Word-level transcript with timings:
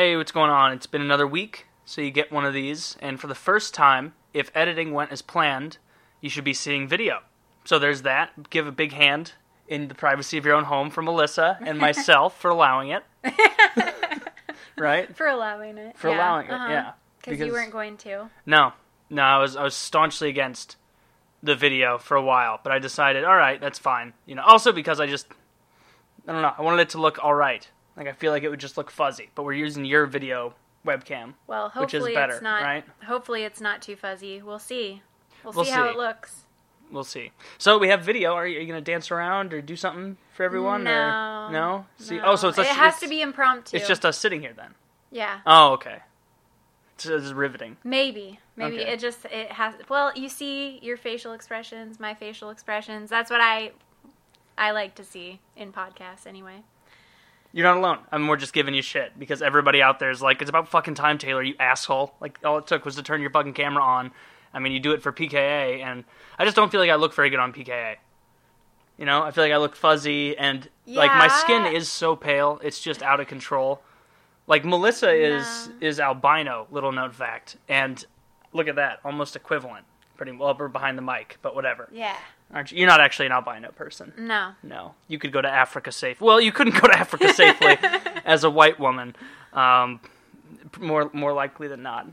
Hey, 0.00 0.16
what's 0.16 0.32
going 0.32 0.48
on? 0.48 0.72
It's 0.72 0.86
been 0.86 1.02
another 1.02 1.26
week, 1.26 1.66
so 1.84 2.00
you 2.00 2.10
get 2.10 2.32
one 2.32 2.46
of 2.46 2.54
these, 2.54 2.96
and 3.02 3.20
for 3.20 3.26
the 3.26 3.34
first 3.34 3.74
time, 3.74 4.14
if 4.32 4.50
editing 4.54 4.94
went 4.94 5.12
as 5.12 5.20
planned, 5.20 5.76
you 6.22 6.30
should 6.30 6.42
be 6.42 6.54
seeing 6.54 6.88
video. 6.88 7.18
So 7.66 7.78
there's 7.78 8.00
that. 8.00 8.48
Give 8.48 8.66
a 8.66 8.72
big 8.72 8.94
hand 8.94 9.34
in 9.68 9.88
the 9.88 9.94
privacy 9.94 10.38
of 10.38 10.46
your 10.46 10.54
own 10.54 10.64
home 10.64 10.88
for 10.88 11.02
Melissa 11.02 11.58
and 11.60 11.78
myself 11.78 12.40
for 12.40 12.50
allowing 12.50 12.88
it. 12.88 13.02
right? 14.78 15.14
For 15.14 15.26
allowing 15.26 15.76
it. 15.76 15.98
For 15.98 16.08
allowing 16.08 16.46
it, 16.46 16.52
uh-huh. 16.52 16.68
yeah. 16.70 16.92
Because 17.22 17.38
you 17.38 17.52
weren't 17.52 17.70
going 17.70 17.98
to. 17.98 18.30
No, 18.46 18.72
no, 19.10 19.20
I 19.20 19.36
was 19.36 19.54
I 19.54 19.62
was 19.62 19.74
staunchly 19.74 20.30
against 20.30 20.76
the 21.42 21.54
video 21.54 21.98
for 21.98 22.16
a 22.16 22.22
while, 22.22 22.58
but 22.62 22.72
I 22.72 22.78
decided, 22.78 23.24
all 23.24 23.36
right, 23.36 23.60
that's 23.60 23.78
fine. 23.78 24.14
You 24.24 24.36
know, 24.36 24.44
also 24.46 24.72
because 24.72 24.98
I 24.98 25.06
just, 25.06 25.26
I 26.26 26.32
don't 26.32 26.40
know, 26.40 26.54
I 26.56 26.62
wanted 26.62 26.80
it 26.80 26.88
to 26.90 26.98
look 26.98 27.22
all 27.22 27.34
right. 27.34 27.68
Like 28.00 28.08
I 28.08 28.12
feel 28.12 28.32
like 28.32 28.42
it 28.42 28.48
would 28.48 28.58
just 28.60 28.78
look 28.78 28.90
fuzzy, 28.90 29.28
but 29.34 29.42
we're 29.42 29.52
using 29.52 29.84
your 29.84 30.06
video 30.06 30.54
webcam. 30.86 31.34
Well, 31.46 31.66
Which 31.76 31.92
is 31.92 31.98
hopefully 32.00 32.14
better, 32.14 32.32
it's 32.32 32.42
not. 32.42 32.62
right? 32.62 32.82
Hopefully 33.04 33.42
it's 33.44 33.60
not 33.60 33.82
too 33.82 33.94
fuzzy. 33.94 34.40
We'll 34.40 34.58
see. 34.58 35.02
We'll, 35.44 35.52
We'll 35.52 35.66
see, 35.66 35.70
how 35.70 35.86
it 35.90 35.96
looks. 35.96 36.44
We'll 36.90 37.04
see. 37.04 37.32
So 37.58 37.76
we 37.76 37.88
have 37.88 38.02
video. 38.02 38.32
Are 38.32 38.46
you, 38.46 38.56
are 38.56 38.60
you 38.62 38.66
gonna 38.66 38.80
dance 38.80 39.10
around 39.10 39.52
or 39.52 39.60
do 39.60 39.76
something 39.76 40.16
for 40.32 40.44
everyone? 40.44 40.84
No. 40.84 40.90
Or, 41.48 41.52
no. 41.52 41.86
See. 41.98 42.16
No. 42.16 42.22
Oh, 42.24 42.36
so 42.36 42.48
it's 42.48 42.56
it 42.56 42.62
us- 42.62 42.68
has 42.68 42.92
it's, 42.94 43.02
to 43.02 43.08
be 43.08 43.20
impromptu. 43.20 43.76
It's 43.76 43.86
just 43.86 44.06
us 44.06 44.16
sitting 44.16 44.40
here 44.40 44.54
then. 44.56 44.74
yeah. 45.10 45.40
Oh, 45.44 45.72
okay. 45.74 45.98
This 46.96 47.06
is 47.06 47.34
riveting. 47.34 47.76
Maybe. 47.84 48.40
Maybe 48.56 48.80
Okay. 48.80 48.92
it 48.92 49.00
just 49.00 49.26
it 49.26 49.52
has. 49.52 49.74
Well, 49.90 50.10
you 50.16 50.30
see 50.30 50.78
your 50.82 50.96
facial 50.96 51.32
expressions, 51.34 52.00
my 52.00 52.14
facial 52.14 52.48
expressions. 52.48 53.10
That's 53.10 53.30
what 53.30 53.42
I 53.42 53.72
I 54.56 54.70
like 54.70 54.94
to 54.94 55.04
see 55.04 55.40
in 55.54 55.70
podcasts 55.70 56.26
anyway. 56.26 56.62
You're 57.52 57.64
not 57.64 57.78
alone. 57.78 57.98
I 58.12 58.18
mean, 58.18 58.28
we're 58.28 58.36
just 58.36 58.52
giving 58.52 58.74
you 58.74 58.82
shit 58.82 59.18
because 59.18 59.42
everybody 59.42 59.82
out 59.82 59.98
there 59.98 60.10
is 60.10 60.22
like, 60.22 60.40
it's 60.40 60.48
about 60.48 60.68
fucking 60.68 60.94
time, 60.94 61.18
Taylor, 61.18 61.42
you 61.42 61.54
asshole. 61.58 62.14
Like, 62.20 62.38
all 62.44 62.58
it 62.58 62.66
took 62.66 62.84
was 62.84 62.94
to 62.96 63.02
turn 63.02 63.20
your 63.20 63.30
fucking 63.30 63.54
camera 63.54 63.82
on. 63.82 64.12
I 64.54 64.58
mean, 64.60 64.72
you 64.72 64.80
do 64.80 64.92
it 64.92 65.02
for 65.02 65.12
PKA, 65.12 65.80
and 65.80 66.04
I 66.38 66.44
just 66.44 66.56
don't 66.56 66.70
feel 66.70 66.80
like 66.80 66.90
I 66.90 66.96
look 66.96 67.14
very 67.14 67.30
good 67.30 67.38
on 67.40 67.52
PKA. 67.52 67.96
You 68.98 69.06
know, 69.06 69.22
I 69.22 69.30
feel 69.30 69.42
like 69.44 69.52
I 69.52 69.56
look 69.56 69.74
fuzzy, 69.76 70.36
and 70.36 70.68
like 70.86 71.10
my 71.12 71.28
skin 71.28 71.74
is 71.74 71.88
so 71.88 72.14
pale, 72.16 72.60
it's 72.62 72.80
just 72.80 73.02
out 73.02 73.18
of 73.20 73.26
control. 73.28 73.80
Like 74.46 74.64
Melissa 74.64 75.10
is 75.10 75.68
No. 75.68 75.74
is 75.80 76.00
albino. 76.00 76.66
Little 76.70 76.92
known 76.92 77.12
fact, 77.12 77.56
and 77.68 78.04
look 78.52 78.68
at 78.68 78.76
that, 78.76 78.98
almost 79.04 79.36
equivalent. 79.36 79.86
Pretty 80.16 80.32
well, 80.32 80.54
we're 80.58 80.68
behind 80.68 80.98
the 80.98 81.02
mic, 81.02 81.38
but 81.40 81.54
whatever. 81.54 81.88
Yeah. 81.92 82.16
Aren't 82.52 82.72
you? 82.72 82.78
You're 82.78 82.88
not 82.88 83.00
actually 83.00 83.26
an 83.26 83.32
albino 83.32 83.70
person. 83.70 84.12
No. 84.18 84.52
No, 84.62 84.94
you 85.08 85.18
could 85.18 85.32
go 85.32 85.40
to 85.40 85.48
Africa 85.48 85.92
safe. 85.92 86.20
Well, 86.20 86.40
you 86.40 86.50
couldn't 86.52 86.80
go 86.80 86.88
to 86.88 86.98
Africa 86.98 87.32
safely 87.32 87.76
as 88.24 88.42
a 88.44 88.50
white 88.50 88.78
woman. 88.80 89.14
Um, 89.52 90.00
more 90.78 91.10
more 91.12 91.32
likely 91.32 91.68
than 91.68 91.82
not, 91.82 92.06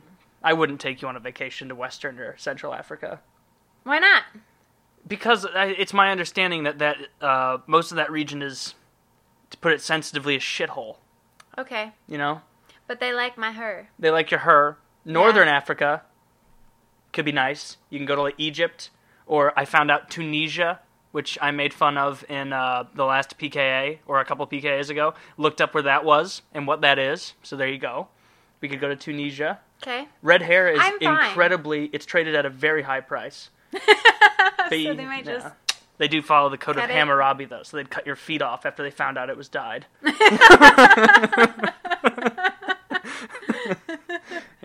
I 0.43 0.53
wouldn't 0.53 0.80
take 0.80 1.02
you 1.02 1.08
on 1.08 1.15
a 1.15 1.19
vacation 1.19 1.69
to 1.69 1.75
Western 1.75 2.19
or 2.19 2.38
Central 2.38 2.73
Africa 2.73 3.19
Why 3.83 3.99
not? 3.99 4.23
because 5.08 5.45
I, 5.45 5.67
it's 5.67 5.93
my 5.93 6.11
understanding 6.11 6.63
that 6.63 6.80
that 6.80 6.97
uh, 7.21 7.58
most 7.67 7.91
of 7.91 7.95
that 7.97 8.11
region 8.11 8.41
is, 8.41 8.75
to 9.52 9.58
put 9.58 9.71
it 9.73 9.81
sensitively, 9.81 10.35
a 10.35 10.39
shithole. 10.39 10.97
Okay. 11.58 11.93
You 12.08 12.17
know, 12.19 12.41
But 12.88 12.99
they 12.99 13.11
like 13.13 13.38
my 13.38 13.52
her. 13.53 13.89
they 13.97 14.11
like 14.11 14.30
your 14.31 14.41
her. 14.41 14.77
Northern 15.05 15.47
Africa 15.47 16.03
could 17.13 17.25
be 17.25 17.31
nice. 17.31 17.77
You 17.89 17.97
can 17.97 18.05
go 18.05 18.15
to 18.15 18.21
like 18.21 18.35
Egypt, 18.38 18.89
or 19.28 19.58
I 19.58 19.66
found 19.66 19.92
out 19.92 20.09
Tunisia, 20.09 20.80
which 21.11 21.38
I 21.42 21.52
made 21.52 21.73
fun 21.73 21.97
of 21.97 22.25
in 22.30 22.53
uh, 22.53 22.86
the 22.95 23.03
last 23.06 23.38
PKA 23.38 24.00
or 24.08 24.20
a 24.20 24.25
couple 24.25 24.45
PKAs 24.47 24.89
ago. 24.89 25.14
Looked 25.38 25.61
up 25.61 25.73
where 25.73 25.83
that 25.83 26.03
was 26.06 26.42
and 26.53 26.66
what 26.67 26.81
that 26.81 26.97
is. 26.97 27.33
So 27.44 27.55
there 27.55 27.67
you 27.67 27.78
go. 27.78 28.08
We 28.61 28.67
could 28.70 28.80
go 28.80 28.88
to 28.88 28.95
Tunisia. 28.95 29.59
Okay. 29.83 30.08
Red 30.23 30.42
hair 30.42 30.70
is 30.70 30.81
incredibly. 31.00 31.86
It's 31.94 32.05
traded 32.05 32.33
at 32.36 32.45
a 32.45 32.50
very 32.50 32.81
high 32.81 33.02
price. 33.02 33.50
so 33.73 33.80
They- 34.70 34.86
they 34.95 35.05
might 35.05 35.26
yeah. 35.26 35.33
just. 35.39 35.48
They 35.99 36.08
do 36.08 36.21
follow 36.21 36.49
the 36.49 36.59
code 36.59 36.76
of 36.76 36.82
Cut 36.82 36.92
it. 36.92 36.94
Hammurabi 36.94 37.45
though, 37.45 37.64
so 37.64 37.76
they'd 37.77 37.89
cut 37.89 38.05
your 38.05 38.15
feet 38.15 38.44
off 38.44 38.67
after 38.67 38.83
they 38.83 38.92
found 38.92 39.17
out 39.17 39.32
it 39.32 39.38
was 39.38 39.49
dyed. 39.49 39.88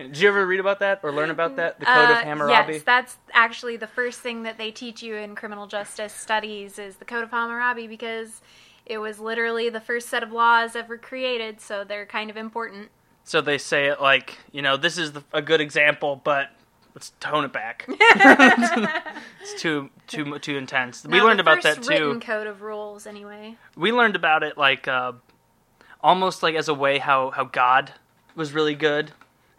Did 0.07 0.17
you 0.17 0.27
ever 0.29 0.45
read 0.45 0.59
about 0.59 0.79
that 0.79 0.99
or 1.03 1.11
learn 1.11 1.29
about 1.29 1.55
that? 1.57 1.79
The 1.79 1.85
code 1.85 2.09
of 2.11 2.17
Uh, 2.17 2.23
Hammurabi. 2.23 2.73
Yes, 2.73 2.83
that's 2.83 3.17
actually 3.33 3.77
the 3.77 3.87
first 3.87 4.19
thing 4.21 4.43
that 4.43 4.57
they 4.57 4.71
teach 4.71 5.01
you 5.03 5.15
in 5.15 5.35
criminal 5.35 5.67
justice 5.67 6.13
studies 6.13 6.77
is 6.79 6.97
the 6.97 7.05
Code 7.05 7.23
of 7.23 7.31
Hammurabi 7.31 7.87
because 7.87 8.41
it 8.85 8.97
was 8.97 9.19
literally 9.19 9.69
the 9.69 9.79
first 9.79 10.09
set 10.09 10.23
of 10.23 10.31
laws 10.31 10.75
ever 10.75 10.97
created, 10.97 11.61
so 11.61 11.83
they're 11.83 12.05
kind 12.05 12.29
of 12.29 12.37
important. 12.37 12.89
So 13.23 13.39
they 13.41 13.57
say 13.57 13.87
it 13.87 14.01
like, 14.01 14.37
you 14.51 14.61
know, 14.61 14.75
this 14.77 14.97
is 14.97 15.13
the, 15.13 15.23
a 15.31 15.41
good 15.41 15.61
example, 15.61 16.19
but 16.23 16.49
let's 16.93 17.13
tone 17.21 17.45
it 17.45 17.53
back. 17.53 17.85
it's 17.87 19.61
too 19.61 19.89
too 20.07 20.37
too 20.39 20.57
intense. 20.57 21.05
we 21.05 21.21
learned 21.21 21.39
about 21.39 21.63
that 21.63 21.87
Written 21.87 22.19
too. 22.19 22.25
code 22.25 22.47
of 22.47 22.61
rules, 22.61 23.07
anyway. 23.07 23.55
We 23.75 23.91
learned 23.91 24.15
about 24.15 24.43
it 24.43 24.57
like 24.57 24.87
uh, 24.87 25.13
almost 26.01 26.43
like 26.43 26.55
as 26.55 26.67
a 26.67 26.73
way 26.73 26.97
how 26.99 27.31
how 27.31 27.45
God 27.45 27.93
was 28.35 28.51
really 28.51 28.75
good. 28.75 29.11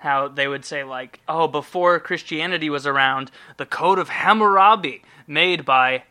How 0.05 0.29
they 0.29 0.47
would 0.47 0.67
say 0.67 0.85
like, 0.85 1.21
oh, 1.27 1.49
before 1.49 1.99
Christianity 1.99 2.69
was 2.69 2.87
around, 2.87 3.31
the 3.57 3.65
code 3.65 3.99
of 3.99 4.11
Hammurabi 4.11 5.03
made 5.27 5.65
by 5.65 6.05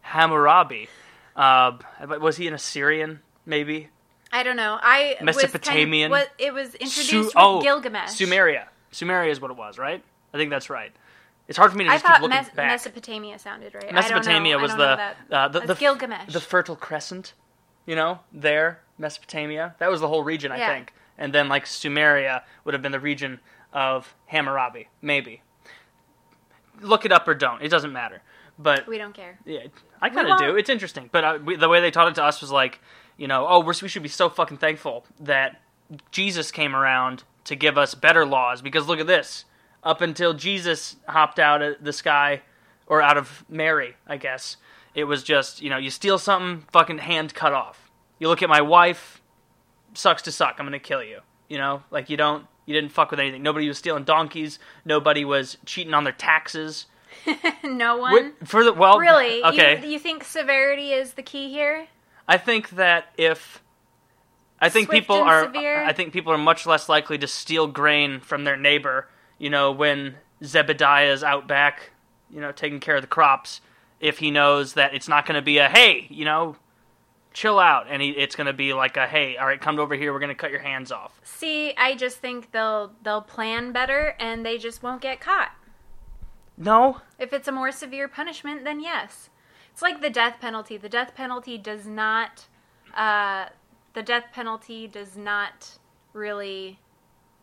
Hammurabi. 0.00 0.88
Uh, 1.36 1.78
was 2.20 2.36
he 2.38 2.48
an 2.48 2.54
Assyrian? 2.54 3.20
Maybe 3.46 3.88
I 4.32 4.42
don't 4.42 4.56
know. 4.56 4.78
I 4.82 5.16
Mesopotamian? 5.22 6.10
Was 6.10 6.22
kind 6.22 6.28
of, 6.28 6.32
what, 6.32 6.46
it 6.46 6.54
was 6.54 6.74
introduced 6.74 7.08
Su- 7.10 7.18
with 7.26 7.32
oh, 7.36 7.62
Gilgamesh. 7.62 8.10
Sumeria. 8.10 8.64
Sumeria 8.92 9.30
is 9.30 9.40
what 9.40 9.52
it 9.52 9.56
was, 9.56 9.78
right? 9.78 10.02
I 10.32 10.36
think 10.36 10.50
that's 10.50 10.68
right. 10.68 10.90
It's 11.46 11.56
hard 11.56 11.70
for 11.70 11.78
me 11.78 11.84
to 11.84 11.90
I 11.90 11.94
just 11.98 12.04
keep 12.06 12.20
looking 12.20 12.36
Mes- 12.36 12.48
back. 12.50 12.70
Mesopotamia 12.70 13.38
sounded 13.38 13.74
right. 13.76 13.92
Mesopotamia 13.92 14.56
I 14.56 14.60
don't 14.60 14.76
know. 14.76 14.76
was 14.76 14.88
I 14.90 15.14
the 15.28 15.36
uh, 15.36 15.48
the 15.48 15.60
the, 15.60 15.74
Gilgamesh. 15.76 16.32
the 16.32 16.40
Fertile 16.40 16.74
Crescent. 16.74 17.34
You 17.86 17.94
know, 17.94 18.18
there 18.32 18.80
Mesopotamia. 18.98 19.76
That 19.78 19.88
was 19.88 20.00
the 20.00 20.08
whole 20.08 20.24
region, 20.24 20.50
I 20.50 20.58
Yeah. 20.58 20.74
think. 20.74 20.92
And 21.18 21.32
then 21.32 21.48
like 21.48 21.64
Sumeria 21.64 22.42
would 22.64 22.74
have 22.74 22.82
been 22.82 22.92
the 22.92 23.00
region 23.00 23.40
of 23.72 24.14
Hammurabi, 24.26 24.88
maybe. 25.02 25.42
Look 26.80 27.04
it 27.04 27.12
up 27.12 27.26
or 27.28 27.34
don't. 27.34 27.62
It 27.62 27.68
doesn't 27.68 27.92
matter. 27.92 28.22
But 28.58 28.86
we 28.86 28.98
don't 28.98 29.14
care. 29.14 29.38
yeah, 29.44 29.66
I 30.00 30.10
kind 30.10 30.28
of 30.28 30.38
do. 30.38 30.56
It's 30.56 30.70
interesting, 30.70 31.08
but 31.10 31.24
uh, 31.24 31.38
we, 31.44 31.56
the 31.56 31.68
way 31.68 31.80
they 31.80 31.90
taught 31.90 32.08
it 32.08 32.14
to 32.16 32.24
us 32.24 32.40
was 32.40 32.52
like, 32.52 32.80
you 33.16 33.26
know, 33.26 33.46
oh, 33.48 33.60
we're, 33.60 33.74
we 33.82 33.88
should 33.88 34.02
be 34.02 34.08
so 34.08 34.28
fucking 34.28 34.58
thankful 34.58 35.04
that 35.18 35.60
Jesus 36.12 36.52
came 36.52 36.74
around 36.74 37.24
to 37.44 37.56
give 37.56 37.76
us 37.76 37.94
better 37.94 38.24
laws 38.24 38.62
because 38.62 38.86
look 38.86 39.00
at 39.00 39.06
this. 39.08 39.44
Up 39.82 40.00
until 40.00 40.34
Jesus 40.34 40.96
hopped 41.08 41.38
out 41.38 41.62
of 41.62 41.76
the 41.82 41.92
sky, 41.92 42.42
or 42.86 43.02
out 43.02 43.16
of 43.16 43.44
Mary, 43.48 43.96
I 44.06 44.16
guess, 44.16 44.56
it 44.94 45.04
was 45.04 45.22
just 45.22 45.60
you 45.62 45.70
know, 45.70 45.78
you 45.78 45.90
steal 45.90 46.18
something, 46.18 46.66
fucking 46.72 46.98
hand 46.98 47.34
cut 47.34 47.52
off. 47.52 47.90
You 48.18 48.28
look 48.28 48.42
at 48.42 48.48
my 48.48 48.60
wife, 48.60 49.20
sucks 49.94 50.22
to 50.22 50.32
suck. 50.32 50.56
I'm 50.58 50.66
gonna 50.66 50.78
kill 50.78 51.02
you. 51.02 51.20
You 51.48 51.58
know, 51.58 51.82
like 51.90 52.10
you 52.10 52.16
don't, 52.16 52.46
you 52.66 52.74
didn't 52.74 52.90
fuck 52.90 53.10
with 53.10 53.20
anything. 53.20 53.42
Nobody 53.42 53.68
was 53.68 53.78
stealing 53.78 54.04
donkeys. 54.04 54.58
Nobody 54.84 55.24
was 55.24 55.58
cheating 55.64 55.94
on 55.94 56.04
their 56.04 56.12
taxes. 56.12 56.86
no 57.64 57.96
one. 57.96 58.32
For 58.44 58.64
the 58.64 58.72
well, 58.72 58.98
really? 58.98 59.42
okay. 59.44 59.80
You, 59.82 59.92
you 59.92 59.98
think 59.98 60.24
severity 60.24 60.92
is 60.92 61.14
the 61.14 61.22
key 61.22 61.50
here? 61.50 61.86
I 62.26 62.38
think 62.38 62.70
that 62.70 63.12
if 63.18 63.62
I 64.60 64.68
think 64.68 64.86
Swift 64.88 65.02
people 65.02 65.16
are 65.16 65.44
severe? 65.44 65.84
I 65.84 65.92
think 65.92 66.12
people 66.12 66.32
are 66.32 66.38
much 66.38 66.66
less 66.66 66.88
likely 66.88 67.18
to 67.18 67.26
steal 67.26 67.66
grain 67.66 68.20
from 68.20 68.44
their 68.44 68.56
neighbor, 68.56 69.08
you 69.38 69.50
know, 69.50 69.72
when 69.72 70.16
Zebediah 70.42 71.12
is 71.12 71.22
out 71.22 71.46
back, 71.46 71.90
you 72.30 72.40
know, 72.40 72.52
taking 72.52 72.80
care 72.80 72.96
of 72.96 73.02
the 73.02 73.08
crops, 73.08 73.60
if 74.00 74.18
he 74.18 74.30
knows 74.30 74.74
that 74.74 74.94
it's 74.94 75.08
not 75.08 75.26
going 75.26 75.36
to 75.36 75.42
be 75.42 75.58
a 75.58 75.68
hey, 75.68 76.06
you 76.10 76.24
know, 76.24 76.56
chill 77.34 77.58
out 77.58 77.86
and 77.90 78.00
he, 78.00 78.10
it's 78.10 78.36
going 78.36 78.46
to 78.46 78.54
be 78.54 78.72
like 78.72 78.96
a 78.96 79.06
hey, 79.06 79.36
all 79.36 79.46
right, 79.46 79.60
come 79.60 79.78
over 79.78 79.94
here, 79.94 80.12
we're 80.12 80.20
going 80.20 80.28
to 80.30 80.34
cut 80.34 80.50
your 80.50 80.60
hands 80.60 80.90
off. 80.90 81.20
See, 81.22 81.74
I 81.76 81.94
just 81.94 82.18
think 82.18 82.52
they'll 82.52 82.92
they'll 83.02 83.20
plan 83.20 83.72
better 83.72 84.16
and 84.18 84.46
they 84.46 84.56
just 84.56 84.82
won't 84.82 85.02
get 85.02 85.20
caught. 85.20 85.50
No? 86.56 87.00
If 87.18 87.32
it's 87.32 87.48
a 87.48 87.52
more 87.52 87.72
severe 87.72 88.08
punishment, 88.08 88.64
then 88.64 88.80
yes. 88.80 89.28
It's 89.72 89.82
like 89.82 90.00
the 90.00 90.10
death 90.10 90.36
penalty. 90.40 90.76
The 90.76 90.88
death 90.88 91.14
penalty 91.16 91.58
does 91.58 91.86
not 91.86 92.46
uh, 92.96 93.46
the 93.92 94.02
death 94.02 94.26
penalty 94.32 94.86
does 94.86 95.16
not 95.16 95.78
really 96.12 96.78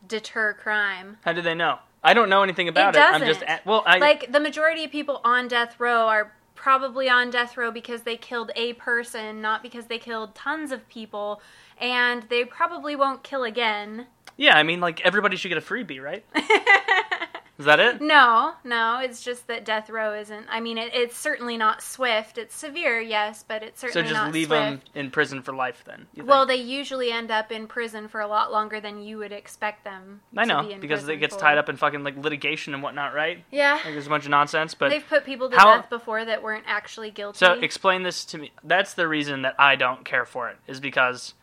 deter 0.08 0.54
crime. 0.54 1.18
How 1.22 1.32
do 1.34 1.42
they 1.42 1.54
know? 1.54 1.78
I 2.02 2.14
don't 2.14 2.28
know 2.28 2.42
anything 2.42 2.68
about 2.68 2.96
it 2.96 2.98
it. 2.98 3.04
I'm 3.04 3.20
just 3.20 3.42
at, 3.42 3.64
well, 3.64 3.84
I 3.86 3.98
like 3.98 4.32
the 4.32 4.40
majority 4.40 4.84
of 4.84 4.90
people 4.90 5.20
on 5.22 5.46
death 5.46 5.78
row 5.78 6.08
are 6.08 6.32
probably 6.62 7.08
on 7.08 7.28
death 7.28 7.56
row 7.56 7.72
because 7.72 8.02
they 8.02 8.16
killed 8.16 8.52
a 8.54 8.72
person, 8.74 9.40
not 9.42 9.64
because 9.64 9.86
they 9.86 9.98
killed 9.98 10.32
tons 10.32 10.70
of 10.70 10.88
people, 10.88 11.42
and 11.80 12.22
they 12.30 12.44
probably 12.44 12.94
won't 12.94 13.24
kill 13.24 13.42
again. 13.42 14.06
yeah, 14.36 14.56
I 14.56 14.62
mean 14.62 14.78
like 14.80 15.00
everybody 15.00 15.36
should 15.36 15.48
get 15.48 15.58
a 15.58 15.60
freebie, 15.60 16.00
right? 16.00 16.24
Is 17.58 17.66
that 17.66 17.78
it? 17.78 18.00
No, 18.00 18.54
no, 18.64 18.98
it's 19.00 19.22
just 19.22 19.46
that 19.46 19.64
death 19.64 19.90
row 19.90 20.14
isn't. 20.14 20.46
I 20.48 20.58
mean, 20.60 20.78
it, 20.78 20.94
it's 20.94 21.16
certainly 21.16 21.56
not 21.58 21.82
swift. 21.82 22.38
It's 22.38 22.56
severe, 22.56 22.98
yes, 23.00 23.44
but 23.46 23.62
it's 23.62 23.78
certainly 23.80 24.02
not. 24.04 24.08
So 24.08 24.12
just 24.14 24.24
not 24.24 24.32
leave 24.32 24.46
swift. 24.48 24.60
them 24.62 24.80
in 24.94 25.10
prison 25.10 25.42
for 25.42 25.54
life 25.54 25.84
then. 25.86 26.06
Well, 26.24 26.46
they 26.46 26.56
usually 26.56 27.12
end 27.12 27.30
up 27.30 27.52
in 27.52 27.66
prison 27.66 28.08
for 28.08 28.20
a 28.22 28.26
lot 28.26 28.50
longer 28.50 28.80
than 28.80 29.02
you 29.02 29.18
would 29.18 29.32
expect 29.32 29.84
them. 29.84 30.22
I 30.36 30.42
to 30.44 30.48
know 30.48 30.62
be 30.66 30.72
in 30.72 30.80
because 30.80 31.06
it 31.08 31.18
gets 31.18 31.34
for. 31.34 31.40
tied 31.42 31.58
up 31.58 31.68
in 31.68 31.76
fucking 31.76 32.02
like 32.02 32.16
litigation 32.16 32.72
and 32.74 32.82
whatnot, 32.82 33.12
right? 33.14 33.44
Yeah, 33.52 33.74
Like 33.74 33.92
there's 33.92 34.06
a 34.06 34.10
bunch 34.10 34.24
of 34.24 34.30
nonsense, 34.30 34.74
but 34.74 34.88
they've 34.88 35.06
put 35.06 35.24
people 35.26 35.50
to 35.50 35.56
how- 35.56 35.76
death 35.82 35.90
before 35.90 36.24
that 36.24 36.42
weren't 36.42 36.64
actually 36.66 37.10
guilty. 37.10 37.36
so 37.38 37.52
explain 37.52 38.02
this 38.02 38.24
to 38.24 38.38
me. 38.38 38.50
That's 38.64 38.94
the 38.94 39.06
reason 39.06 39.42
that 39.42 39.54
I 39.58 39.76
don't 39.76 40.04
care 40.06 40.24
for 40.24 40.48
it 40.48 40.56
is 40.66 40.80
because 40.80 41.34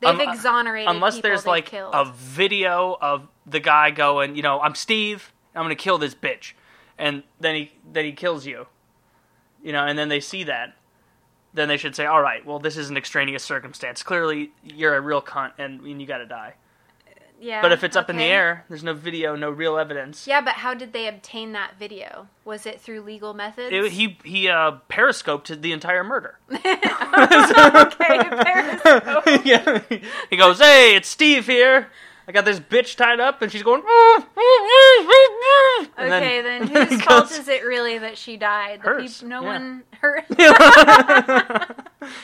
they've 0.00 0.10
un- 0.18 0.20
exonerated 0.28 0.88
unless 0.90 1.20
there's 1.20 1.46
like 1.46 1.66
killed. 1.66 1.92
a 1.94 2.06
video 2.06 2.96
of 3.00 3.28
the 3.48 3.60
guy 3.60 3.90
going, 3.90 4.36
you 4.36 4.42
know, 4.42 4.60
I'm 4.60 4.74
Steve, 4.74 5.32
I'm 5.54 5.62
gonna 5.64 5.74
kill 5.74 5.98
this 5.98 6.14
bitch, 6.14 6.52
and 6.98 7.22
then 7.40 7.54
he 7.54 7.72
then 7.90 8.04
he 8.04 8.12
kills 8.12 8.46
you, 8.46 8.66
you 9.62 9.72
know, 9.72 9.84
and 9.84 9.98
then 9.98 10.08
they 10.08 10.20
see 10.20 10.44
that, 10.44 10.76
then 11.54 11.68
they 11.68 11.76
should 11.76 11.96
say, 11.96 12.06
all 12.06 12.20
right, 12.22 12.44
well, 12.44 12.58
this 12.58 12.76
is 12.76 12.90
an 12.90 12.96
extraneous 12.96 13.42
circumstance. 13.42 14.02
Clearly, 14.02 14.52
you're 14.62 14.94
a 14.96 15.00
real 15.00 15.22
cunt, 15.22 15.52
and, 15.58 15.80
and 15.80 16.00
you 16.00 16.06
got 16.06 16.18
to 16.18 16.26
die. 16.26 16.54
yeah, 17.40 17.62
But 17.62 17.72
if 17.72 17.82
it's 17.82 17.96
up 17.96 18.10
in 18.10 18.16
the 18.16 18.24
air, 18.24 18.64
there's 18.68 18.84
no 18.84 18.94
video, 18.94 19.34
no 19.34 19.50
real 19.50 19.78
evidence. 19.78 20.26
Yeah, 20.26 20.40
but 20.40 20.54
how 20.54 20.74
did 20.74 20.92
they 20.92 21.08
obtain 21.08 21.52
that 21.52 21.78
video? 21.78 22.28
Was 22.44 22.66
it 22.66 22.80
through 22.80 23.00
legal 23.00 23.34
methods? 23.34 23.72
It, 23.72 23.92
he 23.92 24.18
he 24.24 24.48
uh, 24.48 24.72
periscoped 24.88 25.60
the 25.62 25.72
entire 25.72 26.04
murder. 26.04 26.38
okay, 26.50 28.24
Periscope. 28.30 29.24
yeah. 29.44 29.80
He 30.30 30.36
goes, 30.36 30.58
"Hey, 30.58 30.94
it's 30.94 31.08
Steve 31.08 31.46
here. 31.46 31.88
I 32.28 32.32
got 32.32 32.44
this 32.44 32.60
bitch 32.60 32.94
tied 32.94 33.20
up, 33.20 33.40
and 33.40 33.50
she's 33.50 33.62
going." 33.62 33.82
And 35.96 36.12
Okay, 36.12 36.42
then, 36.42 36.62
and 36.76 36.90
whose 36.90 37.00
fault 37.02 37.30
is 37.32 37.48
it 37.48 37.64
really 37.64 37.96
that 37.98 38.18
she 38.18 38.36
died? 38.36 38.80
The 38.82 38.88
Hers, 38.88 39.20
peop- 39.20 39.28
no 39.30 39.40
yeah. 39.40 39.46
one 39.46 39.82
hurt. 40.00 40.26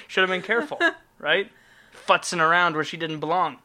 Should 0.08 0.20
have 0.20 0.28
been 0.28 0.42
careful, 0.42 0.78
right? 1.18 1.50
Futzing 2.06 2.40
around 2.40 2.74
where 2.74 2.84
she 2.84 2.98
didn't 2.98 3.20
belong. 3.20 3.56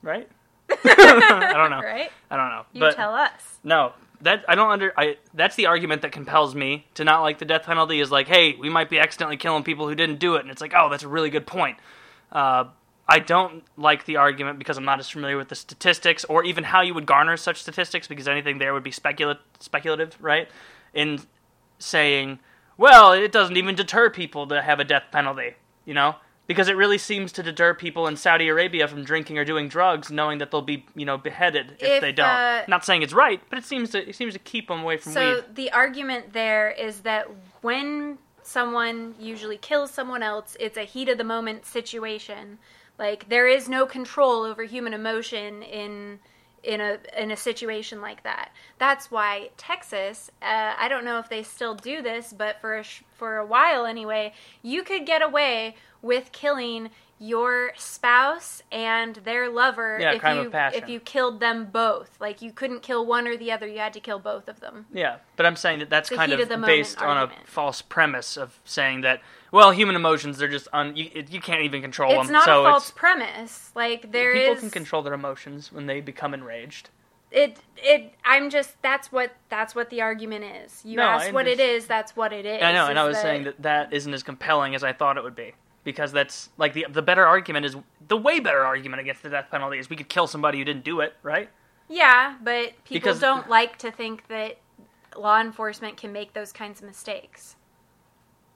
Right? 0.00 0.28
I 0.70 1.52
don't 1.52 1.70
know. 1.70 1.80
right? 1.84 2.10
I 2.30 2.36
don't 2.36 2.50
know. 2.50 2.64
You 2.72 2.80
but 2.80 2.94
tell 2.94 3.12
us. 3.12 3.58
no, 3.64 3.92
that 4.20 4.44
I 4.48 4.54
don't 4.54 4.70
under. 4.70 4.92
I 4.96 5.16
that's 5.34 5.56
the 5.56 5.66
argument 5.66 6.02
that 6.02 6.12
compels 6.12 6.54
me 6.54 6.86
to 6.94 7.02
not 7.02 7.22
like 7.22 7.40
the 7.40 7.44
death 7.44 7.64
penalty. 7.64 7.98
Is 8.00 8.12
like, 8.12 8.28
hey, 8.28 8.54
we 8.54 8.70
might 8.70 8.88
be 8.90 9.00
accidentally 9.00 9.38
killing 9.38 9.64
people 9.64 9.88
who 9.88 9.96
didn't 9.96 10.20
do 10.20 10.36
it, 10.36 10.42
and 10.42 10.50
it's 10.52 10.60
like, 10.60 10.72
oh, 10.76 10.88
that's 10.88 11.02
a 11.02 11.08
really 11.08 11.30
good 11.30 11.48
point. 11.48 11.78
Uh, 12.30 12.66
I 13.10 13.18
don't 13.18 13.64
like 13.76 14.04
the 14.04 14.16
argument 14.16 14.58
because 14.58 14.76
I'm 14.78 14.84
not 14.84 15.00
as 15.00 15.08
familiar 15.10 15.36
with 15.36 15.48
the 15.48 15.54
statistics 15.56 16.24
or 16.24 16.44
even 16.44 16.64
how 16.64 16.80
you 16.80 16.94
would 16.94 17.06
garner 17.06 17.36
such 17.36 17.60
statistics 17.60 18.06
because 18.06 18.28
anything 18.28 18.58
there 18.58 18.72
would 18.72 18.84
be 18.84 18.92
specula- 18.92 19.40
speculative, 19.58 20.16
right? 20.20 20.48
In 20.94 21.20
saying, 21.78 22.38
well, 22.76 23.12
it 23.12 23.32
doesn't 23.32 23.56
even 23.56 23.74
deter 23.74 24.10
people 24.10 24.46
to 24.46 24.62
have 24.62 24.78
a 24.80 24.84
death 24.84 25.04
penalty, 25.10 25.54
you 25.84 25.92
know? 25.94 26.14
Because 26.46 26.68
it 26.68 26.76
really 26.76 26.98
seems 26.98 27.30
to 27.32 27.42
deter 27.42 27.74
people 27.74 28.06
in 28.08 28.16
Saudi 28.16 28.48
Arabia 28.48 28.88
from 28.88 29.04
drinking 29.04 29.38
or 29.38 29.44
doing 29.44 29.68
drugs, 29.68 30.10
knowing 30.10 30.38
that 30.38 30.50
they'll 30.50 30.62
be, 30.62 30.84
you 30.96 31.04
know, 31.06 31.16
beheaded 31.16 31.72
if, 31.78 31.82
If, 31.82 32.00
they 32.00 32.12
don't. 32.12 32.26
uh, 32.28 32.64
Not 32.68 32.84
saying 32.84 33.02
it's 33.02 33.12
right, 33.12 33.40
but 33.50 33.58
it 33.58 33.64
seems 33.64 33.90
to 33.90 34.08
it 34.08 34.16
seems 34.16 34.32
to 34.32 34.40
keep 34.40 34.66
them 34.68 34.80
away 34.80 34.96
from 34.96 35.12
So 35.12 35.34
weed. 35.34 35.44
the 35.54 35.70
argument 35.72 36.32
there 36.32 36.70
is 36.70 37.00
that 37.02 37.28
when 37.60 38.18
someone 38.42 39.14
usually 39.20 39.58
kills 39.58 39.92
someone 39.92 40.22
else, 40.24 40.56
it's 40.58 40.76
a 40.76 40.82
heat 40.84 41.08
of 41.08 41.18
the 41.18 41.24
moment 41.24 41.66
situation. 41.66 42.58
Like 43.00 43.30
there 43.30 43.48
is 43.48 43.66
no 43.68 43.86
control 43.86 44.44
over 44.44 44.62
human 44.64 44.92
emotion 44.92 45.62
in 45.62 46.20
in 46.62 46.82
a 46.82 46.98
in 47.16 47.30
a 47.30 47.36
situation 47.36 48.02
like 48.02 48.22
that. 48.24 48.50
That's 48.78 49.10
why 49.10 49.50
Texas, 49.56 50.30
uh, 50.42 50.74
I 50.78 50.86
don't 50.88 51.06
know 51.06 51.18
if 51.18 51.30
they 51.30 51.42
still 51.42 51.74
do 51.74 52.02
this, 52.02 52.34
but 52.36 52.60
for 52.60 52.76
a 52.76 52.82
sh- 52.84 53.02
for 53.16 53.38
a 53.38 53.46
while 53.46 53.86
anyway, 53.86 54.34
you 54.62 54.82
could 54.82 55.06
get 55.06 55.22
away 55.22 55.76
with 56.02 56.30
killing 56.32 56.90
your 57.18 57.72
spouse 57.76 58.62
and 58.72 59.16
their 59.16 59.50
lover 59.50 59.98
Yeah, 60.00 60.12
if 60.12 60.20
crime 60.20 60.36
you 60.38 60.46
of 60.46 60.52
passion. 60.52 60.82
if 60.82 60.88
you 60.88 61.00
killed 61.00 61.40
them 61.40 61.66
both. 61.66 62.16
Like 62.20 62.42
you 62.42 62.52
couldn't 62.52 62.82
kill 62.82 63.06
one 63.06 63.26
or 63.26 63.36
the 63.36 63.50
other; 63.50 63.66
you 63.66 63.78
had 63.78 63.94
to 63.94 64.00
kill 64.00 64.18
both 64.18 64.46
of 64.46 64.60
them. 64.60 64.84
Yeah, 64.92 65.16
but 65.36 65.46
I'm 65.46 65.56
saying 65.56 65.78
that 65.78 65.88
that's 65.88 66.10
The 66.10 66.16
kind 66.16 66.32
of, 66.32 66.50
of 66.50 66.60
based 66.66 67.00
on 67.00 67.16
a 67.16 67.30
false 67.46 67.80
premise 67.80 68.36
of 68.36 68.58
saying 68.64 69.00
that 69.02 69.22
well, 69.52 69.70
human 69.72 69.96
emotions 69.96 70.38
they're 70.38 70.48
just 70.48 70.68
un 70.72 70.94
you, 70.96 71.10
you 71.30 71.40
can't 71.40 71.62
even 71.62 71.80
control 71.82 72.12
It's 72.12 72.26
them. 72.26 72.34
not 72.34 72.44
so 72.44 72.64
a 72.64 72.70
false 72.70 72.88
it's 72.88 72.98
premise. 72.98 73.70
Like 73.74 74.12
there 74.12 74.32
is 74.32 74.48
people 74.48 74.60
can 74.60 74.70
control 74.70 75.02
their 75.02 75.14
emotions 75.14 75.72
when 75.72 75.86
they 75.86 76.00
become 76.00 76.34
enraged. 76.34 76.90
it. 77.30 77.58
It. 77.76 78.14
I'm 78.24 78.50
just. 78.50 78.80
That's 78.82 79.10
what. 79.12 79.32
That's 79.48 79.74
what 79.74 79.88
the 79.90 80.00
argument 80.02 80.44
is. 80.64 80.82
You 80.84 80.96
No, 80.96 81.04
ask 81.04 81.32
what 81.32 81.46
it 81.46 81.60
understand. 81.60 81.86
That's 81.86 82.16
what 82.16 82.32
it 82.32 82.44
is. 82.46 82.62
I 82.62 82.72
know, 82.72 82.86
and 82.86 82.98
I 82.98 83.04
is 83.04 83.08
was 83.08 83.18
saying 83.18 83.44
that 83.44 83.62
that 83.62 83.92
isn't 83.92 84.12
as 84.12 84.22
compelling 84.22 84.74
as 84.74 84.82
I 84.84 84.92
thought 84.92 85.16
it 85.16 85.22
would 85.24 85.34
be 85.36 85.52
because 85.84 86.12
that's 86.12 86.50
like 86.58 86.72
the 86.74 86.86
the 86.90 87.02
better 87.02 87.24
argument 87.26 87.64
is 87.66 87.76
the 88.08 88.16
way 88.16 88.40
better 88.40 88.64
argument 88.64 89.00
against 89.00 89.22
the 89.22 89.30
death 89.30 89.46
penalty 89.50 89.78
is 89.78 89.88
we 89.88 89.96
could 89.96 90.08
kill 90.08 90.26
somebody 90.26 90.58
who 90.58 90.64
didn't 90.64 90.84
do 90.84 91.00
it, 91.00 91.14
right? 91.22 91.48
Yeah, 91.88 92.36
but 92.42 92.72
people 92.84 93.00
Because- 93.00 93.20
don't 93.20 93.48
like 93.48 93.78
to 93.78 93.90
think 93.90 94.28
that 94.28 94.58
law 95.16 95.40
enforcement 95.40 95.96
can 95.96 96.12
make 96.12 96.34
those 96.34 96.52
kinds 96.52 96.80
of 96.80 96.86
mistakes. 96.86 97.56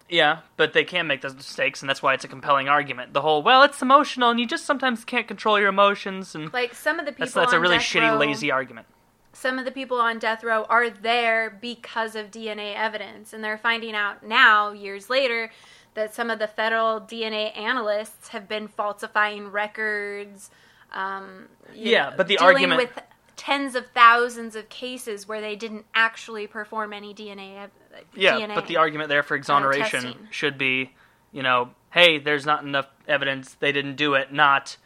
Yeah, 0.09 0.41
but 0.57 0.75
they 0.75 0.85
can 0.85 1.07
make 1.07 1.23
those 1.23 1.35
mistakes, 1.35 1.81
and 1.83 1.89
that's 1.89 2.03
why 2.03 2.13
it's 2.15 2.25
a 2.25 2.29
compelling 2.29 2.69
argument. 2.69 3.15
The 3.15 3.23
whole 3.23 3.43
well, 3.43 3.63
it's 3.63 3.81
emotional, 3.81 4.31
and 4.31 4.39
you 4.39 4.47
just 4.47 4.65
sometimes 4.67 5.05
can't 5.05 5.27
control 5.27 5.59
your 5.59 5.69
emotions, 5.71 6.35
and 6.35 6.53
Like 6.53 6.75
some 6.75 6.99
of 7.01 7.07
the 7.07 7.13
people 7.13 7.25
that's 7.27 7.35
that's 7.35 7.53
a 7.55 7.61
really 7.61 7.79
shitty, 7.79 8.11
row, 8.11 8.19
lazy 8.19 8.51
argument. 8.51 8.87
some 9.33 9.59
of 9.59 9.65
the 9.65 9.71
people 9.71 9.99
on 9.99 10.19
death 10.19 10.45
row 10.45 10.65
are 10.65 10.91
there 10.91 11.51
because 11.61 12.15
of 12.17 12.31
DNA 12.31 12.75
evidence, 12.77 13.33
and 13.33 13.43
they're 13.43 13.59
finding 13.59 13.95
out 13.95 14.23
now, 14.23 14.73
years 14.73 15.09
later, 15.09 15.51
that 15.95 16.15
some 16.15 16.29
of 16.29 16.39
the 16.39 16.49
federal 16.49 17.01
DNA 17.01 17.57
analysts 17.57 18.29
have 18.29 18.47
been 18.49 18.69
falsifying 18.69 19.51
records. 19.51 20.51
Um, 20.93 21.49
Yeah, 21.73 22.11
know, 22.11 22.15
but 22.19 22.29
the 22.29 22.37
dealing 22.37 22.55
argument- 22.55 22.81
with 22.95 23.03
tens 23.37 23.75
of 23.75 23.87
thousands 23.95 24.57
of 24.57 24.69
cases 24.69 25.27
where 25.29 25.41
they 25.41 25.57
didn't 25.57 25.87
actually 25.95 26.47
perform 26.47 26.93
any 26.93 27.15
DNA. 27.15 27.65
Uh, 27.65 27.69
yeah, 28.15 28.39
DNA. 28.39 28.55
but 28.55 28.67
the 28.67 28.77
argument 28.77 29.09
there 29.09 29.23
for 29.23 29.35
uh, 29.35 29.39
exoneration 29.39 30.03
testing. 30.03 30.29
should 30.31 30.59
be, 30.59 30.93
you 31.33 31.43
know, 31.43 31.71
hey, 31.93 32.19
there's 32.19 32.47
not 32.47 32.65
enough 32.65 32.89
evidence, 33.07 33.55
they 33.55 33.73
didn't 33.73 33.97
do 33.97 34.15
it, 34.15 34.33
not, 34.33 34.77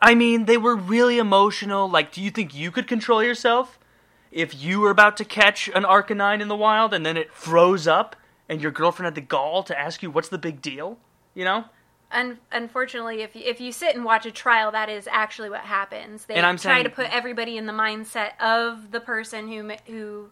I 0.00 0.14
mean, 0.14 0.44
they 0.44 0.56
were 0.56 0.76
really 0.76 1.18
emotional. 1.18 1.88
Like, 1.88 2.12
do 2.12 2.22
you 2.22 2.30
think 2.30 2.54
you 2.54 2.70
could 2.70 2.86
control 2.86 3.22
yourself 3.22 3.78
if 4.30 4.54
you 4.62 4.80
were 4.80 4.90
about 4.90 5.16
to 5.18 5.24
catch 5.24 5.68
an 5.68 5.84
Arcanine 5.84 6.40
in 6.40 6.48
the 6.48 6.56
wild 6.56 6.92
and 6.92 7.06
then 7.06 7.16
it 7.16 7.32
froze 7.32 7.86
up 7.86 8.16
and 8.48 8.60
your 8.60 8.70
girlfriend 8.70 9.06
had 9.06 9.14
the 9.14 9.20
gall 9.20 9.62
to 9.62 9.78
ask 9.78 10.02
you 10.02 10.10
what's 10.10 10.28
the 10.28 10.38
big 10.38 10.60
deal? 10.60 10.98
You 11.34 11.44
know? 11.44 11.64
Un- 12.14 12.38
unfortunately, 12.52 13.22
if 13.22 13.34
you, 13.36 13.42
if 13.44 13.60
you 13.60 13.72
sit 13.72 13.94
and 13.96 14.04
watch 14.04 14.24
a 14.24 14.30
trial, 14.30 14.70
that 14.70 14.88
is 14.88 15.08
actually 15.10 15.50
what 15.50 15.60
happens. 15.60 16.24
They 16.26 16.34
And 16.34 16.46
I'm 16.46 16.56
try 16.56 16.74
saying- 16.76 16.84
to 16.84 16.90
put 16.90 17.12
everybody 17.14 17.56
in 17.58 17.66
the 17.66 17.72
mindset 17.72 18.40
of 18.40 18.90
the 18.92 19.00
person 19.00 19.48
who 19.48 19.62
ma- 19.64 19.76
who 19.86 20.30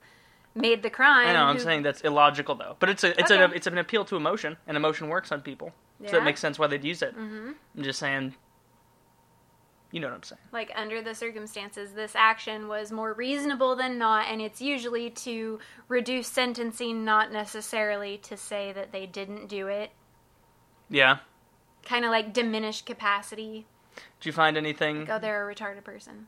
made 0.54 0.82
the 0.82 0.90
crime. 0.90 1.28
I 1.28 1.32
know, 1.32 1.44
I'm 1.44 1.56
who- 1.56 1.62
saying 1.62 1.82
that's 1.82 2.00
illogical 2.02 2.54
though. 2.54 2.76
But 2.78 2.88
it's 2.90 3.04
a 3.04 3.18
it's 3.18 3.30
Okay. 3.30 3.42
a 3.42 3.48
it's 3.48 3.66
an 3.66 3.78
appeal 3.78 4.04
to 4.06 4.16
emotion, 4.16 4.56
and 4.66 4.76
emotion 4.76 5.08
works 5.08 5.32
on 5.32 5.40
people. 5.42 5.72
So 6.06 6.16
Yeah. 6.16 6.22
it 6.22 6.24
makes 6.24 6.40
sense 6.40 6.58
why 6.58 6.66
they'd 6.68 6.84
use 6.84 7.02
it. 7.02 7.16
Mm-hmm. 7.16 7.52
I'm 7.76 7.82
just 7.82 7.98
saying 7.98 8.34
you 9.90 10.00
know 10.00 10.06
what 10.08 10.14
I'm 10.14 10.22
saying. 10.22 10.40
like 10.52 10.72
under 10.74 11.02
the 11.02 11.14
circumstances, 11.14 11.92
this 11.92 12.14
action 12.16 12.66
was 12.66 12.90
more 12.90 13.12
reasonable 13.12 13.76
than 13.76 13.98
not, 13.98 14.26
and 14.28 14.40
it's 14.40 14.60
usually 14.62 15.10
to 15.10 15.58
reduce 15.88 16.28
sentencing, 16.28 17.04
not 17.04 17.30
necessarily 17.30 18.16
to 18.18 18.36
say 18.36 18.72
that 18.72 18.90
they 18.92 19.04
didn't 19.04 19.48
do 19.48 19.66
it. 19.68 19.90
Yeah. 20.88 21.18
Kind 21.84 22.04
of 22.04 22.10
like 22.10 22.32
diminished 22.32 22.86
capacity. 22.86 23.66
Did 24.20 24.26
you 24.26 24.32
find 24.32 24.56
anything 24.56 25.04
Go, 25.04 25.16
oh, 25.16 25.18
they're 25.18 25.48
a 25.48 25.54
retarded 25.54 25.84
person. 25.84 26.26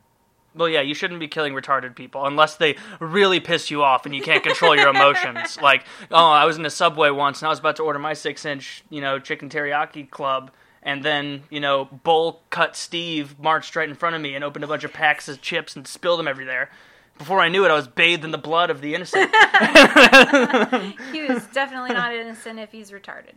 Well, 0.54 0.68
yeah, 0.68 0.82
you 0.82 0.94
shouldn't 0.94 1.18
be 1.18 1.26
killing 1.26 1.52
retarded 1.52 1.96
people 1.96 2.26
unless 2.26 2.56
they 2.56 2.76
really 3.00 3.40
piss 3.40 3.70
you 3.70 3.82
off 3.82 4.06
and 4.06 4.14
you 4.14 4.22
can't 4.22 4.42
control 4.42 4.76
your 4.76 4.88
emotions. 4.88 5.58
Like, 5.62 5.84
oh, 6.10 6.30
I 6.30 6.44
was 6.44 6.58
in 6.58 6.66
a 6.66 6.70
subway 6.70 7.10
once 7.10 7.40
and 7.40 7.46
I 7.46 7.50
was 7.50 7.58
about 7.58 7.76
to 7.76 7.82
order 7.82 7.98
my 7.98 8.12
six-inch, 8.12 8.84
you 8.90 9.00
know, 9.00 9.18
chicken 9.18 9.48
teriyaki 9.48 10.08
club, 10.08 10.50
and 10.82 11.02
then, 11.02 11.44
you 11.50 11.58
know, 11.58 11.86
bowl 11.86 12.42
cut 12.50 12.76
Steve 12.76 13.38
marched 13.40 13.74
right 13.74 13.88
in 13.88 13.94
front 13.94 14.14
of 14.14 14.22
me 14.22 14.34
and 14.34 14.44
opened 14.44 14.62
a 14.64 14.68
bunch 14.68 14.84
of 14.84 14.92
packs 14.92 15.28
of 15.28 15.40
chips 15.40 15.74
and 15.74 15.86
spilled 15.88 16.18
them 16.20 16.28
everywhere. 16.28 16.70
Before 17.16 17.40
I 17.40 17.48
knew 17.48 17.64
it, 17.64 17.70
I 17.70 17.74
was 17.74 17.88
bathed 17.88 18.24
in 18.24 18.30
the 18.32 18.38
blood 18.38 18.70
of 18.70 18.80
the 18.80 18.94
innocent. 18.94 19.30
He 21.12 21.22
was 21.22 21.46
definitely 21.46 21.94
not 21.94 22.12
innocent 22.14 22.58
if 22.58 22.70
he's 22.72 22.90
retarded. 22.90 23.34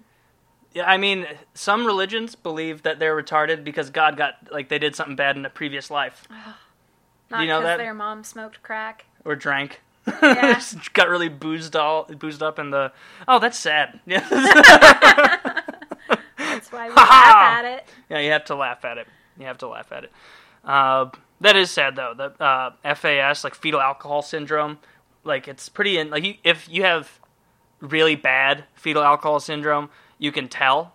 Yeah, 0.78 0.90
I 0.90 0.98
mean, 0.98 1.26
some 1.54 1.86
religions 1.86 2.36
believe 2.36 2.84
that 2.84 3.00
they're 3.00 3.16
retarded 3.16 3.64
because 3.64 3.90
God 3.90 4.16
got 4.18 4.34
like 4.52 4.70
they 4.70 4.80
did 4.80 4.96
something 4.96 5.16
bad 5.16 5.36
in 5.36 5.46
a 5.46 5.50
previous 5.50 5.90
life 5.90 6.28
Not 7.32 7.42
You 7.42 7.48
know 7.48 7.60
because 7.60 7.64
that? 7.72 7.78
their 7.78 7.94
mom 7.94 8.24
smoked 8.24 8.62
crack. 8.64 9.06
or 9.26 9.36
drank. 9.36 9.82
Yeah. 10.22 10.62
Got 10.94 11.10
really 11.10 11.28
boozed 11.30 11.76
all 11.76 12.06
boozed 12.06 12.42
up 12.42 12.60
in 12.60 12.70
the. 12.70 12.92
Oh, 13.28 13.40
that's 13.40 13.58
sad. 13.58 14.00
Yeah. 14.06 14.26
That's 16.38 16.72
why 16.72 16.88
we 16.90 16.96
laugh 16.96 17.36
at 17.60 17.66
it. 17.66 17.86
Yeah, 18.10 18.20
you 18.20 18.32
have 18.32 18.46
to 18.46 18.56
laugh 18.56 18.86
at 18.86 18.98
it. 18.98 19.08
You 19.38 19.46
have 19.46 19.58
to 19.60 19.68
laugh 19.68 19.92
at 19.92 20.06
it. 20.06 20.12
Uh, 20.64 21.10
that 21.42 21.56
is 21.56 21.70
sad 21.72 21.96
though. 21.96 22.14
The 22.16 22.44
uh, 22.44 22.72
FAS, 22.96 23.44
like 23.44 23.54
fetal 23.54 23.82
alcohol 23.82 24.22
syndrome, 24.22 24.80
like 25.24 25.48
it's 25.48 25.70
pretty. 25.70 25.98
In, 25.98 26.10
like 26.10 26.24
you, 26.24 26.36
if 26.44 26.68
you 26.70 26.84
have 26.84 27.20
really 27.80 28.16
bad 28.16 28.64
fetal 28.76 29.04
alcohol 29.04 29.40
syndrome, 29.40 29.90
you 30.18 30.32
can 30.32 30.48
tell 30.48 30.94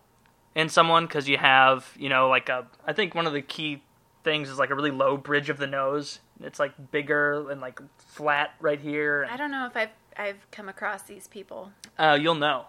in 0.54 0.68
someone 0.68 1.06
because 1.06 1.28
you 1.28 1.38
have, 1.38 1.92
you 1.98 2.08
know, 2.08 2.28
like 2.28 2.48
a. 2.48 2.66
I 2.86 2.92
think 2.92 3.14
one 3.14 3.26
of 3.26 3.32
the 3.32 3.42
key 3.42 3.82
things 4.24 4.48
is 4.48 4.58
like 4.58 4.70
a 4.70 4.74
really 4.74 4.90
low 4.90 5.16
bridge 5.16 5.48
of 5.50 5.58
the 5.58 5.66
nose. 5.66 6.20
It's 6.42 6.58
like 6.58 6.90
bigger 6.90 7.50
and 7.50 7.60
like 7.60 7.80
flat 7.98 8.54
right 8.60 8.80
here. 8.80 9.26
I 9.30 9.36
don't 9.36 9.50
know 9.50 9.66
if 9.66 9.76
I've 9.76 9.90
I've 10.16 10.50
come 10.50 10.68
across 10.68 11.02
these 11.04 11.26
people. 11.28 11.72
Uh, 11.98 12.18
you'll 12.20 12.34
know. 12.34 12.66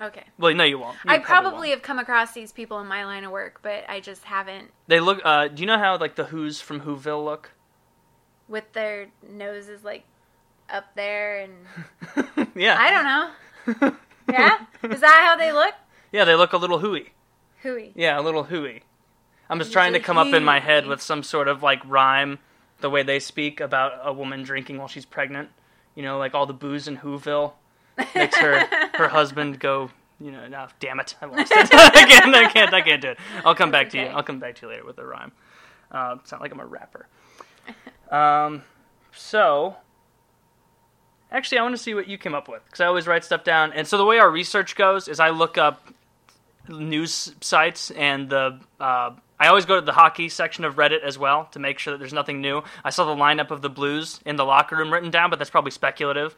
Okay. 0.00 0.24
Well, 0.38 0.54
no, 0.54 0.64
you 0.64 0.78
won't. 0.78 0.94
You 1.04 1.10
I 1.10 1.14
won't. 1.14 1.24
probably 1.24 1.70
have 1.70 1.80
come 1.82 1.98
across 1.98 2.32
these 2.32 2.52
people 2.52 2.78
in 2.80 2.86
my 2.86 3.04
line 3.06 3.24
of 3.24 3.30
work, 3.32 3.60
but 3.62 3.84
I 3.88 4.00
just 4.00 4.24
haven't 4.24 4.70
They 4.88 5.00
look. 5.00 5.20
Uh, 5.24 5.48
do 5.48 5.62
you 5.62 5.66
know 5.66 5.78
how 5.78 5.96
like 5.98 6.16
the 6.16 6.24
Who's 6.24 6.60
from 6.60 6.82
Whoville 6.82 7.24
look? 7.24 7.50
with 8.48 8.72
their 8.74 9.08
noses 9.28 9.82
like 9.82 10.04
up 10.70 10.84
there 10.94 11.40
and 11.40 12.46
yeah. 12.54 12.76
I 12.78 12.90
don't 13.66 13.80
know. 13.82 13.96
Yeah? 14.30 14.58
Is 14.82 15.00
that 15.00 15.22
how 15.24 15.36
they 15.36 15.52
look? 15.52 15.74
Yeah, 16.12 16.24
they 16.24 16.34
look 16.34 16.52
a 16.52 16.56
little 16.56 16.78
hooey. 16.78 17.12
Hooey. 17.62 17.92
Yeah, 17.94 18.18
a 18.18 18.22
little 18.22 18.44
hooey. 18.44 18.82
I'm 19.48 19.58
just 19.58 19.72
trying 19.72 19.92
to 19.92 20.00
come 20.00 20.18
up 20.18 20.32
in 20.34 20.44
my 20.44 20.58
head 20.60 20.86
with 20.86 21.00
some 21.00 21.22
sort 21.22 21.48
of 21.48 21.62
like 21.62 21.80
rhyme, 21.86 22.38
the 22.80 22.90
way 22.90 23.02
they 23.02 23.20
speak 23.20 23.60
about 23.60 23.92
a 24.02 24.12
woman 24.12 24.42
drinking 24.42 24.78
while 24.78 24.88
she's 24.88 25.06
pregnant. 25.06 25.50
You 25.94 26.02
know, 26.02 26.18
like 26.18 26.34
all 26.34 26.46
the 26.46 26.52
booze 26.52 26.88
in 26.88 26.98
Whoville 26.98 27.52
makes 28.14 28.36
her 28.38 28.66
her 28.94 29.08
husband 29.08 29.60
go. 29.60 29.90
You 30.18 30.32
know, 30.32 30.48
no, 30.48 30.66
damn 30.80 30.98
it, 30.98 31.14
I 31.20 31.26
lost 31.26 31.52
it. 31.52 31.68
I 31.74 32.04
can't, 32.06 32.34
I 32.34 32.50
can't, 32.50 32.74
I 32.74 32.80
can't 32.80 33.02
do 33.02 33.08
it. 33.10 33.18
I'll 33.44 33.54
come 33.54 33.70
back 33.70 33.90
to 33.90 33.98
you. 33.98 34.06
I'll 34.06 34.22
come 34.22 34.38
back 34.38 34.56
to 34.56 34.66
you 34.66 34.72
later 34.72 34.84
with 34.84 34.98
a 34.98 35.06
rhyme. 35.06 35.32
Uh, 35.90 36.16
sound 36.24 36.40
like 36.40 36.52
I'm 36.52 36.60
a 36.60 36.66
rapper. 36.66 37.06
Um, 38.10 38.62
so 39.12 39.76
actually, 41.30 41.58
I 41.58 41.62
want 41.62 41.76
to 41.76 41.82
see 41.82 41.94
what 41.94 42.08
you 42.08 42.18
came 42.18 42.34
up 42.34 42.48
with 42.48 42.64
because 42.64 42.80
I 42.80 42.86
always 42.86 43.06
write 43.06 43.24
stuff 43.24 43.44
down. 43.44 43.72
And 43.72 43.86
so 43.86 43.98
the 43.98 44.04
way 44.04 44.18
our 44.18 44.30
research 44.30 44.76
goes 44.76 45.08
is 45.08 45.20
I 45.20 45.30
look 45.30 45.58
up 45.58 45.92
news 46.68 47.34
sites 47.40 47.90
and 47.92 48.30
the 48.30 48.58
uh, 48.80 49.12
I 49.38 49.48
always 49.48 49.66
go 49.66 49.76
to 49.76 49.84
the 49.84 49.92
hockey 49.92 50.28
section 50.28 50.64
of 50.64 50.76
Reddit 50.76 51.02
as 51.02 51.18
well 51.18 51.46
to 51.52 51.58
make 51.58 51.78
sure 51.78 51.92
that 51.92 51.98
there's 51.98 52.12
nothing 52.12 52.40
new. 52.40 52.62
I 52.84 52.90
saw 52.90 53.04
the 53.04 53.20
lineup 53.20 53.50
of 53.50 53.62
the 53.62 53.68
Blues 53.68 54.20
in 54.24 54.36
the 54.36 54.44
locker 54.44 54.76
room 54.76 54.92
written 54.92 55.10
down, 55.10 55.30
but 55.30 55.38
that's 55.38 55.50
probably 55.50 55.70
speculative, 55.70 56.34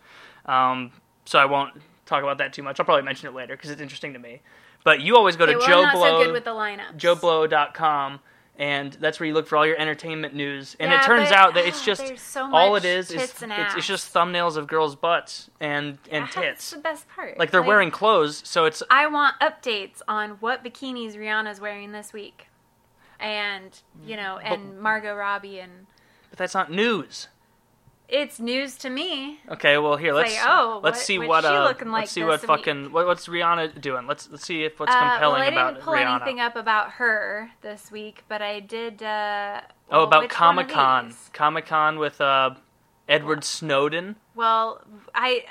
um, 0.47 0.91
so 1.25 1.39
I 1.39 1.45
won't 1.45 1.75
talk 2.07 2.23
about 2.23 2.39
that 2.39 2.53
too 2.53 2.63
much. 2.63 2.81
I'll 2.81 2.87
probably 2.87 3.05
mention 3.05 3.29
it 3.29 3.35
later 3.35 3.55
because 3.57 3.71
it's 3.71 3.81
interesting 3.81 4.15
to 4.15 4.19
me. 4.19 4.41
But 4.85 5.01
you 5.01 5.17
always 5.17 5.37
go 5.37 5.47
to 5.47 5.53
Joe 5.53 5.89
Blow, 5.93 6.03
so 6.03 6.25
good 6.25 6.33
with 6.33 6.45
the 6.45 6.51
lineups. 6.51 6.97
JoeBlow.com, 6.97 8.21
and 8.59 8.93
that's 8.95 9.21
where 9.21 9.29
you 9.29 9.35
look 9.35 9.47
for 9.47 9.57
all 9.57 9.65
your 9.65 9.79
entertainment 9.79 10.35
news. 10.35 10.77
And 10.81 10.93
it 10.93 11.03
turns 11.03 11.29
but, 11.29 11.39
out 11.39 11.55
that 11.55 11.65
it's 11.65 11.81
ah, 11.83 11.85
just 11.85 12.05
there's 12.05 12.21
so 12.21 12.53
all 12.53 12.75
it 12.75 12.85
is 12.85 13.11
is 13.13 13.23
it's, 13.23 13.43
it's 13.43 13.87
just 13.87 14.13
thumbnails 14.13 14.57
of 14.57 14.67
girls' 14.67 14.97
butts 14.97 15.49
and 15.61 15.97
and 16.11 16.25
tits. 16.25 16.35
That's 16.35 16.45
tits. 16.45 16.71
the 16.71 16.79
best 16.79 17.09
part. 17.09 17.39
Like 17.39 17.53
they're 17.53 17.63
wearing 17.63 17.93
clothes, 17.93 18.43
so 18.45 18.65
it's 18.65 18.83
I 18.91 19.07
want 19.07 19.37
updates 19.41 20.03
on 20.09 20.31
what 20.41 20.65
bikinis 20.65 21.15
Rihanna's 21.15 21.61
wearing 21.61 21.93
this 21.93 22.13
week, 22.13 22.49
and 23.21 23.81
you 24.05 24.17
mm, 24.17 24.23
know, 24.23 24.39
and 24.39 24.81
Margot 24.81 25.15
Robbie, 25.15 25.61
and 25.61 25.87
but 26.29 26.39
that's 26.39 26.55
not 26.55 26.71
news. 26.71 27.29
It's 28.09 28.41
news 28.41 28.77
to 28.79 28.91
me. 28.91 29.39
Okay, 29.51 29.77
well 29.79 29.97
here 29.97 30.13
let's 30.15 30.35
like, 30.35 30.45
oh, 30.49 30.81
let's 30.83 30.99
what- 30.99 31.05
see 31.05 31.19
what 31.19 31.45
uh 31.45 31.65
looking 31.65 31.89
like 31.89 32.03
let's 32.03 32.13
see 32.13 32.25
what 32.25 32.41
fucking 32.41 32.91
what, 32.93 33.07
what's 33.07 33.29
Rihanna 33.29 33.81
doing. 33.81 34.07
Let's 34.07 34.29
let's 34.31 34.45
see 34.47 34.65
if 34.65 34.81
what's 34.81 34.95
Uh, 34.95 34.99
compelling 35.13 35.41
well, 35.41 35.43
I 35.43 35.53
about 35.53 35.75
didn't 35.75 35.85
pull 35.85 35.95
Rihanna. 35.95 36.17
anything 36.17 36.41
up 36.41 36.57
about 36.57 36.93
her 36.93 37.51
this 37.63 37.91
week, 37.93 38.25
but 38.29 38.41
I 38.43 38.61
did. 38.61 39.03
Uh, 39.03 39.61
oh, 39.91 40.05
about 40.05 40.23
which 40.23 40.31
one 40.31 40.59
of 40.59 40.69
Comic 40.69 40.69
Con. 40.69 41.15
Comic 41.33 41.67
Con 41.67 41.99
with 41.99 42.21
uh 42.21 42.55
Edward 43.09 43.45
Snowden. 43.45 44.17
Well, 44.35 44.83
I 45.15 45.45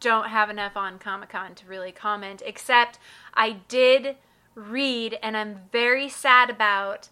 don't 0.00 0.28
have 0.28 0.50
enough 0.50 0.76
on 0.76 0.98
Comic 0.98 1.30
Con 1.30 1.54
to 1.56 1.66
really 1.66 1.92
comment, 1.92 2.42
except 2.44 2.98
I 3.34 3.52
did 3.68 4.16
read, 4.54 5.18
and 5.22 5.36
I'm 5.36 5.60
very 5.72 6.08
sad 6.08 6.50
about. 6.50 7.08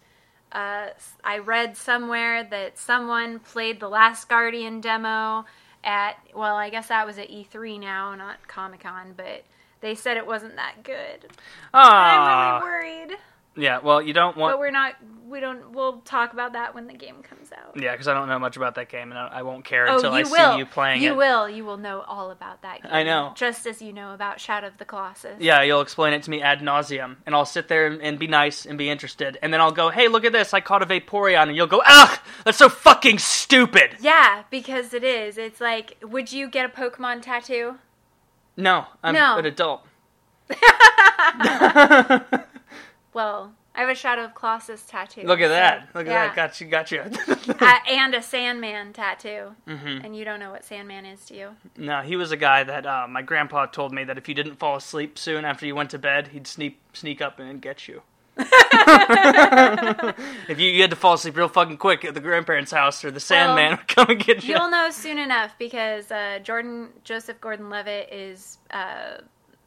Uh, 0.51 0.87
I 1.23 1.37
read 1.39 1.77
somewhere 1.77 2.43
that 2.43 2.77
someone 2.77 3.39
played 3.39 3.79
the 3.79 3.87
Last 3.87 4.27
Guardian 4.27 4.81
demo 4.81 5.45
at, 5.83 6.17
well, 6.35 6.55
I 6.55 6.69
guess 6.69 6.89
that 6.89 7.05
was 7.07 7.17
at 7.17 7.29
E3 7.29 7.79
now, 7.79 8.15
not 8.15 8.47
Comic 8.47 8.81
Con, 8.81 9.13
but 9.15 9.43
they 9.79 9.95
said 9.95 10.17
it 10.17 10.27
wasn't 10.27 10.57
that 10.57 10.83
good. 10.83 11.31
Ah, 11.73 12.59
I'm 12.59 12.63
really 12.63 12.71
worried, 12.71 13.17
yeah. 13.55 13.79
Well, 13.79 14.01
you 14.01 14.13
don't 14.13 14.37
want. 14.37 14.53
but 14.53 14.59
we're 14.59 14.71
not. 14.71 14.95
We 15.27 15.39
don't. 15.39 15.71
We'll 15.71 15.99
talk 16.01 16.33
about 16.33 16.53
that 16.53 16.75
when 16.75 16.87
the 16.87 16.93
game 16.93 17.23
comes 17.23 17.51
out. 17.53 17.81
Yeah, 17.81 17.93
because 17.93 18.09
I 18.09 18.13
don't 18.13 18.27
know 18.27 18.37
much 18.37 18.57
about 18.57 18.75
that 18.75 18.89
game, 18.89 19.11
and 19.11 19.17
I, 19.17 19.27
I 19.27 19.41
won't 19.43 19.63
care 19.63 19.87
Oh, 19.89 19.95
until 19.95 20.11
I 20.11 20.23
will. 20.23 20.51
see 20.53 20.57
you 20.57 20.65
playing 20.65 21.01
you 21.01 21.09
it. 21.09 21.13
You 21.13 21.17
will. 21.17 21.49
You 21.49 21.63
will 21.63 21.77
know 21.77 22.01
all 22.01 22.31
about 22.31 22.61
that 22.63 22.83
game. 22.83 22.91
I 22.93 23.03
know. 23.03 23.31
Just 23.35 23.65
as 23.65 23.81
you 23.81 23.93
know 23.93 24.13
about 24.13 24.41
Shadow 24.41 24.67
of 24.67 24.77
the 24.77 24.83
Colossus. 24.83 25.37
Yeah, 25.39 25.61
you'll 25.61 25.79
explain 25.79 26.11
it 26.13 26.23
to 26.23 26.29
me 26.29 26.41
ad 26.41 26.59
nauseum, 26.59 27.15
and 27.25 27.33
I'll 27.33 27.45
sit 27.45 27.69
there 27.69 27.87
and, 27.87 28.01
and 28.01 28.19
be 28.19 28.27
nice 28.27 28.65
and 28.65 28.77
be 28.77 28.89
interested, 28.89 29.37
and 29.41 29.53
then 29.53 29.61
I'll 29.61 29.71
go, 29.71 29.89
"Hey, 29.89 30.09
look 30.09 30.25
at 30.25 30.33
this! 30.33 30.53
I 30.53 30.59
caught 30.59 30.81
a 30.81 30.85
Vaporeon," 30.85 31.43
and 31.47 31.55
you'll 31.55 31.65
go, 31.67 31.81
"Ugh, 31.85 32.19
that's 32.43 32.57
so 32.57 32.67
fucking 32.67 33.19
stupid." 33.19 33.95
Yeah, 34.01 34.43
because 34.49 34.93
it 34.93 35.05
is. 35.05 35.37
It's 35.37 35.61
like, 35.61 35.95
would 36.03 36.33
you 36.33 36.49
get 36.49 36.65
a 36.65 36.69
Pokemon 36.69 37.21
tattoo? 37.21 37.75
No, 38.57 38.87
I'm 39.01 39.15
No. 39.15 39.37
an 39.37 39.45
adult. 39.45 39.85
Well, 43.13 43.53
I 43.73 43.81
have 43.81 43.89
a 43.89 43.95
Shadow 43.95 44.25
of 44.25 44.35
Colossus 44.35 44.83
tattoo. 44.83 45.23
Look 45.23 45.39
at 45.39 45.45
so, 45.45 45.49
that! 45.49 45.89
Look 45.93 46.07
at 46.07 46.35
that! 46.35 46.35
Got 46.35 46.59
you! 46.61 46.67
Got 46.67 46.91
you! 46.91 47.03
Uh, 47.61 47.77
and 47.87 48.15
a 48.15 48.21
Sandman 48.21 48.91
tattoo. 48.93 49.55
hmm 49.67 49.99
And 50.03 50.15
you 50.15 50.25
don't 50.25 50.39
know 50.39 50.49
what 50.51 50.63
Sandman 50.65 51.05
is, 51.05 51.25
do 51.25 51.35
you? 51.35 51.49
No, 51.77 52.01
he 52.01 52.15
was 52.15 52.31
a 52.31 52.37
guy 52.37 52.63
that 52.63 52.85
uh, 52.87 53.07
my 53.07 53.21
grandpa 53.21 53.67
told 53.67 53.91
me 53.91 54.03
that 54.03 54.17
if 54.17 54.27
you 54.27 54.33
didn't 54.33 54.55
fall 54.55 54.77
asleep 54.77 55.19
soon 55.19 55.45
after 55.45 55.65
you 55.65 55.75
went 55.75 55.91
to 55.91 55.99
bed, 55.99 56.29
he'd 56.29 56.47
sneak 56.47 56.79
sneak 56.93 57.21
up 57.21 57.39
and 57.39 57.61
get 57.61 57.87
you. 57.87 58.01
if 60.47 60.59
you, 60.59 60.71
you 60.71 60.81
had 60.81 60.89
to 60.89 60.95
fall 60.95 61.13
asleep 61.13 61.37
real 61.37 61.49
fucking 61.49 61.77
quick 61.77 62.03
at 62.05 62.13
the 62.13 62.19
grandparents' 62.19 62.71
house, 62.71 63.03
or 63.03 63.11
the 63.11 63.19
Sandman 63.19 63.71
would 63.77 63.87
come 63.87 64.09
and 64.09 64.23
get 64.23 64.43
you. 64.43 64.55
You'll 64.55 64.69
know 64.69 64.89
soon 64.89 65.19
enough 65.19 65.55
because 65.59 66.09
uh, 66.11 66.39
Jordan 66.41 66.89
Joseph 67.03 67.39
Gordon-Levitt 67.41 68.11
is 68.11 68.57
uh, 68.71 69.17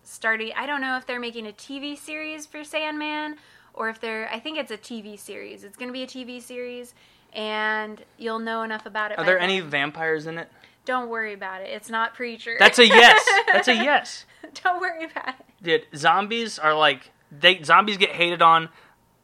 starting. 0.04 0.52
I 0.56 0.66
don't 0.66 0.80
know 0.80 0.96
if 0.96 1.06
they're 1.06 1.20
making 1.20 1.46
a 1.46 1.52
TV 1.52 1.98
series 1.98 2.46
for 2.46 2.62
Sandman 2.64 3.36
or 3.72 3.88
if 3.88 4.00
they're. 4.00 4.28
I 4.30 4.38
think 4.38 4.58
it's 4.58 4.70
a 4.70 4.78
TV 4.78 5.18
series. 5.18 5.64
It's 5.64 5.76
going 5.76 5.88
to 5.88 5.92
be 5.92 6.02
a 6.02 6.06
TV 6.06 6.40
series, 6.40 6.94
and 7.32 8.02
you'll 8.18 8.38
know 8.38 8.62
enough 8.62 8.86
about 8.86 9.12
it. 9.12 9.18
Are 9.18 9.24
there 9.24 9.38
then. 9.38 9.50
any 9.50 9.60
vampires 9.60 10.26
in 10.26 10.38
it? 10.38 10.48
Don't 10.84 11.08
worry 11.08 11.32
about 11.32 11.62
it. 11.62 11.70
It's 11.70 11.88
not 11.88 12.14
Preacher. 12.14 12.56
That's 12.58 12.78
a 12.78 12.86
yes. 12.86 13.26
That's 13.46 13.68
a 13.68 13.74
yes. 13.74 14.26
don't 14.62 14.80
worry 14.80 15.04
about 15.04 15.28
it. 15.40 15.46
Dude, 15.62 15.86
zombies 15.96 16.58
are 16.58 16.74
like 16.74 17.10
they 17.30 17.62
zombies 17.62 17.96
get 17.96 18.10
hated 18.10 18.42
on 18.42 18.68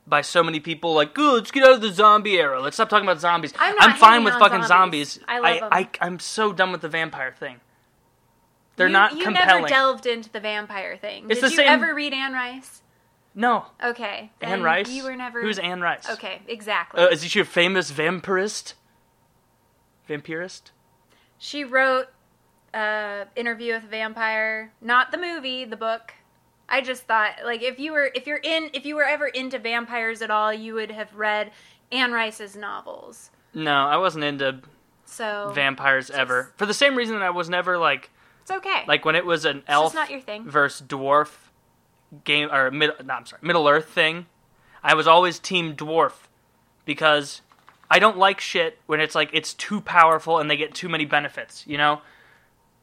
by 0.06 0.22
so 0.22 0.42
many 0.42 0.60
people. 0.60 0.94
Like, 0.94 1.14
good, 1.14 1.34
let's 1.34 1.50
get 1.50 1.64
out 1.64 1.74
of 1.74 1.80
the 1.80 1.92
zombie 1.92 2.38
era. 2.38 2.60
Let's 2.60 2.76
stop 2.76 2.88
talking 2.88 3.06
about 3.06 3.20
zombies. 3.20 3.52
I'm 3.58 3.76
not 3.76 3.98
fine 3.98 4.24
with 4.24 4.34
fucking 4.34 4.64
zombies. 4.64 5.12
zombies. 5.12 5.24
I 5.28 5.60
love. 5.60 5.68
I, 5.72 5.88
I 6.00 6.06
am 6.06 6.18
so 6.18 6.52
done 6.52 6.72
with 6.72 6.80
the 6.80 6.88
vampire 6.88 7.34
thing. 7.38 7.60
They're 8.80 8.88
you, 8.88 8.92
not 8.92 9.16
you 9.16 9.22
compelling. 9.24 9.62
never 9.62 9.68
delved 9.68 10.06
into 10.06 10.30
the 10.30 10.40
vampire 10.40 10.96
thing. 10.96 11.26
It's 11.30 11.40
Did 11.40 11.50
you 11.52 11.56
same- 11.58 11.68
ever 11.68 11.94
read 11.94 12.12
Anne 12.12 12.32
Rice? 12.32 12.82
no, 13.34 13.66
Okay. 13.84 14.30
Anne 14.40 14.62
Rice. 14.62 14.88
You 14.90 15.04
were 15.04 15.14
never. 15.14 15.40
Who's 15.42 15.58
Anne 15.58 15.80
Rice? 15.80 16.08
Okay, 16.10 16.40
exactly. 16.48 17.00
Uh, 17.02 17.08
is 17.08 17.24
she 17.24 17.40
a 17.40 17.44
famous 17.44 17.92
vampirist? 17.92 18.74
Vampirist? 20.08 20.70
She 21.38 21.64
wrote 21.64 22.08
uh, 22.74 23.24
Interview 23.36 23.74
with 23.74 23.84
a 23.84 23.88
Vampire, 23.88 24.72
not 24.80 25.12
the 25.12 25.18
movie, 25.18 25.64
the 25.64 25.76
book. 25.76 26.14
I 26.68 26.80
just 26.82 27.02
thought 27.02 27.32
like 27.44 27.62
if 27.62 27.78
you 27.80 27.92
were 27.92 28.10
if 28.14 28.26
you're 28.28 28.40
in 28.42 28.70
if 28.74 28.86
you 28.86 28.94
were 28.94 29.04
ever 29.04 29.26
into 29.26 29.58
vampires 29.58 30.22
at 30.22 30.30
all, 30.30 30.52
you 30.52 30.74
would 30.74 30.90
have 30.90 31.14
read 31.14 31.50
Anne 31.90 32.12
Rice's 32.12 32.54
novels. 32.56 33.30
No, 33.52 33.72
I 33.72 33.96
wasn't 33.96 34.22
into 34.24 34.60
So 35.04 35.50
vampires 35.54 36.10
ever. 36.10 36.52
For 36.56 36.66
the 36.66 36.74
same 36.74 36.94
reason 36.94 37.16
that 37.18 37.24
I 37.24 37.30
was 37.30 37.48
never 37.50 37.76
like 37.76 38.10
it's 38.50 38.66
okay. 38.66 38.84
like 38.86 39.04
when 39.04 39.16
it 39.16 39.24
was 39.24 39.44
an 39.44 39.62
elf 39.66 39.94
not 39.94 40.10
your 40.10 40.20
thing. 40.20 40.44
versus 40.44 40.86
dwarf 40.86 41.30
game 42.24 42.50
or 42.52 42.70
mid 42.70 42.90
no, 43.04 43.14
I'm 43.14 43.26
sorry, 43.26 43.40
Middle 43.42 43.68
Earth 43.68 43.88
thing. 43.88 44.26
I 44.82 44.94
was 44.94 45.06
always 45.06 45.38
team 45.38 45.76
dwarf 45.76 46.12
because 46.84 47.42
I 47.90 47.98
don't 47.98 48.16
like 48.16 48.40
shit 48.40 48.78
when 48.86 49.00
it's 49.00 49.14
like 49.14 49.30
it's 49.32 49.52
too 49.54 49.80
powerful 49.80 50.38
and 50.38 50.50
they 50.50 50.56
get 50.56 50.74
too 50.74 50.88
many 50.88 51.04
benefits, 51.04 51.64
you 51.66 51.76
know? 51.76 52.02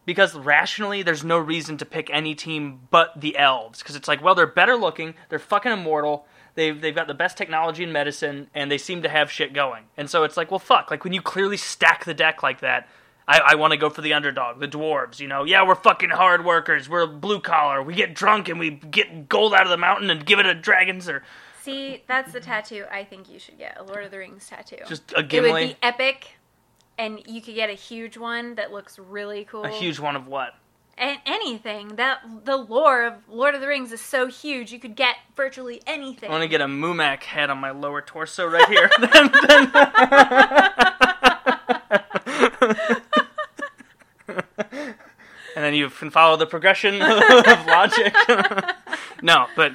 Because 0.05 0.35
rationally 0.35 1.01
there's 1.01 1.23
no 1.23 1.37
reason 1.37 1.77
to 1.77 1.85
pick 1.85 2.09
any 2.11 2.35
team 2.35 2.81
but 2.91 3.19
the 3.19 3.37
elves 3.37 3.79
because 3.79 3.95
it's 3.95 4.07
like, 4.07 4.23
well, 4.23 4.35
they're 4.35 4.47
better 4.47 4.75
looking, 4.75 5.15
they're 5.29 5.39
fucking 5.39 5.71
immortal. 5.71 6.25
They've, 6.55 6.79
they've 6.79 6.95
got 6.95 7.07
the 7.07 7.13
best 7.13 7.37
technology 7.37 7.83
in 7.83 7.91
medicine, 7.91 8.47
and 8.55 8.71
they 8.71 8.79
seem 8.79 9.03
to 9.03 9.09
have 9.09 9.29
shit 9.29 9.53
going. 9.53 9.83
And 9.95 10.09
so 10.09 10.23
it's 10.23 10.35
like, 10.35 10.49
well, 10.49 10.57
fuck. 10.57 10.89
Like, 10.89 11.03
when 11.03 11.13
you 11.13 11.21
clearly 11.21 11.55
stack 11.55 12.03
the 12.03 12.15
deck 12.15 12.41
like 12.41 12.61
that, 12.61 12.89
I, 13.27 13.39
I 13.49 13.55
want 13.55 13.71
to 13.71 13.77
go 13.77 13.89
for 13.89 14.01
the 14.01 14.13
underdog, 14.13 14.59
the 14.59 14.67
dwarves. 14.67 15.19
You 15.19 15.27
know, 15.27 15.43
yeah, 15.43 15.65
we're 15.67 15.75
fucking 15.75 16.11
hard 16.11 16.45
workers. 16.45 16.87
We're 16.87 17.07
blue 17.07 17.39
collar. 17.41 17.81
We 17.83 17.93
get 17.93 18.13
drunk 18.13 18.47
and 18.47 18.57
we 18.59 18.71
get 18.71 19.27
gold 19.27 19.53
out 19.53 19.63
of 19.63 19.69
the 19.69 19.77
mountain 19.77 20.09
and 20.09 20.25
give 20.25 20.39
it 20.39 20.43
to 20.43 20.53
dragons. 20.53 21.09
Or 21.09 21.23
See, 21.61 22.03
that's 22.07 22.31
the 22.31 22.39
tattoo 22.39 22.85
I 22.91 23.03
think 23.03 23.29
you 23.29 23.39
should 23.39 23.57
get 23.57 23.77
a 23.77 23.83
Lord 23.83 24.05
of 24.05 24.11
the 24.11 24.17
Rings 24.17 24.47
tattoo. 24.47 24.77
Just 24.87 25.11
a 25.11 25.19
it 25.19 25.41
would 25.41 25.55
be 25.55 25.75
epic, 25.83 26.37
and 26.97 27.21
you 27.27 27.41
could 27.41 27.55
get 27.55 27.69
a 27.69 27.73
huge 27.73 28.17
one 28.17 28.55
that 28.55 28.71
looks 28.71 28.97
really 28.97 29.43
cool. 29.43 29.65
A 29.65 29.69
huge 29.69 29.99
one 29.99 30.15
of 30.15 30.27
what? 30.27 30.53
and 30.99 31.19
anything 31.27 31.89
that 31.97 32.19
the 32.45 32.57
lore 32.57 33.03
of 33.05 33.13
Lord 33.29 33.53
of 33.53 33.61
the 33.61 33.67
Rings 33.67 33.91
is 33.91 34.01
so 34.01 34.25
huge, 34.25 34.71
you 34.71 34.79
could 34.79 34.95
get 34.95 35.15
virtually 35.35 35.79
anything. 35.85 36.27
I 36.27 36.31
want 36.31 36.41
to 36.41 36.47
get 36.47 36.59
a 36.61 36.65
Mumak 36.65 37.21
head 37.21 37.51
on 37.51 37.59
my 37.59 37.69
lower 37.69 38.01
torso 38.01 38.47
right 38.47 38.67
here. 38.67 38.89
Then- 38.99 39.31
then- 39.47 39.71
and 45.55 45.63
then 45.65 45.66
you 45.77 45.89
can 45.89 46.09
follow 46.09 46.35
the 46.37 46.45
progression 46.45 47.01
of 47.01 47.65
logic. 47.67 48.13
no, 49.21 49.47
but 49.55 49.73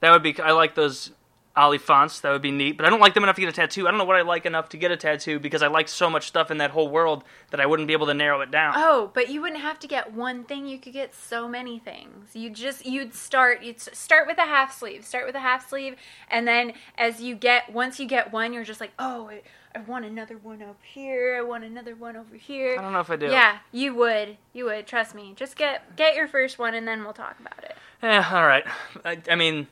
that 0.00 0.12
would 0.12 0.22
be. 0.22 0.38
I 0.40 0.52
like 0.52 0.74
those 0.74 1.10
Ali 1.58 1.78
fonts. 1.78 2.20
That 2.20 2.30
would 2.30 2.40
be 2.40 2.52
neat. 2.52 2.76
But 2.76 2.86
I 2.86 2.90
don't 2.90 3.00
like 3.00 3.14
them 3.14 3.24
enough 3.24 3.34
to 3.34 3.40
get 3.40 3.48
a 3.48 3.52
tattoo. 3.52 3.88
I 3.88 3.90
don't 3.90 3.98
know 3.98 4.04
what 4.04 4.14
I 4.14 4.22
like 4.22 4.46
enough 4.46 4.68
to 4.70 4.76
get 4.76 4.92
a 4.92 4.96
tattoo 4.96 5.40
because 5.40 5.60
I 5.60 5.66
like 5.66 5.88
so 5.88 6.08
much 6.08 6.28
stuff 6.28 6.52
in 6.52 6.58
that 6.58 6.70
whole 6.70 6.88
world 6.88 7.24
that 7.50 7.60
I 7.60 7.66
wouldn't 7.66 7.88
be 7.88 7.94
able 7.94 8.06
to 8.06 8.14
narrow 8.14 8.40
it 8.42 8.52
down. 8.52 8.74
Oh, 8.76 9.10
but 9.12 9.28
you 9.28 9.42
wouldn't 9.42 9.60
have 9.60 9.80
to 9.80 9.88
get 9.88 10.12
one 10.12 10.44
thing. 10.44 10.68
You 10.68 10.78
could 10.78 10.92
get 10.92 11.16
so 11.16 11.48
many 11.48 11.80
things. 11.80 12.36
You 12.36 12.48
just 12.50 12.86
you'd 12.86 13.12
start 13.12 13.62
you'd 13.62 13.80
start 13.80 14.28
with 14.28 14.38
a 14.38 14.42
half 14.46 14.78
sleeve. 14.78 15.04
Start 15.04 15.26
with 15.26 15.34
a 15.34 15.40
half 15.40 15.68
sleeve, 15.68 15.96
and 16.30 16.46
then 16.46 16.74
as 16.96 17.20
you 17.20 17.34
get 17.34 17.72
once 17.72 17.98
you 17.98 18.06
get 18.06 18.32
one, 18.32 18.52
you're 18.52 18.64
just 18.64 18.80
like, 18.80 18.92
oh, 18.98 19.30
I, 19.74 19.80
want 19.80 20.04
another 20.04 20.36
one 20.38 20.62
up 20.62 20.78
here. 20.82 21.36
I 21.38 21.42
want 21.42 21.64
another 21.64 21.94
one 21.94 22.16
over 22.16 22.36
here. 22.36 22.76
I 22.78 22.82
don't 22.82 22.92
know 22.92 23.00
if 23.00 23.10
I 23.10 23.16
do. 23.16 23.26
Yeah, 23.26 23.58
you 23.72 23.94
would. 23.94 24.36
You 24.52 24.66
would. 24.66 24.86
Trust 24.86 25.14
me. 25.14 25.32
Just 25.36 25.56
get 25.56 25.96
get 25.96 26.14
your 26.14 26.28
first 26.28 26.58
one, 26.58 26.74
and 26.74 26.86
then 26.86 27.04
we'll 27.04 27.12
talk 27.12 27.38
about 27.40 27.62
it. 27.64 27.76
Eh, 28.02 28.24
all 28.32 28.46
right. 28.46 28.64
I, 29.04 29.18
I 29.30 29.34
mean, 29.34 29.66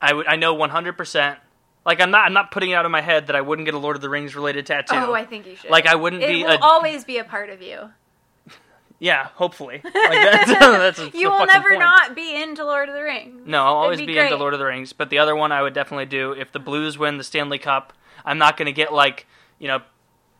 I 0.00 0.12
would. 0.12 0.26
I 0.26 0.36
know 0.36 0.54
one 0.54 0.70
hundred 0.70 0.96
percent. 0.96 1.38
Like 1.84 2.00
I'm 2.00 2.10
not. 2.10 2.26
I'm 2.26 2.32
not 2.32 2.50
putting 2.50 2.70
it 2.70 2.74
out 2.74 2.84
of 2.84 2.90
my 2.90 3.00
head 3.00 3.26
that 3.26 3.36
I 3.36 3.40
wouldn't 3.40 3.66
get 3.66 3.74
a 3.74 3.78
Lord 3.78 3.96
of 3.96 4.02
the 4.02 4.08
Rings 4.08 4.36
related 4.36 4.66
tattoo. 4.66 4.94
Oh, 4.96 5.14
I 5.14 5.24
think 5.24 5.46
you 5.46 5.56
should. 5.56 5.70
Like 5.70 5.86
I 5.86 5.94
wouldn't 5.94 6.22
it 6.22 6.28
be 6.28 6.44
will 6.44 6.52
a. 6.52 6.58
always 6.60 7.04
be 7.04 7.18
a 7.18 7.24
part 7.24 7.50
of 7.50 7.60
you. 7.60 7.90
yeah, 8.98 9.28
hopefully. 9.34 9.80
Like 9.94 9.94
that's, 9.94 10.50
that's 10.60 10.98
a, 11.00 11.10
you 11.18 11.30
will 11.30 11.46
never 11.46 11.70
point. 11.70 11.80
not 11.80 12.14
be 12.14 12.40
into 12.40 12.64
Lord 12.64 12.88
of 12.88 12.94
the 12.94 13.02
Rings. 13.02 13.46
No, 13.46 13.64
I'll 13.64 13.74
always 13.74 13.98
It'd 13.98 14.06
be, 14.06 14.14
be 14.14 14.18
into. 14.18 14.36
Lord 14.36 14.52
of 14.52 14.60
the 14.60 14.66
Rings. 14.66 14.92
But 14.92 15.10
the 15.10 15.18
other 15.18 15.34
one, 15.34 15.50
I 15.50 15.62
would 15.62 15.74
definitely 15.74 16.06
do 16.06 16.32
if 16.32 16.52
the 16.52 16.60
Blues 16.60 16.98
win 16.98 17.18
the 17.18 17.24
Stanley 17.24 17.58
Cup. 17.58 17.92
I'm 18.24 18.38
not 18.38 18.56
going 18.56 18.66
to 18.66 18.72
get 18.72 18.92
like 18.92 19.26
you 19.58 19.68
know 19.68 19.82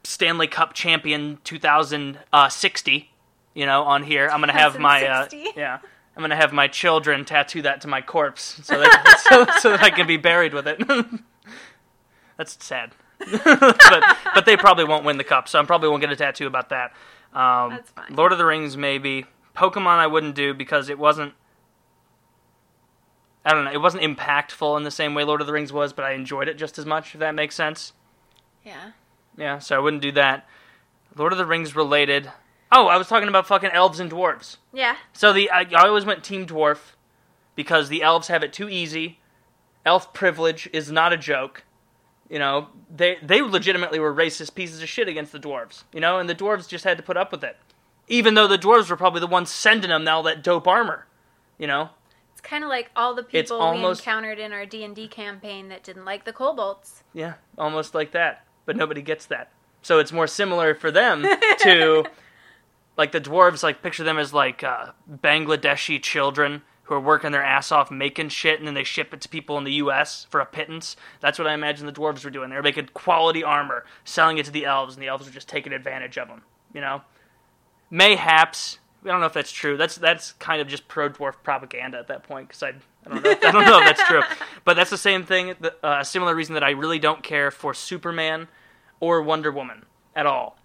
Stanley 0.04 0.46
Cup 0.46 0.74
champion 0.74 1.38
2060. 1.44 3.08
You 3.54 3.66
know, 3.66 3.82
on 3.82 4.02
here, 4.02 4.28
I'm 4.30 4.40
going 4.40 4.52
to 4.52 4.58
have 4.58 4.78
my 4.78 5.06
uh, 5.06 5.28
yeah. 5.56 5.80
I'm 6.16 6.22
gonna 6.22 6.36
have 6.36 6.52
my 6.52 6.68
children 6.68 7.24
tattoo 7.24 7.62
that 7.62 7.80
to 7.82 7.88
my 7.88 8.02
corpse, 8.02 8.60
so 8.62 8.78
that 8.78 9.20
so, 9.28 9.46
so 9.60 9.70
that 9.70 9.82
I 9.82 9.90
can 9.90 10.06
be 10.06 10.16
buried 10.16 10.52
with 10.52 10.66
it. 10.66 10.82
That's 12.36 12.62
sad, 12.64 12.92
but 13.18 14.04
but 14.34 14.44
they 14.44 14.56
probably 14.56 14.84
won't 14.84 15.04
win 15.04 15.16
the 15.16 15.24
cup, 15.24 15.48
so 15.48 15.58
I 15.58 15.64
probably 15.64 15.88
won't 15.88 16.02
get 16.02 16.12
a 16.12 16.16
tattoo 16.16 16.46
about 16.46 16.68
that. 16.68 16.92
Um, 17.32 17.70
That's 17.70 17.90
fine. 17.90 18.14
Lord 18.14 18.32
of 18.32 18.38
the 18.38 18.44
Rings, 18.44 18.76
maybe. 18.76 19.24
Pokemon, 19.56 19.98
I 19.98 20.06
wouldn't 20.06 20.34
do 20.34 20.54
because 20.54 20.88
it 20.88 20.98
wasn't. 20.98 21.34
I 23.44 23.52
don't 23.52 23.64
know. 23.64 23.72
It 23.72 23.80
wasn't 23.80 24.04
impactful 24.04 24.76
in 24.76 24.84
the 24.84 24.90
same 24.90 25.14
way 25.14 25.24
Lord 25.24 25.40
of 25.40 25.46
the 25.46 25.52
Rings 25.52 25.72
was, 25.72 25.92
but 25.92 26.04
I 26.04 26.12
enjoyed 26.12 26.48
it 26.48 26.58
just 26.58 26.78
as 26.78 26.86
much. 26.86 27.14
If 27.14 27.20
that 27.20 27.34
makes 27.34 27.54
sense. 27.54 27.92
Yeah. 28.64 28.92
Yeah, 29.36 29.58
so 29.58 29.76
I 29.76 29.80
wouldn't 29.80 30.02
do 30.02 30.12
that. 30.12 30.46
Lord 31.16 31.32
of 31.32 31.38
the 31.38 31.46
Rings 31.46 31.74
related. 31.74 32.30
Oh, 32.70 32.86
I 32.86 32.96
was 32.96 33.08
talking 33.08 33.28
about 33.28 33.46
fucking 33.46 33.70
elves 33.70 34.00
and 34.00 34.10
dwarves. 34.10 34.56
Yeah. 34.72 34.96
So 35.12 35.32
the 35.32 35.50
I, 35.50 35.66
I 35.74 35.88
always 35.88 36.04
went 36.04 36.24
Team 36.24 36.46
Dwarf 36.46 36.94
because 37.54 37.88
the 37.88 38.02
elves 38.02 38.28
have 38.28 38.42
it 38.42 38.52
too 38.52 38.68
easy. 38.68 39.18
Elf 39.84 40.12
privilege 40.12 40.70
is 40.72 40.90
not 40.90 41.12
a 41.12 41.16
joke. 41.16 41.64
You 42.30 42.38
know, 42.38 42.68
they 42.94 43.18
they 43.22 43.42
legitimately 43.42 43.98
were 43.98 44.14
racist 44.14 44.54
pieces 44.54 44.82
of 44.82 44.88
shit 44.88 45.08
against 45.08 45.32
the 45.32 45.38
dwarves. 45.38 45.84
You 45.92 46.00
know, 46.00 46.18
and 46.18 46.30
the 46.30 46.34
dwarves 46.34 46.68
just 46.68 46.84
had 46.84 46.96
to 46.96 47.02
put 47.02 47.16
up 47.16 47.32
with 47.32 47.44
it, 47.44 47.56
even 48.08 48.34
though 48.34 48.48
the 48.48 48.58
dwarves 48.58 48.88
were 48.88 48.96
probably 48.96 49.20
the 49.20 49.26
ones 49.26 49.50
sending 49.50 49.90
them 49.90 50.08
all 50.08 50.22
that 50.22 50.42
dope 50.42 50.66
armor. 50.66 51.06
You 51.58 51.66
know, 51.66 51.90
It's 52.42 52.48
kind 52.50 52.64
of 52.64 52.70
like 52.70 52.90
all 52.96 53.14
the 53.14 53.22
people 53.22 53.58
almost- 53.58 54.00
we 54.04 54.10
encountered 54.10 54.38
in 54.40 54.52
our 54.52 54.66
D 54.66 54.82
and 54.84 54.96
D 54.96 55.06
campaign 55.06 55.68
that 55.68 55.84
didn't 55.84 56.04
like 56.04 56.24
the 56.24 56.32
kobolds. 56.32 57.04
yeah, 57.14 57.34
almost 57.56 57.94
like 57.94 58.10
that. 58.12 58.44
But 58.66 58.76
nobody 58.76 59.00
gets 59.02 59.26
that. 59.26 59.50
So 59.80 59.98
it's 60.00 60.12
more 60.12 60.26
similar 60.26 60.74
for 60.74 60.90
them 60.90 61.24
to 61.60 62.04
like 62.96 63.12
the 63.12 63.20
dwarves. 63.20 63.62
Like 63.62 63.82
picture 63.82 64.04
them 64.04 64.18
as 64.18 64.32
like 64.34 64.62
uh, 64.64 64.92
Bangladeshi 65.10 66.02
children 66.02 66.62
who 66.84 66.94
are 66.94 67.00
working 67.00 67.30
their 67.30 67.44
ass 67.44 67.70
off 67.70 67.90
making 67.92 68.28
shit, 68.28 68.58
and 68.58 68.66
then 68.66 68.74
they 68.74 68.82
ship 68.84 69.14
it 69.14 69.20
to 69.20 69.28
people 69.28 69.56
in 69.56 69.62
the 69.64 69.74
U.S. 69.74 70.26
for 70.30 70.40
a 70.40 70.46
pittance. 70.46 70.96
That's 71.20 71.38
what 71.38 71.46
I 71.46 71.54
imagine 71.54 71.86
the 71.86 71.92
dwarves 71.92 72.24
were 72.24 72.30
doing. 72.30 72.50
They 72.50 72.56
were 72.56 72.62
making 72.62 72.90
quality 72.92 73.42
armor, 73.44 73.84
selling 74.04 74.38
it 74.38 74.46
to 74.46 74.50
the 74.52 74.64
elves, 74.64 74.94
and 74.94 75.02
the 75.02 75.06
elves 75.06 75.26
were 75.26 75.32
just 75.32 75.48
taking 75.48 75.72
advantage 75.72 76.18
of 76.18 76.26
them. 76.28 76.42
You 76.74 76.80
know, 76.80 77.02
mayhaps. 77.90 78.78
I 79.04 79.08
don't 79.08 79.20
know 79.20 79.26
if 79.26 79.32
that's 79.32 79.50
true. 79.52 79.76
That's 79.76 79.96
that's 79.96 80.32
kind 80.32 80.60
of 80.62 80.68
just 80.68 80.86
pro 80.88 81.08
dwarf 81.10 81.34
propaganda 81.42 81.98
at 81.98 82.08
that 82.08 82.22
point 82.22 82.48
because 82.48 82.62
I 82.62 82.68
I 83.04 83.10
don't 83.10 83.22
know 83.24 83.30
if, 83.30 83.44
I 83.44 83.50
don't 83.50 83.64
know 83.64 83.78
if 83.80 83.84
that's 83.84 84.04
true. 84.04 84.22
But 84.64 84.74
that's 84.74 84.90
the 84.90 84.98
same 84.98 85.24
thing. 85.24 85.54
the- 85.60 85.74
Uh, 85.84 85.98
a 86.00 86.04
similar 86.04 86.34
reason 86.36 86.54
that 86.54 86.62
I 86.62 86.70
really 86.70 87.00
don't 87.00 87.22
care 87.22 87.50
for 87.50 87.74
Superman 87.74 88.46
or 89.00 89.20
Wonder 89.22 89.50
Woman 89.50 89.86
at 90.14 90.26
all. 90.26 90.56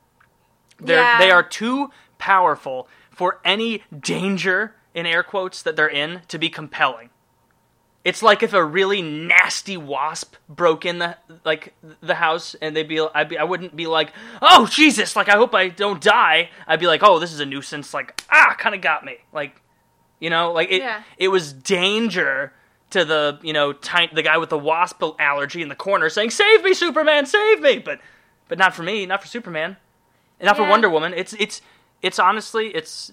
They're 0.80 1.02
Yeah. 1.02 1.18
they 1.20 1.32
are 1.32 1.42
too 1.44 1.90
powerful 2.20 2.88
for 3.10 3.40
any 3.44 3.84
danger 4.00 4.76
in 4.94 5.06
air 5.08 5.24
quotes 5.24 5.64
that 5.64 5.76
they're 5.76 5.88
in 5.90 6.22
to 6.28 6.38
be 6.38 6.50
compelling. 6.50 7.10
It's 8.08 8.24
like 8.24 8.42
if 8.42 8.54
a 8.54 8.64
really 8.64 9.02
nasty 9.02 9.76
wasp 9.76 10.36
broke 10.48 10.86
in 10.86 11.00
the 11.00 11.18
like 11.44 11.74
the 12.00 12.16
house, 12.16 12.56
and 12.62 12.74
they'd 12.74 12.88
be, 12.88 13.02
I'd 13.02 13.28
be, 13.28 13.38
I 13.38 13.44
wouldn't 13.44 13.76
be 13.76 13.86
like, 13.86 14.14
oh 14.42 14.66
Jesus, 14.72 15.18
like 15.18 15.28
I 15.28 15.34
hope 15.34 15.54
I 15.54 15.68
don't 15.68 16.02
die. 16.02 16.50
I'd 16.66 16.80
be 16.80 16.88
like, 16.88 17.04
oh, 17.04 17.20
this 17.20 17.34
is 17.34 17.42
a 17.42 17.46
nuisance. 17.46 17.94
Like 17.94 18.24
ah, 18.32 18.56
kind 18.58 18.74
of 18.74 18.80
got 18.80 19.04
me. 19.04 19.18
Like, 19.34 19.62
you 20.22 20.30
know, 20.30 20.54
like 20.54 20.72
it. 20.72 20.84
Yeah. 20.84 21.04
It 21.18 21.28
was 21.28 21.52
danger 21.52 22.54
to 22.92 23.04
the 23.04 23.40
you 23.42 23.52
know 23.52 23.74
tiny, 23.74 24.10
the 24.14 24.24
guy 24.24 24.38
with 24.38 24.52
the 24.52 24.58
wasp 24.58 25.04
allergy 25.20 25.62
in 25.62 25.68
the 25.68 25.76
corner 25.76 26.08
saying, 26.08 26.30
save 26.30 26.64
me, 26.64 26.74
Superman, 26.74 27.26
save 27.26 27.60
me. 27.60 27.80
But 27.80 28.00
but 28.48 28.58
not 28.58 28.74
for 28.74 28.84
me, 28.84 29.06
not 29.06 29.22
for 29.22 29.28
Superman, 29.28 29.76
and 30.40 30.46
not 30.46 30.56
for 30.56 30.66
Wonder 30.66 30.90
Woman. 30.90 31.14
It's 31.14 31.34
it's 31.34 31.62
it's 32.02 32.20
honestly 32.20 32.68
it's 32.68 33.12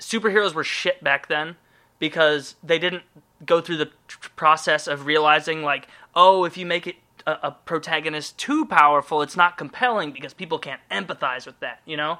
superheroes 0.00 0.54
were 0.54 0.64
shit 0.64 1.04
back 1.04 1.28
then 1.28 1.56
because 1.98 2.54
they 2.62 2.78
didn't 2.78 3.02
go 3.44 3.60
through 3.60 3.76
the 3.76 3.90
tr- 4.06 4.28
process 4.36 4.86
of 4.86 5.06
realizing 5.06 5.62
like 5.62 5.88
oh 6.14 6.44
if 6.44 6.56
you 6.56 6.66
make 6.66 6.86
it 6.86 6.96
a, 7.26 7.38
a 7.44 7.50
protagonist 7.50 8.36
too 8.38 8.64
powerful 8.64 9.22
it's 9.22 9.36
not 9.36 9.56
compelling 9.56 10.12
because 10.12 10.34
people 10.34 10.58
can't 10.58 10.80
empathize 10.90 11.46
with 11.46 11.58
that 11.60 11.80
you 11.84 11.96
know 11.96 12.18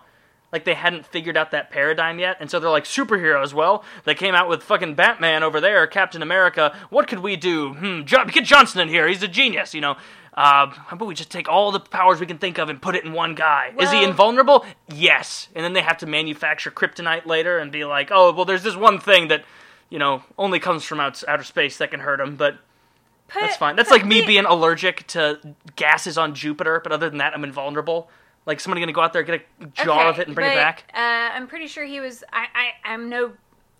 like 0.52 0.64
they 0.64 0.74
hadn't 0.74 1.04
figured 1.04 1.36
out 1.36 1.50
that 1.50 1.70
paradigm 1.70 2.18
yet 2.18 2.36
and 2.40 2.50
so 2.50 2.60
they're 2.60 2.70
like 2.70 2.84
superheroes 2.84 3.52
well 3.52 3.84
they 4.04 4.14
came 4.14 4.34
out 4.34 4.48
with 4.48 4.62
fucking 4.62 4.94
batman 4.94 5.42
over 5.42 5.60
there 5.60 5.86
captain 5.86 6.22
america 6.22 6.76
what 6.90 7.08
could 7.08 7.20
we 7.20 7.36
do 7.36 7.74
hmm 7.74 8.04
John, 8.04 8.28
get 8.28 8.44
johnson 8.44 8.80
in 8.80 8.88
here 8.88 9.08
he's 9.08 9.22
a 9.22 9.28
genius 9.28 9.74
you 9.74 9.80
know 9.80 9.96
uh, 10.38 10.70
how 10.70 10.94
about 10.94 11.08
we 11.08 11.16
just 11.16 11.32
take 11.32 11.48
all 11.48 11.72
the 11.72 11.80
powers 11.80 12.20
we 12.20 12.26
can 12.26 12.38
think 12.38 12.58
of 12.58 12.68
and 12.68 12.80
put 12.80 12.94
it 12.94 13.04
in 13.04 13.12
one 13.12 13.34
guy? 13.34 13.72
Is 13.76 13.90
he 13.90 14.04
invulnerable? 14.04 14.64
Yes. 14.86 15.48
And 15.56 15.64
then 15.64 15.72
they 15.72 15.82
have 15.82 15.98
to 15.98 16.06
manufacture 16.06 16.70
kryptonite 16.70 17.26
later 17.26 17.58
and 17.58 17.72
be 17.72 17.84
like, 17.84 18.10
oh, 18.12 18.32
well, 18.32 18.44
there's 18.44 18.62
this 18.62 18.76
one 18.76 19.00
thing 19.00 19.26
that, 19.28 19.42
you 19.90 19.98
know, 19.98 20.22
only 20.38 20.58
comes 20.60 20.84
from 20.84 21.00
out, 21.00 21.22
outer 21.28 21.42
space 21.42 21.78
that 21.78 21.90
can 21.90 22.00
hurt 22.00 22.20
him, 22.20 22.36
but 22.36 22.58
Put, 23.28 23.40
that's 23.40 23.56
fine. 23.56 23.76
That's 23.76 23.90
like 23.90 24.06
me 24.06 24.20
the- 24.20 24.26
being 24.26 24.44
allergic 24.46 25.06
to 25.08 25.38
gases 25.76 26.16
on 26.18 26.34
Jupiter, 26.34 26.80
but 26.82 26.92
other 26.92 27.08
than 27.10 27.18
that, 27.18 27.34
I'm 27.34 27.44
invulnerable. 27.44 28.10
Like 28.46 28.60
somebody 28.60 28.80
gonna 28.80 28.92
go 28.92 29.02
out 29.02 29.12
there 29.12 29.22
get 29.22 29.46
a 29.60 29.66
jar 29.66 30.00
Okay, 30.00 30.08
of 30.08 30.18
it 30.20 30.26
and 30.28 30.34
bring 30.34 30.50
it 30.50 30.54
back? 30.54 30.84
Uh, 30.94 30.98
I'm 30.98 31.46
pretty 31.46 31.66
sure 31.66 31.84
he 31.84 32.00
was. 32.00 32.24
I, 32.32 32.46
I 32.54 32.92
I'm 32.92 33.10
no, 33.10 33.32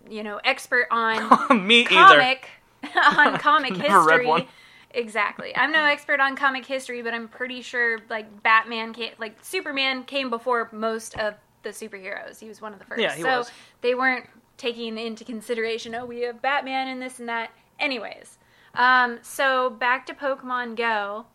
you 0.07 0.21
know, 0.21 0.39
expert 0.43 0.87
on 0.91 1.65
me 1.67 1.87
either. 1.89 1.89
comic 1.89 2.49
on 3.17 3.37
comic 3.39 3.75
history. 3.75 4.47
Exactly. 4.91 5.55
I'm 5.55 5.71
no 5.71 5.83
expert 5.85 6.19
on 6.19 6.35
comic 6.35 6.65
history, 6.65 7.01
but 7.01 7.13
I'm 7.13 7.27
pretty 7.27 7.61
sure 7.61 7.99
like 8.09 8.43
Batman 8.43 8.93
came, 8.93 9.11
like 9.19 9.37
Superman 9.43 10.03
came 10.03 10.29
before 10.29 10.69
most 10.71 11.17
of 11.17 11.35
the 11.63 11.69
superheroes. 11.69 12.39
He 12.39 12.47
was 12.47 12.61
one 12.61 12.73
of 12.73 12.79
the 12.79 12.85
first. 12.85 13.01
Yeah, 13.01 13.15
he 13.15 13.21
so 13.21 13.39
was. 13.39 13.51
they 13.81 13.95
weren't 13.95 14.27
taking 14.59 14.95
into 14.99 15.23
consideration. 15.25 15.95
Oh, 15.95 16.05
we 16.05 16.21
have 16.21 16.39
Batman 16.43 16.87
and 16.87 17.01
this 17.01 17.17
and 17.19 17.27
that. 17.27 17.49
Anyways, 17.79 18.37
um, 18.75 19.17
so 19.23 19.71
back 19.71 20.05
to 20.05 20.13
Pokemon 20.13 20.75
Go. 20.75 21.25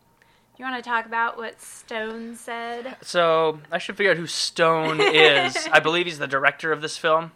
Do 0.55 0.63
you 0.63 0.69
want 0.71 0.81
to 0.81 0.89
talk 0.89 1.05
about 1.05 1.35
what 1.35 1.59
Stone 1.59 2.37
said? 2.37 2.95
So 3.01 3.59
I 3.73 3.77
should 3.77 3.97
figure 3.97 4.11
out 4.11 4.17
who 4.17 4.27
Stone 4.27 5.01
is. 5.01 5.67
I 5.69 5.81
believe 5.81 6.05
he's 6.05 6.17
the 6.19 6.27
director 6.27 6.71
of 6.71 6.81
this 6.81 6.97
film. 6.97 7.33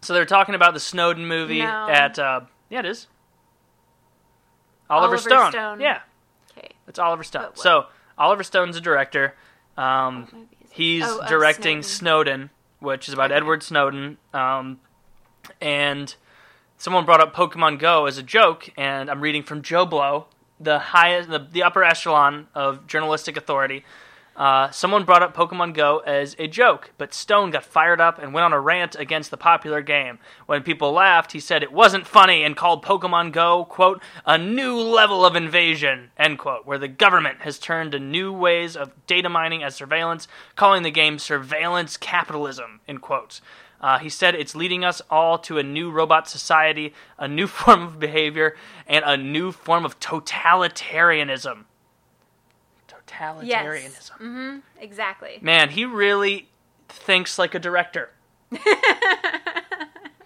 So 0.00 0.12
they're 0.12 0.24
talking 0.26 0.56
about 0.56 0.74
the 0.74 0.80
Snowden 0.80 1.26
movie 1.28 1.60
No. 1.60 1.88
at 1.88 2.18
uh, 2.18 2.40
yeah, 2.68 2.80
it 2.80 2.86
is. 2.86 3.06
Oliver, 4.90 5.06
Oliver 5.14 5.18
Stone. 5.18 5.52
Stone. 5.52 5.80
Yeah, 5.80 6.00
Okay. 6.58 6.70
it's 6.88 6.98
Oliver 6.98 7.22
Stone. 7.22 7.52
So 7.54 7.86
Oliver 8.18 8.42
Stone's 8.42 8.76
a 8.76 8.80
director. 8.80 9.34
Um, 9.76 10.22
What 10.22 10.32
movie 10.32 10.48
is 10.64 10.70
it? 10.70 10.74
he's 10.74 11.04
Oh, 11.06 11.24
directing 11.28 11.82
Snowden. 11.82 12.32
Snowden. 12.48 12.50
which 12.80 13.06
is 13.08 13.14
about 13.14 13.26
Okay. 13.30 13.36
Edward 13.36 13.62
Snowden. 13.62 14.18
Um, 14.34 14.80
and 15.62 16.14
someone 16.76 17.04
brought 17.04 17.20
up 17.20 17.34
Pokemon 17.34 17.78
Go 17.78 18.06
as 18.06 18.18
a 18.18 18.22
joke, 18.22 18.68
and 18.76 19.08
I'm 19.08 19.20
reading 19.20 19.44
from 19.44 19.62
Joe 19.62 19.86
Blow, 19.86 20.26
the 20.60 20.78
highest, 20.78 21.30
the, 21.30 21.38
the 21.38 21.62
upper 21.62 21.84
echelon 21.84 22.48
of 22.54 22.86
journalistic 22.86 23.36
authority. 23.36 23.84
Uh, 24.34 24.70
someone 24.70 25.04
brought 25.04 25.22
up 25.22 25.36
Pokemon 25.36 25.74
Go 25.74 25.98
as 25.98 26.34
a 26.38 26.48
joke, 26.48 26.90
but 26.96 27.12
Stone 27.12 27.50
got 27.50 27.64
fired 27.64 28.00
up 28.00 28.18
and 28.18 28.32
went 28.32 28.44
on 28.44 28.52
a 28.52 28.60
rant 28.60 28.96
against 28.96 29.30
the 29.30 29.36
popular 29.36 29.82
game. 29.82 30.18
When 30.46 30.62
people 30.62 30.90
laughed, 30.90 31.32
he 31.32 31.40
said 31.40 31.62
it 31.62 31.70
wasn't 31.70 32.06
funny 32.06 32.42
and 32.42 32.56
called 32.56 32.84
Pokemon 32.84 33.32
Go, 33.32 33.66
quote, 33.66 34.02
a 34.24 34.38
new 34.38 34.76
level 34.76 35.26
of 35.26 35.36
invasion, 35.36 36.10
end 36.16 36.38
quote, 36.38 36.64
where 36.64 36.78
the 36.78 36.88
government 36.88 37.42
has 37.42 37.58
turned 37.58 37.92
to 37.92 38.00
new 38.00 38.32
ways 38.32 38.74
of 38.74 38.92
data 39.06 39.28
mining 39.28 39.62
as 39.62 39.74
surveillance, 39.74 40.26
calling 40.56 40.82
the 40.82 40.90
game 40.90 41.18
surveillance 41.18 41.98
capitalism, 41.98 42.80
end 42.88 43.02
quotes. 43.02 43.42
Uh, 43.82 43.98
he 43.98 44.08
said 44.08 44.34
it's 44.36 44.54
leading 44.54 44.84
us 44.84 45.02
all 45.10 45.36
to 45.38 45.58
a 45.58 45.62
new 45.62 45.90
robot 45.90 46.28
society, 46.28 46.94
a 47.18 47.26
new 47.26 47.46
form 47.58 47.82
of 47.82 47.98
behavior, 47.98 48.56
and 48.86 49.04
a 49.04 49.16
new 49.16 49.50
form 49.52 49.84
of 49.84 49.98
totalitarianism. 49.98 51.64
Totalitarianism. 52.88 54.12
Mm-hmm. 54.20 54.58
Exactly. 54.80 55.38
Man, 55.40 55.70
he 55.70 55.84
really 55.84 56.48
thinks 56.88 57.38
like 57.38 57.54
a 57.54 57.58
director. 57.58 58.10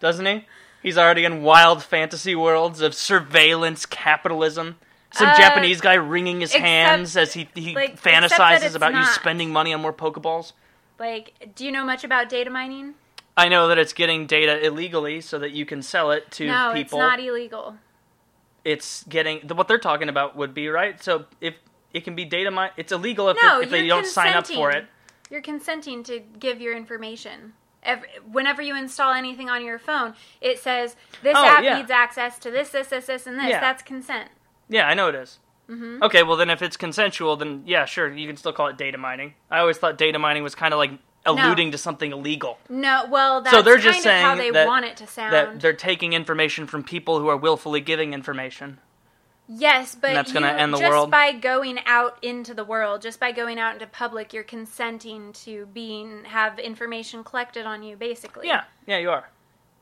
Doesn't 0.00 0.26
he? 0.26 0.44
He's 0.82 0.98
already 0.98 1.24
in 1.24 1.42
wild 1.42 1.82
fantasy 1.82 2.34
worlds 2.34 2.80
of 2.80 2.94
surveillance 2.94 3.86
capitalism. 3.86 4.76
Some 5.12 5.28
Uh, 5.28 5.36
Japanese 5.38 5.80
guy 5.80 5.94
wringing 5.94 6.40
his 6.40 6.50
except- 6.50 6.64
hands 6.64 7.16
as 7.16 7.32
he, 7.32 7.48
he 7.54 7.74
like, 7.74 8.00
fantasizes 8.00 8.74
about 8.74 8.92
you 8.94 9.04
spending 9.06 9.50
money 9.52 9.72
on 9.72 9.80
more 9.80 9.92
Pokeballs. 9.92 10.52
Like, 10.98 11.52
do 11.54 11.64
you 11.64 11.72
know 11.72 11.84
much 11.84 12.04
about 12.04 12.28
data 12.28 12.50
mining? 12.50 12.94
I 13.36 13.48
know 13.48 13.68
that 13.68 13.78
it's 13.78 13.92
getting 13.92 14.26
data 14.26 14.64
illegally 14.64 15.20
so 15.20 15.38
that 15.38 15.52
you 15.52 15.66
can 15.66 15.82
sell 15.82 16.10
it 16.10 16.30
to 16.32 16.44
people. 16.44 16.54
no, 16.54 16.70
it's 16.72 16.92
not 16.92 17.20
illegal. 17.20 17.76
It's 18.64 19.04
getting 19.04 19.40
what 19.48 19.68
they're 19.68 19.78
talking 19.78 20.08
about 20.08 20.36
would 20.36 20.54
be 20.54 20.68
right. 20.68 21.00
So 21.02 21.26
if 21.40 21.54
it 21.92 22.04
can 22.04 22.14
be 22.16 22.24
data 22.24 22.50
mine, 22.50 22.70
it's 22.76 22.92
illegal 22.92 23.28
if, 23.28 23.36
No, 23.42 23.60
it, 23.60 23.64
if 23.64 23.70
they 23.70 23.86
don't 23.86 24.06
sign 24.06 24.34
up 24.34 24.46
for 24.46 24.70
it. 24.70 24.86
You're 25.30 25.42
consenting 25.42 26.02
to 26.04 26.20
give 26.38 26.60
your 26.60 26.76
information. 26.76 27.52
Every, 27.82 28.08
whenever 28.30 28.62
you 28.62 28.76
install 28.76 29.12
anything 29.12 29.48
on 29.48 29.64
your 29.64 29.78
phone, 29.78 30.14
it 30.40 30.58
says 30.58 30.96
this 31.22 31.36
Oh, 31.36 31.44
app 31.44 31.62
yeah. 31.62 31.78
needs 31.78 31.90
access 31.90 32.38
to 32.40 32.50
this, 32.50 32.70
this, 32.70 32.88
this, 32.88 33.06
this, 33.06 33.26
and 33.26 33.38
this. 33.38 33.48
Yeah. 33.48 33.60
That's 33.60 33.82
consent. 33.82 34.30
Yeah, 34.68 34.88
I 34.88 34.94
know 34.94 35.08
it 35.08 35.14
is. 35.14 35.38
Mm-hmm. 35.70 36.02
Okay, 36.02 36.22
well 36.22 36.36
then 36.36 36.50
if 36.50 36.62
it's 36.62 36.76
consensual, 36.76 37.36
then 37.36 37.62
yeah, 37.66 37.84
sure, 37.84 38.12
you 38.12 38.26
can 38.26 38.36
still 38.36 38.52
call 38.52 38.68
it 38.68 38.78
data 38.78 38.98
mining. 38.98 39.34
I 39.50 39.58
always 39.58 39.78
thought 39.78 39.98
data 39.98 40.18
mining 40.18 40.42
was 40.42 40.54
kind 40.54 40.72
of 40.74 40.78
like 40.78 40.92
alluding 41.26 41.72
to 41.72 41.78
something 41.78 42.12
illegal. 42.12 42.58
No, 42.68 43.06
well, 43.10 43.40
that's 43.42 43.54
so 43.54 43.62
they're 43.62 43.78
just 43.78 44.06
of 44.06 44.12
how 44.12 44.34
they 44.34 44.50
that- 44.50 44.66
want 44.66 44.84
it 44.84 44.96
to 44.98 45.06
sound. 45.06 45.32
That 45.32 45.60
they're 45.60 45.72
taking 45.72 46.12
information 46.12 46.66
from 46.66 46.82
people 46.84 47.18
who 47.20 47.28
are 47.28 47.36
willfully 47.36 47.80
giving 47.80 48.12
information. 48.14 48.78
Yes, 49.48 49.94
but 49.94 50.12
that's 50.12 50.32
gonna 50.32 50.50
you- 50.50 50.58
end 50.58 50.74
the 50.74 50.78
just 50.78 50.90
world? 50.90 51.10
by 51.10 51.30
going 51.32 51.78
out 51.86 52.18
into 52.22 52.52
the 52.52 52.64
world, 52.64 53.00
just 53.00 53.20
by 53.20 53.30
going 53.30 53.58
out 53.60 53.74
into 53.74 53.86
public, 53.86 54.32
you're 54.32 54.42
consenting 54.42 55.32
to 55.44 55.66
being 55.66 56.24
have 56.24 56.58
information 56.58 57.22
collected 57.22 57.64
on 57.64 57.82
you, 57.84 57.96
basically. 57.96 58.48
Yeah, 58.48 58.64
yeah, 58.86 58.98
you 58.98 59.10
are. 59.10 59.30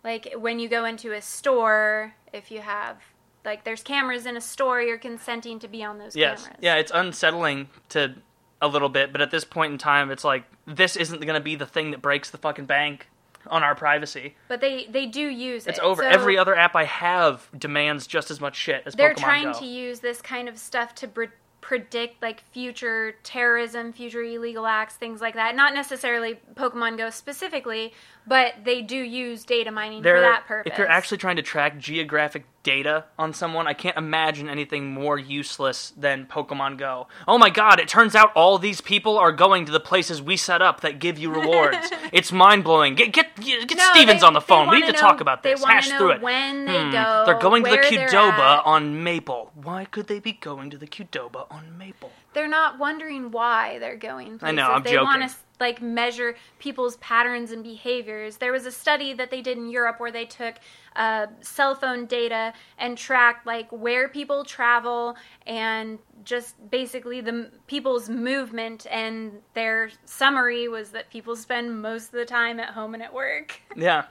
Like 0.03 0.35
when 0.37 0.59
you 0.59 0.69
go 0.69 0.85
into 0.85 1.13
a 1.13 1.23
store, 1.23 2.15
if 2.33 2.51
you 2.51 2.61
have 2.61 2.99
like 3.43 3.65
there's 3.65 3.83
cameras 3.83 4.27
in 4.27 4.37
a 4.37 4.41
store, 4.41 4.83
you're 4.83 4.99
consenting 4.99 5.59
to 5.61 5.69
be 5.69 5.83
on 5.83 5.97
those 5.99 6.15
Yes, 6.15 6.43
cameras. 6.43 6.59
yeah, 6.61 6.75
it's 6.77 6.93
unsettling 6.95 7.71
to 7.91 8.15
a 8.63 8.69
little 8.69 8.89
bit, 8.89 9.13
but 9.13 9.21
at 9.21 9.31
this 9.31 9.45
point 9.45 9.73
in 9.73 9.79
time, 9.79 10.11
it's 10.11 10.25
like 10.25 10.45
this 10.67 10.97
isn't 10.97 11.21
going 11.21 11.35
to 11.35 11.41
be 11.45 11.55
the 11.57 11.67
thing 11.67 11.91
that 11.91 12.01
breaks 12.03 12.31
the 12.31 12.39
fucking 12.39 12.67
bank 12.67 13.09
on 13.49 13.63
our 13.63 13.75
privacy. 13.75 14.35
But 14.49 14.61
they 14.61 14.87
they 14.87 15.07
do 15.07 15.21
use 15.29 15.67
it. 15.67 15.71
It's 15.71 15.79
it. 15.79 15.83
over. 15.85 16.03
So 16.03 16.09
Every 16.09 16.39
other 16.39 16.57
app 16.57 16.75
I 16.75 16.85
have 16.85 17.49
demands 17.57 18.07
just 18.07 18.31
as 18.31 18.41
much 18.41 18.57
shit 18.57 18.83
as 18.87 18.95
Pokemon. 18.95 18.97
they're 18.97 19.15
Pokemon 19.15 19.19
trying 19.23 19.53
Go. 19.53 19.59
to 19.61 19.67
use 19.67 20.01
this 20.01 20.23
kind 20.23 20.49
of 20.49 20.59
stuff 20.59 20.95
to 20.97 21.09
pre- 21.09 21.29
predict 21.61 22.23
like 22.23 22.41
future 22.53 23.15
terrorism, 23.23 23.93
future 23.93 24.23
illegal 24.23 24.67
acts, 24.67 24.95
things 24.97 25.21
like 25.21 25.35
that. 25.35 25.55
Not 25.57 25.75
necessarily 25.75 26.39
Pokemon 26.55 26.97
Go 26.97 27.11
specifically, 27.11 27.93
but 28.27 28.55
they 28.65 28.83
do 28.83 28.97
use 28.97 29.45
data 29.45 29.71
mining 29.71 30.03
They're- 30.03 30.17
for 30.17 30.21
that 30.23 30.47
purpose. 30.47 30.73
If 30.73 30.79
you're 30.79 30.89
actually 30.89 31.19
trying 31.19 31.37
to 31.37 31.43
track 31.43 31.79
geographic 31.79 32.45
data 32.63 33.05
on 33.19 33.35
someone, 33.35 33.67
I 33.67 33.75
can't 33.75 33.97
imagine 33.99 34.49
anything 34.49 34.91
more 34.95 35.19
useless 35.19 35.93
than 35.99 36.25
Pokemon 36.25 36.79
Go. 36.79 37.09
Oh 37.29 37.37
my 37.37 37.51
god, 37.51 37.79
it 37.79 37.89
turns 37.89 38.15
out 38.15 38.33
all 38.35 38.57
these 38.59 38.81
people 38.81 39.19
are 39.19 39.33
going 39.33 39.67
to 39.67 39.73
the 39.73 39.81
places 39.81 40.23
we 40.23 40.39
set 40.39 40.63
up 40.63 40.81
that 40.81 40.99
give 40.99 41.19
you 41.19 41.31
rewards. 41.31 41.91
it's 42.13 42.33
mind 42.33 42.65
blowing. 42.65 42.95
Get 42.95 43.13
get 43.13 43.37
get 43.37 43.77
No, 43.77 43.85
Stevens 43.93 44.23
they- 44.23 44.27
on 44.27 44.33
the 44.33 44.41
phone. 44.41 44.71
We 44.71 44.81
need 44.81 44.87
to 44.87 44.93
know- 44.93 44.99
talk 44.99 45.21
about 45.21 45.43
this. 45.43 45.63
Hash 45.63 45.91
through 45.91 46.13
it. 46.13 46.21
when 46.23 46.65
they 46.65 46.85
Hmm, 46.85 46.91
go, 46.91 47.23
They're 47.27 47.39
going 47.39 47.65
to 47.65 47.71
the 47.71 47.77
Qdoba 47.79 48.67
on 48.67 49.03
Maple. 49.05 49.51
Why 49.55 49.85
could 49.85 50.07
they 50.07 50.19
be 50.19 50.33
going 50.33 50.71
to 50.71 50.79
the 50.79 50.87
Qdoba 50.87 51.47
on 51.51 51.77
Maple? 51.77 52.11
they're 52.33 52.49
not 52.49 52.81
wondering 52.81 53.31
why 53.31 53.79
they're 53.79 53.97
going 53.97 54.39
places. 54.41 54.43
I 54.43 54.51
know, 54.51 54.69
I'm 54.73 54.83
they 54.83 54.93
joking. 54.93 55.07
Like 55.65 55.81
measure 55.81 56.37
people's 56.59 56.97
patterns 56.99 57.51
and 57.51 57.65
behaviors. 57.65 58.37
There 58.37 58.53
was 58.53 58.67
a 58.67 58.71
study 58.71 59.15
that 59.15 59.31
they 59.31 59.41
did 59.41 59.57
in 59.57 59.71
Europe 59.71 59.99
where 59.99 60.13
they 60.13 60.27
took 60.27 60.57
uh, 60.95 61.27
cell 61.41 61.75
phone 61.75 62.05
data 62.05 62.53
and 62.79 62.99
tracked 62.99 63.47
like 63.47 63.69
where 63.71 64.09
people 64.09 64.45
travel 64.45 65.17
and 65.47 65.99
just 66.23 66.55
basically 66.71 67.23
the 67.23 67.33
m- 67.33 67.53
people's 67.67 68.11
movement 68.11 68.87
and 68.91 69.33
their 69.55 69.91
summary 70.05 70.69
was 70.69 70.91
that 70.91 71.11
people 71.11 71.35
spend 71.35 71.81
most 71.81 72.07
of 72.07 72.13
the 72.13 72.27
time 72.27 72.61
at 72.61 72.71
home 72.71 72.93
and 72.95 73.03
at 73.03 73.13
work. 73.13 73.61
Yeah. 73.77 74.05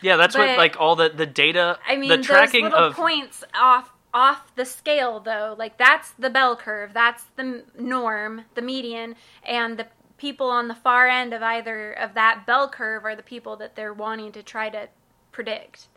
Yeah, 0.00 0.16
that's 0.16 0.36
what 0.36 0.56
like 0.56 0.78
all 0.80 0.96
the 0.96 1.10
the 1.10 1.26
data 1.26 1.78
I 1.86 1.96
mean, 1.96 2.08
the 2.08 2.16
those 2.16 2.26
tracking 2.26 2.64
little 2.64 2.78
of 2.78 2.94
points 2.94 3.44
off 3.54 3.90
off 4.16 4.54
the 4.56 4.64
scale, 4.64 5.20
though, 5.20 5.54
like 5.58 5.76
that's 5.76 6.12
the 6.18 6.30
bell 6.30 6.56
curve. 6.56 6.94
That's 6.94 7.24
the 7.36 7.64
norm, 7.78 8.46
the 8.54 8.62
median, 8.62 9.14
and 9.44 9.78
the 9.78 9.86
people 10.18 10.48
on 10.48 10.68
the 10.68 10.74
far 10.74 11.08
end 11.08 11.32
of 11.32 11.42
either 11.42 11.92
of 11.92 12.14
that 12.14 12.44
bell 12.46 12.68
curve 12.68 13.04
are 13.04 13.16
the 13.16 13.22
people 13.22 13.56
that 13.56 13.76
they're 13.76 13.92
wanting 13.92 14.32
to 14.32 14.42
try 14.42 14.68
to 14.70 14.88
predict. 15.32 15.88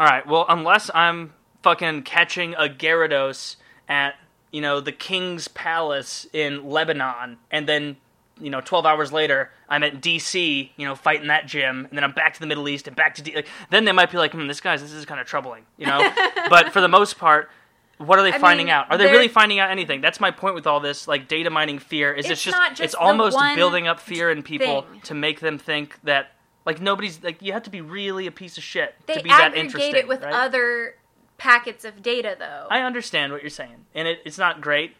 All 0.00 0.06
right. 0.06 0.26
Well, 0.26 0.46
unless 0.48 0.90
I'm 0.94 1.34
fucking 1.62 2.02
catching 2.02 2.54
a 2.54 2.68
Gyarados 2.68 3.56
at 3.88 4.14
you 4.50 4.60
know 4.60 4.80
the 4.80 4.92
king's 4.92 5.48
palace 5.48 6.26
in 6.32 6.68
Lebanon, 6.68 7.38
and 7.50 7.68
then 7.68 7.96
you 8.40 8.50
know 8.50 8.60
12 8.60 8.86
hours 8.86 9.12
later 9.12 9.50
I'm 9.68 9.82
at 9.82 10.00
DC, 10.00 10.70
you 10.76 10.86
know, 10.86 10.94
fighting 10.94 11.28
that 11.28 11.46
gym, 11.46 11.86
and 11.86 11.96
then 11.96 12.04
I'm 12.04 12.12
back 12.12 12.34
to 12.34 12.40
the 12.40 12.46
Middle 12.46 12.68
East 12.68 12.86
and 12.86 12.94
back 12.94 13.14
to 13.16 13.22
D- 13.22 13.34
like, 13.34 13.48
then 13.70 13.84
they 13.84 13.92
might 13.92 14.10
be 14.10 14.18
like, 14.18 14.32
hmm, 14.32 14.46
this 14.46 14.60
guy's 14.60 14.82
this 14.82 14.92
is 14.92 15.04
kind 15.04 15.20
of 15.20 15.26
troubling, 15.26 15.64
you 15.76 15.86
know. 15.86 16.12
but 16.48 16.72
for 16.72 16.80
the 16.80 16.88
most 16.88 17.18
part. 17.18 17.50
What 17.98 18.18
are 18.18 18.22
they 18.22 18.32
I 18.32 18.38
finding 18.38 18.66
mean, 18.66 18.74
out? 18.74 18.90
Are 18.90 18.98
they 18.98 19.06
really 19.06 19.28
finding 19.28 19.58
out 19.58 19.70
anything? 19.70 20.00
That's 20.00 20.20
my 20.20 20.30
point 20.30 20.54
with 20.54 20.66
all 20.66 20.80
this, 20.80 21.06
like 21.06 21.28
data 21.28 21.50
mining 21.50 21.78
fear. 21.78 22.12
Is 22.12 22.24
it's, 22.26 22.32
It's 22.32 22.42
just, 22.42 22.56
just 22.70 22.80
it's 22.80 22.94
almost 22.94 23.38
building 23.54 23.86
up 23.86 24.00
fear 24.00 24.30
in 24.30 24.42
people 24.42 24.82
thing. 24.82 25.00
to 25.02 25.14
make 25.14 25.40
them 25.40 25.58
think 25.58 26.00
that 26.02 26.32
like 26.66 26.80
nobody's 26.80 27.22
like 27.22 27.42
you 27.42 27.52
have 27.52 27.62
to 27.64 27.70
be 27.70 27.80
really 27.80 28.26
a 28.26 28.32
piece 28.32 28.56
of 28.56 28.64
shit 28.64 28.94
They 29.06 29.14
to 29.14 29.22
be 29.22 29.28
that 29.28 29.54
interesting. 29.54 29.94
it 29.94 30.08
with 30.08 30.22
right? 30.22 30.32
other 30.34 30.96
packets 31.38 31.84
of 31.84 32.02
data, 32.02 32.36
though. 32.38 32.66
I 32.70 32.80
understand 32.80 33.32
what 33.32 33.42
you're 33.42 33.50
saying, 33.50 33.86
and 33.94 34.08
it, 34.08 34.20
it's 34.24 34.38
not 34.38 34.60
great, 34.60 34.96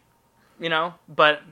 you 0.61 0.69
know, 0.69 0.95
but 1.09 1.43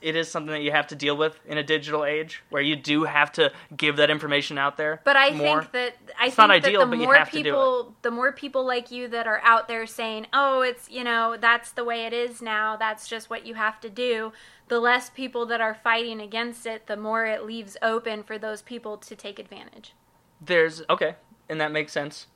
it 0.00 0.14
is 0.14 0.30
something 0.30 0.52
that 0.52 0.62
you 0.62 0.70
have 0.70 0.86
to 0.88 0.94
deal 0.94 1.16
with 1.16 1.38
in 1.46 1.58
a 1.58 1.62
digital 1.62 2.04
age 2.04 2.42
where 2.50 2.62
you 2.62 2.76
do 2.76 3.04
have 3.04 3.32
to 3.32 3.52
give 3.76 3.96
that 3.96 4.10
information 4.10 4.56
out 4.56 4.76
there. 4.76 5.00
But 5.04 5.16
I 5.16 5.32
more. 5.32 5.62
think 5.62 5.72
that 5.72 5.96
I 6.18 6.26
It's 6.26 6.36
think 6.36 6.48
not 6.48 6.50
ideal, 6.50 6.80
that 6.80 6.86
but 6.86 6.90
the 6.92 6.96
you 6.98 7.04
more 7.06 7.14
have 7.16 7.30
to 7.30 7.34
do 7.34 7.40
it. 7.40 7.44
people, 7.44 7.94
the 8.02 8.10
more 8.10 8.32
people 8.32 8.64
like 8.66 8.90
you 8.90 9.08
that 9.08 9.26
are 9.26 9.40
out 9.42 9.66
there 9.68 9.86
saying, 9.86 10.26
"Oh, 10.32 10.60
it's 10.62 10.88
you 10.90 11.02
know 11.04 11.36
that's 11.38 11.72
the 11.72 11.84
way 11.84 12.04
it 12.06 12.12
is 12.12 12.40
now. 12.40 12.76
That's 12.76 13.08
just 13.08 13.28
what 13.28 13.44
you 13.46 13.54
have 13.54 13.80
to 13.80 13.90
do." 13.90 14.32
The 14.68 14.78
less 14.80 15.10
people 15.10 15.46
that 15.46 15.60
are 15.60 15.74
fighting 15.74 16.20
against 16.20 16.66
it, 16.66 16.86
the 16.86 16.96
more 16.96 17.26
it 17.26 17.44
leaves 17.44 17.76
open 17.82 18.22
for 18.22 18.38
those 18.38 18.62
people 18.62 18.98
to 18.98 19.16
take 19.16 19.38
advantage. 19.38 19.94
There's 20.40 20.82
okay, 20.88 21.16
and 21.48 21.60
that 21.60 21.72
makes 21.72 21.92
sense. 21.92 22.26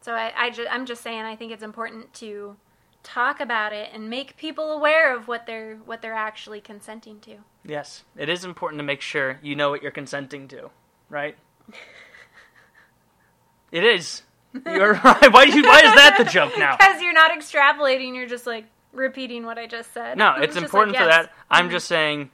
So 0.00 0.14
I, 0.14 0.32
I 0.36 0.50
ju- 0.50 0.66
I'm 0.70 0.86
just 0.86 1.02
saying, 1.02 1.22
I 1.22 1.36
think 1.36 1.52
it's 1.52 1.62
important 1.64 2.14
to 2.14 2.56
talk 3.06 3.40
about 3.40 3.72
it 3.72 3.90
and 3.92 4.10
make 4.10 4.36
people 4.36 4.72
aware 4.72 5.16
of 5.16 5.28
what 5.28 5.46
they're 5.46 5.76
what 5.84 6.02
they're 6.02 6.12
actually 6.12 6.60
consenting 6.60 7.20
to. 7.20 7.36
Yes, 7.64 8.04
it 8.16 8.28
is 8.28 8.44
important 8.44 8.80
to 8.80 8.82
make 8.82 9.00
sure 9.00 9.38
you 9.42 9.54
know 9.54 9.70
what 9.70 9.80
you're 9.80 9.92
consenting 9.92 10.48
to, 10.48 10.70
right? 11.08 11.36
it 13.70 13.84
is. 13.84 14.22
You're 14.52 14.94
right. 15.04 15.32
Why, 15.32 15.44
you, 15.44 15.62
why 15.62 15.80
is 15.80 15.94
that 15.94 16.16
the 16.18 16.24
joke 16.24 16.58
now? 16.58 16.76
Because 16.78 17.00
you're 17.00 17.12
not 17.12 17.30
extrapolating, 17.30 18.14
you're 18.14 18.26
just 18.26 18.46
like 18.46 18.66
repeating 18.92 19.46
what 19.46 19.58
I 19.58 19.66
just 19.66 19.92
said. 19.94 20.18
No, 20.18 20.34
It 20.36 20.44
it's 20.44 20.56
important 20.56 20.96
like, 20.96 21.04
for 21.04 21.08
yes. 21.08 21.26
that. 21.26 21.32
I'm 21.50 21.64
mm-hmm. 21.66 21.72
just 21.72 21.86
saying. 21.86 22.30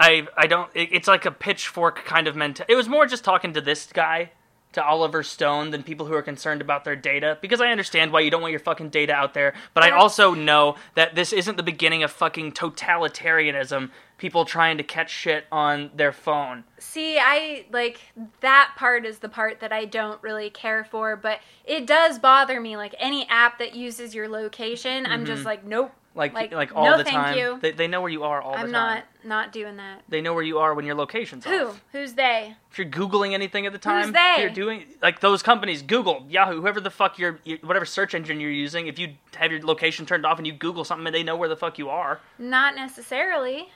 I 0.00 0.28
I 0.36 0.46
don't. 0.46 0.70
It, 0.74 0.90
it's 0.92 1.08
like 1.08 1.26
a 1.26 1.32
pitchfork 1.32 2.04
kind 2.04 2.26
of 2.26 2.36
mentality. 2.36 2.72
It 2.72 2.76
was 2.76 2.88
more 2.88 3.04
just 3.04 3.24
talking 3.24 3.52
to 3.54 3.60
this 3.60 3.86
guy, 3.92 4.30
to 4.72 4.84
Oliver 4.84 5.22
Stone, 5.22 5.70
than 5.70 5.82
people 5.82 6.06
who 6.06 6.14
are 6.14 6.22
concerned 6.22 6.60
about 6.60 6.84
their 6.84 6.96
data. 6.96 7.38
Because 7.40 7.60
I 7.60 7.68
understand 7.68 8.12
why 8.12 8.20
you 8.20 8.30
don't 8.30 8.42
want 8.42 8.52
your 8.52 8.60
fucking 8.60 8.90
data 8.90 9.12
out 9.12 9.34
there, 9.34 9.54
but 9.74 9.82
I 9.82 9.90
also 9.90 10.34
know 10.34 10.76
that 10.94 11.14
this 11.14 11.32
isn't 11.32 11.56
the 11.56 11.62
beginning 11.62 12.02
of 12.02 12.10
fucking 12.10 12.52
totalitarianism. 12.52 13.90
people 14.18 14.44
trying 14.44 14.76
to 14.76 14.82
catch 14.82 15.10
shit 15.10 15.44
on 15.50 15.90
their 15.94 16.12
phone. 16.12 16.64
See, 16.78 17.18
I 17.18 17.64
like 17.72 18.00
that 18.40 18.72
part 18.76 19.06
is 19.06 19.20
the 19.20 19.28
part 19.28 19.60
that 19.60 19.72
I 19.72 19.84
don't 19.84 20.22
really 20.22 20.50
care 20.50 20.84
for, 20.84 21.16
but 21.16 21.40
it 21.64 21.86
does 21.86 22.18
bother 22.18 22.60
me. 22.60 22.76
Like 22.76 22.94
any 22.98 23.26
app 23.28 23.58
that 23.58 23.74
uses 23.74 24.14
your 24.14 24.28
location, 24.28 25.06
I'm 25.06 25.24
just 25.24 25.40
mm-hmm. 25.40 25.46
like, 25.46 25.64
nope. 25.64 25.92
Like 26.14 26.32
like, 26.32 26.52
Like, 26.52 26.74
all 26.74 26.84
no, 26.86 26.98
the 26.98 27.04
thank 27.04 27.16
time. 27.16 27.38
you. 27.38 27.58
They, 27.60 27.70
they 27.70 27.86
know 27.86 28.00
where 28.00 28.10
you 28.10 28.24
are 28.24 28.42
all 28.42 28.54
I'm 28.54 28.66
the 28.66 28.72
time. 28.72 28.94
not 28.96 29.04
not 29.24 29.52
doing 29.52 29.76
that. 29.76 30.02
They 30.08 30.20
know 30.20 30.34
where 30.34 30.42
you 30.42 30.58
are 30.58 30.74
when 30.74 30.84
your 30.84 30.94
location's 30.96 31.44
Who? 31.44 31.68
off. 31.68 31.80
Who's 31.92 32.14
they? 32.14 32.54
If 32.72 32.78
you're 32.78 32.88
googling 32.88 33.34
anything 33.34 33.66
at 33.66 33.72
the 33.72 33.78
time, 33.78 34.04
Who's 34.06 34.12
they? 34.14 34.36
you're 34.40 34.50
doing 34.50 34.84
like 35.02 35.20
those 35.20 35.42
companies, 35.42 35.82
Google, 35.82 36.26
Yahoo, 36.28 36.60
whoever 36.60 36.80
the 36.80 36.90
fuck 36.90 37.18
your 37.18 37.38
your- 37.44 37.58
whatever 37.58 37.84
search 37.84 38.14
engine 38.14 38.40
you're 38.40 38.50
using. 38.50 38.86
If 38.88 38.98
you 38.98 39.14
have 39.36 39.52
your 39.52 39.62
location 39.62 40.06
turned 40.06 40.26
off 40.26 40.38
and 40.38 40.46
you 40.46 40.52
Google 40.52 40.84
something, 40.84 41.12
they 41.12 41.22
know 41.22 41.36
where 41.36 41.48
the 41.48 41.56
fuck 41.56 41.78
you 41.78 41.88
are. 41.88 42.20
Not 42.38 42.74
necessarily. 42.74 43.68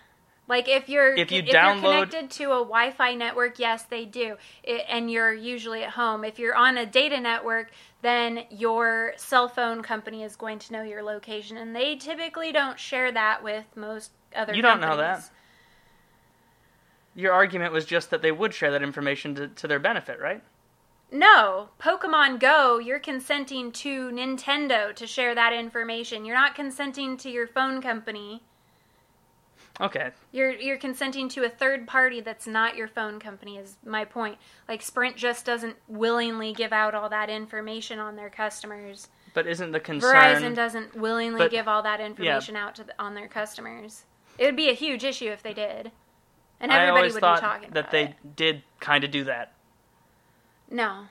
Like 0.53 0.69
if 0.69 0.91
you're 0.91 1.15
If 1.15 1.33
you 1.33 1.39
if 1.39 1.47
download- 1.47 1.83
you're 1.83 2.07
connected 2.07 2.31
to 2.33 2.45
a 2.53 2.59
Wi-Fi 2.59 3.15
network, 3.15 3.59
yes, 3.59 3.85
they 3.85 4.05
do, 4.05 4.37
it, 4.63 4.85
and 4.87 5.11
you're 5.11 5.33
usually 5.33 5.83
at 5.83 5.93
home. 5.93 6.27
If 6.27 6.39
you're 6.39 6.55
on 6.55 6.77
a 6.77 6.85
data 6.85 7.19
network, 7.19 7.71
then 8.03 8.45
your 8.51 9.15
cell 9.17 9.49
phone 9.49 9.83
company 9.83 10.25
is 10.25 10.37
going 10.37 10.59
to 10.59 10.75
know 10.75 10.83
your 10.83 11.03
location, 11.03 11.57
and 11.57 11.75
they 11.75 11.97
typically 11.97 12.53
don't 12.53 12.79
share 12.79 13.11
that 13.13 13.43
with 13.43 13.65
most 13.77 14.11
other. 14.37 14.55
You 14.55 14.61
don't 14.61 14.83
know 14.83 14.99
that. 14.99 15.31
Your 17.15 17.33
argument 17.33 17.73
was 17.73 17.87
just 17.87 18.11
that 18.11 18.21
they 18.21 18.31
would 18.31 18.53
share 18.53 18.73
that 18.73 18.83
information 18.83 19.35
to, 19.37 19.49
to 19.49 19.67
their 19.67 19.79
benefit, 19.79 20.21
right? 20.21 20.43
No, 21.11 21.71
Pokemon 21.81 22.41
Go, 22.41 22.79
you're 22.79 22.99
consenting 22.99 23.73
to 23.73 24.11
Nintendo 24.11 24.95
to 24.97 25.07
share 25.07 25.35
that 25.35 25.55
information. 25.55 26.27
You're 26.27 26.37
not 26.37 26.55
consenting 26.55 27.17
to 27.17 27.31
your 27.31 27.47
phone 27.47 27.81
company. 27.81 28.43
Okay. 29.81 30.11
You're 30.33 30.53
you're 30.53 30.77
consenting 30.77 31.29
to 31.31 31.45
a 31.45 31.49
third 31.49 31.87
party 31.87 32.21
that's 32.21 32.47
not 32.47 32.77
your 32.77 32.89
phone 32.89 33.19
company 33.19 33.57
is 33.57 33.77
my 33.85 34.05
point. 34.05 34.39
Like 34.69 34.83
Sprint 34.83 35.17
just 35.17 35.47
doesn't 35.47 35.77
willingly 35.89 36.53
give 36.53 36.73
out 36.73 36.95
all 36.95 37.09
that 37.09 37.31
information 37.31 37.99
on 37.99 38.17
their 38.17 38.31
customers. 38.31 39.09
But 39.35 39.47
isn't 39.47 39.73
the 39.73 39.81
concern 39.81 40.15
Verizon 40.15 40.55
doesn't 40.55 40.95
willingly 40.95 41.39
But- 41.39 41.51
give 41.51 41.67
all 41.69 41.83
that 41.83 42.01
information 42.01 42.55
out 42.55 42.75
to 42.77 42.85
the, 42.85 42.93
on 42.99 43.15
their 43.15 43.29
customers. 43.29 44.03
It 44.39 44.45
would 44.45 44.57
be 44.57 44.69
a 44.69 44.75
huge 44.75 45.05
issue 45.05 45.31
if 45.31 45.43
they 45.43 45.55
did. 45.55 45.91
And 46.61 46.71
I 46.73 46.77
everybody 46.83 46.99
always 46.99 47.15
would 47.15 47.21
thought 47.21 47.37
be 47.41 47.47
talking 47.47 47.71
that 47.73 47.91
they 47.91 48.05
it. 48.05 48.37
did 48.37 48.63
kind 48.79 49.05
of 49.05 49.11
do 49.11 49.25
that. 49.25 49.53
No. 50.71 51.05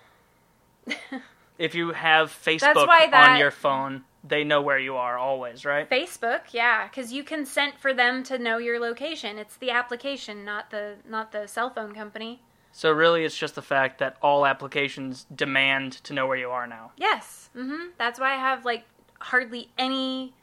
If 1.58 1.76
you 1.76 1.92
have 1.92 2.32
Facebook 2.32 2.88
why 2.88 3.10
on 3.12 3.38
your 3.40 3.52
phone, 3.52 4.04
they 4.24 4.44
know 4.44 4.62
where 4.62 4.78
you 4.80 4.96
are 4.96 5.18
always, 5.18 5.66
right? 5.66 5.90
Facebook, 5.90 6.54
yeah, 6.54 6.88
cuz 6.90 7.12
you 7.12 7.24
consent 7.24 7.80
for 7.80 7.94
them 7.94 8.24
to 8.24 8.38
know 8.38 8.58
your 8.58 8.80
location. 8.80 9.38
It's 9.38 9.58
the 9.58 9.72
application, 9.72 10.46
not 10.46 10.70
the 10.70 10.98
not 11.06 11.32
the 11.32 11.48
cell 11.48 11.70
phone 11.70 11.94
company. 11.94 12.42
So 12.72 12.92
really, 12.92 13.26
it's 13.26 13.38
just 13.38 13.56
the 13.56 13.62
fact 13.62 13.98
that 14.00 14.16
all 14.22 14.46
applications 14.46 15.26
demand 15.34 15.92
to 16.06 16.14
know 16.14 16.26
where 16.26 16.38
you 16.38 16.50
are 16.52 16.68
now. 16.68 16.92
Yes. 16.96 17.50
hmm 17.54 17.88
That's 17.98 18.20
why 18.20 18.34
I 18.34 18.38
have 18.38 18.64
like 18.64 18.86
hardly 19.20 19.70
any 19.78 20.34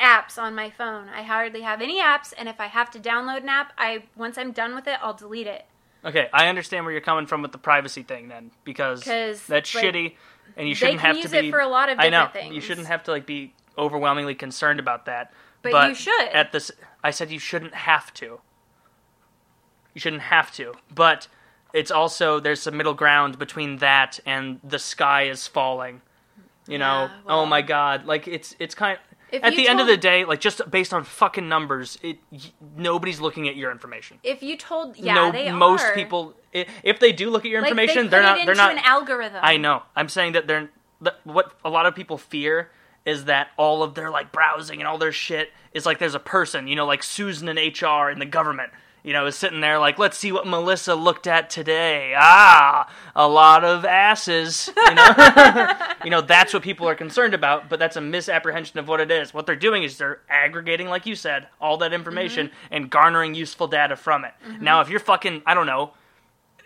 apps 0.00 0.40
on 0.40 0.54
my 0.54 0.70
phone. 0.70 1.08
I 1.08 1.22
hardly 1.22 1.62
have 1.62 1.80
any 1.80 2.00
apps, 2.00 2.32
and 2.36 2.48
if 2.48 2.60
I 2.60 2.66
have 2.66 2.90
to 2.92 2.98
download 2.98 3.42
an 3.42 3.48
app, 3.48 3.72
I 3.78 4.04
once 4.16 4.38
I'm 4.38 4.52
done 4.52 4.74
with 4.74 4.86
it, 4.86 4.98
I'll 5.02 5.14
delete 5.14 5.46
it. 5.46 5.66
Okay, 6.04 6.28
I 6.32 6.46
understand 6.48 6.84
where 6.84 6.92
you're 6.92 7.00
coming 7.00 7.26
from 7.26 7.42
with 7.42 7.52
the 7.52 7.58
privacy 7.58 8.02
thing 8.04 8.28
then, 8.28 8.52
because 8.64 9.02
that's 9.02 9.74
like, 9.74 9.84
shitty, 9.84 10.14
and 10.56 10.68
you 10.68 10.74
they 10.74 10.78
shouldn't 10.78 11.00
have 11.00 11.16
use 11.16 11.30
to 11.30 11.38
it 11.38 11.42
be. 11.42 11.50
for 11.50 11.60
a 11.60 11.68
lot 11.68 11.88
of 11.88 11.98
I 11.98 12.08
know 12.08 12.26
different 12.26 12.54
you 12.54 12.60
shouldn't 12.60 12.86
have 12.86 13.02
to 13.04 13.10
like 13.10 13.26
be 13.26 13.54
overwhelmingly 13.76 14.34
concerned 14.34 14.80
about 14.80 15.06
that. 15.06 15.32
But 15.62 15.88
you 15.88 15.94
should. 15.94 16.28
At 16.28 16.52
this, 16.52 16.70
I 17.02 17.10
said 17.10 17.30
you 17.30 17.38
shouldn't 17.38 17.74
have 17.74 18.12
to. 18.14 18.40
You 19.94 20.00
shouldn't 20.00 20.22
have 20.22 20.52
to, 20.52 20.74
but 20.94 21.28
it's 21.72 21.90
also 21.90 22.40
there's 22.40 22.62
some 22.62 22.76
middle 22.76 22.94
ground 22.94 23.38
between 23.38 23.78
that 23.78 24.20
and 24.24 24.60
the 24.62 24.78
sky 24.78 25.24
is 25.24 25.46
falling. 25.46 26.02
You 26.66 26.78
know, 26.78 27.08
Yeah, 27.10 27.20
oh 27.26 27.46
my 27.46 27.62
god, 27.62 28.04
like 28.04 28.28
it's 28.28 28.54
it's 28.58 28.74
kind. 28.74 28.98
If 29.30 29.44
at 29.44 29.54
the 29.54 29.68
end 29.68 29.80
of 29.80 29.86
the 29.86 29.96
day, 29.96 30.24
like 30.24 30.40
just 30.40 30.70
based 30.70 30.94
on 30.94 31.04
fucking 31.04 31.48
numbers, 31.48 31.98
it 32.02 32.18
y- 32.30 32.38
nobody's 32.76 33.20
looking 33.20 33.48
at 33.48 33.56
your 33.56 33.70
information. 33.70 34.18
If 34.22 34.42
you 34.42 34.56
told, 34.56 34.96
yeah, 34.96 35.14
no, 35.14 35.32
they 35.32 35.50
most 35.52 35.84
are. 35.84 35.94
people, 35.94 36.34
if 36.52 36.98
they 36.98 37.12
do 37.12 37.30
look 37.30 37.44
at 37.44 37.50
your 37.50 37.60
like, 37.60 37.70
information, 37.70 38.04
they 38.04 38.10
they're 38.10 38.22
not. 38.22 38.46
They're 38.46 38.54
not. 38.54 38.72
an 38.72 38.78
algorithm. 38.84 39.40
I 39.42 39.56
know. 39.56 39.82
I'm 39.94 40.08
saying 40.08 40.32
that 40.32 40.46
they're. 40.46 40.70
What 41.24 41.52
a 41.64 41.70
lot 41.70 41.86
of 41.86 41.94
people 41.94 42.18
fear 42.18 42.70
is 43.04 43.24
that 43.26 43.48
all 43.56 43.82
of 43.82 43.94
their 43.94 44.10
like 44.10 44.32
browsing 44.32 44.80
and 44.80 44.88
all 44.88 44.98
their 44.98 45.12
shit 45.12 45.50
is 45.72 45.86
like 45.86 45.98
there's 45.98 46.14
a 46.14 46.20
person, 46.20 46.66
you 46.66 46.76
know, 46.76 46.86
like 46.86 47.02
Susan 47.02 47.48
in 47.48 47.56
HR 47.56 48.10
in 48.10 48.18
the 48.18 48.26
government, 48.26 48.70
you 49.02 49.12
know, 49.12 49.26
is 49.26 49.36
sitting 49.36 49.60
there 49.60 49.78
like, 49.78 49.98
let's 49.98 50.18
see 50.18 50.32
what 50.32 50.46
Melissa 50.46 50.94
looked 50.94 51.26
at 51.26 51.50
today. 51.50 52.14
Ah, 52.16 52.92
a 53.14 53.28
lot 53.28 53.64
of 53.64 53.84
asses. 53.84 54.70
You 54.76 54.94
know, 54.94 55.14
you 56.04 56.10
know 56.10 56.20
that's 56.20 56.52
what 56.52 56.62
people 56.62 56.88
are 56.88 56.94
concerned 56.94 57.34
about, 57.34 57.68
but 57.68 57.78
that's 57.78 57.96
a 57.96 58.00
misapprehension 58.00 58.78
of 58.78 58.88
what 58.88 59.00
it 59.00 59.10
is. 59.10 59.32
What 59.32 59.46
they're 59.46 59.56
doing 59.56 59.82
is 59.82 59.98
they're 59.98 60.20
aggregating, 60.28 60.88
like 60.88 61.06
you 61.06 61.14
said, 61.14 61.48
all 61.60 61.76
that 61.78 61.92
information 61.92 62.50
and 62.70 62.90
garnering 62.90 63.34
useful 63.34 63.66
data 63.68 63.96
from 63.96 64.24
it. 64.24 64.32
Now, 64.60 64.80
if 64.80 64.88
you're 64.90 65.00
fucking, 65.00 65.42
I 65.46 65.54
don't 65.54 65.66
know, 65.66 65.92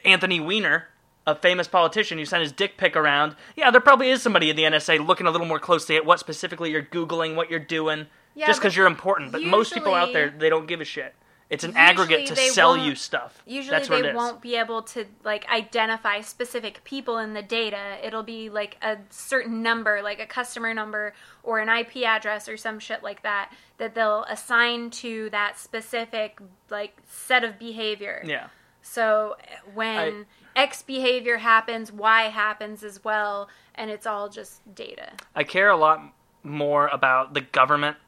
Anthony 0.05 0.41
Weiner, 0.41 0.89
a 1.27 1.35
famous 1.37 1.69
politician 1.69 2.19
who 2.19 2.25
sent 2.25 2.43
his 2.43 2.53
dick 2.53 2.77
pic 2.77 2.97
around, 2.97 3.37
yeah, 3.57 3.71
there 3.71 3.81
probably 3.81 4.11
is 4.11 4.23
somebody 4.23 4.51
in 4.51 4.57
the 4.57 4.65
NSA 4.65 5.07
looking 5.07 5.27
a 5.27 5.31
little 5.31 5.47
more 5.47 5.61
closely 5.61 5.97
at 5.97 6.05
what 6.05 6.19
specifically 6.19 6.71
you're 6.73 6.83
Googling, 6.83 7.37
what 7.37 7.51
you're 7.51 7.61
doing, 7.61 8.07
Yeah, 8.35 8.47
just 8.49 8.61
because 8.61 8.77
you're 8.77 8.87
important. 8.89 9.31
But 9.31 9.43
most 9.45 9.73
people 9.73 9.95
out 9.95 10.13
there, 10.13 10.31
they 10.37 10.49
don't 10.49 10.67
give 10.67 10.81
a 10.81 10.85
shit. 10.85 11.15
It's 11.53 11.65
an 11.65 11.73
Usually 11.73 11.85
aggregate 11.85 12.27
to 12.29 12.37
sell 12.37 12.79
you 12.79 12.95
stuff. 12.95 13.43
Usually 13.47 13.77
That's 13.77 13.89
they 13.89 14.15
won't 14.15 14.41
be 14.41 14.57
able 14.57 14.81
to 14.85 15.05
like 15.23 15.47
identify 15.51 16.23
specific 16.23 16.83
people 16.83 17.19
in 17.19 17.35
the 17.35 17.43
data. 17.43 17.99
It'll 18.03 18.23
be 18.23 18.49
like 18.49 18.79
a 18.81 18.97
certain 19.11 19.63
number, 19.63 20.01
like 20.01 20.19
a 20.19 20.25
customer 20.25 20.73
number 20.73 21.13
or 21.43 21.59
an 21.59 21.69
IP 21.69 22.05
address 22.07 22.49
or 22.49 22.57
some 22.57 22.79
shit 22.79 23.03
like 23.03 23.23
that 23.23 23.53
that 23.77 23.95
they'll 23.95 24.25
assign 24.31 24.89
to 25.03 25.29
that 25.29 25.59
specific 25.59 26.41
like 26.71 26.97
set 27.07 27.45
of 27.45 27.59
behavior. 27.59 28.23
Yeah. 28.25 28.47
So 28.81 29.37
when 29.75 30.25
X 30.57 30.81
behavior 30.83 31.37
happens, 31.37 31.93
Y 31.93 32.23
happens 32.31 32.83
as 32.83 33.05
well, 33.05 33.51
and 33.75 33.91
it's 33.91 34.07
all 34.07 34.31
just 34.31 34.75
data. 34.75 35.11
I 35.35 35.45
care 35.45 35.69
a 35.69 35.77
lot 35.77 36.01
more 36.43 36.87
about 36.89 37.35
the 37.35 37.43
government 37.43 37.99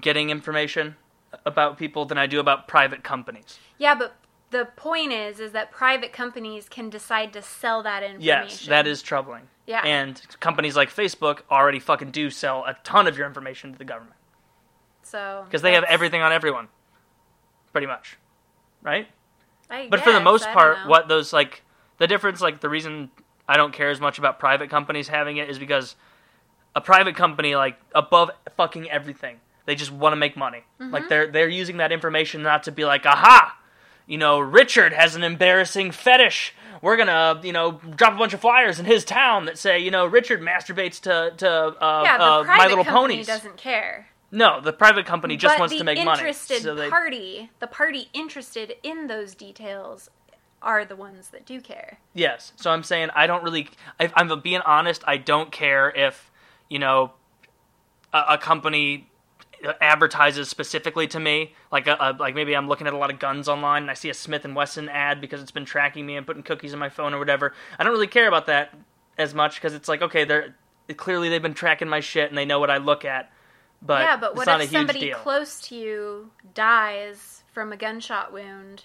getting 0.00 0.30
information 0.30 0.96
about 1.44 1.78
people 1.78 2.04
than 2.04 2.18
I 2.18 2.26
do 2.26 2.40
about 2.40 2.68
private 2.68 3.02
companies. 3.02 3.58
Yeah, 3.78 3.94
but 3.94 4.16
the 4.50 4.68
point 4.76 5.12
is 5.12 5.40
is 5.40 5.52
that 5.52 5.70
private 5.70 6.12
companies 6.12 6.68
can 6.68 6.88
decide 6.90 7.32
to 7.32 7.42
sell 7.42 7.82
that 7.82 8.02
information. 8.02 8.48
Yes, 8.48 8.66
that 8.66 8.86
is 8.86 9.02
troubling. 9.02 9.48
Yeah. 9.66 9.80
And 9.84 10.20
companies 10.40 10.76
like 10.76 10.90
Facebook 10.90 11.40
already 11.50 11.80
fucking 11.80 12.12
do 12.12 12.30
sell 12.30 12.64
a 12.64 12.76
ton 12.84 13.06
of 13.06 13.18
your 13.18 13.26
information 13.26 13.72
to 13.72 13.78
the 13.78 13.84
government 13.84 14.16
so 15.06 15.44
because 15.44 15.62
they 15.62 15.74
have 15.74 15.84
everything 15.84 16.20
on 16.20 16.32
everyone, 16.32 16.68
pretty 17.72 17.86
much, 17.86 18.18
right? 18.82 19.06
I 19.70 19.88
But 19.88 20.00
for 20.00 20.12
the 20.12 20.20
most 20.20 20.44
part, 20.48 20.88
what 20.88 21.08
those 21.08 21.32
like 21.32 21.62
the 21.98 22.06
difference, 22.06 22.40
like 22.40 22.60
the 22.60 22.68
reason 22.68 23.10
I 23.48 23.56
don't 23.56 23.72
care 23.72 23.90
as 23.90 24.00
much 24.00 24.18
about 24.18 24.38
private 24.38 24.68
companies 24.68 25.08
having 25.08 25.36
it 25.36 25.48
is 25.48 25.58
because 25.58 25.96
a 26.74 26.80
private 26.80 27.14
company, 27.14 27.54
like 27.54 27.78
above 27.94 28.30
fucking 28.56 28.90
everything, 28.90 29.40
they 29.66 29.74
just 29.74 29.92
want 29.92 30.12
to 30.12 30.16
make 30.16 30.36
money. 30.36 30.64
Mm-hmm. 30.80 30.92
Like 30.92 31.08
they're 31.08 31.26
they're 31.26 31.48
using 31.48 31.76
that 31.76 31.92
information 31.92 32.42
not 32.42 32.62
to 32.64 32.72
be 32.72 32.84
like, 32.84 33.04
aha, 33.04 33.58
you 34.06 34.18
know, 34.18 34.38
Richard 34.38 34.92
has 34.92 35.14
an 35.14 35.22
embarrassing 35.22 35.90
fetish. 35.90 36.54
We're 36.80 36.96
gonna, 36.96 37.40
you 37.42 37.52
know, 37.52 37.72
drop 37.96 38.14
a 38.14 38.16
bunch 38.16 38.32
of 38.32 38.40
flyers 38.40 38.78
in 38.78 38.86
his 38.86 39.04
town 39.04 39.46
that 39.46 39.58
say, 39.58 39.78
you 39.78 39.90
know, 39.90 40.06
Richard 40.06 40.40
masturbates 40.40 41.00
to 41.02 41.34
to 41.36 41.50
uh, 41.50 42.02
yeah, 42.04 42.18
the 42.18 42.24
uh, 42.24 42.44
private 42.44 42.58
My 42.58 42.66
Little 42.68 42.84
company 42.84 43.14
Ponies. 43.14 43.26
doesn't 43.26 43.56
care. 43.56 44.08
No, 44.30 44.60
the 44.60 44.72
private 44.72 45.06
company 45.06 45.36
just 45.36 45.54
but 45.54 45.60
wants 45.60 45.76
to 45.76 45.84
make 45.84 46.04
money. 46.04 46.18
interested 46.18 46.62
So 46.62 46.74
they, 46.74 46.90
party, 46.90 47.50
the 47.60 47.68
party 47.68 48.08
interested 48.12 48.74
in 48.82 49.06
those 49.06 49.34
details, 49.34 50.10
are 50.62 50.84
the 50.84 50.96
ones 50.96 51.28
that 51.28 51.46
do 51.46 51.60
care. 51.60 51.98
Yes. 52.12 52.52
So 52.56 52.70
I'm 52.70 52.82
saying 52.82 53.10
I 53.14 53.26
don't 53.26 53.42
really. 53.42 53.68
If 53.98 54.12
I'm 54.14 54.40
being 54.40 54.60
honest, 54.62 55.02
I 55.06 55.16
don't 55.16 55.50
care 55.52 55.90
if 55.90 56.30
you 56.68 56.78
know 56.78 57.12
a, 58.12 58.24
a 58.30 58.38
company 58.38 59.08
advertises 59.80 60.48
specifically 60.48 61.06
to 61.08 61.20
me. 61.20 61.54
Like 61.70 61.86
a, 61.86 61.96
a, 61.98 62.16
like 62.18 62.34
maybe 62.34 62.54
I'm 62.54 62.68
looking 62.68 62.86
at 62.86 62.92
a 62.92 62.96
lot 62.96 63.12
of 63.12 63.18
guns 63.18 63.48
online 63.48 63.82
and 63.82 63.90
I 63.90 63.94
see 63.94 64.10
a 64.10 64.14
Smith 64.14 64.44
and 64.44 64.54
Wesson 64.54 64.88
ad 64.88 65.20
because 65.20 65.40
it's 65.40 65.50
been 65.50 65.64
tracking 65.64 66.06
me 66.06 66.16
and 66.16 66.26
putting 66.26 66.42
cookies 66.42 66.72
in 66.72 66.78
my 66.78 66.88
phone 66.88 67.14
or 67.14 67.18
whatever. 67.18 67.52
I 67.78 67.84
don't 67.84 67.92
really 67.92 68.06
care 68.06 68.28
about 68.28 68.46
that 68.46 68.74
as 69.18 69.34
much 69.34 69.56
because 69.56 69.74
it's 69.74 69.88
like 69.88 70.02
okay, 70.02 70.24
they're 70.24 70.54
clearly 70.96 71.28
they've 71.28 71.42
been 71.42 71.54
tracking 71.54 71.88
my 71.88 72.00
shit 72.00 72.28
and 72.28 72.38
they 72.38 72.44
know 72.44 72.60
what 72.60 72.70
I 72.70 72.78
look 72.78 73.04
at. 73.04 73.30
But 73.82 74.02
yeah, 74.02 74.16
but 74.16 74.36
what 74.36 74.48
if 74.48 74.70
somebody 74.70 75.00
deal. 75.00 75.18
close 75.18 75.60
to 75.68 75.76
you 75.76 76.30
dies 76.54 77.42
from 77.52 77.72
a 77.72 77.76
gunshot 77.76 78.32
wound? 78.32 78.84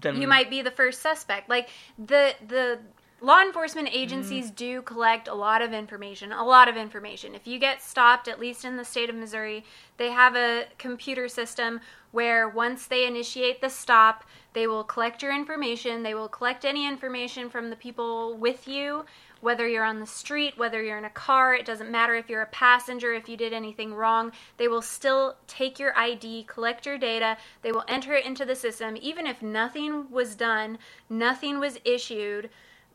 then 0.00 0.20
You 0.20 0.28
might 0.28 0.50
be 0.50 0.62
the 0.62 0.70
first 0.70 1.00
suspect. 1.00 1.48
Like 1.48 1.68
the 1.98 2.34
the 2.46 2.80
law 3.20 3.40
enforcement 3.40 3.88
agencies 3.92 4.50
do 4.50 4.82
collect 4.82 5.26
a 5.26 5.34
lot 5.34 5.62
of 5.62 5.72
information, 5.72 6.32
a 6.32 6.44
lot 6.44 6.68
of 6.68 6.76
information. 6.76 7.34
If 7.34 7.46
you 7.46 7.58
get 7.58 7.82
stopped, 7.82 8.28
at 8.28 8.38
least 8.38 8.64
in 8.64 8.76
the 8.76 8.84
state 8.84 9.08
of 9.08 9.16
Missouri, 9.16 9.64
they 9.96 10.10
have 10.10 10.36
a 10.36 10.66
computer 10.78 11.26
system 11.26 11.80
where 12.12 12.48
once 12.48 12.86
they 12.86 13.06
initiate 13.06 13.60
the 13.60 13.70
stop, 13.70 14.24
they 14.52 14.66
will 14.66 14.84
collect 14.84 15.22
your 15.22 15.34
information. 15.34 16.02
They 16.02 16.14
will 16.14 16.28
collect 16.28 16.64
any 16.64 16.86
information 16.86 17.48
from 17.48 17.70
the 17.70 17.76
people 17.76 18.36
with 18.36 18.68
you, 18.68 19.04
whether 19.40 19.66
you're 19.66 19.84
on 19.84 20.00
the 20.00 20.06
street, 20.06 20.56
whether 20.56 20.82
you're 20.82 20.98
in 20.98 21.04
a 21.04 21.10
car, 21.10 21.54
it 21.54 21.66
doesn't 21.66 21.90
matter 21.90 22.14
if 22.14 22.28
you're 22.28 22.42
a 22.42 22.46
passenger, 22.46 23.12
if 23.12 23.28
you 23.28 23.36
did 23.36 23.52
anything 23.52 23.94
wrong. 23.94 24.32
They 24.56 24.68
will 24.68 24.82
still 24.82 25.36
take 25.46 25.78
your 25.78 25.96
ID, 25.96 26.44
collect 26.44 26.86
your 26.86 26.98
data, 26.98 27.36
they 27.62 27.72
will 27.72 27.84
enter 27.88 28.14
it 28.14 28.26
into 28.26 28.44
the 28.44 28.56
system, 28.56 28.96
even 29.00 29.26
if 29.26 29.42
nothing 29.42 30.10
was 30.10 30.34
done, 30.34 30.78
nothing 31.08 31.58
was 31.58 31.78
issued. 31.84 32.50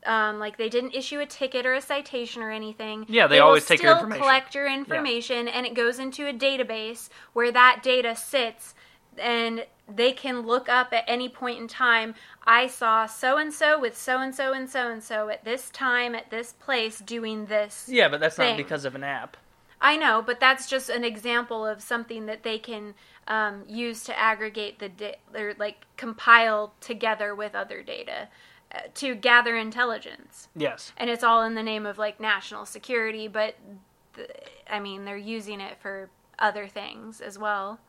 Um, 0.06 0.40
like 0.40 0.58
they 0.58 0.70
didn't 0.70 0.96
issue 0.96 1.20
a 1.20 1.28
ticket 1.28 1.66
or 1.66 1.74
a 1.74 1.82
citation 1.82 2.42
or 2.42 2.50
anything. 2.50 3.06
Yeah, 3.08 3.28
they 3.28 3.40
will 3.40 3.48
always 3.48 3.66
take 3.66 3.84
your 3.84 3.94
information. 3.94 4.22
collect 4.22 4.56
your 4.56 4.68
information, 4.68 5.48
and 5.48 5.66
it 5.66 5.76
goes 5.76 6.00
into 6.00 6.28
a 6.28 6.34
database 6.34 7.10
where 7.34 7.52
that 7.52 7.82
data 7.84 8.16
sits, 8.16 8.74
and 9.18 9.64
they 9.88 10.12
can 10.12 10.42
look 10.42 10.70
up 10.70 10.94
at 10.94 11.04
any 11.08 11.30
point 11.30 11.60
in 11.60 11.68
time. 11.68 12.16
I 12.46 12.68
saw 12.68 13.06
so 13.06 13.38
and 13.38 13.54
so 13.54 13.80
with 13.80 13.98
so 13.98 14.20
and 14.20 14.34
so 14.34 14.54
and 14.54 14.70
so 14.70 14.92
and 14.92 15.04
so 15.04 15.30
at 15.30 15.44
this 15.44 15.70
time 15.70 16.16
at 16.16 16.30
this 16.30 16.54
place 16.54 17.00
doing 17.00 17.46
this. 17.46 17.88
Yeah, 17.88 18.10
but 18.10 18.20
that's 18.20 18.36
Thing. 18.36 18.50
not 18.50 18.58
because 18.58 18.86
of 18.86 18.96
an 18.96 19.04
app. 19.04 19.38
I 19.82 19.98
know, 19.98 20.22
but 20.22 20.40
that's 20.40 20.70
just 20.70 20.90
an 20.90 21.04
example 21.04 21.66
of 21.66 21.82
something 21.82 22.28
that 22.28 22.44
they 22.44 22.60
can 22.60 22.94
um, 23.28 23.64
use 23.68 24.04
to 24.04 24.18
aggregate 24.18 24.80
the 24.80 24.90
da- 24.90 25.20
or 25.34 25.54
like 25.58 25.86
compile 25.98 26.74
together 26.82 27.34
with 27.34 27.56
other 27.56 27.82
data 27.82 28.28
to 28.96 29.16
gather 29.16 29.56
intelligence. 29.56 30.48
Yes. 30.56 30.92
And 30.98 31.10
it's 31.10 31.24
all 31.24 31.44
in 31.44 31.56
the 31.56 31.64
name 31.64 31.86
of 31.86 31.98
like 31.98 32.20
national 32.20 32.66
security, 32.66 33.28
but 33.28 33.56
th- 34.16 34.30
I 34.70 34.80
mean 34.80 35.06
they're 35.06 35.18
using 35.18 35.60
it 35.62 35.78
for 35.82 36.10
other 36.40 36.68
things 36.68 37.22
as 37.22 37.38
well. 37.38 37.80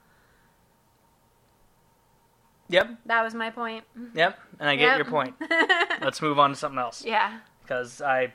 Yep. 2.69 2.91
That 3.07 3.23
was 3.23 3.35
my 3.35 3.51
point. 3.51 3.85
Yep. 4.15 4.39
And 4.59 4.69
I 4.69 4.77
get 4.77 4.85
Yep. 4.85 4.97
your 4.99 5.05
point. 5.07 5.35
Let's 6.01 6.23
move 6.23 6.39
on 6.39 6.51
to 6.51 6.57
something 6.57 6.79
else 6.79 7.05
yeah. 7.05 7.41
because 7.63 8.01
I. 8.01 8.33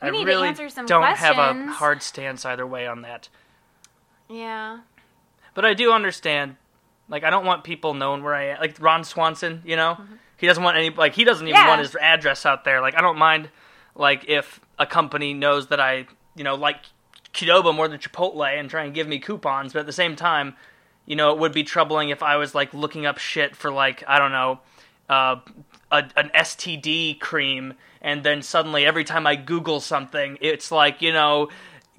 I 0.00 0.10
We 0.10 0.18
need 0.18 0.24
to 0.24 0.26
really 0.26 0.48
answer 0.48 0.68
some 0.68 0.86
don't 0.86 1.16
have 1.16 1.38
a 1.38 1.72
hard 1.72 2.02
stance 2.02 2.44
either 2.44 2.66
way 2.66 2.86
on 2.86 3.02
that. 3.02 3.28
Yeah. 4.28 4.80
But 5.54 5.64
I 5.64 5.74
do 5.74 5.92
understand. 5.92 6.56
Like, 7.08 7.24
I 7.24 7.30
don't 7.30 7.44
want 7.44 7.64
people 7.64 7.94
knowing 7.94 8.22
where 8.22 8.34
I 8.34 8.48
am. 8.50 8.60
Like 8.60 8.80
Ron 8.80 9.02
Swanson, 9.02 9.62
you 9.64 9.76
know, 9.76 9.96
mm-hmm. 10.00 10.14
He 10.38 10.46
doesn't 10.46 10.62
want 10.62 10.76
any. 10.76 10.90
Like, 10.90 11.14
he 11.14 11.24
doesn't 11.24 11.46
even. 11.46 11.60
Yeah. 11.60 11.68
want 11.68 11.80
his 11.80 11.94
address 11.96 12.46
out 12.46 12.64
there. 12.64 12.80
Like, 12.80 12.96
I 12.96 13.00
don't 13.02 13.18
mind. 13.18 13.50
Like, 13.94 14.24
if 14.28 14.60
a 14.78 14.86
company 14.86 15.34
knows 15.34 15.66
that 15.68 15.80
I, 15.80 16.06
you 16.36 16.44
know, 16.44 16.54
like 16.54 16.76
Qdoba 17.34 17.74
more 17.74 17.88
than 17.88 17.98
Chipotle 17.98 18.46
and 18.58 18.70
try 18.70 18.84
and 18.84 18.94
give 18.94 19.06
me 19.08 19.18
coupons, 19.18 19.72
but 19.72 19.80
at 19.80 19.86
the 19.86 19.92
same 19.92 20.16
time, 20.16 20.54
you 21.04 21.16
know, 21.16 21.32
it 21.32 21.38
would 21.38 21.52
be 21.52 21.64
troubling 21.64 22.10
if 22.10 22.22
I 22.22 22.36
was 22.36 22.54
like 22.54 22.72
looking 22.72 23.06
up 23.06 23.18
shit 23.18 23.56
for 23.56 23.70
like 23.70 24.04
I 24.06 24.18
don't 24.18 24.32
know, 24.32 24.60
uh, 25.08 25.36
a, 25.90 26.04
an 26.16 26.30
STD 26.34 27.18
cream, 27.18 27.74
and 28.00 28.22
then 28.22 28.42
suddenly 28.42 28.86
every 28.86 29.04
time 29.04 29.26
I 29.26 29.34
Google 29.36 29.80
something, 29.80 30.38
it's 30.40 30.70
like 30.70 31.02
you 31.02 31.12
know. 31.12 31.48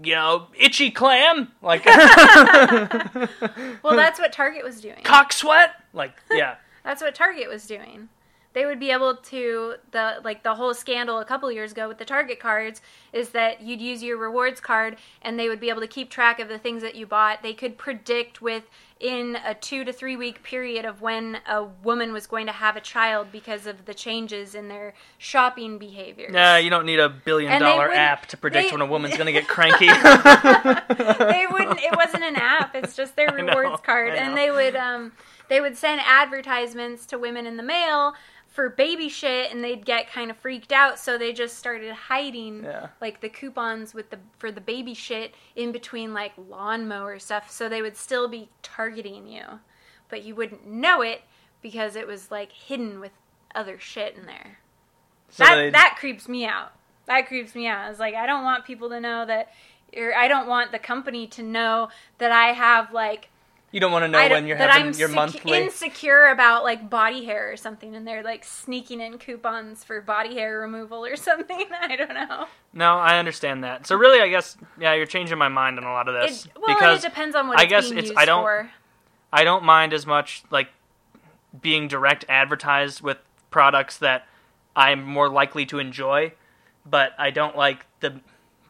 You 0.02 0.16
know, 0.16 0.48
itchy 0.58 0.92
clam, 0.92 1.52
like 1.62 1.86
Well, 3.84 3.98
that's 3.98 4.18
what 4.18 4.32
Target 4.32 4.64
was 4.64 4.80
doing. 4.80 5.04
cock 5.04 5.34
sweat, 5.34 5.72
like 5.92 6.14
yeah. 6.32 6.56
That's 6.86 7.02
what 7.02 7.14
Target 7.14 7.50
was 7.50 7.66
doing. 7.68 8.08
They 8.54 8.66
would 8.66 8.80
be 8.80 8.90
able 8.92 9.16
to 9.16 9.76
the 9.92 10.22
like 10.24 10.42
the 10.44 10.56
whole 10.56 10.74
scandal 10.74 11.20
a 11.20 11.26
couple 11.26 11.52
years 11.52 11.72
ago 11.72 11.88
with 11.88 12.00
the 12.00 12.06
Target 12.06 12.40
cards 12.40 12.82
is 13.14 13.30
that 13.30 13.62
you'd 13.62 13.80
use 13.80 14.02
your 14.02 14.18
rewards 14.18 14.60
card 14.60 14.98
and 15.22 15.38
they 15.40 15.48
would 15.48 15.60
be 15.60 15.70
able 15.70 15.82
to 15.82 15.88
keep 15.88 16.10
track 16.10 16.40
of 16.40 16.48
the 16.50 16.58
things 16.58 16.82
that 16.82 16.96
you 16.96 17.06
bought. 17.06 17.44
They 17.44 17.54
could 17.54 17.78
predict 17.78 18.42
with 18.42 18.64
in 19.00 19.38
a 19.46 19.54
2 19.54 19.86
to 19.86 19.94
3 19.94 20.18
week 20.18 20.42
period 20.44 20.84
of 20.84 21.00
when 21.02 21.38
a 21.48 21.64
woman 21.64 22.12
was 22.12 22.26
going 22.28 22.48
to 22.48 22.52
have 22.52 22.76
a 22.76 22.82
child 22.82 23.28
because 23.32 23.66
of 23.68 23.86
the 23.86 23.94
changes 23.94 24.56
in 24.56 24.68
their 24.68 24.94
shopping 25.18 25.78
behaviors. 25.78 26.34
Nah, 26.34 26.56
you 26.58 26.70
don't 26.72 26.86
need 26.86 27.00
a 27.00 27.08
billion 27.08 27.52
And 27.52 27.62
dollar 27.64 27.92
app 27.92 28.26
to 28.28 28.36
predict 28.38 28.70
they- 28.70 28.72
when 28.74 28.82
a 28.82 28.86
woman's 28.86 29.16
gonna 29.16 29.32
get 29.32 29.48
cranky. 29.48 29.86
they 29.88 31.46
wouldn't 31.52 31.80
it 31.80 31.96
wasn't 31.96 32.24
an 32.24 32.36
app 32.36 32.76
it's 32.76 32.96
just 32.96 33.16
their 33.16 33.32
I 33.32 33.42
know, 33.42 33.54
rewards 33.60 33.82
card 33.82 34.14
and 34.16 34.36
they 34.36 34.50
would 34.52 34.76
um 34.76 35.12
they 35.50 35.62
would 35.62 35.78
send 35.78 36.02
advertisements 36.06 37.06
to 37.08 37.18
women 37.18 37.46
in 37.48 37.58
the 37.58 37.64
mail 37.64 38.14
for 38.60 38.68
baby 38.68 39.08
shit 39.08 39.54
and 39.54 39.64
they'd 39.64 39.86
get 39.86 40.12
kind 40.12 40.30
of 40.30 40.36
freaked 40.36 40.74
out 40.74 41.00
so 41.00 41.18
they 41.18 41.32
just 41.32 41.58
started 41.58 41.94
hiding 41.94 42.62
Yeah. 42.66 42.88
like 43.00 43.22
the 43.22 43.30
coupons 43.30 43.94
with 43.94 44.10
the 44.10 44.20
for 44.38 44.52
the 44.52 44.60
baby 44.60 44.94
shit 44.94 45.34
in 45.56 45.72
between 45.72 46.14
like 46.14 46.34
lawnmower 46.50 47.20
stuff 47.20 47.50
so 47.50 47.70
they 47.70 47.82
would 47.82 47.96
still 47.96 48.28
be 48.28 48.50
targeting 48.62 49.30
you 49.30 49.44
but 50.10 50.24
you 50.26 50.36
wouldn't 50.36 50.68
know 50.68 51.02
it 51.02 51.22
because 51.62 51.96
it 51.96 52.06
was 52.06 52.32
like 52.32 52.52
hidden 52.52 53.00
with 53.00 53.14
other 53.56 53.80
shit 53.80 54.18
in 54.18 54.26
there 54.26 54.60
So 55.30 55.46
that 55.46 55.56
they- 55.56 55.70
that 55.70 55.96
creeps 55.98 56.28
me 56.28 56.46
out. 56.46 56.74
That 57.06 57.28
creeps 57.28 57.56
me 57.56 57.66
out. 57.66 57.90
It's 57.90 58.00
like 58.00 58.14
I 58.14 58.26
don't 58.26 58.44
want 58.44 58.66
people 58.66 58.90
to 58.90 59.00
know 59.00 59.26
that, 59.26 59.54
or 59.96 60.14
I 60.14 60.28
don't 60.28 60.48
want 60.48 60.74
the 60.74 60.80
company 60.80 61.28
to 61.28 61.42
know 61.44 61.88
that 62.18 62.34
I 62.34 62.48
have 62.52 62.92
like 62.92 63.30
you 63.72 63.80
don't 63.80 63.92
want 63.92 64.04
to 64.04 64.08
know 64.08 64.28
when 64.30 64.48
you're 64.48 64.58
having 64.58 64.88
I'm 64.88 64.94
your 64.94 65.08
sec- 65.10 65.16
monthly. 65.16 65.58
insecure 65.58 66.28
about 66.28 66.64
like 66.64 66.90
body 66.90 67.26
hair 67.26 67.52
or 67.52 67.58
something, 67.58 67.96
and 67.96 68.08
they're 68.08 68.24
like 68.24 68.44
sneaking 68.44 69.00
in 69.02 69.18
coupons 69.18 69.84
for 69.84 70.02
body 70.02 70.34
hair 70.36 70.60
removal 70.60 71.06
or 71.06 71.16
something. 71.30 71.66
I 71.82 71.96
don't 71.96 72.14
know. 72.14 72.46
No, 72.74 72.98
I 72.98 73.18
understand 73.20 73.64
that. 73.64 73.86
So 73.88 73.96
really, 73.96 74.20
I 74.22 74.30
guess 74.30 74.58
yeah, 74.80 74.94
you're 74.94 75.06
changing 75.06 75.38
my 75.38 75.48
mind 75.50 75.78
on 75.78 75.84
a 75.86 75.92
lot 75.92 76.08
of 76.08 76.14
this 76.16 76.46
It, 76.46 76.52
well, 76.56 76.76
because 76.76 77.04
it 77.04 77.08
depends 77.10 77.36
on 77.36 77.48
what 77.48 77.60
I 77.60 77.64
it's 77.64 77.70
guess 77.70 77.86
being 77.86 77.98
it's- 78.00 78.10
used 78.10 78.20
I 78.20 78.26
don't- 78.26 78.44
for. 78.44 78.72
I 79.32 79.44
don't 79.44 79.64
mind 79.64 79.94
as 79.94 80.06
much 80.08 80.44
like 80.50 80.70
being 81.62 81.88
direct 81.88 82.26
advertised 82.30 83.02
with 83.02 83.18
products 83.52 83.98
that 83.98 84.28
I'm 84.76 85.04
more 85.04 85.30
likely 85.30 85.66
to 85.68 85.80
enjoy, 85.80 86.34
but 86.86 87.12
I 87.18 87.30
don't 87.32 87.56
like 87.58 87.86
the 88.00 88.22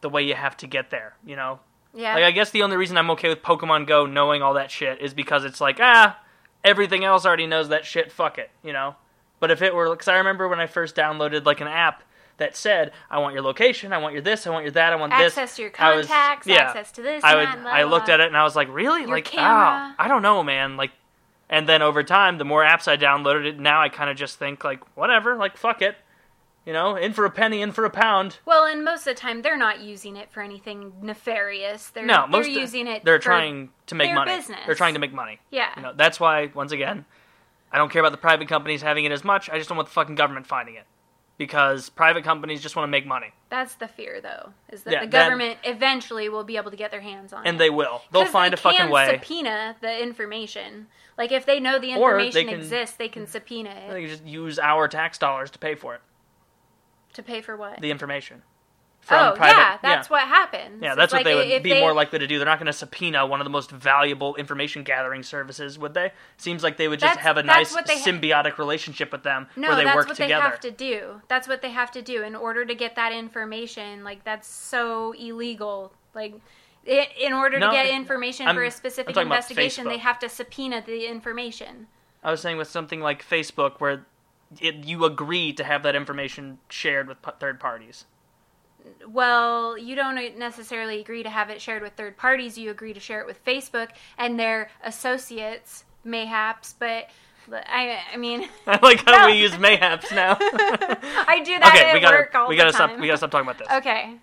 the 0.01 0.09
way 0.09 0.23
you 0.23 0.33
have 0.33 0.55
to 0.57 0.67
get 0.67 0.89
there. 0.89 1.15
You 1.25 1.35
know, 1.35 1.59
Yeah. 1.93 2.13
Like 2.13 2.23
I 2.23 2.31
guess 2.31 2.51
the 2.51 2.61
only 2.63 2.77
reason 2.77 2.97
I'm 2.97 3.09
okay 3.11 3.29
with 3.29 3.41
Pokemon 3.41 3.87
Go 3.87 4.05
knowing 4.05 4.41
all 4.41 4.53
that 4.53 4.71
shit 4.71 5.01
is 5.01 5.13
because 5.13 5.43
it's 5.43 5.59
like 5.59 5.77
ah, 5.79 6.19
everything 6.63 7.03
else 7.03 7.25
already 7.25 7.47
knows 7.47 7.69
that 7.69 7.85
shit. 7.85 8.11
Fuck 8.11 8.37
it, 8.37 8.51
you 8.63 8.73
know. 8.73 8.95
But 9.39 9.51
if 9.51 9.61
it 9.61 9.73
were, 9.73 9.89
because 9.89 10.07
I 10.07 10.17
remember 10.17 10.47
when 10.47 10.59
I 10.59 10.67
first 10.67 10.95
downloaded 10.95 11.45
like 11.45 11.61
an 11.61 11.67
app 11.67 12.03
that 12.37 12.55
said, 12.55 12.91
"I 13.09 13.19
want 13.19 13.33
your 13.33 13.43
location, 13.43 13.91
I 13.93 13.97
want 13.97 14.13
your 14.13 14.21
this, 14.21 14.45
I 14.45 14.49
want 14.49 14.65
your 14.65 14.71
that, 14.73 14.93
I 14.93 14.95
want 14.97 15.13
this." 15.13 15.37
access 15.37 15.55
to 15.55 15.61
your 15.63 15.71
I 15.79 15.95
was- 15.95 16.07
contacts, 16.07 16.47
yeah. 16.47 16.55
access 16.57 16.91
to 16.93 17.01
this. 17.01 17.23
I 17.23 17.35
would. 17.35 17.47
that, 17.47 17.61
blah, 17.61 17.71
I 17.71 17.83
looked 17.83 18.09
at 18.09 18.19
it 18.19 18.27
and 18.27 18.37
I 18.37 18.43
was 18.43 18.55
like, 18.55 18.67
really? 18.69 19.01
Your 19.01 19.09
like, 19.09 19.25
camera. 19.25 19.91
oh, 19.91 19.95
I 19.97 20.07
don't 20.07 20.21
know, 20.21 20.43
man. 20.43 20.77
Like, 20.77 20.91
and 21.49 21.67
then 21.67 21.81
over 21.81 22.03
time, 22.03 22.37
the 22.37 22.45
more 22.45 22.63
apps 22.63 22.87
I 22.87 22.97
downloaded, 22.97 23.45
it 23.45 23.59
now 23.59 23.81
I 23.81 23.89
kind 23.89 24.09
of 24.09 24.17
just 24.17 24.37
think 24.37 24.63
like, 24.63 24.81
whatever, 24.95 25.35
like, 25.35 25.57
fuck 25.57 25.81
it. 25.81 25.95
You 26.65 26.73
know, 26.73 26.95
in 26.95 27.13
for 27.13 27.25
a 27.25 27.31
penny, 27.31 27.61
in 27.61 27.71
for 27.71 27.85
a 27.85 27.89
pound. 27.89 28.37
Well, 28.45 28.65
and 28.65 28.83
most 28.83 28.99
of 28.99 29.05
the 29.05 29.13
time 29.15 29.41
they're 29.41 29.57
not 29.57 29.79
using 29.79 30.15
it 30.17 30.29
for 30.31 30.41
anything 30.41 30.93
nefarious. 31.01 31.89
They're 31.89 32.05
No, 32.05 32.27
they're 32.31 32.45
using 32.47 32.85
it. 32.87 33.03
They're 33.03 33.17
for- 33.19 33.23
trying 33.23 33.69
to 33.87 33.95
make 33.95 34.09
their 34.09 34.15
money. 34.15 34.35
business. 34.35 34.59
They're 34.65 34.75
trying 34.75 34.93
to 34.93 34.99
make 34.99 35.13
money. 35.13 35.39
Yeah. 35.49 35.69
You 35.75 35.81
know, 35.81 35.93
that's 35.95 36.19
why 36.19 36.51
once 36.53 36.71
again, 36.71 37.05
I 37.71 37.77
don't 37.77 37.91
care 37.91 38.01
about 38.01 38.11
the 38.11 38.17
private 38.19 38.47
companies 38.47 38.81
having 38.81 39.05
it 39.05 39.11
as 39.11 39.23
much. 39.23 39.49
I 39.49 39.57
just 39.57 39.69
don't 39.69 39.77
want 39.77 39.87
the 39.87 39.93
fucking 39.93 40.15
government 40.15 40.45
finding 40.47 40.75
it 40.75 40.85
because 41.37 41.89
private 41.89 42.23
companies 42.23 42.61
just 42.61 42.75
want 42.75 42.83
to 42.85 42.91
make 42.91 43.05
money, 43.05 43.31
That's 43.49 43.75
the 43.75 43.87
fear, 43.87 44.19
though, 44.21 44.51
is 44.69 44.83
that 44.83 44.91
Yeah, 44.91 44.99
the 45.05 45.07
then- 45.07 45.25
government 45.29 45.59
eventually 45.63 46.27
will 46.29 46.43
be 46.43 46.57
able 46.57 46.69
to 46.71 46.77
get 46.77 46.91
their 46.91 46.99
hands 47.01 47.31
on 47.31 47.45
it. 47.45 47.49
and 47.49 47.57
they 47.59 47.69
will. 47.69 48.01
They'll 48.11 48.25
find 48.25 48.51
they 48.51 48.55
a 48.55 48.57
fucking 48.57 48.77
can 48.77 48.89
way. 48.89 49.07
Subpoena 49.13 49.77
the 49.81 50.03
information. 50.03 50.87
Like 51.17 51.31
if 51.31 51.45
they 51.45 51.59
know 51.61 51.79
the 51.79 51.95
Or 51.95 52.17
they 52.17 52.25
information 52.27 52.47
can- 52.49 52.59
exists, 52.59 52.97
they 52.97 53.07
can 53.07 53.25
subpoena 53.25 53.69
it 53.69 53.91
They 53.91 54.01
can 54.01 54.09
just 54.09 54.25
use 54.25 54.59
our 54.59 54.87
tax 54.89 55.17
dollars 55.17 55.49
to 55.51 55.59
pay 55.59 55.75
for 55.75 55.95
it. 55.95 56.01
To 57.13 57.23
pay 57.23 57.41
for 57.41 57.55
what? 57.57 57.81
The 57.81 57.91
information. 57.91 58.41
oh 59.11 59.33
private- 59.35 59.57
yeah, 59.57 59.77
that's 59.81 60.09
what 60.09 60.21
happens. 60.27 60.83
Yeah, 60.83 60.89
It's 60.89 60.97
that's 60.97 61.13
what 61.13 61.19
like 61.19 61.25
they 61.25 61.53
would 61.55 61.63
be 61.63 61.73
they- 61.73 61.79
more 61.79 61.93
likely 61.93 62.19
to 62.19 62.27
do. 62.27 62.37
They're 62.37 62.45
not 62.45 62.59
going 62.59 62.67
to 62.67 62.73
subpoena 62.73 63.25
one 63.25 63.39
of 63.41 63.45
the 63.45 63.49
most 63.49 63.71
valuable 63.71 64.35
information 64.35 64.83
gathering 64.83 65.23
services, 65.23 65.79
would 65.79 65.93
they? 65.95 66.11
Seems 66.37 66.61
like 66.63 66.77
they 66.77 66.87
would 66.87 66.99
just 66.99 67.11
That's- 67.15 67.25
have 67.25 67.37
a 67.37 67.43
nice 67.43 67.73
what 67.73 67.89
ha- 67.89 67.95
symbiotic 68.05 68.57
relationship 68.59 69.11
with 69.11 69.23
them 69.23 69.47
No, 69.55 69.69
where 69.69 69.77
they 69.77 69.83
that's 69.85 69.95
work 69.95 70.07
what 70.09 70.17
together. 70.17 70.43
they 70.43 70.49
have 70.49 70.59
to 70.59 70.71
do. 70.71 71.21
That's 71.27 71.47
what 71.47 71.61
they 71.63 71.71
have 71.71 71.89
to 71.91 72.01
do 72.03 72.21
in 72.23 72.35
order 72.35 72.65
to 72.65 72.75
get 72.75 72.95
that 72.97 73.11
information. 73.11 74.03
Like 74.03 74.23
that's 74.25 74.47
so 74.47 75.13
illegal. 75.13 75.91
Like 76.13 76.35
in 76.85 77.33
order 77.33 77.57
No, 77.59 77.67
to 77.71 77.75
get 77.75 77.87
information 77.87 78.45
I'm- 78.47 78.55
for 78.55 78.63
a 78.63 78.69
specific 78.71 79.15
investigation, 79.17 79.87
they 79.87 79.97
have 79.97 80.19
to 80.19 80.29
subpoena 80.29 80.83
the 80.85 81.07
information. 81.07 81.87
I 82.23 82.31
was 82.31 82.41
saying 82.41 82.57
with 82.57 82.67
something 82.69 82.99
like 82.99 83.25
Facebook, 83.27 83.79
where 83.79 84.05
it, 84.59 84.75
you 84.85 85.05
agree 85.05 85.53
to 85.53 85.63
have 85.63 85.83
that 85.83 85.95
information 85.95 86.59
shared 86.69 87.07
with 87.07 87.21
p- 87.21 87.31
third 87.39 87.59
parties. 87.59 88.05
Well, 89.07 89.77
you 89.77 89.95
don't 89.95 90.37
necessarily 90.37 90.99
agree 91.01 91.23
to 91.23 91.29
have 91.29 91.49
it 91.49 91.61
shared 91.61 91.81
with 91.83 91.93
third 91.93 92.17
parties. 92.17 92.57
You 92.57 92.71
agree 92.71 92.93
to 92.93 92.99
share 92.99 93.19
it 93.21 93.27
with 93.27 93.43
Facebook 93.43 93.89
and 94.17 94.39
their 94.39 94.69
associates, 94.83 95.83
mayhaps. 96.03 96.75
But 96.79 97.09
I 97.51 97.99
I 98.13 98.17
mean, 98.17 98.47
I 98.67 98.79
like 98.81 99.05
how 99.05 99.25
No. 99.27 99.31
we 99.33 99.39
use 99.39 99.57
mayhaps 99.59 100.11
now. 100.11 100.37
I 100.41 101.41
do 101.45 101.59
that 101.59 101.73
okay, 101.75 101.89
at 101.89 101.93
we 101.93 101.99
gotta 101.99 102.17
work 102.17 102.35
all 102.35 102.47
we 102.47 102.55
gotta 102.55 102.71
time. 102.71 102.89
stop 102.91 102.99
we 102.99 103.07
gotta 103.07 103.17
stop 103.17 103.31
talking 103.31 103.47
about 103.47 103.57
this. 103.59 103.67
Okay. 103.69 104.15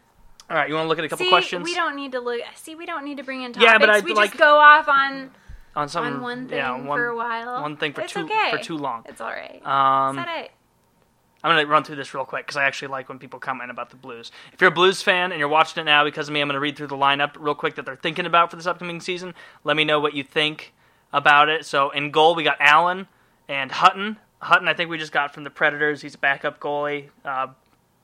All 0.48 0.56
right, 0.56 0.68
you 0.68 0.74
want 0.76 0.84
to 0.84 0.88
look 0.88 0.98
at 1.00 1.04
a 1.04 1.08
couple 1.08 1.26
See, 1.26 1.30
questions 1.30 1.64
we 1.64 1.74
don't 1.74 1.96
need 1.96 2.12
to 2.12 2.20
look. 2.20 2.40
See, 2.54 2.76
we 2.76 2.86
don't 2.86 3.04
need 3.04 3.16
to 3.16 3.24
bring 3.24 3.42
in 3.42 3.52
topics. 3.52 3.70
Yeah, 3.70 3.78
but 3.78 3.90
I 3.90 3.98
we 4.00 4.14
like- 4.14 4.30
just 4.30 4.38
go 4.38 4.58
off 4.58 4.88
on 4.88 5.30
on 5.76 5.88
some 5.88 6.04
on 6.04 6.22
one 6.22 6.48
thing 6.48 6.58
yeah, 6.58 6.72
one, 6.72 6.98
for 6.98 7.06
a 7.06 7.16
while. 7.16 7.60
one 7.60 7.76
thing 7.76 7.92
for 7.92 8.00
it's 8.00 8.12
too 8.12 8.24
okay. 8.24 8.50
for 8.50 8.58
too 8.58 8.78
long. 8.78 9.04
It's 9.06 9.20
all 9.20 9.30
right. 9.30 9.64
Um, 9.64 10.18
it? 10.18 10.50
I'm 11.44 11.54
gonna 11.54 11.66
run 11.66 11.84
through 11.84 11.96
this 11.96 12.14
real 12.14 12.24
quick 12.24 12.46
because 12.46 12.56
I 12.56 12.64
actually 12.64 12.88
like 12.88 13.08
when 13.08 13.18
people 13.18 13.38
comment 13.38 13.70
about 13.70 13.90
the 13.90 13.96
Blues. 13.96 14.32
If 14.52 14.60
you're 14.60 14.70
a 14.70 14.74
Blues 14.74 15.02
fan 15.02 15.30
and 15.30 15.38
you're 15.38 15.48
watching 15.48 15.82
it 15.82 15.84
now 15.84 16.02
because 16.02 16.28
of 16.28 16.34
me, 16.34 16.40
I'm 16.40 16.48
gonna 16.48 16.58
read 16.58 16.76
through 16.76 16.88
the 16.88 16.96
lineup 16.96 17.36
real 17.38 17.54
quick 17.54 17.76
that 17.76 17.84
they're 17.84 17.94
thinking 17.94 18.26
about 18.26 18.50
for 18.50 18.56
this 18.56 18.66
upcoming 18.66 19.00
season. 19.00 19.34
Let 19.62 19.76
me 19.76 19.84
know 19.84 20.00
what 20.00 20.14
you 20.14 20.24
think 20.24 20.72
about 21.12 21.48
it. 21.48 21.66
So 21.66 21.90
in 21.90 22.10
goal 22.10 22.34
we 22.34 22.42
got 22.42 22.56
Allen 22.58 23.06
and 23.48 23.70
Hutton. 23.70 24.16
Hutton, 24.40 24.66
I 24.66 24.74
think 24.74 24.90
we 24.90 24.98
just 24.98 25.12
got 25.12 25.32
from 25.32 25.44
the 25.44 25.50
Predators. 25.50 26.00
He's 26.02 26.14
a 26.14 26.18
backup 26.18 26.58
goalie. 26.58 27.10
Uh, 27.24 27.48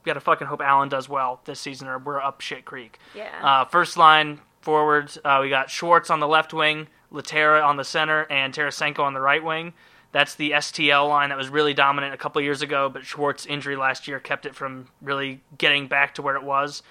we 0.04 0.08
gotta 0.08 0.20
fucking 0.20 0.46
hope 0.46 0.60
Allen 0.60 0.88
does 0.88 1.08
well 1.08 1.40
this 1.44 1.58
season, 1.58 1.88
or 1.88 1.98
we're 1.98 2.20
up 2.20 2.42
shit 2.42 2.64
creek. 2.64 2.98
Yeah. 3.14 3.30
Uh, 3.42 3.64
first 3.64 3.96
line 3.96 4.40
forwards, 4.60 5.18
uh, 5.24 5.38
we 5.42 5.48
got 5.48 5.70
Schwartz 5.70 6.10
on 6.10 6.20
the 6.20 6.28
left 6.28 6.52
wing, 6.52 6.86
Lehtera 7.12 7.64
on 7.64 7.76
the 7.76 7.84
center, 7.84 8.22
and 8.30 8.52
Tarasenko 8.54 9.00
on 9.00 9.14
the 9.14 9.20
right 9.20 9.42
wing. 9.44 9.72
That's 10.12 10.34
the 10.34 10.50
STL 10.52 11.08
line 11.08 11.30
that 11.30 11.38
was 11.38 11.48
really 11.48 11.72
dominant 11.74 12.12
a 12.12 12.18
couple 12.18 12.40
years 12.42 12.60
ago, 12.62 12.88
but 12.88 13.04
Schwartz's 13.06 13.46
injury 13.46 13.76
last 13.76 14.06
year 14.06 14.20
kept 14.20 14.44
it 14.44 14.54
from 14.54 14.88
really 15.00 15.40
getting 15.56 15.86
back 15.86 16.14
to 16.16 16.22
where 16.22 16.36
it 16.36 16.42
was. 16.42 16.82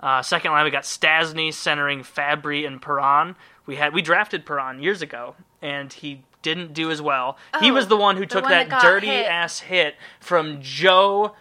Uh, 0.00 0.20
second 0.20 0.50
line, 0.52 0.64
we 0.64 0.70
got 0.70 0.82
Stastny 0.82 1.54
centering 1.54 2.00
Fabbri 2.02 2.66
and 2.66 2.82
Perron. 2.82 3.34
We 3.64 3.76
had 3.76 3.94
we 3.94 4.02
drafted 4.02 4.44
Perron 4.44 4.82
years 4.82 5.00
ago, 5.00 5.36
and 5.62 5.90
he 5.90 6.22
didn't 6.42 6.74
do 6.74 6.90
as 6.90 7.00
well. 7.00 7.38
he 7.60 7.70
Oh, 7.70 7.74
was 7.74 7.88
the 7.88 7.96
one 7.96 8.16
who 8.16 8.22
the 8.22 8.26
took 8.26 8.42
one 8.42 8.52
that, 8.52 8.68
that 8.68 8.82
dirty 8.82 9.06
hit. 9.06 9.26
ass 9.26 9.60
hit 9.60 9.96
from 10.20 10.58
Joe 10.60 11.34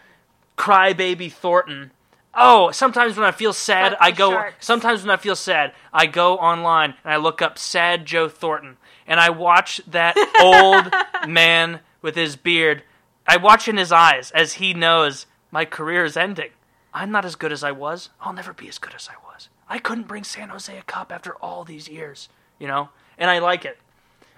Crybaby 0.57 1.31
Thornton. 1.31 1.91
Oh, 2.35 2.71
sometimes 2.71 3.15
when 3.15 3.25
I 3.25 3.31
feel 3.31 3.53
sad, 3.53 3.93
Fuck 3.93 4.01
I 4.01 4.11
the 4.11 4.17
go. 4.17 4.31
Sharks. 4.31 4.65
Sometimes 4.65 5.01
when 5.01 5.11
I 5.11 5.17
feel 5.17 5.35
sad, 5.35 5.73
I 5.93 6.05
go 6.05 6.35
online 6.37 6.95
and 7.03 7.13
I 7.13 7.17
look 7.17 7.41
up 7.41 7.57
"sad 7.57 8.05
Joe 8.05 8.27
Thornton" 8.27 8.77
and 9.07 9.19
I 9.19 9.29
watch 9.29 9.81
that 9.87 10.15
old 10.41 11.29
man 11.29 11.79
with 12.01 12.15
his 12.15 12.35
beard. 12.35 12.83
I 13.27 13.37
watch 13.37 13.67
in 13.67 13.77
his 13.77 13.91
eyes 13.91 14.31
as 14.31 14.53
he 14.53 14.73
knows 14.73 15.25
my 15.51 15.65
career 15.65 16.03
is 16.05 16.17
ending. 16.17 16.49
I'm 16.93 17.11
not 17.11 17.25
as 17.25 17.35
good 17.35 17.51
as 17.51 17.63
I 17.63 17.71
was. 17.71 18.09
I'll 18.21 18.33
never 18.33 18.53
be 18.53 18.67
as 18.67 18.77
good 18.77 18.93
as 18.95 19.09
I 19.09 19.15
was. 19.27 19.49
I 19.67 19.79
couldn't 19.79 20.07
bring 20.07 20.23
San 20.23 20.49
Jose 20.49 20.77
a 20.77 20.83
cup 20.83 21.11
after 21.11 21.35
all 21.35 21.63
these 21.63 21.89
years, 21.89 22.29
you 22.59 22.67
know. 22.67 22.89
And 23.17 23.29
I 23.29 23.39
like 23.39 23.65
it. 23.65 23.77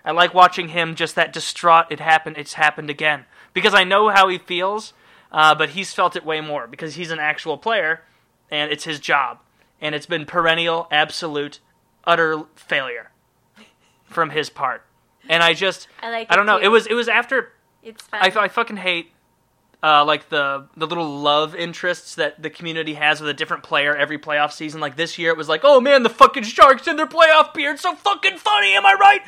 I 0.06 0.12
like 0.12 0.34
watching 0.34 0.70
him 0.70 0.96
just 0.96 1.16
that 1.16 1.34
distraught. 1.34 1.88
It 1.90 2.00
happened. 2.00 2.38
It's 2.38 2.54
happened 2.54 2.90
again 2.90 3.26
because 3.54 3.74
I 3.74 3.84
know 3.84 4.10
how 4.10 4.28
he 4.30 4.38
feels, 4.38 4.94
uh, 5.32 5.56
but 5.56 5.70
he's 5.70 5.94
felt 5.94 6.16
it 6.16 6.26
way 6.26 6.42
more 6.42 6.68
because 6.68 6.96
he's 6.96 7.12
an 7.12 7.20
actual 7.20 7.58
player, 7.58 8.02
and 8.50 8.72
it's 8.72 8.84
his 8.84 9.00
job, 9.00 9.40
and 9.82 9.94
it's 9.96 10.06
been 10.06 10.26
perennial, 10.26 10.88
absolute, 10.92 11.60
utter 12.06 12.44
failure 12.56 13.12
from 14.06 14.30
his 14.30 14.50
part. 14.50 14.84
And 15.30 15.44
I 15.44 15.54
just, 15.54 15.88
I 16.02 16.10
like. 16.10 16.28
I 16.30 16.36
don't 16.36 16.46
know. 16.46 16.60
too. 16.60 16.66
It 16.66 16.70
was, 16.70 16.88
it 16.88 16.94
was 16.94 17.08
after 17.08 17.52
It's 17.84 18.02
fun. 18.04 18.22
I, 18.22 18.44
I 18.44 18.48
fucking 18.48 18.78
hate 18.78 19.12
uh, 19.84 20.04
like 20.06 20.30
the 20.30 20.68
the 20.76 20.88
little 20.88 21.20
love 21.20 21.56
interests 21.56 22.16
that 22.16 22.42
the 22.42 22.50
community 22.50 22.96
has 22.96 23.22
with 23.22 23.30
a 23.30 23.34
different 23.34 23.64
player 23.64 23.96
every 23.96 24.18
playoff 24.18 24.52
season. 24.52 24.82
Like 24.82 24.96
this 24.96 25.18
year, 25.18 25.32
it 25.32 25.38
was 25.38 25.48
like, 25.48 25.62
oh 25.64 25.80
man, 25.80 26.04
the 26.04 26.10
fucking 26.10 26.44
Sharks 26.44 26.88
and 26.88 26.98
their 26.98 27.08
playoff 27.08 27.54
beard, 27.54 27.80
so 27.80 27.94
fucking 27.96 28.38
funny. 28.38 28.74
Am 28.76 28.86
I 28.86 28.94
right? 29.00 29.22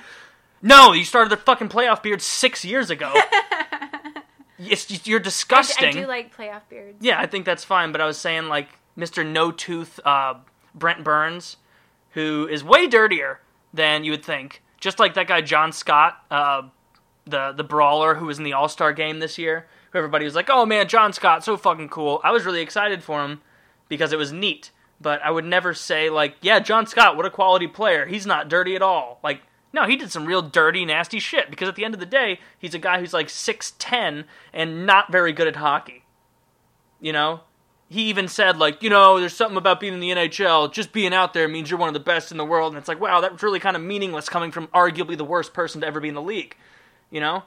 No, 0.62 0.94
you 0.94 1.06
started 1.06 1.30
the 1.30 1.38
fucking 1.38 1.70
playoff 1.70 2.04
beard 2.04 2.22
six 2.22 2.66
years 2.66 2.90
ago. 2.90 3.14
it's, 4.60 5.08
you're 5.08 5.20
I, 5.20 5.24
disgusting. 5.24 5.90
I 5.90 5.92
do 5.92 6.08
like 6.08 6.36
playoff 6.36 6.62
beards. 6.70 6.98
Yeah, 7.02 7.20
I 7.20 7.26
think 7.26 7.46
that's 7.46 7.64
fine. 7.64 7.92
But 7.92 8.02
I 8.02 8.06
was 8.06 8.18
saying 8.18 8.48
like 8.48 8.70
Mr. 8.98 9.26
No 9.26 9.52
Tooth 9.52 10.00
uh, 10.06 10.36
Brent 10.76 11.04
Burns, 11.04 11.58
who 12.12 12.48
is 12.50 12.64
way 12.64 12.88
dirtier 12.88 13.40
than 13.74 14.04
you 14.04 14.12
would 14.12 14.26
think. 14.26 14.62
Just 14.80 15.00
like 15.00 15.14
that 15.16 15.28
guy 15.28 15.42
John 15.42 15.72
Scott, 15.72 16.24
uh, 16.32 16.64
the 17.26 17.52
the 17.52 17.64
brawler 17.64 18.16
who 18.16 18.26
was 18.26 18.38
in 18.38 18.44
the 18.44 18.54
All 18.54 18.70
Star 18.70 18.94
game 18.94 19.20
this 19.20 19.38
year. 19.38 19.68
Who 19.92 19.98
everybody 19.98 20.26
was 20.26 20.36
like, 20.36 20.50
"Oh 20.50 20.66
man, 20.66 20.88
John 20.88 21.14
Scott, 21.14 21.44
so 21.44 21.58
fucking 21.58 21.90
cool." 21.90 22.22
I 22.24 22.32
was 22.32 22.46
really 22.46 22.62
excited 22.62 23.04
for 23.04 23.24
him 23.24 23.42
because 23.88 24.14
it 24.14 24.20
was 24.20 24.32
neat. 24.32 24.72
But 25.02 25.22
I 25.24 25.32
would 25.32 25.46
never 25.46 25.74
say 25.74 26.10
like, 26.10 26.36
"Yeah, 26.42 26.60
John 26.60 26.86
Scott, 26.86 27.18
what 27.18 27.26
a 27.26 27.30
quality 27.30 27.68
player. 27.68 28.06
He's 28.06 28.26
not 28.26 28.50
dirty 28.50 28.76
at 28.76 28.82
all." 28.82 29.20
Like. 29.24 29.42
No, 29.72 29.86
he 29.86 29.96
did 29.96 30.12
some 30.12 30.26
real 30.26 30.42
dirty, 30.42 30.84
nasty 30.86 31.20
shit. 31.20 31.50
Because 31.50 31.70
at 31.70 31.76
the 31.76 31.86
end 31.86 31.94
of 31.94 32.00
the 32.00 32.06
day, 32.06 32.40
he's 32.58 32.74
a 32.74 32.80
guy 32.80 33.00
who's 33.00 33.14
like 33.14 33.30
six 33.30 33.74
ten 33.78 34.26
and 34.54 34.86
not 34.86 35.12
very 35.12 35.32
good 35.32 35.48
at 35.48 35.58
hockey. 35.58 36.04
You 37.00 37.14
know, 37.14 37.42
he 37.88 38.04
even 38.04 38.28
said 38.28 38.58
like, 38.58 38.84
you 38.84 38.90
know, 38.90 39.20
there's 39.20 39.36
something 39.36 39.58
about 39.58 39.80
being 39.80 39.94
in 39.94 40.00
the 40.00 40.12
NHL. 40.12 40.72
Just 40.72 40.92
being 40.92 41.14
out 41.14 41.34
there 41.34 41.48
means 41.48 41.70
you're 41.70 41.80
one 41.80 41.90
of 41.90 41.94
the 41.94 42.00
best 42.00 42.32
in 42.32 42.38
the 42.38 42.46
world. 42.46 42.74
And 42.74 42.80
it's 42.80 42.88
like, 42.88 43.00
wow, 43.00 43.22
that's 43.22 43.44
really 43.44 43.60
kind 43.60 43.76
of 43.76 43.82
meaningless 43.82 44.30
coming 44.30 44.52
from 44.52 44.68
arguably 44.68 45.18
the 45.18 45.26
worst 45.26 45.54
person 45.54 45.82
to 45.82 45.88
ever 45.88 46.00
be 46.00 46.10
in 46.10 46.16
the 46.16 46.22
league. 46.22 46.56
You 47.10 47.20
know, 47.20 47.44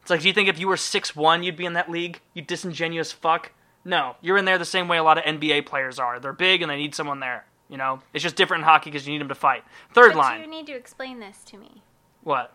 it's 0.00 0.10
like, 0.10 0.20
do 0.20 0.28
you 0.28 0.34
think 0.34 0.48
if 0.48 0.58
you 0.58 0.68
were 0.68 0.76
six 0.76 1.14
one, 1.14 1.42
you'd 1.42 1.56
be 1.56 1.66
in 1.66 1.74
that 1.74 1.90
league? 1.90 2.20
You 2.34 2.42
disingenuous 2.42 3.12
fuck. 3.12 3.52
No, 3.84 4.16
you're 4.20 4.36
in 4.36 4.44
there 4.44 4.58
the 4.58 4.64
same 4.64 4.88
way 4.88 4.98
a 4.98 5.02
lot 5.02 5.18
of 5.18 5.24
NBA 5.24 5.66
players 5.66 5.98
are. 5.98 6.20
They're 6.20 6.32
big 6.32 6.62
and 6.62 6.70
they 6.70 6.76
need 6.76 6.94
someone 6.94 7.20
there. 7.20 7.46
You 7.70 7.76
know, 7.76 8.00
it's 8.12 8.22
just 8.22 8.34
different 8.36 8.62
in 8.62 8.64
hockey 8.64 8.90
because 8.90 9.06
you 9.06 9.12
need 9.12 9.20
them 9.20 9.28
to 9.28 9.34
fight. 9.34 9.62
Third 9.94 10.12
But 10.14 10.18
line, 10.18 10.40
you 10.40 10.46
need 10.48 10.66
to 10.66 10.74
explain 10.74 11.20
this 11.20 11.44
to 11.44 11.56
me. 11.56 11.82
what? 12.22 12.52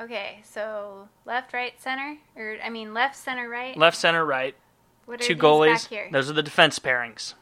Okay, 0.00 0.40
so 0.44 1.08
left, 1.24 1.52
right, 1.52 1.80
center, 1.80 2.18
or 2.36 2.56
I 2.62 2.68
mean 2.70 2.94
left, 2.94 3.16
center, 3.16 3.48
right. 3.48 3.76
Left, 3.76 3.96
center, 3.96 4.24
right. 4.24 4.54
What 5.06 5.20
are 5.20 5.24
Two 5.24 5.36
goalies. 5.36 5.88
Those 6.12 6.28
are 6.30 6.34
the 6.34 6.42
defense 6.42 6.78
pairings. 6.78 7.34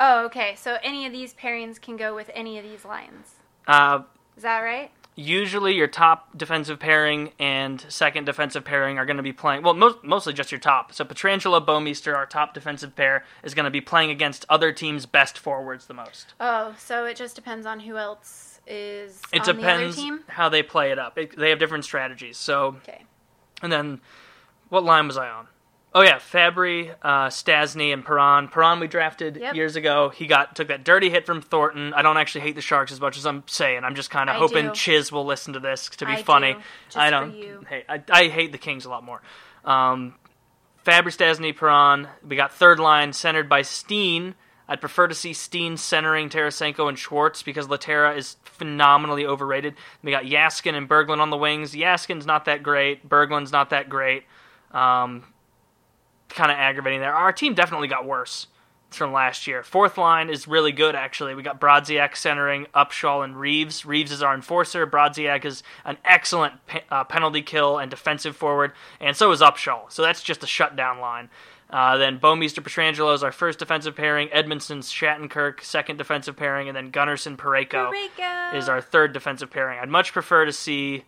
Oh, 0.00 0.24
okay. 0.24 0.54
So 0.56 0.78
any 0.82 1.06
of 1.06 1.12
these 1.12 1.34
pairings 1.34 1.80
can 1.80 1.96
go 1.96 2.14
with 2.14 2.30
any 2.34 2.58
of 2.58 2.64
these 2.64 2.84
lines. 2.84 3.34
Uh, 3.68 4.00
Is 4.36 4.42
that 4.42 4.60
right? 4.60 4.90
Usually 5.14 5.74
your 5.74 5.88
top 5.88 6.36
defensive 6.38 6.78
pairing 6.78 7.32
and 7.38 7.84
second 7.90 8.24
defensive 8.24 8.64
pairing 8.64 8.98
are 8.98 9.04
going 9.04 9.18
to 9.18 9.22
be 9.22 9.32
playing 9.34 9.62
well 9.62 9.74
most, 9.74 10.02
mostly 10.02 10.32
just 10.32 10.50
your 10.50 10.58
top 10.58 10.94
so 10.94 11.04
pietrangelo 11.04 11.64
bouwmeester 11.64 12.14
our 12.16 12.24
top 12.24 12.54
defensive 12.54 12.96
pair 12.96 13.22
is 13.44 13.52
going 13.52 13.64
to 13.64 13.70
be 13.70 13.82
playing 13.82 14.10
against 14.10 14.46
other 14.48 14.72
teams 14.72 15.04
best 15.04 15.38
forwards 15.38 15.86
the 15.86 15.92
most 15.92 16.32
Oh, 16.40 16.74
so 16.78 17.04
it 17.04 17.16
just 17.16 17.36
depends 17.36 17.66
on 17.66 17.80
who 17.80 17.98
else 17.98 18.60
is 18.66 19.20
it 19.34 19.44
the 19.44 19.52
depends 19.52 19.96
team. 19.96 20.20
how 20.28 20.48
they 20.48 20.62
play 20.62 20.90
it 20.92 20.98
up 20.98 21.18
it, 21.18 21.36
they 21.36 21.50
have 21.50 21.58
different 21.58 21.84
strategies 21.84 22.38
so 22.38 22.76
Okay. 22.88 23.04
and 23.62 23.70
then 23.70 24.00
what 24.70 24.82
line 24.82 25.06
was 25.06 25.18
i 25.18 25.28
on 25.28 25.46
oh 25.94 26.02
yeah 26.02 26.16
fabbri 26.18 26.94
uh, 27.02 27.26
stastny 27.28 27.92
and 27.92 28.04
perron 28.04 28.48
perron 28.48 28.80
we 28.80 28.86
drafted 28.86 29.36
Yep. 29.36 29.54
years 29.54 29.76
ago 29.76 30.08
he 30.10 30.26
got 30.26 30.56
took 30.56 30.68
that 30.68 30.84
dirty 30.84 31.10
hit 31.10 31.26
from 31.26 31.40
thornton 31.42 31.92
i 31.94 32.02
don't 32.02 32.16
actually 32.16 32.42
hate 32.42 32.54
the 32.54 32.60
sharks 32.62 32.92
as 32.92 33.00
much 33.00 33.16
as 33.18 33.26
i'm 33.26 33.42
saying 33.46 33.84
i'm 33.84 33.94
just 33.94 34.10
kind 34.10 34.30
of 34.30 34.36
hoping 34.36 34.66
do. 34.68 34.72
chiz 34.74 35.10
will 35.12 35.24
listen 35.24 35.52
to 35.54 35.60
this 35.60 35.88
to 35.90 36.06
be 36.06 36.12
I 36.12 36.22
funny 36.22 36.54
do, 36.54 36.60
i 36.98 37.10
don't 37.10 37.34
you. 37.34 37.64
hate 37.68 37.84
I, 37.88 38.02
I 38.10 38.28
hate 38.28 38.52
the 38.52 38.58
kings 38.58 38.84
a 38.84 38.90
lot 38.90 39.04
more 39.04 39.20
um, 39.64 40.14
Fabbri 40.84 41.14
Stastny 41.16 41.56
Perron. 41.56 42.08
We 42.26 42.34
got 42.34 42.52
third 42.52 42.80
line 42.80 43.12
centered 43.12 43.48
by 43.48 43.62
Steen. 43.62 44.34
I'd 44.66 44.80
prefer 44.80 45.06
to 45.06 45.14
see 45.14 45.32
Steen 45.32 45.76
centering 45.76 46.28
Tarasenko 46.28 46.88
and 46.88 46.98
Schwartz 46.98 47.44
because 47.44 47.68
Lehtera 47.68 48.16
is 48.16 48.36
phenomenally 48.42 49.24
overrated. 49.24 49.76
We 50.02 50.10
got 50.10 50.24
Jaskin 50.24 50.74
and 50.74 50.88
Berglund 50.88 51.20
on 51.20 51.30
the 51.30 51.36
wings. 51.36 51.72
Jaskin's 51.72 52.26
not 52.26 52.46
that 52.46 52.64
great. 52.64 53.08
Berglund's 53.08 53.52
not 53.52 53.70
that 53.70 53.88
great. 53.88 54.24
Um, 54.72 55.22
kind 56.32 56.50
of 56.50 56.58
aggravating 56.58 57.00
there. 57.00 57.14
Our 57.14 57.32
team 57.32 57.54
definitely 57.54 57.88
got 57.88 58.04
worse 58.06 58.46
from 58.90 59.12
last 59.12 59.46
year. 59.46 59.62
Fourth 59.62 59.96
line 59.96 60.28
is 60.28 60.46
really 60.46 60.72
good, 60.72 60.94
actually. 60.94 61.34
We 61.34 61.42
got 61.42 61.60
Brodziak 61.60 62.16
centering 62.16 62.66
Upshaw 62.74 63.24
and 63.24 63.38
Reaves. 63.38 63.86
Reaves 63.86 64.12
is 64.12 64.22
our 64.22 64.34
enforcer. 64.34 64.86
Brodziak 64.86 65.44
is 65.44 65.62
an 65.84 65.96
excellent 66.04 66.66
pe- 66.66 66.82
uh, 66.90 67.04
penalty 67.04 67.42
kill 67.42 67.78
and 67.78 67.90
defensive 67.90 68.36
forward, 68.36 68.72
and 69.00 69.16
so 69.16 69.30
is 69.32 69.40
Upshaw. 69.40 69.90
So 69.90 70.02
that's 70.02 70.22
just 70.22 70.42
a 70.42 70.46
shutdown 70.46 70.98
line. 70.98 71.30
Uh, 71.70 71.96
then 71.96 72.18
Bouwmeester 72.18 72.62
Pietrangelo 72.62 73.14
is 73.14 73.22
our 73.22 73.32
first 73.32 73.58
defensive 73.58 73.96
pairing. 73.96 74.28
Edmundson's 74.28 74.92
Shattenkirk, 74.92 75.62
second 75.62 75.96
defensive 75.96 76.36
pairing, 76.36 76.68
and 76.68 76.76
then 76.76 76.92
Gunnarsson 76.92 77.36
Parayko 77.38 77.90
Parayko. 77.90 78.54
is 78.54 78.68
our 78.68 78.82
third 78.82 79.14
defensive 79.14 79.50
pairing. 79.50 79.78
I'd 79.78 79.88
much 79.88 80.12
prefer 80.12 80.44
to 80.44 80.52
see 80.52 81.04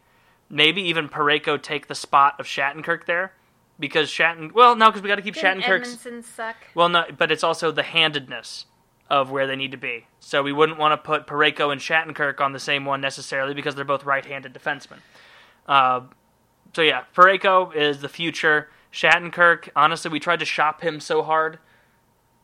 maybe 0.49 0.81
even 0.81 1.11
Parayko 1.11 1.61
take 1.61 1.89
the 1.89 1.95
spot 1.95 2.37
of 2.41 2.47
Shattenkirk 2.47 3.05
there. 3.05 3.35
Because 3.79 4.09
Shatten, 4.09 4.53
well, 4.55 4.77
no, 4.77 4.87
because 4.87 5.03
we 5.03 5.09
got 5.09 5.17
to 5.17 5.23
keep 5.23 5.35
Didn't 5.35 5.63
Shattenkirk's 5.63 5.97
Edmundson 5.97 6.25
suck? 6.25 6.57
well, 6.75 6.89
no, 6.89 7.05
but 7.17 7.33
it's 7.33 7.43
also 7.43 7.73
the 7.73 7.83
handedness 7.83 8.67
of 9.11 9.31
where 9.31 9.47
they 9.47 9.57
need 9.57 9.73
to 9.73 9.77
be. 9.77 10.07
So 10.21 10.43
we 10.43 10.53
wouldn't 10.53 10.79
want 10.79 10.93
to 10.93 10.97
put 10.97 11.27
Parayko 11.27 11.73
and 11.73 11.81
Shattenkirk 11.81 12.41
on 12.41 12.53
the 12.53 12.61
same 12.61 12.85
one 12.85 13.01
necessarily 13.01 13.53
because 13.53 13.75
they're 13.75 13.85
both 13.85 14.05
right-handed 14.05 14.55
defensemen. 14.55 14.99
Uh, 15.67 16.03
so 16.75 16.83
yeah, 16.83 17.05
Parayko 17.17 17.75
is 17.75 18.01
the 18.01 18.09
future. 18.09 18.69
Shattenkirk, 18.93 19.69
honestly, 19.75 20.11
we 20.11 20.21
tried 20.21 20.39
to 20.39 20.45
shop 20.45 20.81
him 20.81 21.01
so 21.01 21.23
hard 21.23 21.59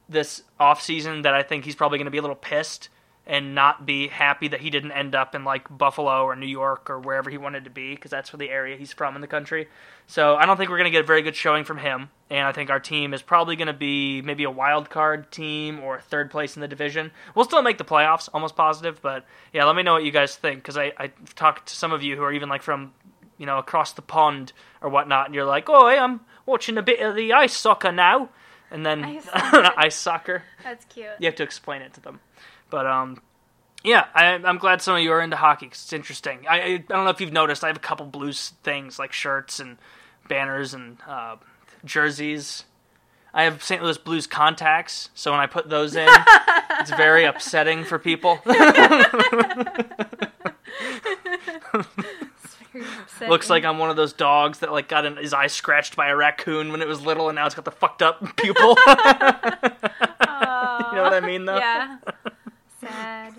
this 0.08 0.42
offseason 0.58 1.22
that 1.22 1.34
I 1.34 1.42
think 1.42 1.64
he's 1.64 1.76
probably 1.76 1.98
going 1.98 2.06
to 2.06 2.10
be 2.10 2.18
a 2.18 2.22
little 2.22 2.36
pissed 2.36 2.88
and 3.30 3.54
not 3.54 3.86
be 3.86 4.08
happy 4.08 4.48
that 4.48 4.60
he 4.60 4.70
didn't 4.70 4.90
end 4.90 5.14
up 5.14 5.36
in 5.36 5.44
like 5.44 5.68
Buffalo 5.70 6.24
or 6.24 6.34
New 6.34 6.46
York 6.48 6.90
or 6.90 6.98
wherever 6.98 7.30
he 7.30 7.38
wanted 7.38 7.62
to 7.62 7.70
be 7.70 7.94
because 7.94 8.10
that's 8.10 8.32
where 8.32 8.38
the 8.38 8.50
area 8.50 8.76
he's 8.76 8.92
from 8.92 9.14
in 9.14 9.20
the 9.20 9.28
country. 9.28 9.68
So 10.08 10.34
I 10.34 10.46
don't 10.46 10.56
think 10.56 10.68
we're 10.68 10.78
going 10.78 10.86
to 10.86 10.90
get 10.90 11.04
a 11.04 11.06
very 11.06 11.22
good 11.22 11.36
showing 11.36 11.62
from 11.62 11.78
him, 11.78 12.10
and 12.28 12.44
I 12.44 12.50
think 12.50 12.70
our 12.70 12.80
team 12.80 13.14
is 13.14 13.22
probably 13.22 13.54
going 13.54 13.68
to 13.68 13.72
be 13.72 14.20
maybe 14.20 14.42
a 14.42 14.50
wild 14.50 14.90
card 14.90 15.30
team 15.30 15.78
or 15.78 16.00
third 16.00 16.28
place 16.32 16.56
in 16.56 16.60
the 16.60 16.66
division. 16.66 17.12
We'll 17.36 17.44
still 17.44 17.62
make 17.62 17.78
the 17.78 17.84
playoffs, 17.84 18.28
almost 18.34 18.56
positive, 18.56 19.00
but 19.00 19.24
yeah, 19.52 19.64
let 19.64 19.76
me 19.76 19.84
know 19.84 19.92
what 19.92 20.02
you 20.04 20.10
guys 20.10 20.34
think 20.34 20.58
because 20.58 20.76
I 20.76 20.92
I 20.98 21.12
talked 21.36 21.68
to 21.68 21.76
some 21.76 21.92
of 21.92 22.02
you 22.02 22.16
who 22.16 22.24
are 22.24 22.32
even 22.32 22.48
like 22.48 22.62
from 22.62 22.92
you 23.38 23.46
know 23.46 23.58
across 23.58 23.92
the 23.92 24.02
pond 24.02 24.52
or 24.82 24.88
whatnot, 24.90 25.26
and 25.26 25.34
you're 25.36 25.44
like, 25.44 25.68
oh, 25.68 25.88
hey, 25.88 25.98
I'm 25.98 26.18
watching 26.46 26.76
a 26.76 26.82
bit 26.82 26.98
of 26.98 27.14
the 27.14 27.32
ice 27.32 27.56
soccer 27.56 27.92
now, 27.92 28.30
and 28.72 28.84
then 28.84 29.04
Ice 29.04 29.24
soccer. 29.30 29.70
ice 29.76 29.94
soccer 29.96 30.42
That's 30.64 30.84
cute. 30.86 31.06
you 31.20 31.26
have 31.26 31.36
to 31.36 31.44
explain 31.44 31.82
it 31.82 31.94
to 31.94 32.00
them. 32.00 32.18
But 32.70 32.86
um, 32.86 33.20
yeah, 33.82 34.06
I, 34.14 34.26
I'm 34.26 34.58
glad 34.58 34.82
some 34.82 34.96
of 34.96 35.02
you 35.02 35.12
are 35.12 35.20
into 35.20 35.36
hockey 35.36 35.66
it's 35.66 35.92
interesting. 35.92 36.46
I, 36.48 36.62
I 36.62 36.76
don't 36.76 37.04
know 37.04 37.10
if 37.10 37.20
you've 37.20 37.32
noticed, 37.32 37.64
I 37.64 37.68
have 37.68 37.76
a 37.76 37.80
couple 37.80 38.06
Blues 38.06 38.52
things 38.62 38.98
like 38.98 39.12
shirts 39.12 39.60
and 39.60 39.78
banners 40.28 40.74
and 40.74 40.98
uh, 41.06 41.36
jerseys. 41.84 42.64
I 43.32 43.44
have 43.44 43.62
St. 43.62 43.82
Louis 43.82 43.96
Blues 43.96 44.26
contacts, 44.26 45.08
so 45.14 45.30
when 45.30 45.40
I 45.40 45.46
put 45.46 45.70
those 45.70 45.94
in, 45.94 46.08
it's 46.80 46.90
very 46.90 47.24
upsetting 47.24 47.84
for 47.84 47.98
people. 47.98 48.40
It's 48.44 48.54
very 52.72 52.84
upsetting. 52.84 53.30
Looks 53.30 53.48
like 53.48 53.64
I'm 53.64 53.78
one 53.78 53.88
of 53.88 53.96
those 53.96 54.12
dogs 54.12 54.58
that 54.58 54.72
like 54.72 54.88
got 54.88 55.06
an, 55.06 55.16
his 55.16 55.32
eye 55.32 55.46
scratched 55.46 55.94
by 55.94 56.08
a 56.08 56.16
raccoon 56.16 56.72
when 56.72 56.82
it 56.82 56.88
was 56.88 57.02
little, 57.02 57.28
and 57.28 57.36
now 57.36 57.46
it's 57.46 57.54
got 57.54 57.64
the 57.64 57.70
fucked 57.70 58.02
up 58.02 58.36
pupil. 58.36 58.76
You 60.90 60.96
know 60.96 61.04
what 61.04 61.14
I 61.14 61.20
mean, 61.24 61.44
though? 61.44 61.56
Yeah. 61.56 61.98
Sad. 63.01 63.34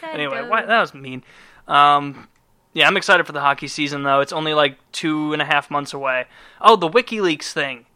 Sad 0.00 0.14
anyway, 0.14 0.46
why, 0.48 0.64
that 0.64 0.80
was 0.80 0.94
mean. 0.94 1.22
Um, 1.68 2.28
yeah, 2.72 2.86
I'm 2.86 2.96
excited 2.96 3.26
for 3.26 3.32
the 3.32 3.40
hockey 3.40 3.68
season 3.68 4.02
though. 4.02 4.20
It's 4.20 4.32
only 4.32 4.54
like 4.54 4.76
two 4.92 5.32
and 5.32 5.40
a 5.42 5.44
half 5.44 5.70
months 5.70 5.92
away. 5.94 6.26
Oh, 6.60 6.76
the 6.76 6.88
WikiLeaks 6.88 7.52
thing. 7.52 7.86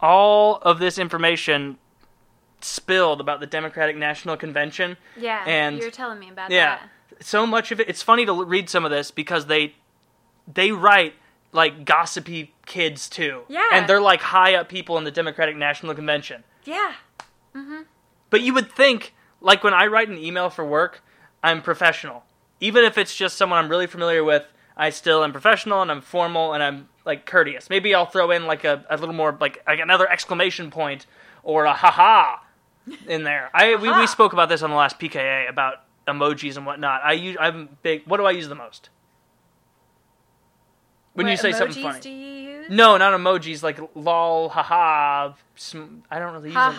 All 0.00 0.56
of 0.62 0.78
this 0.78 0.98
information 0.98 1.78
spilled 2.60 3.20
about 3.20 3.40
the 3.40 3.46
Democratic 3.46 3.96
National 3.96 4.36
Convention. 4.36 4.96
Yeah, 5.16 5.42
and- 5.46 5.78
you're 5.78 5.90
telling 5.90 6.18
me 6.18 6.28
about 6.30 6.50
Yeah, 6.50 6.78
that. 7.10 7.24
so 7.24 7.46
much 7.46 7.70
of 7.72 7.80
it. 7.80 7.88
It's 7.88 8.02
funny 8.02 8.24
to 8.26 8.44
read 8.44 8.68
some 8.68 8.84
of 8.84 8.90
this 8.90 9.10
because 9.10 9.46
they 9.46 9.74
they 10.52 10.72
write 10.72 11.14
like 11.52 11.84
gossipy 11.84 12.52
kids 12.66 13.08
too. 13.08 13.42
Yeah. 13.48 13.68
and 13.72 13.86
they're 13.88 14.00
like 14.00 14.20
high 14.22 14.54
up 14.54 14.68
people 14.68 14.98
in 14.98 15.04
the 15.04 15.10
Democratic 15.12 15.56
National 15.56 15.94
Convention. 15.94 16.42
Yeah. 16.64 16.94
But 18.30 18.40
you 18.40 18.54
would 18.54 18.72
think, 18.72 19.14
like 19.42 19.62
when 19.64 19.74
I 19.74 19.86
write 19.86 20.08
an 20.08 20.18
email 20.18 20.48
for 20.50 20.64
work, 20.64 21.02
I'm 21.42 21.60
professional. 21.62 22.24
Even 22.60 22.84
if 22.84 22.96
it's 22.96 23.14
just 23.14 23.36
someone 23.36 23.58
I'm 23.58 23.68
really 23.70 23.86
familiar 23.86 24.22
with, 24.24 24.46
I 24.76 24.90
still 24.90 25.22
am 25.24 25.32
professional 25.32 25.82
and 25.82 25.90
I'm 25.90 26.00
formal 26.00 26.54
and 26.54 26.62
I'm 26.62 26.88
like 27.04 27.26
courteous. 27.26 27.68
Maybe 27.68 27.94
I'll 27.94 28.06
throw 28.06 28.30
in 28.30 28.46
like 28.46 28.64
a, 28.64 28.84
a 28.88 28.96
little 28.96 29.14
more 29.14 29.36
like, 29.40 29.62
like 29.66 29.80
another 29.80 30.08
exclamation 30.08 30.70
point 30.70 31.06
or 31.42 31.64
a 31.64 31.72
haha 31.74 32.38
in 33.08 33.24
there. 33.24 33.50
I 33.52 33.74
we, 33.76 33.90
we 33.90 34.06
spoke 34.06 34.32
about 34.32 34.48
this 34.48 34.62
on 34.62 34.70
the 34.70 34.76
last 34.76 34.98
PKA 34.98 35.48
about 35.50 35.82
emojis 36.06 36.56
and 36.56 36.64
whatnot. 36.64 37.02
I 37.04 37.12
use 37.12 37.36
I'm 37.38 37.68
big. 37.82 38.06
What 38.06 38.16
do 38.18 38.24
I 38.24 38.30
use 38.30 38.48
the 38.48 38.54
most? 38.54 38.88
When 41.14 41.26
you 41.26 41.32
What 41.32 41.40
say 41.40 41.52
something 41.52 41.82
funny. 41.82 42.00
do 42.00 42.10
you 42.10 42.50
use? 42.60 42.70
No, 42.70 42.96
not 42.96 43.12
emojis. 43.18 43.62
Like 43.62 43.78
lol, 43.94 44.48
haha. 44.48 45.34
sm- 45.56 45.98
I 46.10 46.18
don't 46.18 46.32
really 46.32 46.48
use 46.48 46.54
them. 46.54 46.72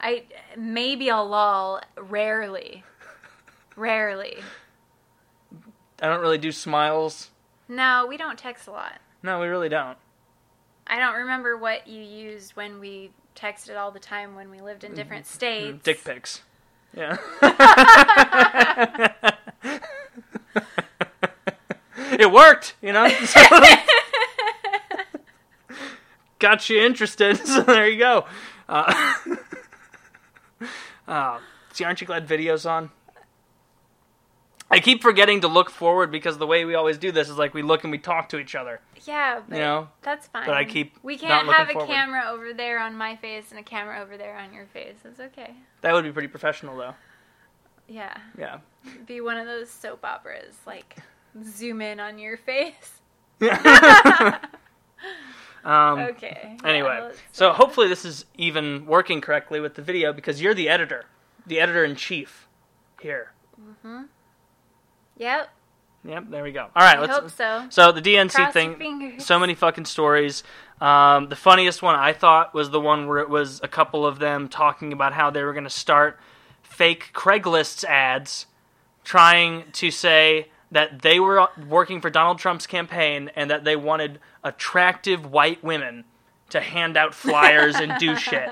I 0.00 0.24
maybe 0.56 1.08
a 1.08 1.20
lol. 1.20 1.80
Rarely. 1.96 2.84
Rarely. 3.76 4.38
I 6.02 6.06
don't 6.06 6.20
really 6.20 6.38
do 6.38 6.50
smiles. 6.52 7.30
No, 7.68 8.06
we 8.08 8.16
don't 8.16 8.38
text 8.38 8.66
a 8.66 8.72
lot. 8.72 9.00
No, 9.22 9.38
we 9.40 9.46
really 9.46 9.68
don't. 9.68 9.98
I 10.86 10.98
don't 10.98 11.14
remember 11.14 11.56
what 11.56 11.86
you 11.86 12.02
used 12.02 12.56
when 12.56 12.80
we 12.80 13.10
texted 13.36 13.78
all 13.78 13.92
the 13.92 14.00
time 14.00 14.34
when 14.34 14.50
we 14.50 14.60
lived 14.60 14.82
in 14.82 14.94
different 14.94 15.26
states. 15.26 15.78
Mm, 15.78 15.82
Dick 15.82 16.02
pics. 16.02 16.42
Yeah. 16.96 17.16
it 22.18 22.32
worked, 22.32 22.74
you 22.82 22.92
know? 22.92 23.08
Got 26.40 26.68
you 26.68 26.80
interested, 26.80 27.36
so 27.46 27.62
there 27.62 27.88
you 27.88 27.98
go. 27.98 28.24
Uh, 28.68 29.14
uh, 31.08 31.38
see, 31.72 31.84
aren't 31.84 32.00
you 32.00 32.06
glad 32.06 32.26
video's 32.26 32.66
on? 32.66 32.90
I 34.72 34.78
keep 34.78 35.02
forgetting 35.02 35.40
to 35.40 35.48
look 35.48 35.68
forward 35.68 36.12
because 36.12 36.38
the 36.38 36.46
way 36.46 36.64
we 36.64 36.76
always 36.76 36.96
do 36.96 37.10
this 37.10 37.28
is 37.28 37.36
like 37.36 37.54
we 37.54 37.62
look 37.62 37.82
and 37.82 37.90
we 37.90 37.98
talk 37.98 38.28
to 38.28 38.38
each 38.38 38.54
other. 38.54 38.80
Yeah, 39.04 39.40
but 39.48 39.56
You 39.56 39.62
know? 39.62 39.88
that's 40.02 40.28
fine. 40.28 40.46
But 40.46 40.54
I 40.56 40.64
keep 40.64 40.96
We 41.02 41.16
can't 41.18 41.48
have 41.48 41.68
a 41.70 41.72
forward. 41.72 41.88
camera 41.88 42.26
over 42.30 42.52
there 42.52 42.78
on 42.78 42.94
my 42.96 43.16
face 43.16 43.50
and 43.50 43.58
a 43.58 43.64
camera 43.64 44.00
over 44.00 44.16
there 44.16 44.36
on 44.38 44.52
your 44.54 44.66
face. 44.66 44.94
It's 45.04 45.18
okay. 45.18 45.54
That 45.80 45.92
would 45.92 46.04
be 46.04 46.12
pretty 46.12 46.28
professional, 46.28 46.76
though. 46.76 46.94
Yeah, 47.88 48.16
Yeah. 48.38 48.58
be 49.06 49.20
one 49.20 49.38
of 49.38 49.46
those 49.46 49.68
soap 49.68 50.04
operas, 50.04 50.54
like 50.64 50.94
zoom 51.42 51.82
in 51.82 51.98
on 51.98 52.20
your 52.20 52.36
face. 52.36 53.00
um, 55.64 55.98
Okay. 56.00 56.56
Anyway, 56.64 56.98
let's- 57.02 57.18
so 57.32 57.52
hopefully 57.52 57.88
this 57.88 58.04
is 58.04 58.24
even 58.36 58.86
working 58.86 59.20
correctly 59.20 59.60
with 59.60 59.74
the 59.74 59.82
video 59.82 60.12
because 60.12 60.40
you're 60.40 60.54
the 60.54 60.68
editor, 60.68 61.04
the 61.46 61.60
editor 61.60 61.84
in 61.84 61.96
chief 61.96 62.48
here. 63.00 63.32
Yep. 65.16 65.50
Yep, 66.02 66.24
there 66.30 66.42
we 66.42 66.52
go. 66.52 66.62
All 66.74 66.82
right, 66.82 66.96
I 66.96 67.00
let's. 67.00 67.12
hope 67.12 67.30
so. 67.30 67.66
So 67.68 67.92
the 67.92 68.00
DNC 68.00 68.32
Cross 68.32 68.52
thing, 68.54 69.20
so 69.20 69.38
many 69.38 69.54
fucking 69.54 69.84
stories. 69.84 70.42
Um, 70.80 71.28
the 71.28 71.36
funniest 71.36 71.82
one 71.82 71.94
I 71.94 72.14
thought 72.14 72.54
was 72.54 72.70
the 72.70 72.80
one 72.80 73.06
where 73.06 73.18
it 73.18 73.28
was 73.28 73.60
a 73.62 73.68
couple 73.68 74.06
of 74.06 74.18
them 74.18 74.48
talking 74.48 74.94
about 74.94 75.12
how 75.12 75.28
they 75.28 75.42
were 75.42 75.52
going 75.52 75.64
to 75.64 75.70
start 75.70 76.18
fake 76.62 77.10
Craigslist 77.12 77.84
ads, 77.84 78.46
trying 79.04 79.70
to 79.72 79.90
say 79.90 80.48
that 80.70 81.02
they 81.02 81.18
were 81.18 81.48
working 81.68 82.00
for 82.00 82.10
Donald 82.10 82.38
Trump's 82.38 82.66
campaign 82.66 83.30
and 83.34 83.50
that 83.50 83.64
they 83.64 83.76
wanted 83.76 84.20
attractive 84.44 85.26
white 85.26 85.62
women 85.64 86.04
to 86.50 86.60
hand 86.60 86.96
out 86.96 87.14
flyers 87.14 87.76
and 87.76 87.98
do 87.98 88.16
shit. 88.16 88.50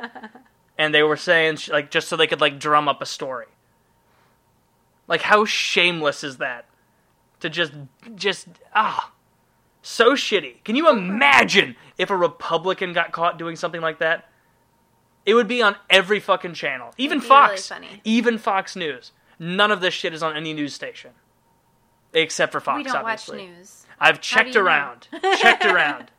And 0.77 0.95
they 0.95 1.03
were 1.03 1.17
saying 1.17 1.59
like 1.69 1.91
just 1.91 2.09
so 2.09 2.17
they 2.17 2.27
could 2.27 2.41
like 2.41 2.59
drum 2.59 2.89
up 2.89 3.03
a 3.03 3.07
story. 3.07 3.47
Like 5.07 5.23
how 5.23 5.45
shameless 5.45 6.25
is 6.25 6.39
that? 6.39 6.67
To 7.41 7.49
just 7.49 7.73
just 8.15 8.49
ah 8.75 9.13
so 9.83 10.13
shitty. 10.13 10.63
Can 10.65 10.77
you 10.77 10.89
imagine 10.91 11.77
if 11.97 12.11
a 12.11 12.17
Republican 12.17 12.93
got 12.93 13.13
caught 13.13 13.39
doing 13.39 13.57
something 13.57 13.81
like 13.81 13.99
that? 13.99 14.29
It 15.25 15.35
would 15.35 15.49
be 15.49 15.63
on 15.63 15.77
every 15.91 16.21
fucking 16.21 16.55
channel. 16.55 16.93
Even 16.97 17.19
really 17.19 17.29
Fox. 17.29 17.69
funny. 17.69 18.01
Even 18.03 18.39
Fox 18.39 18.75
News. 18.77 19.13
None 19.39 19.71
of 19.71 19.81
this 19.81 19.95
shit 19.95 20.15
is 20.15 20.23
on 20.23 20.37
any 20.37 20.53
news 20.53 20.75
station. 20.75 21.11
Except 22.23 22.53
for 22.53 22.61
Fox, 22.61 22.79
we 22.79 22.85
don't 22.85 22.97
obviously. 22.97 23.39
watch 23.39 23.47
news. 23.57 23.87
I've 24.01 24.21
checked 24.21 24.57
around. 24.57 25.09
checked 25.39 25.65
around. 25.65 26.11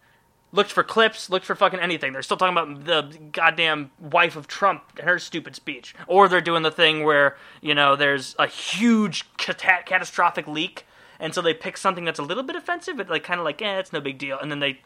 Looked 0.52 0.72
for 0.72 0.84
clips, 0.84 1.30
looked 1.30 1.46
for 1.46 1.54
fucking 1.56 1.80
anything. 1.80 2.12
They're 2.12 2.24
still 2.24 2.36
talking 2.38 2.58
about 2.58 2.86
the 2.86 3.18
goddamn 3.32 3.92
wife 4.00 4.36
of 4.36 4.48
Trump 4.48 4.82
and 4.98 5.08
her 5.08 5.20
stupid 5.20 5.56
speech. 5.56 5.94
Or 6.08 6.28
they're 6.28 6.42
doing 6.42 6.64
the 6.64 6.72
thing 6.72 7.04
where, 7.04 7.38
you 7.62 7.76
know, 7.76 7.96
there's 7.96 8.36
a 8.40 8.48
huge 8.48 9.32
cata- 9.38 9.84
catastrophic 9.86 10.48
leak, 10.48 10.88
and 11.20 11.36
so 11.36 11.42
they 11.42 11.54
pick 11.54 11.78
something 11.78 12.04
that's 12.04 12.18
a 12.20 12.24
little 12.24 12.42
bit 12.44 12.56
offensive, 12.56 12.98
but 12.98 13.10
like 13.10 13.24
kind 13.24 13.40
of 13.40 13.46
like, 13.46 13.62
eh, 13.62 13.78
it's 13.78 13.94
no 13.94 14.02
big 14.02 14.18
deal. 14.18 14.40
And 14.40 14.50
then 14.50 14.60
they 14.60 14.82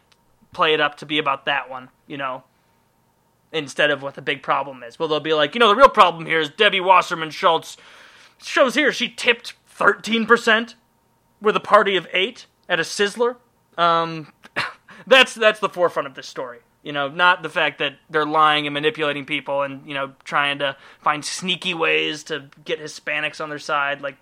play 0.52 0.74
it 0.74 0.82
up 0.82 0.96
to 0.98 1.06
be 1.06 1.18
about 1.18 1.46
that 1.46 1.70
one, 1.70 1.90
you 2.08 2.18
know, 2.18 2.44
instead 3.54 3.90
of 3.90 4.02
what 4.04 4.16
the 4.16 4.22
big 4.22 4.44
problem 4.44 4.84
is. 4.84 5.00
Well, 5.00 5.08
they'll 5.08 5.20
be 5.22 5.34
like, 5.34 5.56
you 5.56 5.60
know, 5.60 5.70
the 5.70 5.76
real 5.76 5.90
problem 5.90 6.26
here 6.26 6.40
is 6.42 6.50
Debbie 6.50 6.82
Wasserman 6.82 7.30
Schultz 7.32 7.78
shows 8.42 8.76
here 8.76 8.92
she 8.92 9.08
tipped 9.08 9.54
13% 9.80 10.74
with 11.44 11.56
a 11.56 11.60
party 11.60 11.96
of 11.96 12.08
eight 12.14 12.48
at 12.68 12.80
a 12.80 12.84
Sizzler. 12.84 13.36
Um, 13.78 14.34
that's 15.08 15.36
that's 15.36 15.60
the 15.60 15.70
forefront 15.70 16.08
of 16.08 16.16
this 16.16 16.28
story. 16.28 16.60
You 16.82 16.92
know, 16.92 17.08
not 17.08 17.44
the 17.44 17.50
fact 17.50 17.78
that 17.80 17.94
they're 18.10 18.26
lying 18.26 18.66
and 18.66 18.74
manipulating 18.74 19.26
people 19.26 19.62
and 19.62 19.88
you 19.88 19.94
know 19.94 20.14
trying 20.24 20.58
to 20.60 20.76
find 21.00 21.24
sneaky 21.24 21.74
ways 21.76 22.24
to 22.26 22.50
get 22.66 22.80
Hispanics 22.80 23.40
on 23.40 23.50
their 23.50 23.60
side. 23.60 24.02
Like, 24.02 24.18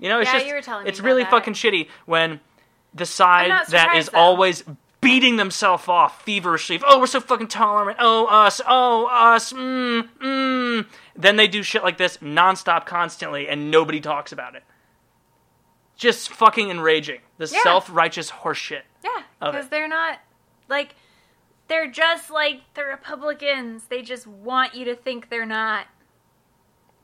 you 0.00 0.08
know, 0.08 0.18
it's 0.20 0.28
Yeah, 0.28 0.34
just 0.38 0.46
you 0.46 0.54
were 0.54 0.62
telling 0.62 0.86
it's 0.86 1.00
really 1.00 1.22
that. 1.22 1.30
fucking 1.30 1.54
shitty 1.54 1.88
when 2.06 2.40
the 2.94 3.06
side 3.06 3.52
that 3.68 3.94
is 3.96 4.08
though. 4.08 4.18
always 4.18 4.64
beating 5.00 5.36
themselves 5.36 5.86
off 5.88 6.22
feverishly. 6.24 6.80
Oh, 6.84 6.98
we're 6.98 7.06
so 7.06 7.20
fucking 7.20 7.48
tolerant. 7.48 7.98
Oh, 8.00 8.26
us. 8.26 8.60
Oh, 8.66 9.06
us. 9.06 9.52
Mm, 9.52 10.08
mm. 10.20 10.86
Then 11.16 11.36
they 11.36 11.46
do 11.46 11.62
shit 11.62 11.84
like 11.84 11.98
this 11.98 12.16
nonstop, 12.18 12.84
constantly, 12.84 13.48
and 13.48 13.70
nobody 13.70 14.00
talks 14.00 14.32
about 14.32 14.56
it. 14.56 14.64
Just 15.98 16.30
fucking 16.30 16.70
enraging. 16.70 17.20
The 17.36 17.46
Yeah. 17.52 17.60
self-righteous 17.62 18.30
horseshit. 18.30 18.82
Yeah, 19.04 19.22
of 19.42 19.52
because 19.52 19.66
it. 19.66 19.70
they're 19.70 19.88
not 19.88 20.20
like 20.68 20.94
they're 21.66 21.90
just 21.90 22.30
like 22.30 22.62
the 22.74 22.84
Republicans. 22.84 23.84
They 23.88 24.00
just 24.00 24.26
want 24.26 24.74
you 24.74 24.86
to 24.86 24.96
think 24.96 25.28
they're 25.28 25.44
not. 25.44 25.86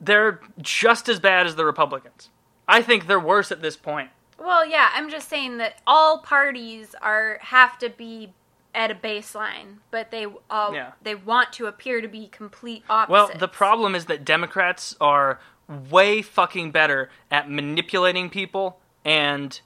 they're 0.00 0.40
just 0.60 1.08
as 1.08 1.18
bad 1.20 1.46
as 1.46 1.56
the 1.56 1.64
Republicans. 1.64 2.28
I 2.68 2.82
think 2.82 3.06
they're 3.06 3.18
worse 3.20 3.50
at 3.52 3.62
this 3.62 3.76
point. 3.76 4.10
Well, 4.38 4.66
yeah, 4.66 4.90
I'm 4.94 5.08
just 5.08 5.28
saying 5.30 5.56
that 5.58 5.80
all 5.86 6.18
parties 6.18 6.94
are 7.00 7.38
have 7.40 7.78
to 7.78 7.88
be 7.88 8.34
at 8.74 8.90
a 8.90 8.94
baseline, 8.94 9.76
but 9.90 10.10
they 10.10 10.26
all 10.50 10.74
Yeah. 10.74 10.92
they 11.00 11.14
want 11.14 11.52
to 11.54 11.66
appear 11.66 12.00
to 12.02 12.08
be 12.08 12.26
complete 12.28 12.84
opposites. 12.90 13.10
Well, 13.30 13.38
the 13.38 13.48
problem 13.48 13.94
is 13.94 14.06
that 14.06 14.24
Democrats 14.24 14.94
are 15.00 15.40
way 15.68 16.20
fucking 16.20 16.70
better 16.72 17.08
at 17.30 17.48
manipulating 17.48 18.28
people 18.28 18.80
and 19.04 19.60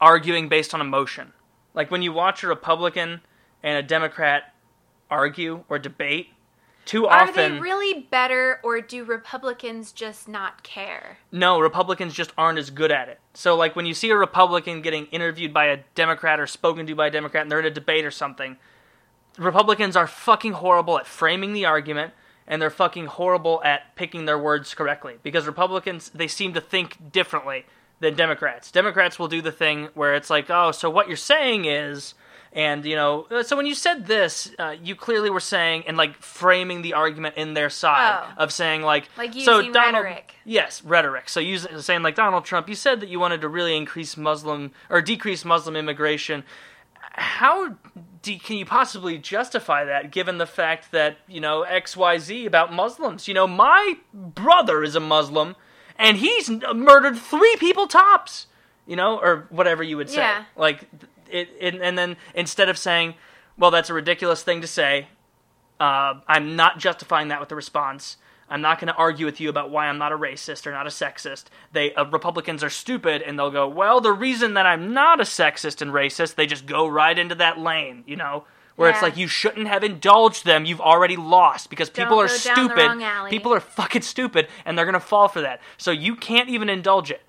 arguing 0.00 0.48
based 0.48 0.74
on 0.74 0.80
emotion. 0.80 1.32
Like 1.74 1.90
when 1.90 2.02
you 2.02 2.12
watch 2.12 2.42
a 2.42 2.48
Republican 2.48 3.20
and 3.62 3.76
a 3.76 3.82
Democrat 3.82 4.54
argue 5.10 5.64
or 5.68 5.78
debate, 5.78 6.28
too 6.86 7.06
are 7.06 7.22
often 7.22 7.52
Are 7.52 7.54
they 7.56 7.60
really 7.60 8.08
better, 8.10 8.58
or 8.64 8.80
do 8.80 9.04
Republicans 9.04 9.92
just 9.92 10.28
not 10.28 10.62
care? 10.62 11.18
no, 11.30 11.60
Republicans 11.60 12.14
just 12.14 12.32
aren't 12.36 12.58
as 12.58 12.70
good 12.70 12.90
at 12.90 13.08
it. 13.08 13.20
So 13.34 13.54
like 13.54 13.76
when 13.76 13.86
you 13.86 13.94
see 13.94 14.10
a 14.10 14.16
Republican 14.16 14.82
getting 14.82 15.06
interviewed 15.06 15.52
by 15.52 15.66
a 15.66 15.78
Democrat 15.94 16.40
or 16.40 16.46
spoken 16.46 16.86
to 16.86 16.94
by 16.94 17.08
a 17.08 17.10
Democrat 17.10 17.42
and 17.42 17.52
they're 17.52 17.60
in 17.60 17.66
a 17.66 17.70
debate 17.70 18.04
or 18.04 18.10
something, 18.10 18.56
Republicans 19.38 19.94
are 19.94 20.06
fucking 20.06 20.54
horrible 20.54 20.98
at 20.98 21.06
framing 21.06 21.52
the 21.52 21.64
argument 21.64 22.12
and 22.46 22.60
they're 22.60 22.70
fucking 22.70 23.06
horrible 23.06 23.62
at 23.62 23.94
picking 23.94 24.24
their 24.24 24.38
words 24.38 24.74
correctly 24.74 25.18
because 25.22 25.46
Republicans 25.46 26.10
they 26.10 26.26
seem 26.26 26.52
to 26.54 26.60
think 26.60 27.12
differently 27.12 27.64
than 28.00 28.14
Democrats. 28.14 28.70
Democrats 28.70 29.18
will 29.18 29.28
do 29.28 29.40
the 29.42 29.52
thing 29.52 29.88
where 29.94 30.14
it's 30.14 30.30
like, 30.30 30.46
"Oh, 30.50 30.72
so 30.72 30.90
what 30.90 31.06
you're 31.08 31.16
saying 31.16 31.66
is 31.66 32.14
and 32.52 32.84
you 32.84 32.96
know, 32.96 33.28
uh, 33.30 33.44
so 33.44 33.56
when 33.56 33.64
you 33.66 33.76
said 33.76 34.06
this, 34.08 34.50
uh, 34.58 34.74
you 34.82 34.96
clearly 34.96 35.30
were 35.30 35.38
saying 35.38 35.84
and 35.86 35.96
like 35.96 36.16
framing 36.20 36.82
the 36.82 36.94
argument 36.94 37.36
in 37.36 37.54
their 37.54 37.70
side 37.70 38.24
Oh. 38.24 38.42
of 38.42 38.52
saying 38.52 38.82
like, 38.82 39.08
Like 39.16 39.32
so 39.34 39.58
using 39.58 39.70
Donald, 39.72 40.02
rhetoric. 40.04 40.34
Yes, 40.44 40.82
rhetoric. 40.82 41.28
So 41.28 41.38
using 41.38 41.80
saying 41.80 42.02
like 42.02 42.16
Donald 42.16 42.44
Trump, 42.44 42.68
you 42.68 42.74
said 42.74 42.98
that 43.02 43.08
you 43.08 43.20
wanted 43.20 43.40
to 43.42 43.48
really 43.48 43.76
increase 43.76 44.16
Muslim 44.16 44.72
or 44.88 45.00
decrease 45.00 45.44
Muslim 45.44 45.76
immigration. 45.76 46.42
How 47.12 47.76
do, 48.22 48.38
can 48.38 48.56
you 48.56 48.66
possibly 48.66 49.16
justify 49.18 49.84
that 49.84 50.10
given 50.10 50.38
the 50.38 50.46
fact 50.46 50.90
that, 50.92 51.18
you 51.28 51.40
know, 51.40 51.64
XYZ 51.68 52.46
about 52.46 52.72
Muslims? 52.72 53.28
You 53.28 53.34
know, 53.34 53.46
my 53.46 53.94
brother 54.12 54.82
is 54.82 54.96
a 54.96 55.00
Muslim 55.00 55.54
and 56.00 56.16
he's 56.16 56.50
murdered 56.74 57.16
3 57.16 57.56
people 57.58 57.86
tops, 57.86 58.46
you 58.86 58.96
know, 58.96 59.18
or 59.18 59.46
whatever 59.50 59.82
you 59.82 59.96
would 59.96 60.10
say. 60.10 60.16
Yeah. 60.16 60.44
Like 60.56 60.88
it, 61.30 61.48
it 61.60 61.74
and 61.80 61.96
then 61.96 62.16
instead 62.34 62.68
of 62.68 62.76
saying, 62.76 63.14
well, 63.56 63.70
that's 63.70 63.90
a 63.90 63.94
ridiculous 63.94 64.42
thing 64.42 64.60
to 64.62 64.66
say, 64.66 65.08
uh, 65.78 66.14
I'm 66.26 66.56
not 66.56 66.78
justifying 66.78 67.28
that 67.28 67.40
with 67.40 67.48
the 67.48 67.56
response. 67.56 68.16
I'm 68.50 68.60
not 68.60 68.80
going 68.80 68.88
to 68.88 68.94
argue 68.94 69.26
with 69.26 69.40
you 69.40 69.48
about 69.48 69.70
why 69.70 69.86
I'm 69.86 69.98
not 69.98 70.10
a 70.10 70.18
racist 70.18 70.66
or 70.66 70.72
not 70.72 70.86
a 70.86 70.90
sexist. 70.90 71.44
They 71.72 71.94
uh, 71.94 72.06
Republicans 72.06 72.64
are 72.64 72.70
stupid, 72.70 73.22
and 73.22 73.38
they'll 73.38 73.52
go, 73.52 73.68
"Well, 73.68 74.00
the 74.00 74.12
reason 74.12 74.54
that 74.54 74.66
I'm 74.66 74.92
not 74.92 75.20
a 75.20 75.24
sexist 75.24 75.80
and 75.80 75.92
racist," 75.92 76.34
they 76.34 76.46
just 76.46 76.66
go 76.66 76.88
right 76.88 77.16
into 77.16 77.36
that 77.36 77.58
lane, 77.58 78.02
you 78.06 78.16
know, 78.16 78.44
where 78.80 78.88
it's 78.88 79.02
like 79.02 79.18
you 79.18 79.28
shouldn't 79.28 79.68
have 79.68 79.84
indulged 79.84 80.46
them. 80.46 80.64
You've 80.64 80.80
already 80.80 81.16
lost 81.16 81.68
because 81.68 81.90
people 81.90 82.16
Don't 82.16 82.24
are 82.24 82.28
go 82.28 82.54
down 82.54 82.98
the 82.98 83.04
stupid. 83.04 83.28
People 83.30 83.52
are 83.52 83.60
fucking 83.60 84.00
stupid, 84.00 84.48
and 84.64 84.78
they're 84.78 84.86
going 84.86 84.94
to 84.94 85.00
fall 85.00 85.28
for 85.28 85.42
that. 85.42 85.60
So 85.76 85.90
you 85.90 86.16
can't 86.16 86.48
even 86.48 86.70
indulge 86.70 87.10
it 87.10 87.20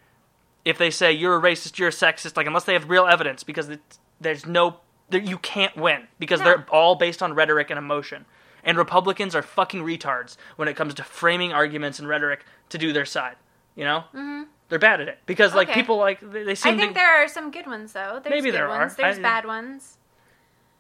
if 0.64 0.78
they 0.78 0.90
say 0.90 1.12
you're 1.12 1.36
a 1.36 1.42
racist, 1.42 1.78
you're 1.78 1.90
a 1.90 1.92
sexist, 1.92 2.38
like 2.38 2.48
unless 2.48 2.64
they 2.64 2.72
have 2.72 2.90
real 2.90 3.06
evidence, 3.06 3.44
because 3.44 3.68
it's, 3.68 4.00
there's 4.22 4.46
no, 4.46 4.78
you 5.12 5.38
can't 5.40 5.76
win 5.76 6.08
because 6.20 6.40
they're 6.40 6.66
all 6.72 6.96
based 6.96 7.22
on 7.22 7.34
rhetoric 7.34 7.70
and 7.70 7.78
emotion. 7.78 8.26
And 8.64 8.78
Republicans 8.78 9.36
are 9.36 9.42
fucking 9.42 9.82
retards 9.82 10.38
when 10.56 10.70
it 10.70 10.78
comes 10.78 10.94
to 10.94 11.04
framing 11.04 11.52
arguments 11.52 12.00
and 12.00 12.08
rhetoric 12.08 12.46
to 12.70 12.78
do 12.78 12.94
their 12.94 13.06
side. 13.06 13.36
You 13.76 13.84
know, 13.84 14.04
mm-hmm. 14.14 14.44
they're 14.70 14.80
bad 14.80 15.02
at 15.02 15.10
it 15.10 15.20
because 15.26 15.54
like 15.54 15.68
Okay. 15.68 15.82
people 15.82 15.98
like 15.98 16.22
they, 16.22 16.44
they 16.44 16.56
seem 16.56 16.76
I 16.76 16.78
think 16.78 16.92
to. 16.92 16.94
there 16.94 17.24
are 17.24 17.28
some 17.28 17.52
good 17.52 17.68
ones 17.68 17.92
though. 17.92 18.22
There's 18.24 18.32
Maybe 18.32 18.52
good 18.52 18.56
there 18.60 18.70
are. 18.70 18.80
ones. 18.80 18.96
There's 18.96 19.18
I- 19.18 19.22
bad 19.22 19.46
ones. 19.46 19.98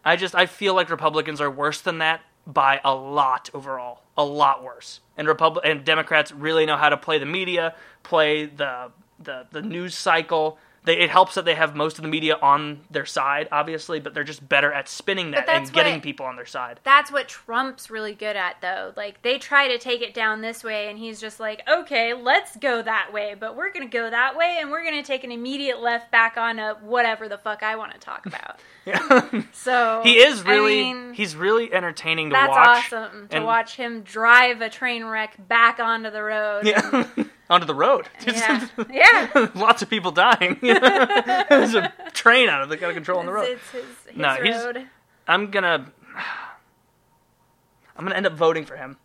I 0.03 0.15
just 0.15 0.35
I 0.35 0.45
feel 0.45 0.73
like 0.73 0.89
Republicans 0.89 1.41
are 1.41 1.49
worse 1.51 1.81
than 1.81 1.99
that 1.99 2.21
by 2.47 2.81
a 2.83 2.93
lot 2.93 3.49
overall, 3.53 4.01
a 4.17 4.23
lot 4.23 4.63
worse. 4.63 4.99
And 5.17 5.27
Repub- 5.27 5.61
and 5.63 5.85
Democrats 5.85 6.31
really 6.31 6.65
know 6.65 6.77
how 6.77 6.89
to 6.89 6.97
play 6.97 7.19
the 7.19 7.25
media, 7.25 7.75
play 8.03 8.45
the 8.45 8.91
the 9.19 9.45
the 9.51 9.61
news 9.61 9.95
cycle. 9.95 10.57
They, 10.83 10.97
it 10.97 11.11
helps 11.11 11.35
that 11.35 11.45
they 11.45 11.53
have 11.53 11.75
most 11.75 11.97
of 11.99 12.01
the 12.01 12.07
media 12.07 12.37
on 12.41 12.81
their 12.89 13.05
side, 13.05 13.47
obviously, 13.51 13.99
but 13.99 14.15
they're 14.15 14.23
just 14.23 14.47
better 14.49 14.73
at 14.73 14.89
spinning 14.89 15.29
that 15.31 15.47
and 15.47 15.71
getting 15.71 15.93
what- 15.95 16.01
people 16.03 16.25
on 16.25 16.35
their 16.37 16.45
side. 16.47 16.79
That's 16.83 17.11
what 17.11 17.27
Trump's 17.27 17.91
really 17.91 18.15
good 18.15 18.35
at, 18.35 18.55
though. 18.61 18.91
Like, 18.97 19.21
they 19.21 19.37
try 19.37 19.67
to 19.67 19.77
take 19.77 20.01
it 20.01 20.15
down 20.15 20.41
this 20.41 20.63
way, 20.63 20.89
and 20.89 20.97
he's 20.97 21.21
just 21.21 21.39
like, 21.39 21.61
okay, 21.71 22.15
let's 22.15 22.55
go 22.57 22.81
that 22.81 23.13
way, 23.13 23.35
but 23.39 23.55
we're 23.55 23.71
going 23.71 23.87
to 23.87 23.95
go 23.95 24.09
that 24.09 24.35
way, 24.35 24.57
and 24.59 24.71
we're 24.71 24.83
going 24.83 24.99
to 24.99 25.05
take 25.05 25.23
an 25.23 25.31
immediate 25.31 25.79
left 25.81 26.11
back 26.11 26.35
on 26.35 26.57
a 26.57 26.73
whatever 26.81 27.29
the 27.29 27.37
fuck 27.37 27.61
I 27.61 27.75
want 27.75 27.91
to 27.93 27.99
talk 27.99 28.25
about. 28.25 28.59
So. 29.53 30.01
he 30.03 30.17
is 30.17 30.41
I 30.43 30.49
really 30.49 30.81
mean, 30.93 31.13
he's 31.13 31.35
really 31.35 31.71
entertaining 31.71 32.29
to 32.29 32.33
that's 32.33 32.49
watch. 32.49 32.91
awesome 32.93 33.27
to 33.29 33.35
and- 33.37 33.45
watch 33.45 33.75
him 33.75 34.01
drive 34.01 34.61
a 34.61 34.69
train 34.69 35.05
wreck 35.05 35.35
back 35.47 35.79
onto 35.79 36.09
the 36.09 36.23
road. 36.23 36.65
Yeah. 36.65 37.05
Onto 37.51 37.67
the 37.67 37.75
road. 37.75 38.07
Yeah. 38.25 38.67
yeah. 38.91 39.47
Lots 39.55 39.81
of 39.81 39.89
people 39.89 40.11
dying. 40.11 40.57
There's 40.61 41.75
a 41.75 41.91
train 42.13 42.47
out 42.49 42.61
of 42.63 42.69
the 42.69 42.75
out 42.77 42.89
of 42.89 42.93
control 42.95 43.19
on 43.19 43.25
the 43.25 43.33
road. 43.33 43.49
It's, 43.49 43.69
his, 43.71 43.83
his 44.07 44.17
No, 44.17 44.35
he's- 44.41 44.63
road. 44.63 44.87
I'm 45.27 45.51
gonna 45.51 45.91
I'm 47.97 48.05
gonna 48.05 48.15
end 48.15 48.25
up 48.25 48.33
voting 48.33 48.65
for 48.65 48.75
him. 48.77 48.97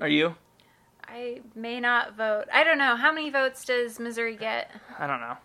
Are 0.00 0.08
you? 0.08 0.34
I 1.06 1.40
may 1.54 1.78
not 1.80 2.16
vote. 2.16 2.46
I 2.52 2.64
don't 2.64 2.78
know. 2.78 2.96
How 2.96 3.12
many 3.12 3.30
votes 3.30 3.64
does 3.64 3.98
Missouri 4.00 4.36
get? 4.36 4.70
I 4.98 5.06
don't 5.06 5.20
know. 5.20 5.36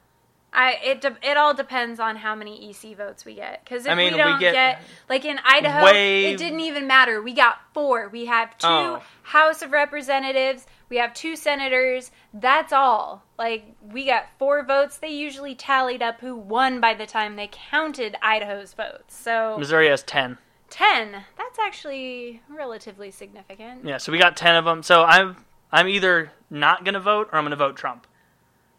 I 0.53 0.73
it 0.83 1.01
de- 1.01 1.17
it 1.23 1.37
all 1.37 1.53
depends 1.53 1.99
on 1.99 2.17
how 2.17 2.35
many 2.35 2.69
EC 2.69 2.95
votes 2.97 3.23
we 3.23 3.35
get. 3.35 3.63
Because 3.63 3.85
if 3.85 3.91
I 3.91 3.95
mean, 3.95 4.07
we 4.13 4.17
we 4.17 4.17
don't 4.17 4.39
get 4.39 4.53
get, 4.53 4.81
like 5.07 5.23
in 5.23 5.39
Idaho, 5.45 5.85
it 5.87 6.37
didn't 6.37 6.59
even 6.59 6.87
matter. 6.87 7.21
We 7.21 7.33
got 7.33 7.59
four. 7.73 8.09
We 8.09 8.25
have 8.25 8.57
two 8.57 8.67
Oh. 8.67 9.03
House 9.23 9.61
of 9.61 9.71
Representatives. 9.71 10.65
We 10.89 10.97
have 10.97 11.13
two 11.13 11.37
senators. 11.37 12.11
That's 12.33 12.73
all. 12.73 13.23
Like 13.37 13.75
we 13.81 14.05
got 14.05 14.25
four 14.39 14.63
votes. 14.65 14.97
They 14.97 15.11
usually 15.13 15.55
tallied 15.55 16.01
up 16.01 16.19
who 16.19 16.35
won 16.35 16.81
by 16.81 16.95
the 16.95 17.05
time 17.05 17.37
they 17.37 17.49
counted 17.49 18.17
Idaho's 18.21 18.73
votes. 18.73 19.15
So 19.15 19.55
Missouri 19.57 19.87
has 19.87 20.03
10. 20.03 20.37
ten. 20.69 21.23
That's 21.37 21.59
actually 21.59 22.41
relatively 22.49 23.09
significant. 23.11 23.85
Yeah, 23.85 23.97
so 23.99 24.11
we 24.11 24.17
got 24.17 24.35
10 24.35 24.55
of 24.57 24.65
them. 24.65 24.83
So 24.83 25.03
I'm 25.03 25.45
I'm 25.71 25.87
either 25.87 26.33
not 26.49 26.83
going 26.83 26.95
to 26.95 26.99
vote 26.99 27.29
or 27.31 27.37
I'm 27.37 27.45
going 27.45 27.51
to 27.51 27.55
vote 27.55 27.77
Trump. 27.77 28.05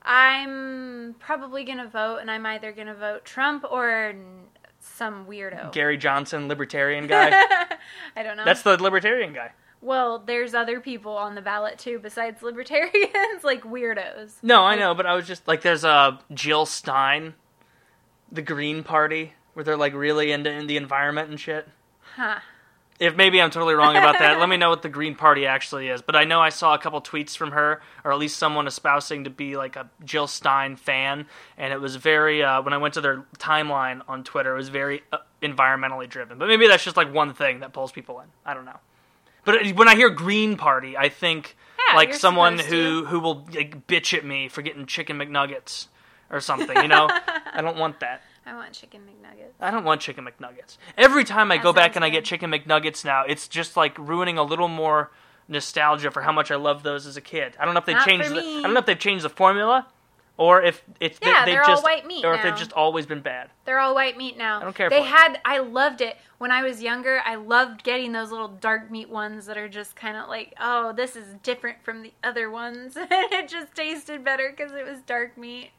I'm 0.04 1.14
probably 1.18 1.64
gonna 1.64 1.88
vote, 1.88 2.18
and 2.20 2.30
I'm 2.30 2.44
either 2.46 2.72
gonna 2.72 2.94
vote 2.94 3.24
Trump 3.24 3.64
or 3.70 4.14
some 4.80 5.26
weirdo. 5.26 5.72
Gary 5.72 5.96
Johnson, 5.96 6.48
libertarian 6.48 7.06
guy. 7.08 7.30
I 8.16 8.22
don't 8.22 8.36
know. 8.36 8.44
That's 8.44 8.62
the 8.62 8.82
libertarian 8.82 9.32
guy. 9.32 9.52
well, 9.80 10.18
there's 10.18 10.54
other 10.54 10.80
people 10.80 11.16
on 11.16 11.34
the 11.34 11.42
ballot 11.42 11.78
too 11.78 11.98
besides 12.00 12.42
libertarians, 12.42 13.44
like 13.44 13.62
weirdos. 13.62 14.34
No, 14.42 14.62
I 14.62 14.76
know, 14.76 14.94
but 14.94 15.06
I 15.06 15.14
was 15.14 15.26
just 15.26 15.46
like 15.46 15.62
there's 15.62 15.84
uh 15.84 16.18
Jill 16.34 16.66
Stein, 16.66 17.34
the 18.30 18.42
Green 18.42 18.82
Party, 18.82 19.34
where 19.54 19.64
they're 19.64 19.76
like 19.76 19.94
really 19.94 20.32
into 20.32 20.50
in 20.50 20.66
the 20.66 20.76
environment 20.76 21.30
and 21.30 21.38
shit. 21.38 21.68
Huh. 22.16 22.40
If 23.02 23.16
maybe 23.16 23.42
I'm 23.42 23.50
totally 23.50 23.74
wrong 23.74 23.96
about 23.96 24.18
that, 24.20 24.38
let 24.38 24.48
me 24.48 24.56
know 24.62 24.70
what 24.70 24.82
the 24.82 24.88
Green 24.88 25.16
Party 25.16 25.44
actually 25.44 25.88
is. 25.88 26.02
But 26.02 26.14
I 26.14 26.22
know 26.24 26.40
I 26.40 26.50
saw 26.50 26.72
a 26.74 26.78
couple 26.78 27.00
tweets 27.00 27.36
from 27.36 27.50
her, 27.50 27.82
or 28.04 28.12
at 28.12 28.18
least 28.18 28.36
someone 28.36 28.66
espousing 28.68 29.24
to 29.24 29.30
be 29.30 29.56
like 29.56 29.74
a 29.74 29.90
Jill 30.04 30.28
Stein 30.28 30.76
fan, 30.76 31.26
and 31.58 31.72
it 31.72 31.80
was 31.80 31.96
very. 31.96 32.42
Uh, 32.42 32.62
when 32.62 32.72
I 32.72 32.78
went 32.78 32.94
to 32.94 33.00
their 33.00 33.24
timeline 33.38 34.02
on 34.06 34.22
Twitter, 34.22 34.54
it 34.54 34.56
was 34.58 34.68
very 34.68 35.02
uh, 35.12 35.18
environmentally 35.42 36.08
driven. 36.08 36.38
But 36.38 36.46
maybe 36.48 36.68
that's 36.68 36.84
just 36.84 36.96
like 36.96 37.12
one 37.12 37.34
thing 37.34 37.60
that 37.60 37.72
pulls 37.72 37.90
people 37.90 38.20
in. 38.20 38.26
I 38.46 38.54
don't 38.54 38.64
know. 38.64 38.78
But 39.44 39.72
when 39.74 39.88
I 39.88 39.96
hear 39.96 40.08
Green 40.08 40.56
Party, 40.56 40.96
I 40.96 41.08
think 41.08 41.56
Yeah, 41.88 41.96
like 41.96 42.14
someone 42.14 42.58
who 42.60 43.02
to. 43.02 43.06
who 43.06 43.18
will 43.18 43.44
like 43.52 43.88
bitch 43.88 44.16
at 44.16 44.24
me 44.24 44.48
for 44.48 44.62
getting 44.62 44.86
chicken 44.86 45.18
McNuggets 45.18 45.88
or 46.30 46.38
something. 46.40 46.76
You 46.76 46.86
know, 46.88 47.08
I 47.52 47.60
don't 47.60 47.76
want 47.76 47.98
that. 48.00 48.22
I 48.44 48.54
want 48.54 48.72
chicken 48.72 49.02
McNuggets. 49.02 49.52
I 49.60 49.70
don't 49.70 49.84
want 49.84 50.00
chicken 50.00 50.24
McNuggets. 50.26 50.76
Every 50.98 51.24
time 51.24 51.52
I 51.52 51.56
That 51.58 51.62
go 51.62 51.72
back 51.72 51.94
and 51.96 52.04
I 52.04 52.08
good. 52.08 52.18
get 52.18 52.24
chicken 52.24 52.50
McNuggets 52.50 53.04
now, 53.04 53.24
it's 53.26 53.46
just 53.48 53.76
like 53.76 53.96
ruining 53.98 54.36
a 54.38 54.42
little 54.42 54.68
more 54.68 55.10
nostalgia 55.48 56.10
for 56.10 56.22
how 56.22 56.32
much 56.32 56.50
I 56.50 56.56
loved 56.56 56.84
those 56.84 57.06
as 57.06 57.16
a 57.16 57.20
kid. 57.20 57.56
I 57.60 57.64
don't 57.64 57.74
know 57.74 57.80
if 57.80 57.86
they've 57.86 57.94
Not 57.96 58.06
changed. 58.06 58.30
The. 58.30 58.40
I 58.40 58.62
don't 58.62 58.74
know 58.74 58.80
if 58.80 58.86
they've 58.86 58.98
changed 58.98 59.24
the 59.24 59.28
formula, 59.28 59.86
or 60.36 60.60
if 60.62 60.82
it's 60.98 61.18
they, 61.20 61.28
Yeah, 61.28 61.44
they've 61.44 61.54
they're 61.54 61.64
all 61.64 61.82
white 61.82 62.06
meat 62.06 62.24
or 62.24 62.34
if 62.34 62.42
they've 62.42 62.56
just 62.56 62.72
always 62.72 63.06
been 63.06 63.20
bad. 63.20 63.50
They're 63.64 63.78
all 63.78 63.94
white 63.94 64.16
meat 64.16 64.36
now. 64.36 64.60
I 64.60 64.64
don't 64.64 64.74
care 64.74 64.90
They 64.90 65.00
for 65.00 65.06
it. 65.06 65.08
had. 65.08 65.40
I 65.44 65.58
loved 65.58 66.00
it 66.00 66.16
when 66.38 66.50
I 66.50 66.62
was 66.62 66.82
younger. 66.82 67.20
I 67.24 67.36
loved 67.36 67.84
getting 67.84 68.10
those 68.12 68.30
little 68.32 68.48
dark 68.48 68.90
meat 68.90 69.08
ones 69.08 69.46
that 69.46 69.56
are 69.56 69.68
just 69.68 69.94
kind 69.94 70.16
of 70.16 70.28
like, 70.28 70.54
oh, 70.60 70.92
this 70.92 71.14
is 71.14 71.34
different 71.44 71.84
from 71.84 72.02
the 72.02 72.12
other 72.24 72.50
ones. 72.50 72.94
it 72.96 73.48
just 73.48 73.74
tasted 73.74 74.24
better 74.24 74.52
because 74.56 74.72
it 74.72 74.84
was 74.84 75.00
dark 75.02 75.38
meat. 75.38 75.70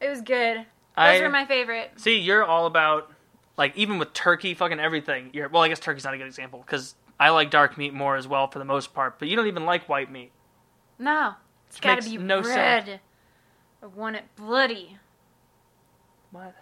It 0.00 0.08
was 0.08 0.20
good. 0.22 0.66
Those 0.96 1.20
I- 1.20 1.22
were 1.22 1.28
my 1.28 1.44
favorite. 1.46 1.92
See, 1.96 2.18
you're 2.18 2.44
all 2.44 2.66
about 2.66 3.10
like 3.56 3.76
even 3.76 3.98
with 3.98 4.12
turkey, 4.12 4.54
fucking 4.54 4.80
everything. 4.80 5.30
You're 5.32 5.48
well, 5.48 5.62
I 5.62 5.68
guess 5.68 5.80
turkey's 5.80 6.04
not 6.04 6.14
a 6.14 6.18
good 6.18 6.26
example 6.26 6.62
because 6.64 6.94
I 7.20 7.30
like 7.30 7.50
dark 7.50 7.76
meat 7.78 7.94
more 7.94 8.16
as 8.16 8.26
well 8.28 8.48
for 8.48 8.58
the 8.58 8.64
most 8.64 8.94
part. 8.94 9.18
But 9.18 9.28
you 9.28 9.36
don't 9.36 9.46
even 9.46 9.64
like 9.64 9.88
white 9.88 10.10
meat. 10.10 10.30
No, 10.98 11.34
it's 11.68 11.80
got 11.80 12.00
to 12.00 12.08
be 12.08 12.16
no 12.18 12.42
sense. 12.42 12.56
red. 12.88 13.00
I 13.82 13.86
want 13.86 14.16
it 14.16 14.24
bloody, 14.36 14.96
What? 16.30 16.54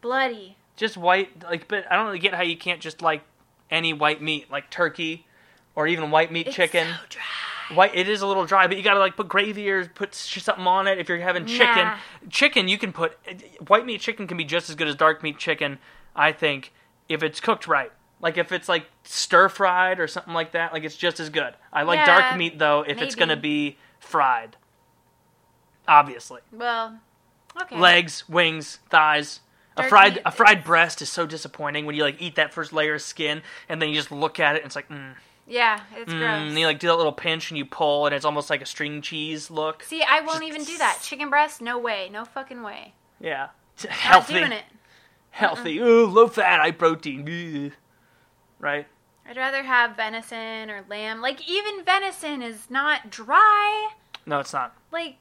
bloody. 0.00 0.56
Just 0.76 0.96
white, 0.96 1.42
like, 1.42 1.66
but 1.66 1.90
I 1.90 1.96
don't 1.96 2.06
really 2.06 2.18
get 2.18 2.34
how 2.34 2.42
you 2.42 2.56
can't 2.56 2.80
just 2.80 3.02
like 3.02 3.22
any 3.70 3.92
white 3.92 4.20
meat, 4.22 4.50
like 4.50 4.70
turkey, 4.70 5.26
or 5.74 5.86
even 5.86 6.10
white 6.10 6.30
meat 6.30 6.46
It's 6.48 6.56
chicken. 6.56 6.86
so 6.86 6.94
dry. 7.08 7.22
White, 7.74 7.94
it 7.94 8.08
is 8.08 8.22
a 8.22 8.26
little 8.26 8.46
dry, 8.46 8.66
but 8.66 8.76
you 8.76 8.82
gotta 8.82 8.98
like 9.00 9.16
put 9.16 9.28
gravy 9.28 9.68
or 9.70 9.84
put 9.86 10.14
something 10.14 10.66
on 10.66 10.86
it. 10.86 10.98
If 10.98 11.08
you're 11.08 11.18
having 11.18 11.44
chicken, 11.46 11.84
Nah. 11.86 11.96
chicken 12.30 12.66
you 12.68 12.78
can 12.78 12.92
put 12.92 13.16
white 13.66 13.84
meat 13.84 14.00
chicken 14.00 14.26
can 14.26 14.36
be 14.36 14.44
just 14.44 14.70
as 14.70 14.74
good 14.76 14.88
as 14.88 14.94
dark 14.94 15.22
meat 15.22 15.38
chicken. 15.38 15.78
I 16.16 16.32
think 16.32 16.72
if 17.08 17.22
it's 17.22 17.40
cooked 17.40 17.66
right. 17.68 17.92
Like 18.20 18.36
if 18.38 18.50
it's 18.52 18.68
like 18.68 18.86
stir 19.04 19.48
fried 19.48 20.00
or 20.00 20.08
something 20.08 20.32
like 20.34 20.52
that, 20.52 20.72
like 20.72 20.82
it's 20.84 20.96
just 20.96 21.20
as 21.20 21.30
good. 21.30 21.54
I 21.72 21.82
like 21.82 21.98
Yeah, 21.98 22.06
dark 22.20 22.36
meat 22.38 22.58
though 22.58 22.80
if 22.80 23.00
it's 23.02 23.14
maybe. 23.14 23.26
gonna 23.28 23.40
be 23.40 23.78
fried. 24.00 24.56
Obviously, 25.86 26.40
Well, 26.52 26.98
okay. 27.62 27.78
legs, 27.78 28.28
wings, 28.28 28.78
thighs. 28.90 29.40
A 29.76 29.82
Dark 29.82 29.88
fried 29.90 30.14
meat 30.16 30.22
a 30.26 30.30
fried 30.32 30.64
breast 30.64 31.00
is 31.00 31.10
so 31.10 31.24
disappointing 31.24 31.86
when 31.86 31.94
you 31.94 32.02
like 32.02 32.20
eat 32.20 32.34
that 32.34 32.52
first 32.52 32.72
layer 32.72 32.94
of 32.94 33.02
skin 33.02 33.42
and 33.68 33.80
then 33.80 33.88
you 33.90 33.94
just 33.94 34.10
look 34.10 34.40
at 34.40 34.56
it 34.56 34.58
and 34.62 34.66
it's 34.66 34.74
like 34.76 34.88
mm, 34.88 35.14
Yeah, 35.50 35.80
it's 35.96 36.12
mm, 36.12 36.18
gross. 36.18 36.30
and 36.50 36.58
you 36.58 36.66
like 36.66 36.78
do 36.78 36.88
that 36.88 36.96
little 36.96 37.10
pinch 37.12 37.50
and 37.50 37.56
you 37.56 37.64
pull 37.64 38.04
and 38.06 38.14
it's 38.14 38.26
almost 38.26 38.50
like 38.50 38.60
a 38.60 38.66
string 38.66 39.00
cheese 39.00 39.50
look. 39.50 39.82
See, 39.82 40.02
I 40.02 40.20
won't 40.20 40.40
Just- 40.40 40.42
even 40.42 40.64
do 40.64 40.76
that. 40.78 40.98
Chicken 41.02 41.30
breast, 41.30 41.62
no 41.62 41.78
way, 41.78 42.10
no 42.12 42.24
fucking 42.26 42.62
way. 42.62 42.92
Yeah. 43.18 43.48
Not 43.84 43.92
Healthy. 43.92 44.34
doing 44.34 44.52
it. 44.52 44.64
Healthy. 45.30 45.78
Ooh, 45.78 46.06
low 46.06 46.28
fat, 46.28 46.60
high 46.60 46.72
protein. 46.72 47.72
Right? 48.58 48.86
I'd 49.28 49.36
rather 49.36 49.62
have 49.62 49.96
venison 49.96 50.70
or 50.70 50.84
lamb. 50.88 51.20
Like 51.20 51.48
even 51.48 51.84
venison 51.84 52.42
is 52.42 52.68
not 52.70 53.10
dry. 53.10 53.90
No, 54.26 54.40
it's 54.40 54.52
not. 54.52 54.74
Like 54.90 55.16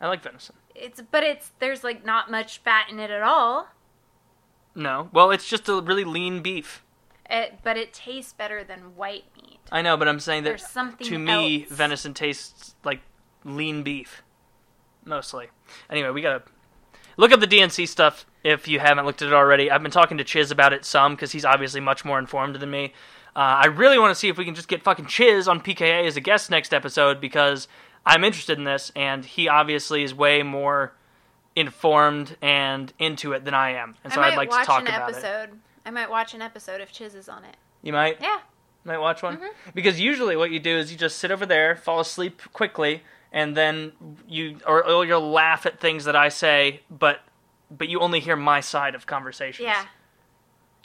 I 0.00 0.08
like 0.08 0.22
venison. 0.22 0.56
it's 0.74 1.00
but 1.10 1.22
it's 1.22 1.50
there's 1.60 1.82
like 1.84 2.04
not 2.04 2.30
much 2.30 2.58
fat 2.58 2.88
in 2.90 2.98
it 3.00 3.10
at 3.10 3.22
all. 3.22 3.68
No. 4.74 5.08
Well, 5.12 5.30
it's 5.30 5.48
just 5.48 5.68
a 5.68 5.80
really 5.80 6.04
lean 6.04 6.42
beef. 6.42 6.82
It, 7.30 7.60
but 7.62 7.76
it 7.76 7.92
tastes 7.92 8.32
better 8.32 8.62
than 8.64 8.96
white 8.96 9.24
meat. 9.36 9.60
I 9.70 9.80
know, 9.82 9.96
but 9.96 10.08
I'm 10.08 10.20
saying 10.20 10.42
that 10.44 10.50
There's 10.50 10.66
something 10.66 11.06
to 11.06 11.18
me, 11.18 11.62
else. 11.62 11.72
venison 11.72 12.14
tastes 12.14 12.74
like 12.84 13.00
lean 13.44 13.82
beef. 13.82 14.22
Mostly. 15.04 15.48
Anyway, 15.90 16.10
we 16.10 16.20
gotta 16.20 16.42
look 17.16 17.32
up 17.32 17.40
the 17.40 17.46
DNC 17.46 17.88
stuff 17.88 18.26
if 18.44 18.68
you 18.68 18.80
haven't 18.80 19.06
looked 19.06 19.22
at 19.22 19.28
it 19.28 19.34
already. 19.34 19.70
I've 19.70 19.82
been 19.82 19.92
talking 19.92 20.18
to 20.18 20.24
Chiz 20.24 20.50
about 20.50 20.72
it 20.72 20.84
some 20.84 21.14
because 21.14 21.32
he's 21.32 21.44
obviously 21.44 21.80
much 21.80 22.04
more 22.04 22.18
informed 22.18 22.56
than 22.56 22.70
me. 22.70 22.92
Uh, 23.34 23.64
I 23.64 23.66
really 23.66 23.98
want 23.98 24.10
to 24.10 24.14
see 24.14 24.28
if 24.28 24.36
we 24.36 24.44
can 24.44 24.54
just 24.54 24.68
get 24.68 24.82
fucking 24.82 25.06
Chiz 25.06 25.48
on 25.48 25.60
PKA 25.60 26.06
as 26.06 26.16
a 26.16 26.20
guest 26.20 26.50
next 26.50 26.74
episode 26.74 27.20
because 27.20 27.66
I'm 28.04 28.24
interested 28.24 28.58
in 28.58 28.64
this, 28.64 28.92
and 28.94 29.24
he 29.24 29.48
obviously 29.48 30.02
is 30.02 30.14
way 30.14 30.42
more 30.42 30.92
informed 31.56 32.36
and 32.42 32.92
into 32.98 33.32
it 33.32 33.44
than 33.44 33.54
I 33.54 33.70
am, 33.70 33.96
and 34.04 34.12
so 34.12 34.20
I 34.20 34.30
would 34.30 34.36
like 34.36 34.50
to 34.50 34.64
talk 34.64 34.82
about 34.82 35.10
it. 35.10 35.16
episode. 35.16 35.60
I 35.84 35.90
might 35.90 36.10
watch 36.10 36.34
an 36.34 36.42
episode 36.42 36.80
if 36.80 36.92
Chiz 36.92 37.14
is 37.14 37.28
on 37.28 37.44
it. 37.44 37.56
You 37.82 37.92
might. 37.92 38.20
Yeah. 38.20 38.38
Might 38.84 38.98
watch 38.98 39.22
one 39.22 39.36
Mm-hmm. 39.36 39.70
because 39.74 40.00
usually 40.00 40.36
what 40.36 40.50
you 40.50 40.58
do 40.58 40.76
is 40.76 40.90
you 40.90 40.98
just 40.98 41.18
sit 41.18 41.30
over 41.30 41.46
there, 41.46 41.76
fall 41.76 42.00
asleep 42.00 42.42
quickly, 42.52 43.02
and 43.32 43.56
then 43.56 43.92
you 44.28 44.58
or, 44.66 44.84
or 44.88 45.04
you'll 45.04 45.30
laugh 45.30 45.66
at 45.66 45.80
things 45.80 46.04
that 46.04 46.16
I 46.16 46.28
say, 46.28 46.80
but 46.90 47.20
but 47.70 47.88
you 47.88 48.00
only 48.00 48.18
hear 48.20 48.36
my 48.36 48.60
side 48.60 48.94
of 48.94 49.06
conversations. 49.06 49.64
Yeah. 49.64 49.84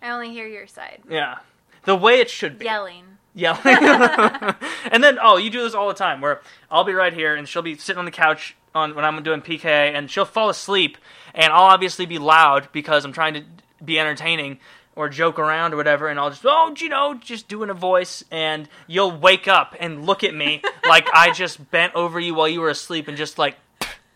I 0.02 0.12
only 0.12 0.30
hear 0.32 0.48
your 0.48 0.68
side. 0.68 1.02
yeah, 1.10 1.40
the 1.86 1.96
way 1.96 2.20
it 2.20 2.30
should 2.30 2.60
be. 2.60 2.66
Yelling. 2.66 3.04
Yelling. 3.34 3.62
and 4.92 5.04
then 5.04 5.18
oh, 5.22 5.38
you 5.38 5.50
do 5.50 5.64
this 5.64 5.74
all 5.74 5.88
the 5.88 5.94
time 5.96 6.22
where 6.22 6.42
I'll 6.70 6.84
be 6.84 6.94
right 6.94 7.14
here 7.14 7.36
and 7.36 7.48
she'll 7.48 7.62
be 7.64 7.76
sitting 7.78 7.98
on 8.00 8.06
the 8.06 8.12
couch 8.12 8.56
on 8.76 8.94
when 8.96 9.04
I'm 9.06 9.22
doing 9.24 9.42
PK 9.42 9.66
and 9.66 10.10
she'll 10.10 10.26
fall 10.26 10.50
asleep 10.50 10.98
and 11.34 11.52
I'll 11.52 11.64
obviously 11.66 12.06
be 12.06 12.20
loud 12.20 12.70
because 12.72 13.06
I'm 13.06 13.12
trying 13.12 13.34
to 13.34 13.44
be 13.84 14.00
entertaining 14.00 14.60
or 14.98 15.08
joke 15.08 15.40
around 15.40 15.74
or 15.74 15.78
whatever 15.78 16.08
and 16.08 16.20
I'll 16.20 16.30
just 16.32 16.44
oh 16.46 16.74
you 16.78 16.90
know 16.90 17.14
just 17.14 17.48
doing 17.48 17.70
a 17.70 17.74
voice 17.74 18.24
and 18.32 18.68
you'll 18.88 19.16
wake 19.18 19.48
up 19.48 19.76
and 19.80 20.06
look 20.06 20.24
at 20.24 20.34
me 20.36 20.62
like 20.88 21.08
I 21.14 21.32
just 21.32 21.72
bent 21.72 21.96
over 21.96 22.20
you 22.20 22.34
while 22.34 22.48
you 22.50 22.60
were 22.60 22.70
asleep 22.70 23.08
and 23.08 23.16
just 23.16 23.38
like 23.38 23.56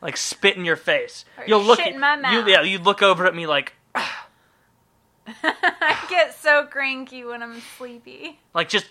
like 0.02 0.18
spit 0.18 0.58
in 0.58 0.66
your 0.66 0.76
face. 0.76 1.26
Or 1.38 1.46
you'll 1.46 1.64
look 1.64 1.78
shit 1.78 1.90
at 1.90 1.94
in 1.94 2.00
my 2.00 2.16
you 2.16 2.22
mouth. 2.22 2.48
yeah, 2.48 2.62
you 2.64 2.80
look 2.80 3.02
over 3.02 3.26
at 3.28 3.36
me 3.36 3.46
like 3.48 3.74
I 5.44 6.06
get 6.10 6.34
so 6.36 6.66
cranky 6.66 7.24
when 7.24 7.44
I'm 7.44 7.62
sleepy. 7.78 8.40
like 8.54 8.70
just 8.70 8.88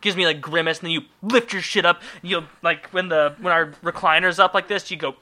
gives 0.00 0.16
me 0.16 0.24
like 0.24 0.40
grimace 0.40 0.78
and 0.78 0.86
then 0.86 0.92
you 0.92 1.02
lift 1.22 1.52
your 1.52 1.62
shit 1.62 1.84
up 1.84 2.00
and 2.22 2.30
you 2.30 2.44
like 2.62 2.88
when 2.90 3.08
the 3.08 3.34
when 3.40 3.52
our 3.52 3.72
recliner's 3.82 4.38
up 4.38 4.54
like 4.54 4.68
this 4.68 4.90
you 4.90 4.96
go 4.96 5.16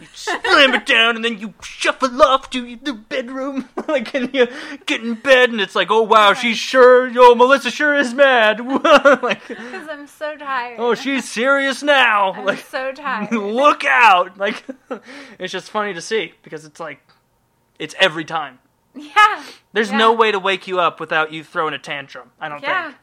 you 0.00 0.06
slam 0.14 0.74
it 0.74 0.86
down 0.86 1.16
and 1.16 1.24
then 1.24 1.38
you 1.38 1.52
shuffle 1.62 2.22
off 2.22 2.48
to 2.50 2.76
the 2.76 2.92
bedroom 2.92 3.68
like 3.88 4.14
and 4.14 4.34
you 4.34 4.46
get 4.86 5.02
in 5.02 5.14
bed 5.14 5.50
and 5.50 5.60
it's 5.60 5.74
like 5.74 5.90
oh 5.90 6.02
wow 6.02 6.32
she's 6.32 6.56
sure 6.56 7.06
yo 7.08 7.34
melissa 7.34 7.70
sure 7.70 7.94
is 7.94 8.14
mad 8.14 8.58
like 9.22 9.46
Because 9.48 9.88
I'm 9.88 10.06
so 10.06 10.36
tired. 10.36 10.80
oh 10.80 10.94
she's 10.94 11.28
serious 11.30 11.82
now 11.82 12.32
I'm 12.32 12.44
like 12.44 12.60
so 12.60 12.92
tired. 12.92 13.30
look 13.32 13.84
out 13.84 14.38
like 14.38 14.64
it's 15.38 15.52
just 15.52 15.70
funny 15.70 15.92
to 15.94 16.00
see 16.00 16.32
because 16.42 16.64
it's 16.64 16.80
like 16.80 17.00
it's 17.78 17.94
every 18.00 18.24
time 18.24 18.58
yeah. 18.94 19.42
there's 19.72 19.90
Yeah. 19.90 19.98
no 19.98 20.12
way 20.14 20.32
to 20.32 20.38
wake 20.38 20.66
you 20.66 20.80
up 20.80 21.00
without 21.00 21.32
you 21.32 21.44
throwing 21.44 21.74
a 21.74 21.78
tantrum 21.78 22.30
i 22.40 22.48
don't 22.48 22.62
Yeah. 22.62 22.84
think 22.86 22.96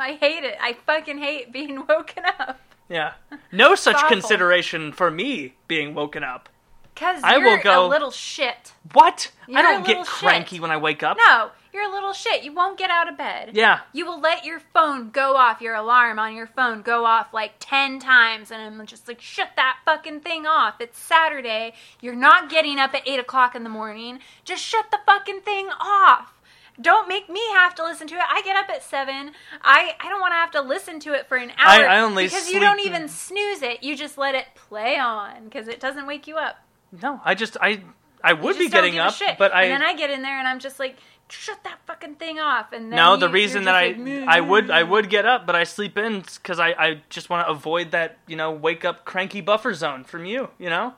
I 0.00 0.12
hate 0.12 0.44
it. 0.44 0.56
I 0.60 0.74
fucking 0.86 1.18
hate 1.18 1.50
being 1.52 1.84
woken 1.88 2.22
up. 2.38 2.60
Yeah. 2.88 3.12
No 3.52 3.74
such 3.74 4.06
consideration 4.08 4.92
for 4.92 5.10
me 5.10 5.54
being 5.66 5.94
woken 5.94 6.22
up. 6.24 6.48
Because 6.94 7.22
I 7.22 7.36
you're 7.36 7.56
will 7.56 7.62
go- 7.62 7.86
a 7.86 7.88
little 7.88 8.10
shit. 8.10 8.72
What? 8.92 9.30
You're 9.46 9.58
I 9.58 9.62
don't 9.62 9.86
get 9.86 9.98
shit. 9.98 10.06
cranky 10.06 10.58
when 10.58 10.70
I 10.72 10.76
wake 10.78 11.02
up. 11.04 11.16
No, 11.16 11.50
you're 11.72 11.88
a 11.88 11.92
little 11.92 12.12
shit. 12.12 12.42
You 12.42 12.52
won't 12.52 12.76
get 12.76 12.90
out 12.90 13.08
of 13.08 13.16
bed. 13.16 13.50
Yeah. 13.54 13.80
You 13.92 14.04
will 14.04 14.20
let 14.20 14.44
your 14.44 14.58
phone 14.74 15.10
go 15.10 15.36
off, 15.36 15.60
your 15.60 15.76
alarm 15.76 16.18
on 16.18 16.34
your 16.34 16.48
phone 16.48 16.82
go 16.82 17.04
off 17.04 17.32
like 17.32 17.52
10 17.60 18.00
times, 18.00 18.50
and 18.50 18.60
I'm 18.60 18.84
just 18.86 19.06
like, 19.06 19.20
shut 19.20 19.50
that 19.54 19.78
fucking 19.84 20.20
thing 20.22 20.44
off. 20.46 20.80
It's 20.80 20.98
Saturday. 20.98 21.74
You're 22.00 22.16
not 22.16 22.50
getting 22.50 22.80
up 22.80 22.94
at 22.94 23.06
8 23.06 23.20
o'clock 23.20 23.54
in 23.54 23.62
the 23.62 23.70
morning. 23.70 24.18
Just 24.44 24.64
shut 24.64 24.90
the 24.90 24.98
fucking 25.06 25.42
thing 25.42 25.68
off. 25.80 26.32
Don't 26.80 27.08
make 27.08 27.28
me 27.28 27.40
have 27.54 27.74
to 27.76 27.82
listen 27.84 28.06
to 28.08 28.14
it. 28.14 28.22
I 28.30 28.40
get 28.42 28.56
up 28.56 28.68
at 28.70 28.82
7. 28.82 29.32
I, 29.62 29.94
I 29.98 30.08
don't 30.08 30.20
want 30.20 30.32
to 30.32 30.36
have 30.36 30.50
to 30.52 30.60
listen 30.60 31.00
to 31.00 31.12
it 31.14 31.26
for 31.26 31.36
an 31.36 31.50
hour. 31.58 31.86
I 31.88 32.00
only 32.00 32.24
Because 32.26 32.50
you 32.50 32.60
don't 32.60 32.80
even 32.80 33.08
snooze 33.08 33.62
it. 33.62 33.82
You 33.82 33.96
just 33.96 34.16
let 34.16 34.34
it 34.34 34.46
play 34.54 34.96
on 34.96 35.44
because 35.44 35.66
it 35.66 35.80
doesn't 35.80 36.06
wake 36.06 36.26
you 36.28 36.36
up. 36.36 36.56
No, 37.02 37.20
I 37.24 37.34
just 37.34 37.56
I 37.60 37.82
I 38.22 38.32
would 38.32 38.58
be 38.58 38.68
getting 38.68 38.98
up, 38.98 39.14
shit. 39.14 39.38
but 39.38 39.52
I 39.54 39.64
and 39.64 39.72
then 39.72 39.82
I 39.82 39.94
get 39.94 40.10
in 40.10 40.22
there 40.22 40.38
and 40.38 40.46
I'm 40.48 40.58
just 40.58 40.78
like, 40.78 40.96
shut 41.28 41.62
that 41.64 41.78
fucking 41.86 42.14
thing 42.14 42.38
off. 42.38 42.72
And 42.72 42.90
then 42.90 42.96
no. 42.96 43.14
you- 43.14 43.20
The 43.20 43.28
reason 43.28 43.64
that 43.64 43.74
I 43.74 43.88
like, 43.88 43.98
"Meh, 43.98 44.24
I 44.26 44.40
mm, 44.40 44.48
would 44.48 44.70
I 44.70 44.82
mm. 44.84 44.88
would 44.88 45.10
get 45.10 45.26
up, 45.26 45.46
but 45.46 45.54
I 45.54 45.64
sleep 45.64 45.98
in 45.98 46.20
because 46.20 46.58
I 46.58 46.68
I 46.70 47.02
just 47.10 47.28
want 47.28 47.46
to 47.46 47.50
avoid 47.52 47.90
that 47.90 48.18
you 48.26 48.36
know 48.36 48.50
wake 48.52 48.84
up 48.84 49.04
cranky 49.04 49.40
buffer 49.40 49.74
zone 49.74 50.04
from 50.04 50.24
you. 50.24 50.48
You 50.58 50.70
know, 50.70 50.94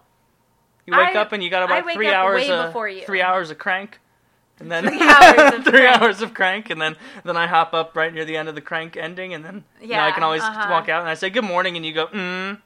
you 0.86 0.96
wake 0.96 1.16
I- 1.16 1.20
up 1.20 1.32
and 1.32 1.42
you 1.42 1.50
got 1.50 1.62
about 1.64 1.90
three 1.92 2.12
hours 2.12 2.48
of 2.48 2.72
three 3.04 3.22
hours 3.22 3.50
of 3.50 3.58
crank. 3.58 3.98
And 4.60 4.70
then 4.70 4.86
Three 4.86 5.00
hours 5.02 5.54
of 5.54 5.64
three 5.64 5.72
crank. 5.80 6.02
hours 6.02 6.22
of 6.22 6.34
crank, 6.34 6.70
and 6.70 6.80
then 6.80 6.96
then 7.24 7.36
I 7.36 7.46
hop 7.46 7.72
up 7.72 7.96
right 7.96 8.12
near 8.12 8.24
the 8.26 8.36
end 8.36 8.48
of 8.48 8.54
the 8.54 8.60
crank 8.60 8.96
ending, 8.96 9.32
and 9.34 9.44
then 9.44 9.64
you 9.80 9.88
know, 9.88 10.00
I 10.00 10.12
can 10.12 10.22
always 10.22 10.42
uh-huh. 10.42 10.68
walk 10.70 10.88
out 10.88 11.00
and 11.00 11.08
I 11.08 11.14
say 11.14 11.30
good 11.30 11.44
morning, 11.44 11.76
and 11.76 11.86
you 11.86 11.94
go 11.94 12.08
mm, 12.08 12.60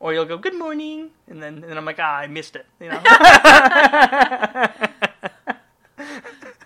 or 0.00 0.12
you'll 0.12 0.24
go 0.24 0.38
good 0.38 0.58
morning, 0.58 1.10
and 1.28 1.40
then 1.40 1.54
and 1.54 1.64
then 1.64 1.78
I'm 1.78 1.84
like 1.84 2.00
ah 2.00 2.16
I 2.16 2.26
missed 2.26 2.56
it, 2.56 2.66
you 2.80 2.90
know. 2.90 3.00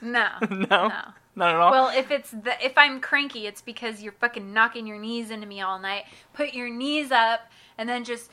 No. 0.03 0.27
no, 0.51 0.57
No. 0.67 0.91
not 1.37 1.55
at 1.55 1.57
all. 1.57 1.71
Well, 1.71 1.89
if 1.97 2.11
it's 2.11 2.31
the 2.31 2.53
if 2.65 2.73
I'm 2.77 3.01
cranky, 3.01 3.47
it's 3.47 3.61
because 3.61 4.03
you're 4.03 4.13
fucking 4.13 4.53
knocking 4.53 4.87
your 4.87 4.99
knees 4.99 5.31
into 5.31 5.47
me 5.47 5.61
all 5.61 5.79
night. 5.79 6.05
Put 6.33 6.55
your 6.55 6.71
knees 6.71 7.13
up, 7.13 7.51
and 7.79 7.89
then 7.89 8.05
just 8.05 8.31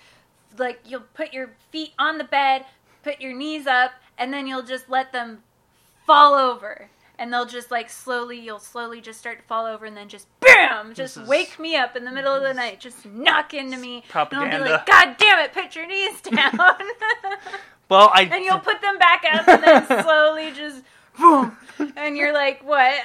like 0.58 0.80
you'll 0.86 1.02
put 1.14 1.34
your 1.34 1.52
feet 1.72 1.92
on 2.00 2.18
the 2.18 2.24
bed, 2.24 2.66
put 3.04 3.22
your 3.22 3.34
knees 3.34 3.68
up, 3.68 3.92
and 4.18 4.34
then 4.34 4.48
you'll 4.48 4.64
just 4.64 4.90
let 4.90 5.12
them 5.12 5.44
fall 6.08 6.34
over, 6.34 6.90
and 7.20 7.32
they'll 7.32 7.46
just 7.46 7.70
like 7.70 7.90
slowly, 7.92 8.40
you'll 8.40 8.58
slowly 8.60 9.02
just 9.02 9.20
start 9.20 9.38
to 9.40 9.44
fall 9.46 9.66
over, 9.68 9.86
and 9.86 9.96
then 9.96 10.08
just 10.10 10.26
bam, 10.40 10.96
just 10.96 11.18
is- 11.18 11.28
wake 11.28 11.60
me 11.60 11.76
up 11.76 11.96
in 11.96 12.04
the 12.06 12.12
middle 12.12 12.34
of 12.34 12.42
the 12.42 12.54
night, 12.54 12.80
just 12.80 13.06
knock 13.06 13.54
into 13.54 13.78
me, 13.78 14.04
and 14.16 14.40
I'll 14.40 14.50
be 14.64 14.70
like, 14.72 14.86
God 14.88 15.16
damn 15.20 15.40
it, 15.40 15.54
put 15.54 15.76
your 15.76 15.86
knees 15.86 16.20
down. 16.22 16.58
well, 17.90 18.10
I 18.14 18.24
and 18.32 18.44
you'll 18.44 18.60
put 18.60 18.82
them 18.82 18.98
back 18.98 19.24
up 19.32 19.48
and 19.48 19.64
then 19.64 19.86
slowly 20.04 20.52
just 20.54 20.82
boom. 21.20 21.56
And 21.96 22.18
you're 22.18 22.34
like 22.34 22.62
what? 22.64 22.96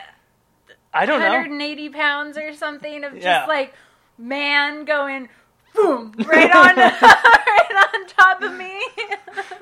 I 0.94 1.06
don't 1.06 1.20
know. 1.20 1.28
180 1.28 1.88
pounds 1.90 2.36
or 2.38 2.52
something 2.54 3.02
of 3.04 3.12
just 3.14 3.24
Yeah. 3.24 3.46
like 3.46 3.74
man 4.18 4.84
going 4.84 5.28
boom 5.74 6.12
right 6.26 6.50
on 6.54 6.76
right 6.76 7.88
on 7.94 8.06
top 8.06 8.42
of 8.42 8.52
me. 8.54 8.78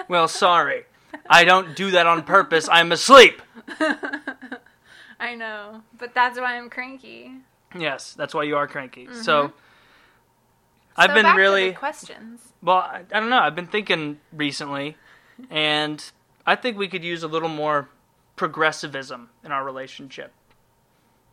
Well, 0.09 0.27
sorry, 0.27 0.85
I 1.29 1.45
don't 1.45 1.75
do 1.77 1.91
that 1.93 2.07
on 2.07 2.23
purpose. 2.23 2.69
I'm 2.71 2.93
asleep. 2.93 3.41
i 5.21 5.35
know 5.35 5.83
but 5.99 6.15
that's 6.15 6.39
why 6.39 6.57
i'm 6.57 6.71
cranky 6.71 7.33
Yes, 7.79 8.15
that's 8.15 8.35
why 8.35 8.43
you 8.43 8.57
are 8.57 8.67
cranky. 8.67 9.07
Mm-hmm. 9.07 9.23
So 9.23 9.53
I've 10.97 11.11
So 11.11 11.15
been 11.15 11.23
back 11.23 11.35
to 11.35 11.37
the 11.37 11.41
really 11.41 11.73
questions. 11.73 12.41
well. 12.61 12.79
I, 12.79 13.03
I 13.15 13.21
don't 13.21 13.31
know. 13.31 13.39
I've 13.39 13.55
been 13.55 13.69
thinking 13.69 14.19
recently, 14.33 14.97
and 15.51 16.03
I 16.45 16.57
think 16.57 16.77
we 16.77 16.89
could 16.89 17.05
use 17.05 17.23
a 17.23 17.29
little 17.29 17.49
more 17.49 17.89
progressivism 18.35 19.31
in 19.45 19.53
our 19.53 19.65
relationship. 19.65 20.33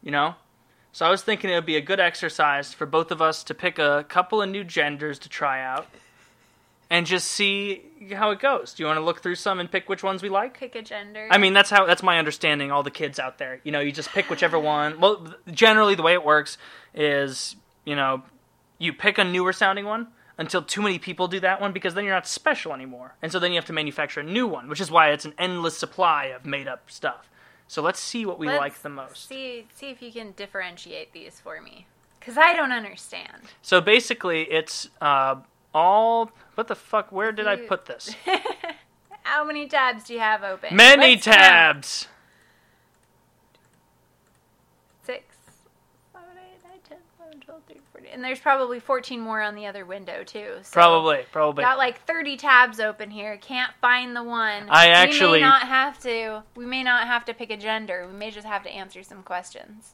You 0.03 0.11
know, 0.11 0.35
so 0.91 1.07
I 1.07 1.09
was 1.09 1.23
thinking 1.23 1.49
it 1.49 1.55
would 1.55 1.65
be 1.65 1.75
a 1.75 1.81
good 1.81 1.99
exercise 1.99 2.71
for 2.71 2.85
both 2.85 3.09
of 3.09 3.19
us 3.19 3.43
to 3.45 3.55
pick 3.55 3.79
a 3.79 4.05
couple 4.07 4.39
of 4.39 4.47
new 4.47 4.63
genders 4.63 5.17
to 5.19 5.29
try 5.29 5.63
out, 5.63 5.87
and 6.89 7.05
just 7.05 7.27
see 7.27 7.83
how 8.13 8.31
it 8.31 8.39
goes. 8.39 8.73
Do 8.73 8.83
you 8.83 8.87
want 8.87 8.97
to 8.97 9.03
look 9.03 9.21
through 9.21 9.35
some 9.35 9.59
and 9.59 9.71
pick 9.71 9.89
which 9.89 10.03
ones 10.03 10.21
we 10.21 10.29
like? 10.29 10.57
Pick 10.57 10.75
a 10.75 10.81
gender. 10.81 11.27
I 11.29 11.37
mean, 11.37 11.53
that's 11.53 11.69
how 11.69 11.85
that's 11.85 12.03
my 12.03 12.19
understanding. 12.19 12.71
All 12.71 12.83
the 12.83 12.91
kids 12.91 13.19
out 13.19 13.37
there, 13.37 13.59
you 13.63 13.71
know, 13.71 13.79
you 13.79 13.91
just 13.91 14.09
pick 14.09 14.29
whichever 14.29 14.59
one. 14.59 14.99
Well, 14.99 15.35
generally, 15.51 15.95
the 15.95 16.03
way 16.03 16.13
it 16.13 16.23
works 16.23 16.57
is, 16.93 17.55
you 17.85 17.95
know, 17.95 18.23
you 18.77 18.93
pick 18.93 19.17
a 19.17 19.23
newer 19.23 19.53
sounding 19.53 19.85
one 19.85 20.07
until 20.37 20.61
too 20.61 20.81
many 20.81 20.99
people 20.99 21.27
do 21.27 21.39
that 21.39 21.59
one 21.59 21.73
because 21.73 21.95
then 21.95 22.05
you're 22.05 22.13
not 22.13 22.27
special 22.27 22.73
anymore, 22.73 23.15
and 23.21 23.31
so 23.31 23.39
then 23.39 23.51
you 23.51 23.57
have 23.57 23.65
to 23.65 23.73
manufacture 23.73 24.19
a 24.19 24.23
new 24.23 24.47
one, 24.47 24.69
which 24.69 24.79
is 24.79 24.91
why 24.91 25.09
it's 25.09 25.25
an 25.25 25.33
endless 25.37 25.77
supply 25.77 26.25
of 26.25 26.45
made 26.45 26.67
up 26.67 26.89
stuff. 26.91 27.29
So 27.67 27.81
let's 27.81 27.99
see 27.99 28.25
what 28.25 28.39
we 28.39 28.47
Let's 28.47 28.59
like 28.59 28.81
the 28.81 28.89
most. 28.89 29.27
See, 29.27 29.65
see 29.73 29.89
if 29.89 30.01
you 30.01 30.11
can 30.11 30.33
differentiate 30.37 31.11
these 31.11 31.39
for 31.39 31.59
me, 31.59 31.87
because 32.19 32.37
I 32.37 32.53
don't 32.53 32.71
understand. 32.71 33.41
So 33.61 33.81
basically, 33.81 34.43
it's 34.43 34.89
uh, 35.01 35.37
all. 35.77 36.31
What 36.55 36.67
the 36.67 36.75
fuck? 36.75 37.11
Where 37.11 37.31
did 37.31 37.47
I 37.47 37.55
put 37.55 37.85
this? 37.85 38.15
How 39.23 39.43
many 39.45 39.67
tabs 39.67 40.05
do 40.05 40.13
you 40.13 40.19
have 40.19 40.43
open? 40.43 40.75
Many 40.75 41.13
Let's 41.13 41.25
count. 41.25 41.37
tabs. 41.37 42.07
Six, 45.03 45.23
seven, 46.13 46.27
eight, 46.37 46.63
nine, 46.67 46.79
10, 46.87 46.97
11, 47.19 47.41
12, 47.41 47.61
13, 47.67 47.81
14. 47.91 48.09
And 48.13 48.23
there's 48.23 48.39
probably 48.39 48.79
14 48.79 49.19
more 49.19 49.41
on 49.41 49.55
the 49.55 49.65
other 49.65 49.85
window, 49.85 50.23
too. 50.23 50.55
So 50.63 50.71
Probably, 50.73 51.25
probably. 51.31 51.63
Got 51.63 51.77
like 51.77 52.01
30 52.05 52.37
tabs 52.37 52.79
open 52.79 53.11
here. 53.11 53.37
Can't 53.37 53.73
find 53.81 54.15
the 54.15 54.23
one. 54.23 54.63
I 54.69 54.87
actually 54.89 55.39
We 55.39 55.43
may 55.43 55.47
not 55.49 55.61
have 55.63 55.99
to. 56.03 56.43
We 56.55 56.65
may 56.65 56.83
not 56.83 57.05
have 57.07 57.25
to 57.25 57.33
pick 57.33 57.49
a 57.51 57.57
gender. 57.57 58.07
We 58.09 58.17
may 58.17 58.31
just 58.31 58.47
have 58.47 58.63
to 58.63 58.69
answer 58.69 59.03
some 59.03 59.23
questions. 59.23 59.93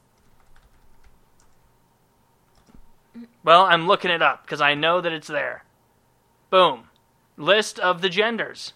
Well, 3.44 3.64
I'm 3.66 3.88
looking 3.88 4.10
it 4.12 4.22
up 4.22 4.44
because 4.44 4.62
I 4.62 4.74
know 4.74 5.02
that 5.02 5.12
it's 5.12 5.28
there. 5.28 5.64
Boom. 6.54 6.84
List 7.36 7.80
of 7.80 8.04
the 8.04 8.10
genders. 8.10 8.74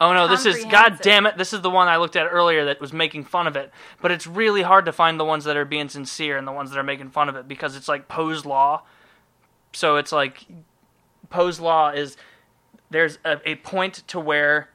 Oh 0.00 0.14
no, 0.14 0.28
this 0.28 0.46
is 0.46 0.64
god 0.64 0.98
damn 1.02 1.26
it. 1.26 1.36
This 1.36 1.52
is 1.52 1.60
the 1.60 1.68
one 1.68 1.88
I 1.88 1.98
looked 1.98 2.16
at 2.16 2.26
earlier 2.26 2.64
that 2.64 2.80
was 2.80 2.90
making 2.90 3.24
fun 3.24 3.46
of 3.46 3.54
it. 3.54 3.70
But 4.00 4.12
it's 4.12 4.26
really 4.26 4.62
hard 4.62 4.86
to 4.86 4.92
find 4.92 5.20
the 5.20 5.26
ones 5.26 5.44
that 5.44 5.58
are 5.58 5.66
being 5.66 5.90
sincere 5.90 6.38
and 6.38 6.48
the 6.48 6.52
ones 6.52 6.70
that 6.70 6.78
are 6.78 6.82
making 6.82 7.10
fun 7.10 7.28
of 7.28 7.36
it 7.36 7.48
because 7.48 7.76
it's 7.76 7.86
like 7.86 8.08
Poe's 8.08 8.46
law. 8.46 8.84
So 9.74 9.96
it's 9.96 10.10
like 10.10 10.46
Poe's 11.28 11.60
law 11.60 11.90
is 11.90 12.16
there's 12.88 13.18
a, 13.26 13.40
a 13.44 13.56
point 13.56 14.02
to 14.06 14.18
where 14.18 14.70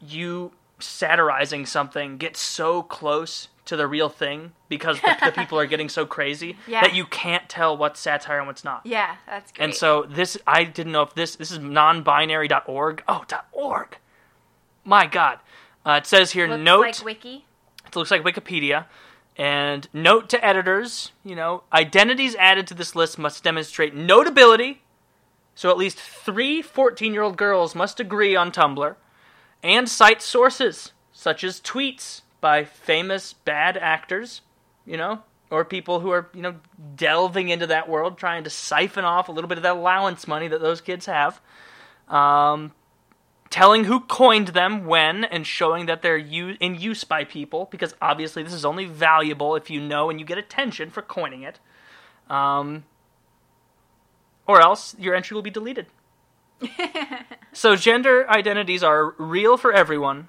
you 0.00 0.52
satirizing 0.78 1.66
something 1.66 2.18
gets 2.18 2.38
so 2.38 2.84
close 2.84 3.48
to 3.70 3.76
the 3.76 3.86
real 3.86 4.08
thing 4.08 4.52
because 4.68 5.00
the, 5.00 5.16
the 5.24 5.30
people 5.32 5.56
are 5.58 5.64
getting 5.66 5.88
so 5.88 6.04
crazy 6.04 6.56
Yeah. 6.66 6.82
that 6.82 6.92
you 6.94 7.04
can't 7.06 7.48
tell 7.48 7.76
what's 7.76 8.00
satire 8.00 8.38
and 8.38 8.46
what's 8.48 8.64
not. 8.64 8.82
Yeah, 8.84 9.14
that's 9.26 9.52
great. 9.52 9.64
And 9.64 9.74
so 9.74 10.02
this, 10.08 10.36
I 10.44 10.64
didn't 10.64 10.90
know 10.92 11.02
if 11.02 11.14
this 11.14 11.36
this 11.36 11.52
is 11.52 11.58
nonbinary.org. 11.60 13.04
Oh, 13.08 13.24
dot 13.28 13.46
.org. 13.52 13.96
My 14.84 15.06
God, 15.06 15.38
uh, 15.86 15.92
it 16.02 16.06
says 16.06 16.32
here 16.32 16.48
Looks 16.48 16.62
note. 16.62 16.80
like 16.80 17.04
Wiki. 17.04 17.44
It 17.86 17.96
looks 17.96 18.10
like 18.10 18.22
Wikipedia. 18.22 18.86
And 19.36 19.88
note 19.92 20.28
to 20.30 20.44
editors, 20.44 21.12
you 21.24 21.36
know, 21.36 21.62
identities 21.72 22.34
added 22.34 22.66
to 22.66 22.74
this 22.74 22.94
list 22.96 23.18
must 23.18 23.42
demonstrate 23.44 23.94
notability. 23.94 24.82
So 25.54 25.70
at 25.70 25.78
least 25.78 25.98
three 25.98 26.60
14 26.60 27.12
year 27.14 27.22
old 27.22 27.36
girls 27.36 27.74
must 27.76 28.00
agree 28.00 28.34
on 28.34 28.50
Tumblr. 28.50 28.96
And 29.62 29.88
cite 29.88 30.22
sources, 30.22 30.92
such 31.12 31.44
as 31.44 31.60
tweets 31.60 32.22
by 32.40 32.64
famous 32.64 33.32
bad 33.32 33.76
actors, 33.76 34.40
you 34.86 34.96
know, 34.96 35.22
or 35.50 35.64
people 35.64 36.00
who 36.00 36.10
are, 36.10 36.28
you 36.34 36.42
know, 36.42 36.56
delving 36.96 37.48
into 37.48 37.66
that 37.66 37.88
world, 37.88 38.18
trying 38.18 38.44
to 38.44 38.50
siphon 38.50 39.04
off 39.04 39.28
a 39.28 39.32
little 39.32 39.48
bit 39.48 39.58
of 39.58 39.62
that 39.62 39.76
allowance 39.76 40.26
money 40.28 40.48
that 40.48 40.60
those 40.60 40.80
kids 40.80 41.06
have. 41.06 41.40
Um, 42.08 42.72
telling 43.50 43.84
who 43.84 44.00
coined 44.00 44.48
them 44.48 44.86
when 44.86 45.24
and 45.24 45.46
showing 45.46 45.86
that 45.86 46.02
they're 46.02 46.16
u- 46.16 46.56
in 46.60 46.76
use 46.76 47.02
by 47.04 47.24
people 47.24 47.68
because 47.70 47.94
obviously 48.00 48.42
this 48.42 48.52
is 48.52 48.64
only 48.64 48.84
valuable 48.84 49.56
if 49.56 49.68
you 49.68 49.80
know 49.80 50.08
and 50.08 50.20
you 50.20 50.24
get 50.24 50.38
attention 50.38 50.88
for 50.88 51.02
coining 51.02 51.42
it 51.42 51.58
um, 52.30 52.84
or 54.46 54.60
else 54.60 54.94
your 54.98 55.14
entry 55.14 55.34
will 55.34 55.42
be 55.42 55.50
deleted 55.50 55.86
so 57.52 57.74
gender 57.74 58.28
identities 58.30 58.82
are 58.82 59.14
real 59.18 59.56
for 59.56 59.72
everyone 59.72 60.28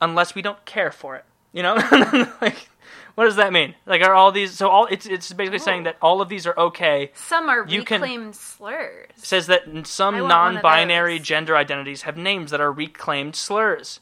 unless 0.00 0.34
we 0.34 0.40
don't 0.40 0.64
care 0.64 0.90
for 0.90 1.14
it 1.14 1.24
you 1.56 1.62
know 1.62 1.74
like 2.42 2.68
what 3.16 3.24
does 3.24 3.36
that 3.36 3.50
mean 3.52 3.74
like 3.86 4.02
are 4.02 4.12
all 4.14 4.30
these 4.30 4.52
so 4.52 4.68
all 4.68 4.86
it's 4.86 5.06
it's 5.06 5.32
basically 5.32 5.58
saying 5.58 5.80
Oh. 5.80 5.84
that 5.84 5.96
all 6.02 6.20
of 6.20 6.28
these 6.28 6.46
are 6.46 6.56
okay 6.58 7.10
Some 7.14 7.48
are 7.48 7.66
You 7.66 7.82
can- 7.82 8.02
reclaimed 8.02 8.36
slurs. 8.36 9.08
says 9.16 9.46
that 9.46 9.62
some 9.86 10.14
I 10.14 10.20
want 10.20 10.32
one 10.32 10.48
of 10.48 10.54
non-binary 10.62 11.18
gender 11.20 11.56
identities 11.56 12.02
have 12.02 12.16
names 12.18 12.50
that 12.50 12.60
are 12.60 12.70
reclaimed 12.70 13.34
slurs. 13.34 14.00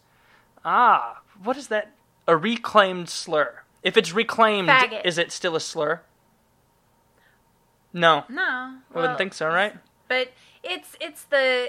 Ah, 0.65 1.21
what 1.43 1.57
is 1.57 1.69
that? 1.69 1.93
A 2.27 2.37
reclaimed 2.37 3.09
slur. 3.09 3.63
If 3.83 3.97
it's 3.97 4.13
reclaimed, 4.13 4.69
Faggot. 4.69 5.05
is 5.05 5.17
it 5.19 5.31
still 5.31 5.55
a 5.55 5.61
slur? 5.61 6.01
No, 7.93 8.25
No, 8.29 8.43
I 8.43 8.77
well, 8.93 9.03
wouldn't 9.03 9.19
think 9.19 9.35
so, 9.35 9.47
right? 9.47 9.75
But 10.09 10.33
it's 10.65 10.97
it's 11.01 11.23
the 11.25 11.69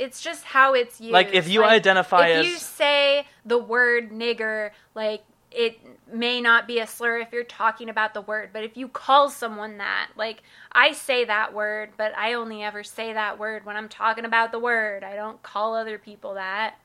it's 0.00 0.20
just 0.20 0.44
how 0.44 0.72
it's 0.74 1.00
used. 1.00 1.12
Like, 1.12 1.32
if 1.34 1.48
you 1.48 1.62
identify 1.62 2.28
if 2.28 2.38
as- 2.38 2.46
you 2.46 2.56
say 2.56 3.26
the 3.44 3.58
word 3.58 4.10
nigger, 4.10 4.70
like 4.94 5.22
it 5.52 5.78
may 6.12 6.40
not 6.40 6.66
be 6.68 6.78
a 6.78 6.86
slur 6.86 7.18
if 7.18 7.32
you're 7.32 7.42
talking 7.44 7.88
about 7.88 8.14
the 8.14 8.20
word, 8.20 8.50
but 8.52 8.62
if 8.64 8.76
you 8.76 8.86
call 8.88 9.28
someone 9.28 9.78
that, 9.78 10.08
like 10.16 10.42
I 10.72 10.92
say 10.92 11.24
that 11.24 11.52
word, 11.52 11.90
but 11.96 12.16
I 12.16 12.34
only 12.34 12.62
ever 12.62 12.82
say 12.84 13.12
that 13.12 13.38
word 13.38 13.66
when 13.66 13.76
I'm 13.76 13.88
talking 13.88 14.24
about 14.24 14.52
the 14.52 14.58
word. 14.60 15.02
I 15.04 15.16
don't 15.16 15.42
call 15.42 15.74
other 15.74 15.98
people 15.98 16.34
that. 16.34 16.76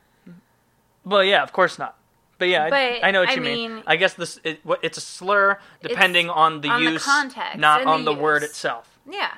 Well, 1.04 1.22
yeah, 1.24 1.42
of 1.42 1.52
course 1.52 1.78
not. 1.78 1.96
But 2.38 2.48
yeah, 2.48 2.64
I- 2.64 2.70
But, 2.70 3.04
I 3.06 3.10
know 3.12 3.20
what 3.20 3.30
I 3.30 3.34
you 3.34 3.40
mean. 3.40 3.74
mean- 3.76 3.84
I 3.86 3.96
guess 3.96 4.14
this 4.14 4.40
it, 4.44 4.60
it's 4.82 4.98
a 4.98 5.00
slur 5.00 5.58
depending 5.80 6.28
on 6.28 6.60
the 6.60 6.68
on 6.68 6.84
the 6.84 6.90
use, 6.92 7.04
context 7.04 7.58
not 7.58 7.86
on 7.86 8.04
the 8.04 8.12
the 8.14 8.20
word 8.20 8.42
itself. 8.42 8.98
Yeah. 9.08 9.30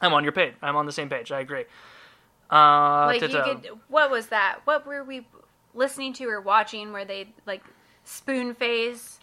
I'm 0.00 0.12
on 0.12 0.22
your 0.22 0.32
page. 0.32 0.54
I'm 0.62 0.76
on 0.76 0.84
the 0.86 0.92
same 0.92 1.08
page. 1.08 1.32
I 1.32 1.40
agree. 1.40 1.64
Uh, 2.54 3.06
like 3.06 3.22
you 3.22 3.28
could 3.28 3.68
what 3.88 4.10
was 4.10 4.28
that 4.28 4.60
what 4.64 4.86
were 4.86 5.02
we 5.02 5.26
listening 5.74 6.12
to 6.12 6.28
or 6.28 6.40
watching 6.40 6.92
where 6.92 7.04
they 7.04 7.28
like 7.46 7.62
spoon 8.04 8.54
face 8.54 9.18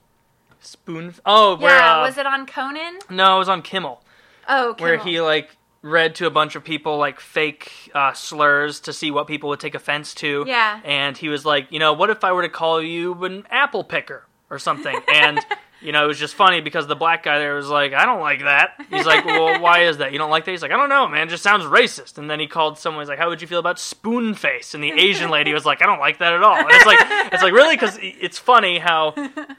spoon. 0.59 1.13
Oh, 1.25 1.55
where 1.55 1.77
yeah 1.77 1.99
uh, 1.99 2.01
was 2.01 2.17
it 2.17 2.25
on 2.25 2.45
conan 2.45 2.99
no, 3.09 3.35
it 3.35 3.39
was 3.39 3.49
on 3.49 3.61
Kimmel. 3.61 4.03
oh 4.49 4.75
where 4.79 4.97
he 4.97 5.21
like 5.21 5.55
read 5.81 6.15
to 6.15 6.27
a 6.27 6.29
bunch 6.29 6.55
of 6.55 6.63
people 6.63 6.97
like 6.97 7.19
fake 7.19 7.89
uh, 7.93 8.13
slurs 8.13 8.79
to 8.81 8.93
see 8.93 9.11
what 9.11 9.27
people 9.27 9.49
would 9.49 9.59
take 9.59 9.75
offense 9.75 10.13
to. 10.13 10.43
Yeah. 10.47 10.79
And 10.83 11.17
he 11.17 11.29
was 11.29 11.45
like, 11.45 11.71
you 11.71 11.79
know, 11.79 11.93
what 11.93 12.09
if 12.09 12.23
I 12.23 12.31
were 12.31 12.43
to 12.43 12.49
call 12.49 12.81
you 12.81 13.23
an 13.23 13.45
apple 13.49 13.83
picker 13.83 14.27
or 14.49 14.59
something? 14.59 14.95
And 15.11 15.39
you 15.81 15.91
know, 15.91 16.03
it 16.05 16.07
was 16.07 16.19
just 16.19 16.35
funny 16.35 16.61
because 16.61 16.87
the 16.87 16.95
black 16.95 17.23
guy 17.23 17.39
there 17.39 17.55
was 17.55 17.67
like, 17.69 17.93
I 17.93 18.05
don't 18.05 18.19
like 18.21 18.41
that. 18.43 18.73
He's 18.89 19.05
like, 19.05 19.25
well, 19.25 19.59
why 19.61 19.83
is 19.83 19.97
that? 19.97 20.11
You 20.11 20.17
don't 20.19 20.29
like 20.29 20.45
that? 20.45 20.51
He's 20.51 20.61
like, 20.61 20.71
I 20.71 20.77
don't 20.77 20.89
know, 20.89 21.07
man. 21.07 21.27
It 21.27 21.31
just 21.31 21.43
sounds 21.43 21.63
racist. 21.63 22.17
And 22.17 22.29
then 22.29 22.39
he 22.39 22.47
called 22.47 22.77
someone. 22.77 23.01
He's 23.03 23.09
like, 23.09 23.19
how 23.19 23.29
would 23.29 23.41
you 23.41 23.47
feel 23.47 23.59
about 23.59 23.79
spoon 23.79 24.33
face? 24.35 24.73
And 24.73 24.83
the 24.83 24.91
Asian 24.91 25.29
lady 25.29 25.53
was 25.53 25.65
like, 25.65 25.81
I 25.81 25.85
don't 25.85 25.99
like 25.99 26.19
that 26.19 26.33
at 26.33 26.43
all. 26.43 26.55
And 26.55 26.67
it's 26.69 26.85
like, 26.85 26.99
it's 27.33 27.43
like 27.43 27.53
really 27.53 27.75
because 27.75 27.97
it's 28.01 28.37
funny 28.37 28.79
how 28.79 29.13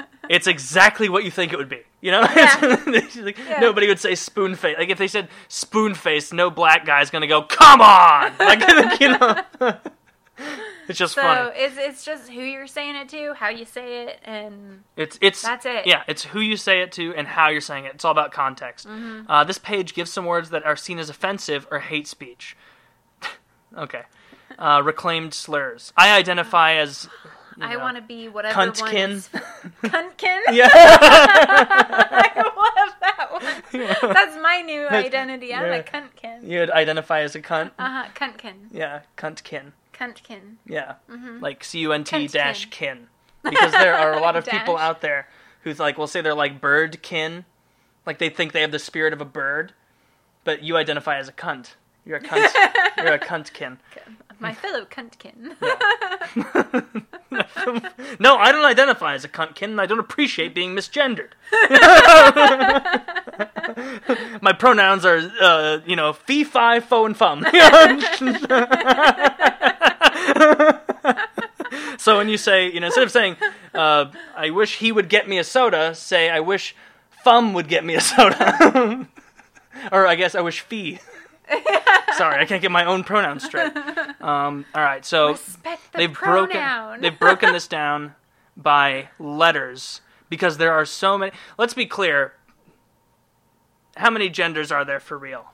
it's 0.30 0.46
exactly 0.46 1.08
what 1.08 1.24
you 1.24 1.30
think 1.30 1.52
it 1.52 1.56
would 1.56 1.68
be. 1.68 1.80
You 2.00 2.10
know, 2.12 2.26
She's 2.26 3.16
like, 3.22 3.38
Yeah. 3.38 3.60
nobody 3.60 3.86
would 3.88 4.00
say 4.00 4.14
spoon 4.14 4.54
face. 4.56 4.76
Like 4.78 4.88
if 4.90 4.98
they 4.98 5.08
said 5.08 5.28
spoon 5.48 5.94
face, 5.94 6.32
no 6.32 6.50
black 6.50 6.84
guy's 6.84 7.10
gonna 7.10 7.26
go, 7.28 7.42
come 7.42 7.80
on. 7.80 8.32
Like 8.38 9.00
you 9.00 9.08
know, 9.18 9.42
it's 10.88 10.98
just 10.98 11.14
so 11.14 11.22
funny. 11.22 11.50
it's 11.54 11.76
it's 11.78 12.04
just 12.04 12.28
who 12.30 12.40
you're 12.42 12.66
saying 12.66 12.96
it 12.96 13.08
to 13.10 13.34
how 13.34 13.48
you 13.48 13.64
say 13.64 14.04
it 14.06 14.18
and 14.24 14.82
It's 14.96 15.18
it's 15.20 15.42
That's 15.42 15.64
it. 15.66 15.86
Yeah, 15.86 16.02
it's 16.08 16.24
who 16.24 16.40
you 16.40 16.56
say 16.56 16.82
it 16.82 16.92
to 16.92 17.14
and 17.14 17.26
how 17.26 17.48
you're 17.48 17.60
saying 17.60 17.84
it. 17.84 17.94
It's 17.94 18.04
all 18.04 18.12
about 18.12 18.32
context. 18.32 18.86
Mm-hmm. 18.88 19.30
Uh, 19.30 19.44
this 19.44 19.58
page 19.58 19.94
gives 19.94 20.10
some 20.12 20.24
words 20.26 20.50
that 20.50 20.64
are 20.64 20.76
seen 20.76 20.98
as 20.98 21.08
offensive 21.10 21.66
or 21.70 21.78
hate 21.80 22.06
speech. 22.06 22.56
okay, 23.78 24.02
uh, 24.58 24.82
reclaimed 24.84 25.34
slurs. 25.34 25.92
I 25.96 26.16
identify 26.16 26.74
as. 26.74 27.08
you 27.58 27.64
i 27.64 27.76
want 27.76 27.96
to 27.96 28.02
be 28.02 28.28
whatever 28.28 28.54
cuntkin. 28.54 29.28
cuntkin 29.84 30.40
Yeah. 30.52 30.70
i 30.72 32.32
love 32.56 32.94
that 33.00 33.28
one 33.30 34.14
that's 34.14 34.36
my 34.42 34.62
new 34.62 34.88
identity 34.88 35.52
i'm 35.54 35.66
yeah. 35.66 35.74
a 35.74 35.82
cuntkin 35.82 36.48
You'd 36.48 36.70
identify 36.70 37.20
as 37.20 37.34
a 37.34 37.42
cunt. 37.42 37.70
uh-huh 37.78 38.08
cuntkin 38.14 38.54
Yeah, 38.72 39.00
cuntkin. 39.18 39.72
Cuntkin 39.92 40.56
Yeah, 40.66 40.94
Mm-hmm. 41.10 41.40
like 41.40 41.64
C 41.64 41.80
U 41.80 41.92
N 41.92 42.04
T 42.04 42.26
dash 42.28 42.66
kin, 42.70 43.06
because 43.42 43.72
there 43.72 43.94
are 43.94 44.12
a 44.14 44.20
lot 44.20 44.36
of 44.36 44.46
people 44.54 44.76
out 44.76 45.00
there 45.00 45.28
who's 45.62 45.78
like, 45.78 45.96
we'll 45.98 46.06
say 46.06 46.20
they're 46.20 46.34
like 46.34 46.60
bird 46.60 47.02
kin, 47.02 47.44
like 48.06 48.18
they 48.18 48.28
think 48.30 48.52
they 48.52 48.60
have 48.62 48.72
the 48.72 48.78
spirit 48.78 49.12
of 49.12 49.20
a 49.20 49.24
bird, 49.24 49.72
but 50.44 50.62
you 50.62 50.76
identify 50.76 51.18
as 51.18 51.28
a 51.28 51.32
cunt. 51.32 51.74
You're 52.04 52.16
a 52.16 52.20
cunt. 52.20 52.50
You're 52.98 53.12
a 53.14 53.18
cuntkin. 53.18 53.78
My 54.40 54.52
fellow 54.54 54.84
cuntkin. 54.84 55.54
No, 58.18 58.36
I 58.36 58.52
don't 58.52 58.64
identify 58.64 59.14
as 59.14 59.24
a 59.24 59.28
cuntkin, 59.28 59.64
and 59.70 59.80
I 59.80 59.86
don't 59.86 59.98
appreciate 60.00 60.54
being 60.54 60.74
misgendered. 60.76 61.30
My 64.42 64.52
pronouns 64.52 65.04
are, 65.06 65.30
uh, 65.40 65.78
you 65.86 65.96
know, 65.96 66.12
fee, 66.12 66.44
fi, 66.44 66.80
fo, 66.80 67.06
and 67.06 67.16
fum. 67.16 67.42
so 71.98 72.16
when 72.18 72.28
you 72.28 72.36
say, 72.36 72.70
you 72.70 72.80
know, 72.80 72.86
instead 72.86 73.04
of 73.04 73.10
saying, 73.10 73.36
uh, 73.74 74.06
I 74.36 74.50
wish 74.50 74.78
he 74.78 74.92
would 74.92 75.08
get 75.08 75.28
me 75.28 75.38
a 75.38 75.44
soda, 75.44 75.94
say, 75.94 76.30
I 76.30 76.40
wish 76.40 76.74
fum 77.24 77.52
would 77.54 77.68
get 77.68 77.84
me 77.84 77.94
a 77.94 78.00
soda. 78.00 79.06
or 79.92 80.06
I 80.06 80.14
guess 80.14 80.34
I 80.34 80.40
wish 80.40 80.60
fee. 80.60 80.98
Sorry, 82.16 82.40
I 82.40 82.44
can't 82.46 82.62
get 82.62 82.70
my 82.70 82.84
own 82.84 83.04
pronouns 83.04 83.44
straight. 83.44 83.76
Um, 84.20 84.64
all 84.74 84.82
right, 84.82 85.04
so 85.04 85.34
the 85.34 85.78
they've 85.94 86.12
pronoun. 86.12 86.48
broken 86.48 87.00
they've 87.00 87.18
broken 87.18 87.52
this 87.52 87.66
down 87.66 88.14
by 88.56 89.08
letters 89.18 90.00
because 90.28 90.58
there 90.58 90.72
are 90.72 90.84
so 90.84 91.18
many. 91.18 91.32
Let's 91.58 91.74
be 91.74 91.86
clear. 91.86 92.34
How 93.96 94.10
many 94.10 94.30
genders 94.30 94.72
are 94.72 94.84
there 94.84 95.00
for 95.00 95.18
real? 95.18 95.46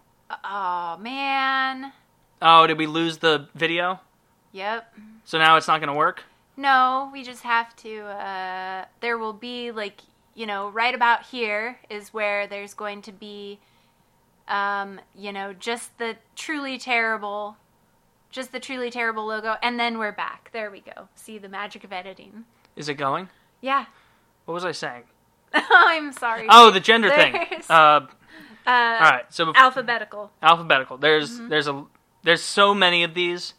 oh 0.44 0.98
man. 0.98 1.92
Oh, 2.40 2.66
did 2.66 2.78
we 2.78 2.86
lose 2.86 3.18
the 3.18 3.48
video? 3.54 4.00
Yep. 4.52 4.94
So 5.24 5.38
now 5.38 5.56
it's 5.56 5.68
not 5.68 5.80
going 5.80 5.88
to 5.88 5.94
work. 5.94 6.24
No, 6.56 7.10
we 7.12 7.22
just 7.22 7.42
have 7.42 7.74
to. 7.76 8.00
Uh, 8.06 8.84
there 9.00 9.18
will 9.18 9.32
be 9.32 9.70
like 9.70 10.00
you 10.38 10.46
know, 10.46 10.68
right 10.68 10.94
about 10.94 11.26
here 11.26 11.80
is 11.90 12.14
where 12.14 12.46
there's 12.46 12.72
going 12.72 13.02
to 13.02 13.10
be, 13.10 13.58
um, 14.46 15.00
you 15.12 15.32
know, 15.32 15.52
just 15.52 15.98
the 15.98 16.14
truly 16.36 16.78
terrible, 16.78 17.56
just 18.30 18.52
the 18.52 18.60
truly 18.60 18.88
terrible 18.88 19.26
logo, 19.26 19.56
and 19.60 19.80
then 19.80 19.98
we're 19.98 20.12
back. 20.12 20.50
There 20.52 20.70
we 20.70 20.78
go. 20.78 21.08
See 21.16 21.38
the 21.38 21.48
magic 21.48 21.82
of 21.82 21.92
editing. 21.92 22.44
Is 22.76 22.88
it 22.88 22.94
going? 22.94 23.28
Yeah. 23.60 23.86
What 24.44 24.54
was 24.54 24.64
I 24.64 24.70
saying? 24.70 25.02
I'm 25.52 26.12
sorry. 26.12 26.46
Oh, 26.48 26.70
the 26.70 26.80
gender 26.80 27.10
thing. 27.10 27.34
Uh, 27.68 27.72
uh, 27.72 28.06
all 28.66 29.10
right. 29.10 29.24
So 29.30 29.52
alphabetical. 29.56 30.30
alphabetical. 30.40 30.98
There's 30.98 31.36
there's 31.48 31.66
a 31.66 31.84
there's 32.22 32.42
so 32.42 32.74
many 32.74 33.02
of 33.02 33.14
these 33.14 33.54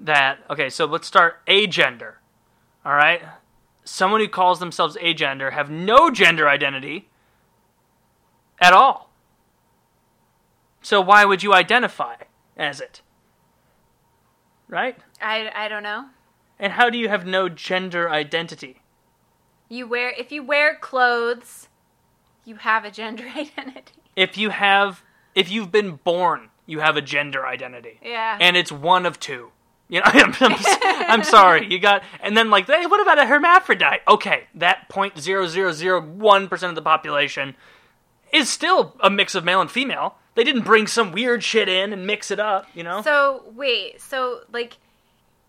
that 0.00 0.38
okay. 0.50 0.68
So 0.70 0.84
let's 0.84 1.06
start 1.06 1.44
agender. 1.46 2.14
All 2.84 2.94
right. 2.94 3.22
Someone 3.84 4.20
who 4.20 4.28
calls 4.28 4.58
themselves 4.58 4.96
agender 5.02 5.52
have 5.52 5.70
no 5.70 6.10
gender 6.10 6.48
identity 6.48 7.08
at 8.60 8.72
all. 8.72 9.10
So 10.82 11.00
why 11.00 11.24
would 11.24 11.42
you 11.42 11.52
identify 11.52 12.16
as 12.56 12.80
it? 12.80 13.02
Right? 14.68 14.96
I 15.20 15.50
I 15.54 15.68
don't 15.68 15.82
know. 15.82 16.06
And 16.58 16.72
how 16.72 16.90
do 16.90 16.98
you 16.98 17.08
have 17.08 17.26
no 17.26 17.48
gender 17.48 18.08
identity? 18.10 18.80
You 19.68 19.86
wear 19.86 20.10
if 20.10 20.30
you 20.32 20.42
wear 20.42 20.76
clothes, 20.76 21.68
you 22.44 22.56
have 22.56 22.84
a 22.84 22.90
gender 22.90 23.24
identity. 23.36 23.92
If 24.14 24.36
you 24.38 24.50
have 24.50 25.02
if 25.34 25.50
you've 25.50 25.70
been 25.70 25.96
born, 25.96 26.50
you 26.66 26.80
have 26.80 26.96
a 26.96 27.02
gender 27.02 27.46
identity. 27.46 27.98
Yeah. 28.02 28.38
and 28.40 28.56
it's 28.56 28.72
one 28.72 29.06
of 29.06 29.20
two. 29.20 29.50
You 29.88 30.00
know, 30.00 30.06
I'm, 30.12 30.34
I'm, 30.40 30.56
I'm 31.08 31.22
sorry. 31.24 31.66
You 31.70 31.78
got, 31.78 32.02
and 32.20 32.36
then 32.36 32.50
like, 32.50 32.66
hey, 32.66 32.86
what 32.86 33.00
about 33.00 33.18
a 33.18 33.26
hermaphrodite? 33.26 34.00
Okay, 34.08 34.44
that 34.54 34.88
point 34.88 35.18
zero 35.18 35.46
zero 35.46 35.72
zero 35.72 36.00
one 36.00 36.48
percent 36.48 36.70
of 36.70 36.74
the 36.76 36.82
population 36.82 37.54
is 38.32 38.50
still 38.50 38.96
a 39.00 39.08
mix 39.10 39.34
of 39.34 39.44
male 39.44 39.60
and 39.60 39.70
female. 39.70 40.16
They 40.34 40.44
didn't 40.44 40.62
bring 40.64 40.86
some 40.86 41.12
weird 41.12 41.42
shit 41.42 41.68
in 41.68 41.92
and 41.92 42.06
mix 42.06 42.30
it 42.30 42.40
up. 42.40 42.66
You 42.74 42.82
know, 42.82 43.00
So 43.02 43.44
wait, 43.54 44.00
so 44.00 44.40
like 44.52 44.76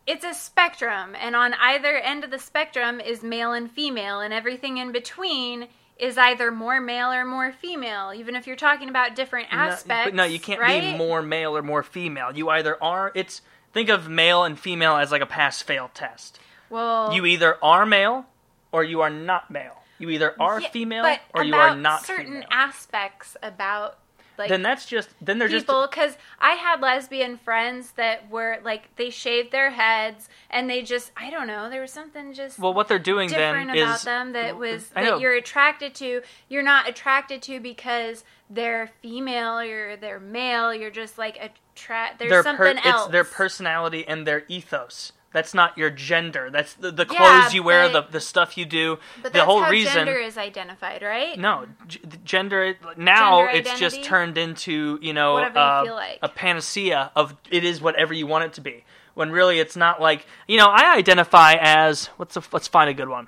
it's 0.05 0.23
a 0.23 0.33
spectrum 0.33 1.15
and 1.19 1.35
on 1.35 1.53
either 1.55 1.97
end 1.97 2.23
of 2.23 2.31
the 2.31 2.39
spectrum 2.39 3.01
is 3.01 3.23
male 3.23 3.51
and 3.51 3.69
female 3.69 4.21
and 4.21 4.33
everything 4.33 4.77
in 4.77 4.91
between 4.93 5.67
is 5.97 6.17
either 6.17 6.51
more 6.51 6.79
male 6.79 7.11
or 7.11 7.25
more 7.25 7.51
female, 7.51 8.13
even 8.15 8.35
if 8.35 8.45
you're 8.47 8.55
talking 8.55 8.87
about 8.87 9.15
different 9.15 9.51
No, 9.51 9.57
aspects. 9.57 10.05
but 10.05 10.13
no, 10.13 10.23
you 10.23 10.39
can't 10.39 10.61
right? 10.61 10.93
be 10.93 10.95
more 10.97 11.21
male 11.23 11.57
or 11.57 11.63
more 11.63 11.81
female. 11.83 12.31
You 12.37 12.49
either 12.49 12.81
are. 12.81 13.11
It's 13.15 13.41
think 13.77 13.89
of 13.89 14.09
male 14.09 14.43
and 14.43 14.59
female 14.59 14.95
as 14.95 15.11
like 15.11 15.21
a 15.21 15.27
pass 15.27 15.61
fail 15.61 15.91
test. 15.93 16.39
Well, 16.69 17.13
You 17.13 17.25
either 17.27 17.63
are 17.63 17.85
male 17.85 18.25
or 18.71 18.83
you 18.83 19.01
are 19.01 19.09
not 19.09 19.51
male. 19.51 19.77
You 19.99 20.09
either 20.09 20.35
are 20.39 20.59
yeah, 20.59 20.69
female 20.69 21.17
or 21.33 21.43
you 21.43 21.53
are 21.53 21.75
not 21.75 22.03
certain 22.03 22.33
female. 22.33 22.47
aspects 22.51 23.37
about 23.43 23.99
like 24.37 24.49
then 24.49 24.61
that's 24.61 24.85
just 24.85 25.09
then 25.21 25.39
they're 25.39 25.47
just 25.47 25.65
people 25.65 25.87
because 25.89 26.15
I 26.39 26.51
had 26.51 26.81
lesbian 26.81 27.37
friends 27.37 27.91
that 27.93 28.29
were 28.29 28.59
like 28.63 28.95
they 28.95 29.09
shaved 29.09 29.51
their 29.51 29.71
heads 29.71 30.29
and 30.51 30.69
they 30.69 30.83
just 30.83 31.11
I 31.17 31.29
don't 31.29 31.47
know 31.47 31.69
there 31.69 31.81
was 31.81 31.91
something 31.91 32.33
just 32.33 32.59
well. 32.59 32.73
What 32.73 32.87
they're 32.87 32.99
doing 32.99 33.29
different 33.29 33.69
then 33.69 33.77
about 33.77 33.95
is 33.97 34.03
them 34.03 34.33
that 34.33 34.57
was 34.57 34.89
that 34.89 35.19
you're 35.19 35.33
attracted 35.35 35.95
to. 35.95 36.21
You're 36.49 36.63
not 36.63 36.87
attracted 36.87 37.41
to 37.43 37.59
because 37.59 38.23
they're 38.49 38.91
female 39.01 39.59
or 39.59 39.97
they're 39.97 40.19
male. 40.19 40.73
You're 40.73 40.91
just 40.91 41.17
like 41.17 41.37
a 41.37 41.49
attract. 41.77 42.19
There's 42.19 42.31
their 42.31 42.43
something 42.43 42.77
per- 42.77 42.89
else. 42.89 43.03
It's 43.05 43.11
their 43.11 43.23
personality 43.23 44.07
and 44.07 44.25
their 44.25 44.43
ethos. 44.47 45.11
That's 45.33 45.53
not 45.53 45.77
your 45.77 45.89
gender. 45.89 46.49
That's 46.49 46.73
the, 46.73 46.89
the 46.91 47.05
clothes 47.05 47.19
Yeah, 47.19 47.49
you 47.51 47.63
wear, 47.63 47.89
the 47.89 48.01
the 48.01 48.21
stuff 48.21 48.57
you 48.57 48.65
do. 48.65 48.97
But 49.21 49.33
the 49.33 49.39
that's 49.39 49.45
whole 49.45 49.61
how 49.61 49.69
reason. 49.69 49.93
gender 49.93 50.15
is 50.19 50.37
identified, 50.37 51.03
right? 51.03 51.37
no, 51.37 51.67
g- 51.87 51.99
gender 52.23 52.75
now 52.95 53.41
Gender 53.45 53.57
it's 53.59 53.79
just 53.79 54.03
turned 54.03 54.37
into 54.37 54.97
you 55.01 55.13
know 55.13 55.33
Whatever 55.33 55.59
you 55.59 55.65
uh, 55.65 55.83
feel 55.83 55.95
like. 55.95 56.19
a 56.23 56.29
panacea 56.29 57.11
of 57.15 57.35
it 57.51 57.63
is 57.63 57.81
whatever 57.81 58.13
you 58.13 58.25
want 58.25 58.45
it 58.45 58.53
to 58.53 58.61
be. 58.61 58.83
When 59.13 59.31
really 59.31 59.59
it's 59.59 59.75
not 59.75 60.01
like 60.01 60.25
you 60.47 60.57
know 60.57 60.67
I 60.67 60.95
identify 60.95 61.55
as 61.59 62.07
what's 62.17 62.35
a, 62.37 62.43
let's 62.51 62.67
find 62.67 62.89
a 62.89 62.93
good 62.93 63.09
one. 63.09 63.27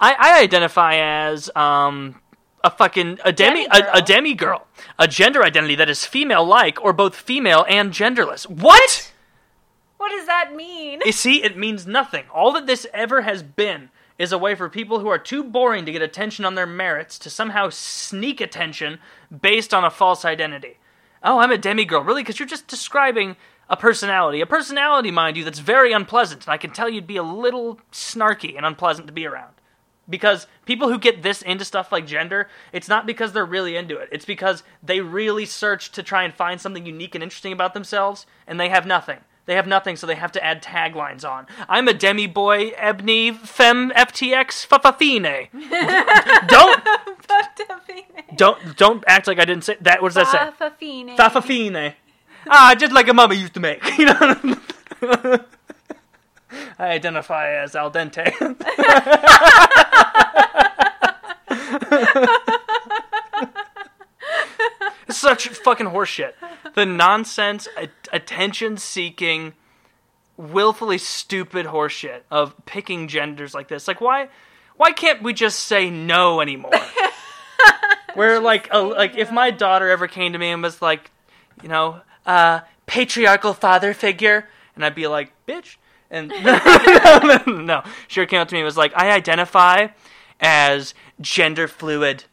I, 0.00 0.14
I 0.18 0.40
identify 0.42 0.94
as 0.96 1.54
um 1.54 2.20
a 2.64 2.70
fucking 2.70 3.20
a 3.24 3.30
demi 3.30 3.66
a, 3.66 3.98
a 3.98 4.02
demi 4.02 4.34
girl, 4.34 4.66
a 4.98 5.06
gender 5.06 5.44
identity 5.44 5.76
that 5.76 5.90
is 5.90 6.06
female 6.06 6.44
like 6.44 6.82
or 6.82 6.92
both 6.92 7.14
female 7.14 7.64
and 7.68 7.92
genderless. 7.92 8.48
What? 8.48 9.12
What 9.98 10.08
does 10.10 10.26
that 10.26 10.56
mean? 10.56 11.00
You 11.04 11.12
see, 11.12 11.44
it 11.44 11.56
means 11.56 11.86
nothing. 11.86 12.24
All 12.34 12.52
that 12.52 12.66
this 12.66 12.86
ever 12.92 13.22
has 13.22 13.42
been 13.42 13.90
is 14.18 14.32
a 14.32 14.38
way 14.38 14.54
for 14.54 14.68
people 14.68 15.00
who 15.00 15.08
are 15.08 15.18
too 15.18 15.44
boring 15.44 15.84
to 15.84 15.92
get 15.92 16.02
attention 16.02 16.44
on 16.44 16.54
their 16.54 16.66
merits 16.66 17.18
to 17.20 17.30
somehow 17.30 17.68
sneak 17.68 18.40
attention 18.40 18.98
based 19.40 19.74
on 19.74 19.84
a 19.84 19.90
false 19.90 20.24
identity. 20.24 20.78
Oh, 21.22 21.38
I'm 21.38 21.50
a 21.50 21.58
demi 21.58 21.84
girl, 21.84 22.02
Really? 22.02 22.22
Because 22.22 22.38
you're 22.38 22.48
just 22.48 22.66
describing 22.66 23.36
a 23.68 23.76
personality. 23.76 24.40
A 24.40 24.46
personality, 24.46 25.10
mind 25.10 25.36
you, 25.36 25.44
that's 25.44 25.58
very 25.58 25.92
unpleasant. 25.92 26.44
And 26.44 26.52
I 26.52 26.58
can 26.58 26.70
tell 26.70 26.88
you'd 26.88 27.06
be 27.06 27.16
a 27.16 27.22
little 27.22 27.80
snarky 27.92 28.56
and 28.56 28.66
unpleasant 28.66 29.06
to 29.06 29.12
be 29.12 29.26
around. 29.26 29.54
Because 30.08 30.46
people 30.66 30.88
who 30.88 30.98
get 30.98 31.22
this 31.22 31.40
into 31.42 31.64
stuff 31.64 31.90
like 31.90 32.06
gender, 32.06 32.48
it's 32.72 32.88
not 32.88 33.06
because 33.06 33.32
they're 33.32 33.44
really 33.44 33.76
into 33.76 33.96
it. 33.96 34.08
It's 34.12 34.24
because 34.24 34.62
they 34.82 35.00
really 35.00 35.46
search 35.46 35.92
to 35.92 36.02
try 36.02 36.24
and 36.24 36.34
find 36.34 36.60
something 36.60 36.84
unique 36.84 37.14
and 37.14 37.24
interesting 37.24 37.52
about 37.52 37.74
themselves, 37.74 38.26
and 38.46 38.60
they 38.60 38.68
have 38.68 38.86
nothing. 38.86 39.18
They 39.46 39.56
have 39.56 39.66
nothing, 39.66 39.96
so 39.96 40.06
they 40.06 40.14
have 40.14 40.32
to 40.32 40.44
add 40.44 40.62
taglines 40.62 41.28
on. 41.28 41.46
I'm 41.68 41.86
a 41.86 41.92
demi 41.92 42.26
boy, 42.26 42.72
ebony, 42.76 43.30
fem 43.32 43.90
FTX, 43.90 44.66
fafafine. 44.66 45.48
don't, 46.48 46.82
don't, 48.36 48.76
don't 48.76 49.04
act 49.06 49.26
like 49.26 49.38
I 49.38 49.44
didn't 49.44 49.64
say 49.64 49.76
that. 49.82 50.00
What 50.00 50.14
does 50.14 50.30
that 50.30 50.54
say? 50.58 50.64
Fafafine. 50.64 51.16
Fafafine. 51.16 51.94
Ah, 52.48 52.74
just 52.78 52.92
like 52.92 53.08
a 53.08 53.14
mama 53.14 53.34
used 53.34 53.54
to 53.54 53.60
make. 53.60 53.82
You 53.98 54.06
know. 54.06 55.44
I 56.78 56.88
identify 56.88 57.54
as 57.54 57.74
al 57.74 57.90
dente. 57.90 58.30
It's 65.06 65.18
Such 65.18 65.48
fucking 65.48 65.86
horseshit. 65.86 66.32
The 66.74 66.86
nonsense, 66.86 67.68
a- 67.76 67.88
attention-seeking, 68.12 69.52
willfully 70.36 70.98
stupid 70.98 71.66
horseshit 71.66 72.22
of 72.30 72.54
picking 72.66 73.08
genders 73.08 73.54
like 73.54 73.68
this. 73.68 73.86
Like, 73.86 74.00
why? 74.00 74.28
Why 74.76 74.92
can't 74.92 75.22
we 75.22 75.32
just 75.32 75.60
say 75.60 75.90
no 75.90 76.40
anymore? 76.40 76.72
Where 78.14 78.40
like, 78.40 78.68
a, 78.72 78.80
like, 78.80 79.16
if 79.16 79.30
my 79.30 79.50
daughter 79.50 79.88
ever 79.88 80.08
came 80.08 80.32
to 80.32 80.38
me 80.38 80.50
and 80.50 80.62
was 80.62 80.82
like, 80.82 81.10
you 81.62 81.68
know, 81.68 82.00
uh, 82.26 82.60
patriarchal 82.86 83.54
father 83.54 83.94
figure, 83.94 84.48
and 84.74 84.84
I'd 84.84 84.94
be 84.94 85.06
like, 85.06 85.32
bitch. 85.46 85.76
And 86.10 86.28
no, 87.46 87.82
she 88.08 88.24
came 88.26 88.40
up 88.40 88.48
to 88.48 88.54
me 88.54 88.60
and 88.60 88.64
was 88.64 88.76
like, 88.76 88.92
I 88.96 89.10
identify 89.10 89.88
as 90.40 90.94
gender 91.20 91.68
fluid 91.68 92.24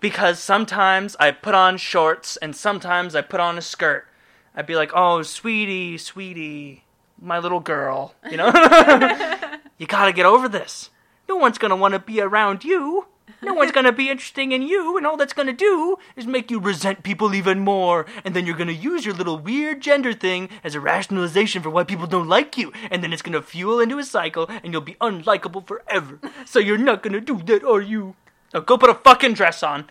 because 0.00 0.38
sometimes 0.38 1.16
I 1.18 1.30
put 1.30 1.54
on 1.54 1.76
shorts 1.76 2.36
and 2.38 2.54
sometimes 2.54 3.14
I 3.14 3.22
put 3.22 3.40
on 3.40 3.58
a 3.58 3.62
skirt. 3.62 4.06
I'd 4.54 4.66
be 4.66 4.76
like, 4.76 4.92
oh, 4.94 5.22
sweetie, 5.22 5.98
sweetie, 5.98 6.84
my 7.20 7.38
little 7.38 7.60
girl, 7.60 8.14
you 8.30 8.36
know? 8.36 8.46
you 9.78 9.86
gotta 9.86 10.12
get 10.12 10.26
over 10.26 10.48
this. 10.48 10.90
No 11.28 11.36
one's 11.36 11.58
gonna 11.58 11.76
wanna 11.76 11.98
be 11.98 12.20
around 12.20 12.64
you. 12.64 13.06
No 13.42 13.54
one's 13.54 13.72
gonna 13.72 13.92
be 13.92 14.10
interesting 14.10 14.52
in 14.52 14.62
you, 14.62 14.96
and 14.96 15.06
all 15.06 15.16
that's 15.16 15.32
gonna 15.32 15.52
do 15.52 15.96
is 16.16 16.26
make 16.26 16.50
you 16.50 16.58
resent 16.58 17.02
people 17.02 17.34
even 17.34 17.60
more. 17.60 18.06
And 18.24 18.34
then 18.34 18.46
you're 18.46 18.56
gonna 18.56 18.72
use 18.72 19.04
your 19.04 19.14
little 19.14 19.38
weird 19.38 19.80
gender 19.80 20.12
thing 20.12 20.48
as 20.64 20.74
a 20.74 20.80
rationalization 20.80 21.62
for 21.62 21.70
why 21.70 21.84
people 21.84 22.06
don't 22.06 22.28
like 22.28 22.56
you. 22.58 22.72
And 22.90 23.02
then 23.02 23.12
it's 23.12 23.22
gonna 23.22 23.42
fuel 23.42 23.80
into 23.80 23.98
a 23.98 24.04
cycle, 24.04 24.46
and 24.48 24.72
you'll 24.72 24.82
be 24.82 24.96
unlikable 25.00 25.66
forever. 25.66 26.18
So 26.44 26.58
you're 26.58 26.78
not 26.78 27.02
gonna 27.02 27.20
do 27.20 27.42
that, 27.42 27.64
are 27.64 27.80
you? 27.80 28.16
Now 28.52 28.60
go 28.60 28.78
put 28.78 28.90
a 28.90 28.94
fucking 28.94 29.34
dress 29.34 29.62
on, 29.62 29.88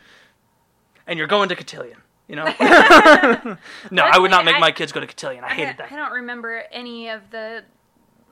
and 1.06 1.18
you're 1.18 1.28
going 1.28 1.50
to 1.50 1.56
cotillion. 1.56 2.02
You 2.28 2.36
know? 2.36 2.46
no, 3.92 4.04
I 4.04 4.20
would 4.20 4.32
not 4.32 4.44
make 4.44 4.56
I- 4.56 4.60
my 4.60 4.72
kids 4.72 4.92
go 4.92 5.00
to 5.00 5.08
cotillion. 5.08 5.44
I 5.44 5.48
I, 5.48 5.54
hated 5.54 5.78
that. 5.78 5.92
I 5.92 5.96
don't 5.96 6.12
remember 6.12 6.64
any 6.72 7.08
of 7.10 7.30
the 7.32 7.64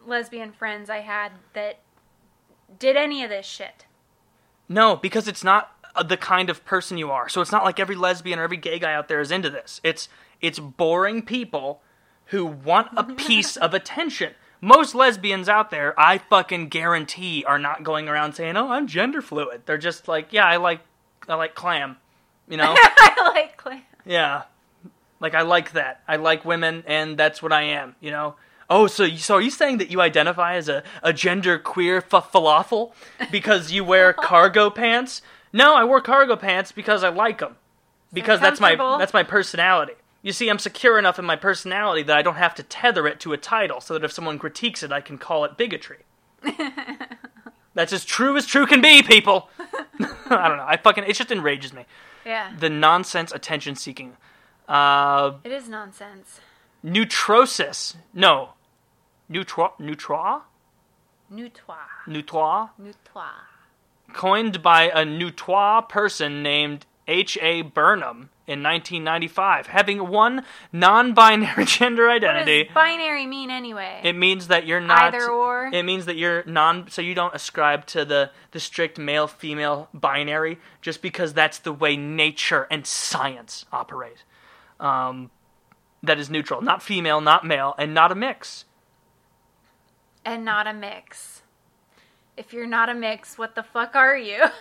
lesbian 0.06 0.52
friends 0.52 0.90
I 0.90 1.00
had 1.00 1.32
that 1.54 1.80
did 2.78 2.98
any 2.98 3.24
of 3.24 3.30
this 3.30 3.46
shit. 3.46 3.86
No, 4.68 4.96
because 4.96 5.28
it's 5.28 5.44
not 5.44 5.72
uh, 5.96 6.04
the 6.04 6.18
kind 6.18 6.50
of 6.50 6.66
person 6.66 6.98
you 6.98 7.12
are. 7.12 7.30
So 7.30 7.42
it's 7.42 7.52
not 7.52 7.64
like 7.64 7.80
every 7.80 7.96
lesbian 7.96 8.40
or 8.40 8.44
every 8.44 8.58
gay 8.58 8.80
guy 8.80 8.94
out 8.94 9.08
there 9.08 9.20
is 9.22 9.32
into 9.32 9.50
this. 9.50 9.80
It's 9.84 10.10
it's 10.42 10.60
boring 10.60 11.22
people 11.22 11.82
who 12.28 12.46
want 12.46 12.90
a 12.96 13.04
piece 13.16 13.58
of 13.58 13.74
attention. 13.74 14.34
Most 14.62 14.96
lesbians 14.96 15.48
out 15.48 15.70
there, 15.70 15.94
I 16.00 16.18
fucking 16.18 16.70
guarantee, 16.70 17.44
are 17.46 17.60
not 17.60 17.84
going 17.84 18.10
around 18.10 18.34
saying, 18.34 18.58
"Oh, 18.58 18.70
I'm 18.70 18.88
gender 18.88 19.22
fluid." 19.22 19.62
They're 19.66 19.78
just 19.78 20.08
like, 20.08 20.34
"Yeah, 20.34 20.46
I 20.46 20.58
like 20.58 20.82
I 21.28 21.36
like 21.36 21.56
clam." 21.56 21.98
You 22.48 22.58
know? 22.58 22.76
I 22.78 23.32
like 23.36 23.58
clam. 23.58 23.82
yeah. 24.06 24.44
Like 25.20 25.34
I 25.34 25.42
like 25.42 25.72
that. 25.74 26.02
I 26.08 26.18
like 26.18 26.46
women 26.46 26.84
and 26.86 27.18
that's 27.18 27.42
what 27.42 27.52
I 27.54 27.64
am, 27.64 27.96
you 28.00 28.12
know? 28.12 28.36
Oh, 28.70 28.88
so 28.88 29.04
you, 29.04 29.18
so 29.20 29.36
are 29.36 29.42
you 29.42 29.52
saying 29.52 29.78
that 29.78 29.92
you 29.92 30.02
identify 30.02 30.56
as 30.56 30.68
a, 30.70 30.82
a 31.04 31.14
gender 31.14 31.60
queer 31.60 31.98
f- 31.98 32.32
falafel 32.32 32.94
because 33.32 33.72
you 33.72 33.84
wear 33.84 34.12
cargo 34.32 34.70
pants? 34.70 35.22
No, 35.54 35.76
I 35.76 35.84
wear 35.84 36.02
cargo 36.02 36.36
pants 36.36 36.72
because 36.72 37.04
I 37.04 37.10
like 37.10 37.40
them. 37.40 37.56
Because 38.12 38.40
that's 38.40 38.60
my 38.60 38.76
that's 38.76 39.14
my 39.14 39.24
personality. 39.24 39.94
You 40.22 40.32
see, 40.32 40.50
I'm 40.50 40.58
secure 40.58 40.98
enough 40.98 41.20
in 41.20 41.26
my 41.26 41.36
personality 41.36 42.02
that 42.04 42.18
I 42.18 42.22
don't 42.24 42.38
have 42.38 42.56
to 42.56 42.64
tether 42.64 43.06
it 43.08 43.20
to 43.20 43.34
a 43.34 43.38
title, 43.38 43.80
so 43.82 43.94
that 43.94 44.04
if 44.04 44.12
someone 44.12 44.40
critiques 44.40 44.82
it, 44.82 44.92
I 44.92 45.02
can 45.02 45.18
call 45.20 45.44
it 45.46 45.58
bigotry. 45.58 46.00
that's 47.74 47.94
as 47.94 48.06
true 48.06 48.38
as 48.38 48.46
true 48.46 48.66
can 48.66 48.82
be, 48.82 49.04
people. 49.04 49.50
I 50.00 50.48
don't 50.48 50.58
know. 50.58 50.66
I 50.66 50.78
fucking 50.78 51.04
it 51.04 51.14
just 51.14 51.32
enrages 51.32 51.74
me. 51.74 51.86
Yeah. 52.26 52.52
The 52.58 52.70
nonsense 52.70 53.32
attention 53.32 53.76
seeking. 53.76 54.18
Uh, 54.68 55.34
It 55.44 55.52
is 55.52 55.70
nonsense. 55.70 56.40
Neutrosis. 56.86 57.98
No. 58.14 58.50
Neutro 59.30 59.74
neutra? 59.80 60.42
Nutois. 61.32 61.76
Neutrois? 62.08 62.70
Nutois. 62.80 63.32
Coined 64.14 64.62
by 64.62 64.84
a 64.84 65.04
Neutrois 65.04 65.90
person 65.90 66.44
named 66.44 66.86
H.A. 67.08 67.64
Burnham 67.64 68.30
in 68.48 68.62
1995, 68.62 69.68
having 69.68 70.08
one 70.08 70.46
non-binary 70.72 71.66
gender 71.66 72.06
What 72.06 72.18
identity. 72.18 72.66
does 72.66 72.74
binary 72.74 73.26
mean 73.26 73.50
anyway? 73.50 74.02
It 74.04 74.14
means 74.16 74.48
that 74.50 74.68
you're 74.68 74.80
not 74.80 75.16
Either 75.16 75.30
or? 75.30 75.70
It 75.74 75.84
means 75.84 76.06
that 76.06 76.16
you're 76.16 76.44
non 76.46 76.88
so 76.90 77.02
you 77.02 77.16
don't 77.16 77.34
ascribe 77.34 77.88
to 77.88 78.06
the 78.06 78.30
the 78.52 78.60
strict 78.60 79.00
male 79.00 79.28
female 79.28 79.90
binary 79.94 80.60
just 80.82 81.02
because 81.02 81.34
that's 81.34 81.58
the 81.58 81.74
way 81.74 81.98
nature 81.98 82.68
and 82.70 82.86
science 82.86 83.66
operate. 83.72 84.24
Um 84.80 85.32
that 86.04 86.20
is 86.20 86.30
neutral, 86.30 86.62
not 86.62 86.82
female, 86.84 87.22
not 87.22 87.46
male, 87.46 87.74
and 87.78 87.94
not 87.94 88.12
a 88.12 88.16
mix. 88.16 88.66
and 90.24 90.44
not 90.46 90.68
a 90.68 90.74
mix. 90.74 91.42
If 92.38 92.52
you're 92.54 92.68
not 92.68 92.90
a 92.90 92.94
mix, 92.94 93.38
what 93.38 93.56
the 93.56 93.64
fuck 93.64 93.96
are 93.96 94.18
you? 94.18 94.46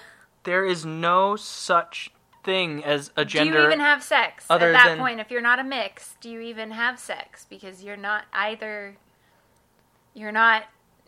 There 0.45 0.67
is 0.67 0.85
no 0.85 1.37
such 1.37 2.11
thing 2.45 2.85
as 2.85 3.11
a 3.17 3.25
gender. 3.25 3.53
do 3.55 3.59
you 3.61 3.65
even 3.65 3.81
have 3.81 4.03
sex 4.03 4.45
at 4.51 4.61
that 4.61 4.89
than- 4.89 4.99
point? 4.99 5.21
If 5.21 5.31
you're 5.31 5.41
not 5.41 5.59
a 5.59 5.65
mix, 5.65 6.17
do 6.21 6.29
you 6.29 6.41
even 6.41 6.73
have 6.73 6.99
sex? 6.99 7.47
Because 7.49 7.83
you're 7.83 7.97
not 7.97 8.25
either. 8.31 8.99
You're 10.13 10.33
not. 10.33 10.65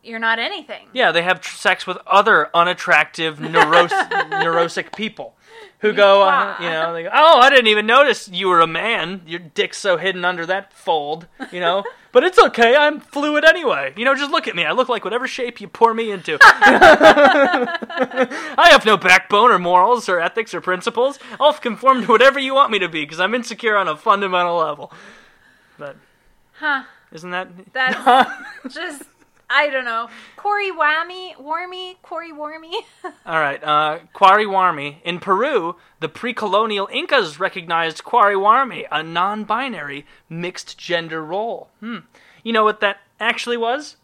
You're 0.06 0.18
not 0.20 0.38
anything. 0.38 0.86
Yeah, 0.92 1.10
they 1.12 1.22
have 1.22 1.40
tr- 1.40 1.56
sex 1.56 1.86
with 1.86 1.96
other 2.06 2.48
unattractive, 2.54 3.38
neuros- 3.38 3.88
neurosic 4.30 4.94
people 4.94 5.34
who 5.80 5.92
go, 5.92 6.22
uh, 6.22 6.56
you 6.60 6.68
know, 6.70 6.92
they 6.94 7.02
go, 7.02 7.10
oh, 7.12 7.40
I 7.40 7.50
didn't 7.50 7.66
even 7.66 7.84
notice 7.86 8.28
you 8.28 8.48
were 8.48 8.60
a 8.60 8.66
man. 8.66 9.20
Your 9.26 9.40
dick's 9.40 9.76
so 9.78 9.96
hidden 9.98 10.24
under 10.24 10.46
that 10.46 10.72
fold, 10.72 11.26
you 11.52 11.60
know. 11.60 11.84
but 12.12 12.24
it's 12.24 12.38
okay. 12.38 12.74
I'm 12.76 12.98
fluid 13.00 13.44
anyway. 13.44 13.92
You 13.96 14.04
know, 14.06 14.14
just 14.14 14.30
look 14.30 14.46
at 14.48 14.54
me. 14.56 14.64
I 14.64 14.72
look 14.72 14.88
like 14.88 15.04
whatever 15.04 15.26
shape 15.28 15.60
you 15.60 15.68
pour 15.68 15.92
me 15.92 16.10
into. 16.12 16.38
I 16.42 17.68
have 18.70 18.86
no 18.86 18.96
backbone 18.96 19.50
or 19.50 19.58
morals 19.58 20.08
or 20.08 20.18
ethics 20.20 20.54
or 20.54 20.60
principles. 20.62 21.18
I'll 21.40 21.52
conform 21.52 22.02
to 22.02 22.06
whatever 22.08 22.38
you 22.38 22.54
want 22.54 22.70
me 22.70 22.78
to 22.78 22.88
be 22.88 23.02
because 23.04 23.20
I'm 23.20 23.34
insecure 23.34 23.76
on 23.76 23.86
a 23.88 23.96
fundamental 23.96 24.56
level. 24.56 24.92
But 25.78 25.96
Huh. 26.54 26.84
isn't 27.12 27.30
that? 27.32 27.48
That's 27.74 28.72
just. 28.74 29.02
I 29.48 29.70
don't 29.70 29.84
know. 29.84 30.08
Corey 30.36 30.72
Whammy, 30.72 31.36
Warmy, 31.36 31.96
Warmy. 32.02 32.72
All 33.26 33.40
right, 33.40 33.62
uh, 33.62 34.00
Quariwarmi. 34.14 34.96
In 35.04 35.20
Peru, 35.20 35.76
the 36.00 36.08
pre-colonial 36.08 36.88
Incas 36.92 37.38
recognized 37.38 38.02
Quariwarmi, 38.02 38.86
a 38.90 39.02
non-binary 39.02 40.04
mixed 40.28 40.76
gender 40.78 41.24
role. 41.24 41.68
Hmm. 41.80 41.98
You 42.42 42.52
know 42.52 42.64
what 42.64 42.80
that 42.80 42.98
actually 43.20 43.56
was? 43.56 43.96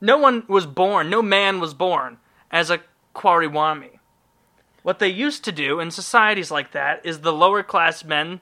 No 0.00 0.18
one 0.18 0.44
was 0.48 0.66
born, 0.66 1.08
no 1.08 1.22
man 1.22 1.60
was 1.60 1.74
born 1.74 2.18
as 2.50 2.70
a 2.70 2.80
Quariwarmi. 3.14 3.98
What 4.82 4.98
they 4.98 5.08
used 5.08 5.44
to 5.44 5.52
do 5.52 5.78
in 5.78 5.92
societies 5.92 6.50
like 6.50 6.72
that 6.72 7.04
is 7.06 7.20
the 7.20 7.32
lower 7.32 7.62
class 7.62 8.02
men, 8.02 8.40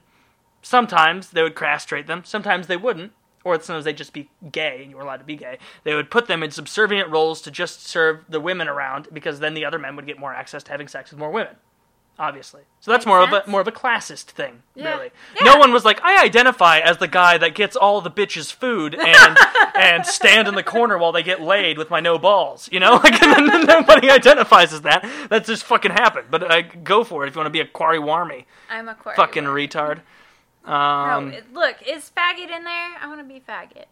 sometimes 0.62 1.30
they 1.30 1.42
would 1.42 1.54
castrate 1.54 2.06
them, 2.06 2.24
sometimes 2.24 2.66
they 2.66 2.78
wouldn't, 2.78 3.12
or 3.44 3.58
sometimes 3.60 3.84
they'd 3.84 3.96
just 3.96 4.12
be 4.12 4.28
gay 4.52 4.80
and 4.82 4.90
you 4.90 4.96
were 4.96 5.02
allowed 5.02 5.16
to 5.18 5.24
be 5.24 5.36
gay. 5.36 5.58
They 5.84 5.94
would 5.94 6.10
put 6.10 6.26
them 6.26 6.42
in 6.42 6.50
subservient 6.50 7.08
roles 7.08 7.40
to 7.42 7.50
just 7.50 7.86
serve 7.86 8.24
the 8.28 8.40
women 8.40 8.68
around 8.68 9.08
because 9.12 9.40
then 9.40 9.54
the 9.54 9.64
other 9.64 9.78
men 9.78 9.96
would 9.96 10.06
get 10.06 10.18
more 10.18 10.34
access 10.34 10.62
to 10.64 10.70
having 10.70 10.88
sex 10.88 11.10
with 11.10 11.18
more 11.18 11.30
women. 11.30 11.56
Obviously. 12.18 12.60
So 12.80 12.90
that's 12.90 13.06
Makes 13.06 13.08
more 13.08 13.22
of 13.22 13.32
a 13.32 13.50
more 13.50 13.62
of 13.62 13.66
a 13.68 13.72
classist 13.72 14.24
thing, 14.24 14.62
Yeah. 14.74 14.90
really. 14.90 15.10
Yeah. 15.36 15.44
No 15.44 15.56
one 15.58 15.72
was 15.72 15.86
like, 15.86 16.02
I 16.04 16.22
identify 16.22 16.78
as 16.78 16.98
the 16.98 17.08
guy 17.08 17.38
that 17.38 17.54
gets 17.54 17.76
all 17.76 18.02
the 18.02 18.10
bitches 18.10 18.52
food 18.52 18.94
and 18.94 19.38
and 19.74 20.04
stand 20.04 20.46
in 20.46 20.54
the 20.54 20.62
corner 20.62 20.98
while 20.98 21.12
they 21.12 21.22
get 21.22 21.40
laid 21.40 21.78
with 21.78 21.88
my 21.88 22.00
no 22.00 22.18
balls. 22.18 22.68
You 22.70 22.78
know? 22.80 22.96
Like 23.02 23.18
nobody 23.66 24.10
identifies 24.10 24.74
as 24.74 24.82
that. 24.82 25.08
That 25.30 25.46
just 25.46 25.64
fucking 25.64 25.92
happened. 25.92 26.26
But 26.30 26.50
uh, 26.50 26.60
go 26.84 27.04
for 27.04 27.24
it 27.24 27.28
if 27.28 27.34
you 27.34 27.38
want 27.38 27.46
to 27.46 27.50
be 27.50 27.60
a 27.60 27.66
quarry 27.66 27.98
warmy. 27.98 28.44
I'm 28.68 28.88
a 28.90 28.94
Corey. 28.94 29.16
Fucking 29.16 29.44
Warmy. 29.44 30.00
No, 30.66 30.72
Um, 30.72 31.32
it- 31.32 31.52
look, 31.52 31.76
is 31.86 32.10
faggot 32.16 32.50
in 32.54 32.64
there? 32.64 32.90
I 33.00 33.06
want 33.06 33.20
to 33.20 33.24
be 33.24 33.40
faggot. 33.40 33.86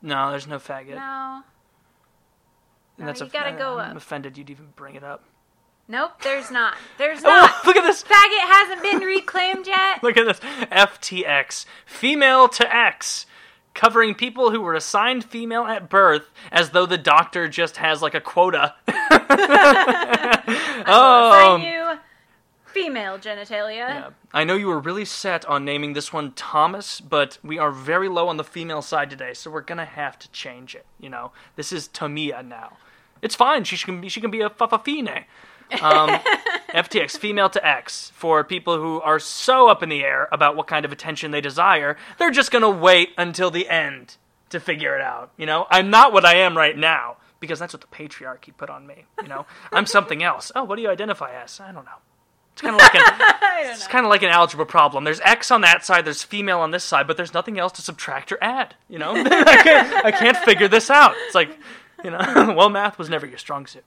no, 0.00 0.30
there's 0.30 0.46
no 0.46 0.58
faggot. 0.58 0.94
No. 0.96 1.42
And 2.98 3.06
No, 3.06 3.12
you 3.26 3.30
gotta 3.32 3.52
go 3.52 3.78
I'm 3.78 3.90
up. 3.92 3.96
offended 3.96 4.36
you'd 4.38 4.50
even 4.50 4.68
bring 4.76 4.94
it 4.94 5.02
up. 5.04 5.24
Nope, 5.88 6.22
there's 6.22 6.50
not. 6.50 6.74
There's 6.98 7.22
Oh, 7.24 7.28
not. 7.28 7.66
look 7.66 7.76
at 7.76 7.82
this. 7.84 8.02
Faggot 8.04 8.38
hasn't 8.50 8.82
been 8.82 9.00
reclaimed 9.00 9.66
yet. 9.66 10.02
Look 10.02 10.16
at 10.16 10.24
this. 10.26 10.38
FTX. 10.70 11.66
Female 11.84 12.48
to 12.48 12.74
X. 12.74 13.26
Covering 13.74 14.14
people 14.14 14.50
who 14.52 14.60
were 14.60 14.74
assigned 14.74 15.24
female 15.24 15.64
at 15.64 15.88
birth 15.90 16.30
as 16.52 16.70
though 16.70 16.86
the 16.86 16.98
doctor 16.98 17.48
just 17.48 17.78
has 17.78 18.00
like 18.02 18.14
a 18.14 18.20
quota. 18.20 18.74
oh, 20.86 21.98
female 22.72 23.18
genitalia. 23.18 23.76
yeah. 23.76 24.10
I 24.32 24.44
know 24.44 24.54
you 24.54 24.66
were 24.68 24.78
really 24.80 25.04
set 25.04 25.44
on 25.46 25.64
naming 25.64 25.92
this 25.92 26.12
one 26.12 26.32
Thomas, 26.32 27.00
but 27.00 27.38
we 27.42 27.58
are 27.58 27.70
very 27.70 28.08
low 28.08 28.28
on 28.28 28.36
the 28.36 28.44
female 28.44 28.82
side 28.82 29.10
today, 29.10 29.34
so 29.34 29.50
we're 29.50 29.60
gonna 29.60 29.84
have 29.84 30.18
to 30.20 30.30
change 30.30 30.74
it. 30.74 30.86
You 30.98 31.10
know, 31.10 31.32
this 31.56 31.72
is 31.72 31.88
Tamia 31.88 32.44
now. 32.46 32.76
It's 33.20 33.34
fine. 33.34 33.64
She 33.64 33.76
can 33.76 34.00
be. 34.00 34.08
She 34.08 34.20
can 34.20 34.30
be 34.30 34.40
a 34.40 34.50
fafafine. 34.50 35.24
Um, 35.80 36.10
FTX, 36.74 37.16
female 37.18 37.48
to 37.50 37.66
X, 37.66 38.10
for 38.14 38.44
people 38.44 38.76
who 38.76 39.00
are 39.00 39.18
so 39.18 39.68
up 39.68 39.82
in 39.82 39.88
the 39.88 40.02
air 40.02 40.28
about 40.32 40.56
what 40.56 40.66
kind 40.66 40.84
of 40.84 40.92
attention 40.92 41.30
they 41.30 41.40
desire, 41.40 41.96
they're 42.18 42.30
just 42.30 42.50
gonna 42.50 42.70
wait 42.70 43.10
until 43.16 43.50
the 43.50 43.68
end 43.68 44.16
to 44.50 44.60
figure 44.60 44.94
it 44.94 45.00
out. 45.02 45.30
You 45.36 45.46
know, 45.46 45.66
I'm 45.70 45.90
not 45.90 46.12
what 46.12 46.24
I 46.24 46.36
am 46.36 46.56
right 46.56 46.76
now 46.76 47.16
because 47.40 47.58
that's 47.58 47.72
what 47.72 47.80
the 47.80 47.86
patriarchy 47.88 48.56
put 48.56 48.70
on 48.70 48.86
me. 48.86 49.04
You 49.22 49.28
know, 49.28 49.46
I'm 49.72 49.86
something 49.86 50.22
else. 50.22 50.52
Oh, 50.54 50.64
what 50.64 50.76
do 50.76 50.82
you 50.82 50.90
identify 50.90 51.32
as? 51.32 51.58
I 51.60 51.72
don't 51.72 51.84
know. 51.84 52.00
It's 52.52 52.60
kind 52.62 52.74
of 52.74 52.80
like 52.80 52.94
an 52.94 53.02
it's 53.70 53.86
kind 53.86 54.04
of 54.04 54.10
like 54.10 54.22
an 54.22 54.28
algebra 54.28 54.66
problem. 54.66 55.04
There's 55.04 55.20
X 55.20 55.50
on 55.50 55.62
that 55.62 55.84
side, 55.84 56.04
there's 56.04 56.22
female 56.22 56.60
on 56.60 56.70
this 56.70 56.84
side, 56.84 57.06
but 57.06 57.16
there's 57.16 57.32
nothing 57.32 57.58
else 57.58 57.72
to 57.72 57.82
subtract 57.82 58.30
or 58.32 58.38
add. 58.42 58.74
You 58.88 58.98
know, 58.98 59.12
I, 59.16 59.62
can't, 59.62 60.04
I 60.06 60.10
can't 60.10 60.36
figure 60.38 60.68
this 60.68 60.90
out. 60.90 61.14
It's 61.26 61.34
like, 61.34 61.58
you 62.04 62.10
know, 62.10 62.18
well, 62.56 62.68
math 62.68 62.98
was 62.98 63.08
never 63.08 63.26
your 63.26 63.38
strong 63.38 63.66
suit. 63.66 63.84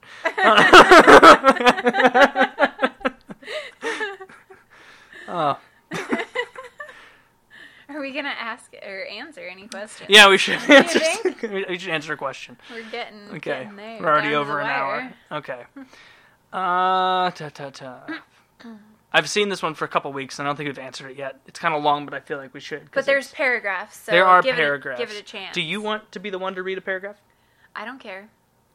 oh, 5.28 5.58
Are 7.88 8.00
we 8.00 8.12
gonna 8.12 8.28
ask 8.38 8.72
or 8.84 9.06
answer 9.06 9.46
any 9.46 9.68
questions? 9.68 10.10
yeah, 10.10 10.28
we 10.28 10.38
should 10.38 10.58
answer. 10.68 11.00
we 11.68 11.78
should 11.78 11.90
answer 11.90 12.12
a 12.12 12.16
question. 12.16 12.56
We're 12.70 12.82
getting 12.90 13.28
Okay, 13.28 13.38
getting 13.62 13.76
there. 13.76 14.00
we're 14.00 14.08
already 14.08 14.30
down 14.30 14.40
over 14.40 14.60
an 14.60 14.66
hour. 14.66 15.12
Okay. 15.32 15.62
Uh, 16.52 17.30
ta 17.30 17.48
ta 17.52 17.70
ta. 17.70 18.02
I've 19.12 19.30
seen 19.30 19.48
this 19.48 19.62
one 19.62 19.74
for 19.74 19.84
a 19.84 19.88
couple 19.88 20.12
weeks, 20.12 20.38
and 20.38 20.46
I 20.46 20.50
don't 20.50 20.56
think 20.56 20.66
we've 20.68 20.78
answered 20.78 21.10
it 21.10 21.16
yet. 21.16 21.40
It's 21.46 21.58
kind 21.58 21.74
of 21.74 21.82
long, 21.82 22.04
but 22.04 22.12
I 22.14 22.20
feel 22.20 22.36
like 22.38 22.52
we 22.52 22.60
should. 22.60 22.80
'cause 22.82 22.90
But 22.92 23.06
there's 23.06 23.26
it's- 23.26 23.34
paragraphs. 23.36 23.96
So 23.98 24.12
there 24.12 24.26
are 24.26 24.42
give 24.42 24.56
paragraphs. 24.56 25.00
It 25.00 25.04
a, 25.04 25.06
give 25.06 25.16
it 25.16 25.20
a 25.20 25.24
chance. 25.24 25.54
Do 25.54 25.62
you 25.62 25.80
want 25.80 26.12
to 26.12 26.20
be 26.20 26.28
the 26.28 26.38
one 26.38 26.54
to 26.54 26.62
read 26.62 26.76
a 26.76 26.82
paragraph? 26.82 27.16
I 27.74 27.84
don't 27.84 27.98
care. 28.00 28.28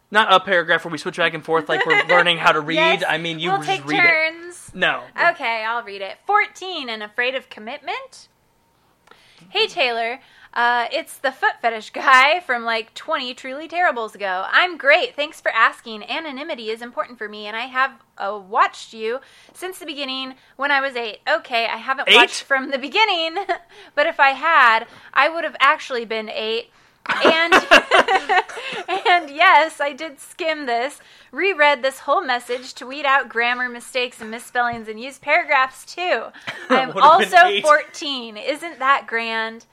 Not 0.09 0.33
a 0.33 0.39
paragraph 0.39 0.83
where 0.83 0.91
we 0.91 0.97
switch 0.97 1.17
back 1.17 1.33
and 1.33 1.43
forth 1.45 1.69
like 1.69 1.85
we're 1.85 2.03
learning 2.09 2.37
how 2.37 2.51
to 2.51 2.59
read. 2.59 2.75
Yes, 2.75 3.03
I 3.07 3.17
mean, 3.17 3.39
you 3.39 3.49
we'll 3.49 3.59
just 3.59 3.69
take 3.69 3.85
read 3.85 4.01
turns. 4.01 4.69
it. 4.69 4.75
No. 4.75 5.03
Okay, 5.31 5.63
I'll 5.63 5.83
read 5.83 6.01
it. 6.01 6.17
14 6.25 6.89
and 6.89 7.01
afraid 7.03 7.35
of 7.35 7.49
commitment? 7.49 8.27
Hey 9.49 9.67
Taylor, 9.67 10.19
uh, 10.53 10.87
it's 10.91 11.17
the 11.17 11.31
foot 11.31 11.53
fetish 11.61 11.91
guy 11.91 12.39
from 12.41 12.63
like 12.65 12.93
20 12.93 13.33
truly 13.33 13.67
terribles 13.67 14.15
ago. 14.15 14.45
I'm 14.51 14.77
great. 14.77 15.15
Thanks 15.15 15.39
for 15.39 15.49
asking. 15.51 16.03
Anonymity 16.09 16.69
is 16.69 16.81
important 16.81 17.17
for 17.17 17.29
me, 17.29 17.45
and 17.47 17.55
I 17.55 17.67
have 17.67 17.91
uh, 18.17 18.37
watched 18.47 18.93
you 18.93 19.19
since 19.53 19.79
the 19.79 19.85
beginning 19.85 20.35
when 20.57 20.69
I 20.71 20.81
was 20.81 20.95
eight. 20.95 21.19
Okay, 21.29 21.65
I 21.65 21.77
haven't 21.77 22.09
Eight? 22.09 22.15
watched 22.15 22.43
from 22.43 22.71
the 22.71 22.77
beginning, 22.77 23.35
but 23.95 24.07
if 24.07 24.19
I 24.19 24.31
had, 24.31 24.87
I 25.13 25.29
would 25.29 25.43
have 25.45 25.55
actually 25.59 26.05
been 26.05 26.29
eight. 26.29 26.69
and 27.25 27.53
and 29.07 29.29
yes, 29.31 29.79
I 29.81 29.93
did 29.97 30.19
skim 30.19 30.67
this, 30.67 30.99
reread 31.31 31.81
this 31.81 31.99
whole 31.99 32.21
message 32.21 32.75
to 32.75 32.85
weed 32.85 33.05
out 33.05 33.27
grammar 33.27 33.69
mistakes 33.69 34.21
and 34.21 34.29
misspellings, 34.29 34.87
and 34.87 34.99
use 34.99 35.17
paragraphs 35.17 35.85
too. 35.85 36.25
I'm 36.69 36.91
also 36.97 37.59
14. 37.61 38.37
Isn't 38.37 38.79
that 38.79 39.07
grand? 39.07 39.65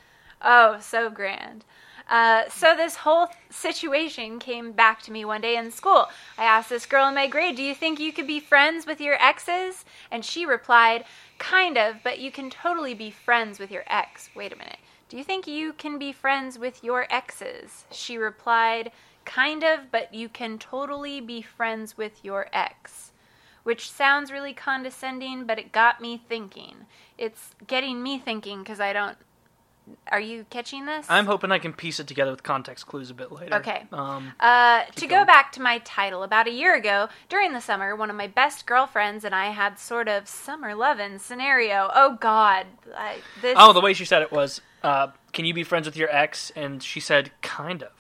Oh, 0.43 0.79
so 0.81 1.11
grand. 1.11 1.65
Uh, 2.09 2.49
so 2.49 2.75
this 2.75 2.97
whole 2.97 3.29
situation 3.51 4.39
came 4.39 4.73
back 4.73 5.03
to 5.03 5.13
me 5.13 5.25
one 5.25 5.43
day 5.43 5.57
in 5.57 5.71
school. 5.71 6.09
I 6.39 6.45
asked 6.45 6.71
this 6.71 6.87
girl 6.87 7.07
in 7.09 7.15
my 7.15 7.27
grade, 7.27 7.57
"Do 7.57 7.63
you 7.63 7.75
think 7.75 8.01
you 8.01 8.13
could 8.13 8.27
be 8.27 8.41
friends 8.41 8.87
with 8.87 9.01
your 9.01 9.23
exes?" 9.23 9.85
And 10.11 10.25
she 10.25 10.47
replied, 10.47 11.05
"Kind 11.39 11.77
of, 11.77 12.03
but 12.03 12.19
you 12.19 12.31
can 12.31 12.49
totally 12.49 12.95
be 12.95 13.11
friends 13.11 13.59
with 13.59 13.71
your 13.71 13.85
ex." 13.89 14.31
Wait 14.35 14.53
a 14.53 14.57
minute. 14.57 14.79
Do 15.09 15.17
you 15.17 15.25
think 15.25 15.47
you 15.47 15.73
can 15.73 15.99
be 15.99 16.13
friends 16.13 16.59
with 16.59 16.85
your 16.85 17.07
exes? 17.11 17.87
She 17.91 18.19
replied, 18.19 18.93
Kind 19.25 19.63
of, 19.63 19.91
but 19.91 20.13
you 20.13 20.29
can 20.29 20.59
totally 20.59 21.21
be 21.21 21.41
friends 21.41 21.97
with 21.97 22.23
your 22.25 22.49
ex. 22.53 23.13
Which 23.63 23.91
sounds 23.91 24.31
really 24.31 24.53
condescending, 24.53 25.45
but 25.45 25.59
it 25.59 25.73
got 25.73 26.01
me 26.01 26.21
thinking. 26.29 26.87
It's 27.17 27.55
getting 27.67 28.03
me 28.03 28.19
thinking 28.19 28.61
because 28.61 28.81
I 28.81 28.93
don't. 28.93 29.17
Are 30.11 30.21
you 30.21 30.47
catching 30.51 30.87
this? 30.87 31.07
I'm 31.09 31.27
hoping 31.27 31.51
I 31.53 31.59
can 31.59 31.73
piece 31.73 32.01
it 32.01 32.07
together 32.07 32.31
with 32.31 32.43
context 32.43 32.87
clues 32.87 33.11
a 33.11 33.15
bit 33.15 33.31
later. 33.33 33.55
Okay. 33.57 33.85
Um, 33.93 34.33
Uh, 34.41 34.83
to 34.97 35.07
go 35.07 35.17
going. 35.17 35.27
back 35.27 35.53
to 35.53 35.63
my 35.63 35.79
title, 35.79 36.23
about 36.23 36.47
a 36.47 36.51
year 36.53 36.75
ago, 36.75 37.09
during 37.29 37.53
the 37.53 37.61
summer, 37.61 37.95
one 37.97 38.11
of 38.11 38.17
my 38.17 38.27
best 38.27 38.67
girlfriends 38.67 39.25
and 39.25 39.35
I 39.35 39.47
had 39.51 39.79
sort 39.79 40.09
of 40.09 40.29
summer 40.29 40.75
lovin' 40.75 41.19
scenario. 41.19 41.91
Oh 41.95 42.17
God, 42.21 42.67
I, 42.97 43.19
this. 43.43 43.55
oh, 43.59 43.73
the 43.73 43.81
way 43.81 43.93
she 43.95 44.05
said 44.05 44.23
it 44.23 44.33
was, 44.33 44.61
uh, 44.83 45.09
"Can 45.33 45.45
you 45.45 45.55
be 45.55 45.65
friends 45.65 45.87
with 45.87 45.97
your 45.97 46.11
ex?" 46.15 46.51
And 46.57 46.83
she 46.83 47.01
said, 47.01 47.31
"Kind 47.43 47.83
of." 47.83 47.91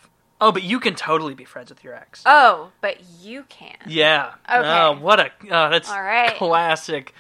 Oh, 0.40 0.52
but 0.52 0.62
you 0.62 0.78
can 0.78 0.94
totally 0.94 1.35
be 1.35 1.44
friends 1.44 1.69
with 1.70 1.82
your 1.82 1.94
ex. 1.94 2.23
Oh, 2.24 2.70
but 2.81 2.98
you 3.20 3.43
can. 3.48 3.77
Yeah. 3.86 4.35
Okay. 4.48 4.60
Oh, 4.69 4.97
what 5.01 5.19
a 5.19 5.31
oh, 5.51 5.69
that's 5.70 5.90
All 5.90 6.01
right. 6.02 6.36
classic, 6.36 7.12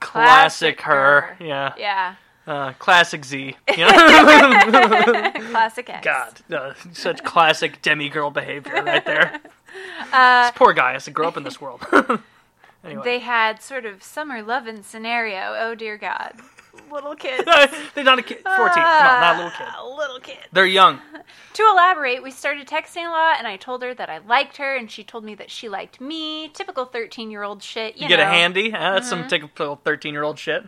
classic, 0.00 0.78
Classic 0.78 0.80
her. 0.82 1.20
her. 1.20 1.36
Yeah. 1.44 1.72
Yeah. 1.78 2.14
Uh, 2.46 2.72
classic 2.74 3.24
Z. 3.24 3.56
You 3.76 3.76
know? 3.86 3.88
Classic 5.50 5.88
X. 5.88 6.04
God, 6.04 6.40
uh, 6.54 6.74
such 6.92 7.24
classic 7.24 7.80
demigirl 7.82 8.32
behavior 8.32 8.82
right 8.82 9.04
there. 9.04 9.40
Uh, 10.12 10.42
This 10.44 10.52
poor 10.54 10.72
guy 10.72 10.92
has 10.92 11.04
to 11.06 11.10
grow 11.10 11.26
up 11.26 11.36
in 11.36 11.42
this 11.42 11.60
world. 11.60 11.84
anyway, 12.84 13.02
they 13.04 13.18
had 13.18 13.60
sort 13.60 13.84
of 13.84 14.04
summer 14.04 14.40
lovin' 14.40 14.84
scenario. 14.84 15.56
Oh 15.58 15.74
dear 15.74 15.96
God, 15.98 16.34
little 16.92 17.16
kids. 17.16 17.42
they're 17.96 18.04
not 18.04 18.20
a 18.20 18.22
kid. 18.22 18.38
Fourteen. 18.44 18.74
Come 18.84 18.84
on, 18.84 19.20
not 19.20 19.34
a 19.34 19.36
little 19.38 19.50
kid. 19.50 19.66
Ah, 19.68 19.84
Little 19.96 20.20
kid. 20.20 20.38
They're 20.52 20.64
young. 20.66 21.00
To 21.54 21.62
elaborate, 21.72 22.22
we 22.22 22.30
started 22.30 22.68
texting 22.68 23.04
a 23.08 23.10
lot, 23.10 23.38
and 23.38 23.48
I 23.48 23.56
told 23.56 23.82
her 23.82 23.94
that 23.94 24.08
I 24.08 24.18
liked 24.18 24.58
her, 24.58 24.76
and 24.76 24.88
she 24.88 25.02
told 25.02 25.24
me 25.24 25.34
that 25.34 25.50
she 25.50 25.68
liked 25.68 26.00
me. 26.00 26.48
Typical 26.50 26.84
thirteen-year-old 26.84 27.60
shit. 27.64 27.96
You, 27.96 28.02
You, 28.02 28.08
get 28.08 28.18
know. 28.18 28.24
a 28.24 28.26
handy. 28.26 28.70
That's 28.70 29.06
Mm-hmm. 29.10 29.22
some 29.22 29.28
typical 29.28 29.80
thirteen-year-old 29.82 30.38
shit. 30.38 30.66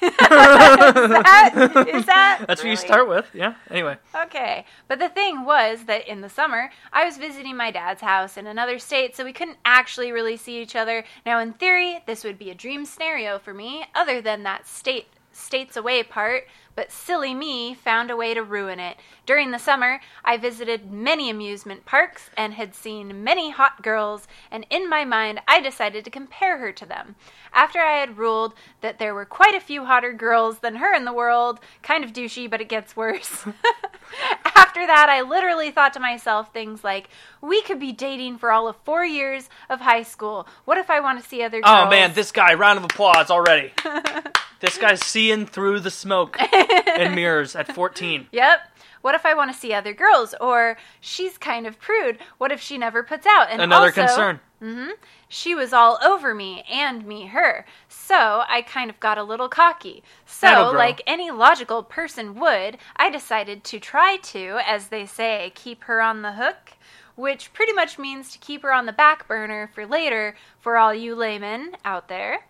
That, 0.00 1.88
is 1.94 2.06
that 2.06 2.44
That's 2.46 2.62
what 2.62 2.70
you 2.70 2.76
start 2.76 3.08
with. 3.08 3.28
Yeah. 3.34 3.54
Anyway. 3.70 3.96
Okay. 4.14 4.64
But 4.86 4.98
the 4.98 5.08
thing 5.08 5.44
was 5.44 5.84
that 5.84 6.08
in 6.08 6.20
the 6.20 6.28
summer, 6.28 6.70
I 6.92 7.04
was 7.04 7.16
visiting 7.16 7.56
my 7.56 7.70
dad's 7.70 8.02
house 8.02 8.36
in 8.36 8.46
another 8.46 8.78
state, 8.78 9.16
so 9.16 9.24
we 9.24 9.32
couldn't 9.32 9.58
actually 9.64 10.12
really 10.12 10.36
see 10.36 10.60
each 10.60 10.76
other. 10.76 11.04
Now, 11.26 11.40
in 11.40 11.52
theory, 11.52 12.00
this 12.06 12.24
would 12.24 12.38
be 12.38 12.50
a 12.50 12.54
dream 12.54 12.84
scenario 12.84 13.38
for 13.38 13.54
me, 13.54 13.84
other 13.94 14.20
than 14.20 14.42
that 14.44 14.66
state 14.66 15.08
states 15.32 15.76
away 15.76 16.02
part, 16.02 16.44
but 16.78 16.92
silly 16.92 17.34
me 17.34 17.74
found 17.74 18.08
a 18.08 18.16
way 18.16 18.32
to 18.32 18.40
ruin 18.40 18.78
it. 18.78 18.96
During 19.26 19.50
the 19.50 19.58
summer, 19.58 19.98
I 20.24 20.36
visited 20.36 20.92
many 20.92 21.28
amusement 21.28 21.84
parks 21.84 22.30
and 22.36 22.54
had 22.54 22.72
seen 22.72 23.24
many 23.24 23.50
hot 23.50 23.82
girls, 23.82 24.28
and 24.48 24.64
in 24.70 24.88
my 24.88 25.04
mind, 25.04 25.40
I 25.48 25.60
decided 25.60 26.04
to 26.04 26.10
compare 26.12 26.58
her 26.58 26.70
to 26.70 26.86
them. 26.86 27.16
After 27.52 27.80
I 27.80 27.98
had 27.98 28.16
ruled 28.16 28.54
that 28.80 29.00
there 29.00 29.12
were 29.12 29.24
quite 29.24 29.56
a 29.56 29.60
few 29.60 29.86
hotter 29.86 30.12
girls 30.12 30.60
than 30.60 30.76
her 30.76 30.94
in 30.94 31.04
the 31.04 31.12
world, 31.12 31.58
kind 31.82 32.04
of 32.04 32.12
douchey, 32.12 32.48
but 32.48 32.60
it 32.60 32.68
gets 32.68 32.94
worse. 32.94 33.44
After 34.56 34.86
that, 34.86 35.08
I 35.08 35.22
literally 35.22 35.70
thought 35.70 35.92
to 35.94 36.00
myself 36.00 36.52
things 36.52 36.84
like, 36.84 37.08
we 37.40 37.62
could 37.62 37.80
be 37.80 37.92
dating 37.92 38.38
for 38.38 38.50
all 38.50 38.68
of 38.68 38.76
four 38.84 39.04
years 39.04 39.48
of 39.68 39.80
high 39.80 40.02
school. 40.02 40.46
What 40.64 40.78
if 40.78 40.90
I 40.90 41.00
want 41.00 41.22
to 41.22 41.28
see 41.28 41.42
other 41.42 41.58
oh, 41.58 41.62
girls? 41.62 41.86
Oh 41.86 41.90
man, 41.90 42.12
this 42.14 42.32
guy. 42.32 42.54
Round 42.54 42.78
of 42.78 42.84
applause 42.84 43.30
already. 43.30 43.72
this 44.60 44.78
guy's 44.78 45.04
seeing 45.04 45.46
through 45.46 45.80
the 45.80 45.90
smoke 45.90 46.36
and 46.40 47.14
mirrors 47.14 47.54
at 47.56 47.74
fourteen. 47.74 48.26
Yep. 48.38 48.60
What 49.00 49.14
if 49.14 49.24
I 49.24 49.34
want 49.34 49.52
to 49.52 49.58
see 49.58 49.72
other 49.72 49.92
girls? 49.92 50.34
Or 50.40 50.76
she's 51.00 51.38
kind 51.38 51.66
of 51.66 51.78
prude. 51.78 52.18
What 52.38 52.52
if 52.52 52.60
she 52.60 52.78
never 52.78 53.02
puts 53.02 53.26
out? 53.26 53.48
And 53.50 53.62
Another 53.62 53.86
also, 53.86 54.02
concern. 54.06 54.40
Mm-hmm. 54.62 54.90
She 55.28 55.54
was 55.54 55.72
all 55.72 55.98
over 56.04 56.34
me 56.34 56.64
and 56.70 57.06
me 57.06 57.26
her. 57.26 57.64
So 58.08 58.42
I 58.48 58.62
kind 58.62 58.88
of 58.88 59.00
got 59.00 59.18
a 59.18 59.22
little 59.22 59.50
cocky. 59.50 60.02
So, 60.24 60.72
like 60.74 61.02
any 61.06 61.30
logical 61.30 61.82
person 61.82 62.40
would, 62.40 62.78
I 62.96 63.10
decided 63.10 63.64
to 63.64 63.78
try 63.78 64.16
to, 64.16 64.60
as 64.66 64.88
they 64.88 65.04
say, 65.04 65.52
keep 65.54 65.84
her 65.84 66.00
on 66.00 66.22
the 66.22 66.32
hook. 66.32 66.72
Which 67.16 67.52
pretty 67.52 67.74
much 67.74 67.98
means 67.98 68.30
to 68.32 68.38
keep 68.38 68.62
her 68.62 68.72
on 68.72 68.86
the 68.86 68.94
back 68.94 69.28
burner 69.28 69.70
for 69.74 69.84
later 69.84 70.36
for 70.58 70.78
all 70.78 70.94
you 70.94 71.14
laymen 71.14 71.76
out 71.84 72.08
there. 72.08 72.46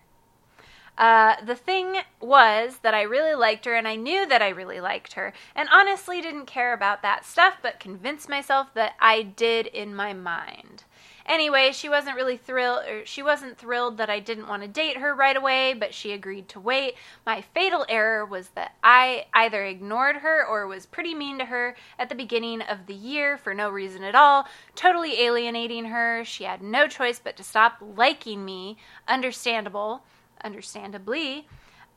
Uh, 0.97 1.35
the 1.45 1.55
thing 1.55 1.97
was 2.21 2.77
that 2.77 2.93
I 2.93 3.01
really 3.01 3.35
liked 3.35 3.65
her, 3.65 3.75
and 3.75 3.87
I 3.87 3.95
knew 3.95 4.25
that 4.27 4.41
I 4.41 4.49
really 4.49 4.79
liked 4.79 5.13
her, 5.13 5.33
and 5.55 5.67
honestly 5.73 6.21
didn't 6.21 6.45
care 6.45 6.71
about 6.71 7.01
that 7.01 7.25
stuff, 7.25 7.55
but 7.61 7.81
convinced 7.81 8.29
myself 8.29 8.73
that 8.75 8.93
I 9.01 9.23
did 9.23 9.67
in 9.67 9.93
my 9.93 10.13
mind. 10.13 10.83
Anyway, 11.29 11.71
she 11.71 11.87
wasn't 11.87 12.17
really 12.17 12.35
thrilled. 12.35 12.83
Or 12.85 13.05
she 13.05 13.23
wasn't 13.23 13.57
thrilled 13.57 13.97
that 13.97 14.09
I 14.09 14.19
didn't 14.19 14.47
want 14.47 14.63
to 14.63 14.67
date 14.67 14.97
her 14.97 15.13
right 15.13 15.37
away, 15.37 15.73
but 15.73 15.93
she 15.93 16.11
agreed 16.11 16.49
to 16.49 16.59
wait. 16.59 16.95
My 17.25 17.41
fatal 17.41 17.85
error 17.87 18.25
was 18.25 18.49
that 18.55 18.73
I 18.83 19.27
either 19.33 19.63
ignored 19.63 20.17
her 20.17 20.45
or 20.45 20.67
was 20.67 20.85
pretty 20.85 21.13
mean 21.13 21.37
to 21.37 21.45
her 21.45 21.75
at 21.97 22.09
the 22.09 22.15
beginning 22.15 22.61
of 22.63 22.87
the 22.87 22.93
year 22.93 23.37
for 23.37 23.53
no 23.53 23.69
reason 23.69 24.03
at 24.03 24.15
all, 24.15 24.47
totally 24.75 25.21
alienating 25.21 25.85
her. 25.85 26.25
She 26.25 26.43
had 26.43 26.61
no 26.61 26.87
choice 26.87 27.21
but 27.23 27.37
to 27.37 27.43
stop 27.43 27.77
liking 27.79 28.43
me. 28.43 28.77
Understandable 29.07 30.03
understandably. 30.43 31.47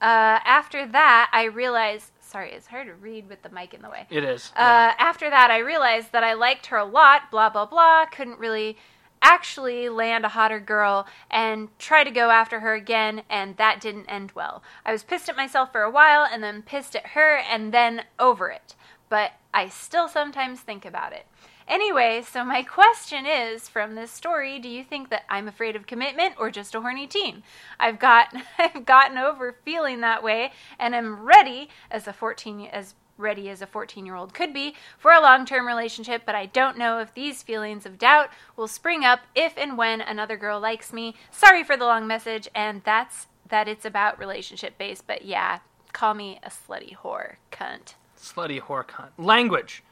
Uh, 0.00 0.40
after 0.44 0.86
that, 0.86 1.30
I 1.32 1.44
realized. 1.44 2.10
Sorry, 2.20 2.50
it's 2.52 2.66
hard 2.66 2.86
to 2.86 2.94
read 2.94 3.28
with 3.28 3.42
the 3.42 3.50
mic 3.50 3.74
in 3.74 3.82
the 3.82 3.90
way. 3.90 4.06
It 4.10 4.24
is. 4.24 4.52
Uh, 4.56 4.92
after 4.98 5.28
that, 5.28 5.50
I 5.50 5.58
realized 5.58 6.12
that 6.12 6.24
I 6.24 6.32
liked 6.32 6.66
her 6.66 6.78
a 6.78 6.84
lot, 6.84 7.30
blah, 7.30 7.50
blah, 7.50 7.66
blah. 7.66 8.06
Couldn't 8.06 8.38
really 8.38 8.78
actually 9.22 9.88
land 9.88 10.24
a 10.24 10.30
hotter 10.30 10.60
girl 10.60 11.06
and 11.30 11.68
try 11.78 12.04
to 12.04 12.10
go 12.10 12.30
after 12.30 12.60
her 12.60 12.74
again, 12.74 13.22
and 13.30 13.56
that 13.56 13.80
didn't 13.80 14.06
end 14.06 14.32
well. 14.34 14.62
I 14.84 14.92
was 14.92 15.04
pissed 15.04 15.28
at 15.28 15.36
myself 15.36 15.72
for 15.72 15.82
a 15.82 15.90
while, 15.90 16.28
and 16.30 16.42
then 16.42 16.62
pissed 16.62 16.94
at 16.94 17.08
her, 17.08 17.36
and 17.36 17.72
then 17.72 18.02
over 18.18 18.50
it. 18.50 18.74
But 19.08 19.32
I 19.54 19.68
still 19.68 20.08
sometimes 20.08 20.60
think 20.60 20.84
about 20.84 21.12
it. 21.12 21.26
Anyway, 21.68 22.22
so 22.22 22.44
my 22.44 22.62
question 22.78 23.24
is 23.26 23.68
from 23.68 23.94
this 23.94 24.10
story, 24.10 24.58
do 24.58 24.68
you 24.68 24.84
think 24.84 25.10
that 25.10 25.24
I'm 25.28 25.48
afraid 25.48 25.76
of 25.76 25.86
commitment 25.86 26.34
or 26.38 26.50
just 26.50 26.74
a 26.74 26.80
horny 26.80 27.06
teen? 27.06 27.42
I've 27.78 27.98
got 27.98 28.34
I've 28.58 28.84
gotten 28.84 29.18
over 29.18 29.56
feeling 29.64 30.00
that 30.00 30.22
way 30.22 30.52
and 30.78 30.94
I'm 30.94 31.22
ready 31.22 31.68
as 31.90 32.06
a 32.06 32.12
14 32.12 32.68
as 32.72 32.94
ready 33.18 33.48
as 33.48 33.62
a 33.62 33.66
14-year-old 33.66 34.34
could 34.34 34.52
be 34.52 34.74
for 34.98 35.12
a 35.12 35.20
long-term 35.20 35.66
relationship, 35.66 36.22
but 36.24 36.34
I 36.34 36.46
don't 36.46 36.78
know 36.78 36.98
if 36.98 37.14
these 37.14 37.42
feelings 37.42 37.86
of 37.86 37.98
doubt 37.98 38.30
will 38.56 38.68
spring 38.68 39.04
up 39.04 39.20
if 39.34 39.56
and 39.56 39.76
when 39.78 40.00
another 40.00 40.36
girl 40.36 40.60
likes 40.60 40.92
me. 40.92 41.14
Sorry 41.30 41.62
for 41.62 41.76
the 41.76 41.84
long 41.84 42.06
message 42.06 42.48
and 42.54 42.82
that's 42.84 43.26
that 43.48 43.68
it's 43.68 43.84
about 43.84 44.18
relationship 44.18 44.78
based, 44.78 45.06
but 45.06 45.24
yeah, 45.24 45.58
call 45.92 46.14
me 46.14 46.40
a 46.42 46.48
slutty 46.48 46.96
whore, 46.96 47.34
cunt. 47.50 47.94
slutty 48.18 48.60
whore 48.60 48.84
cunt. 48.84 49.10
Language. 49.18 49.84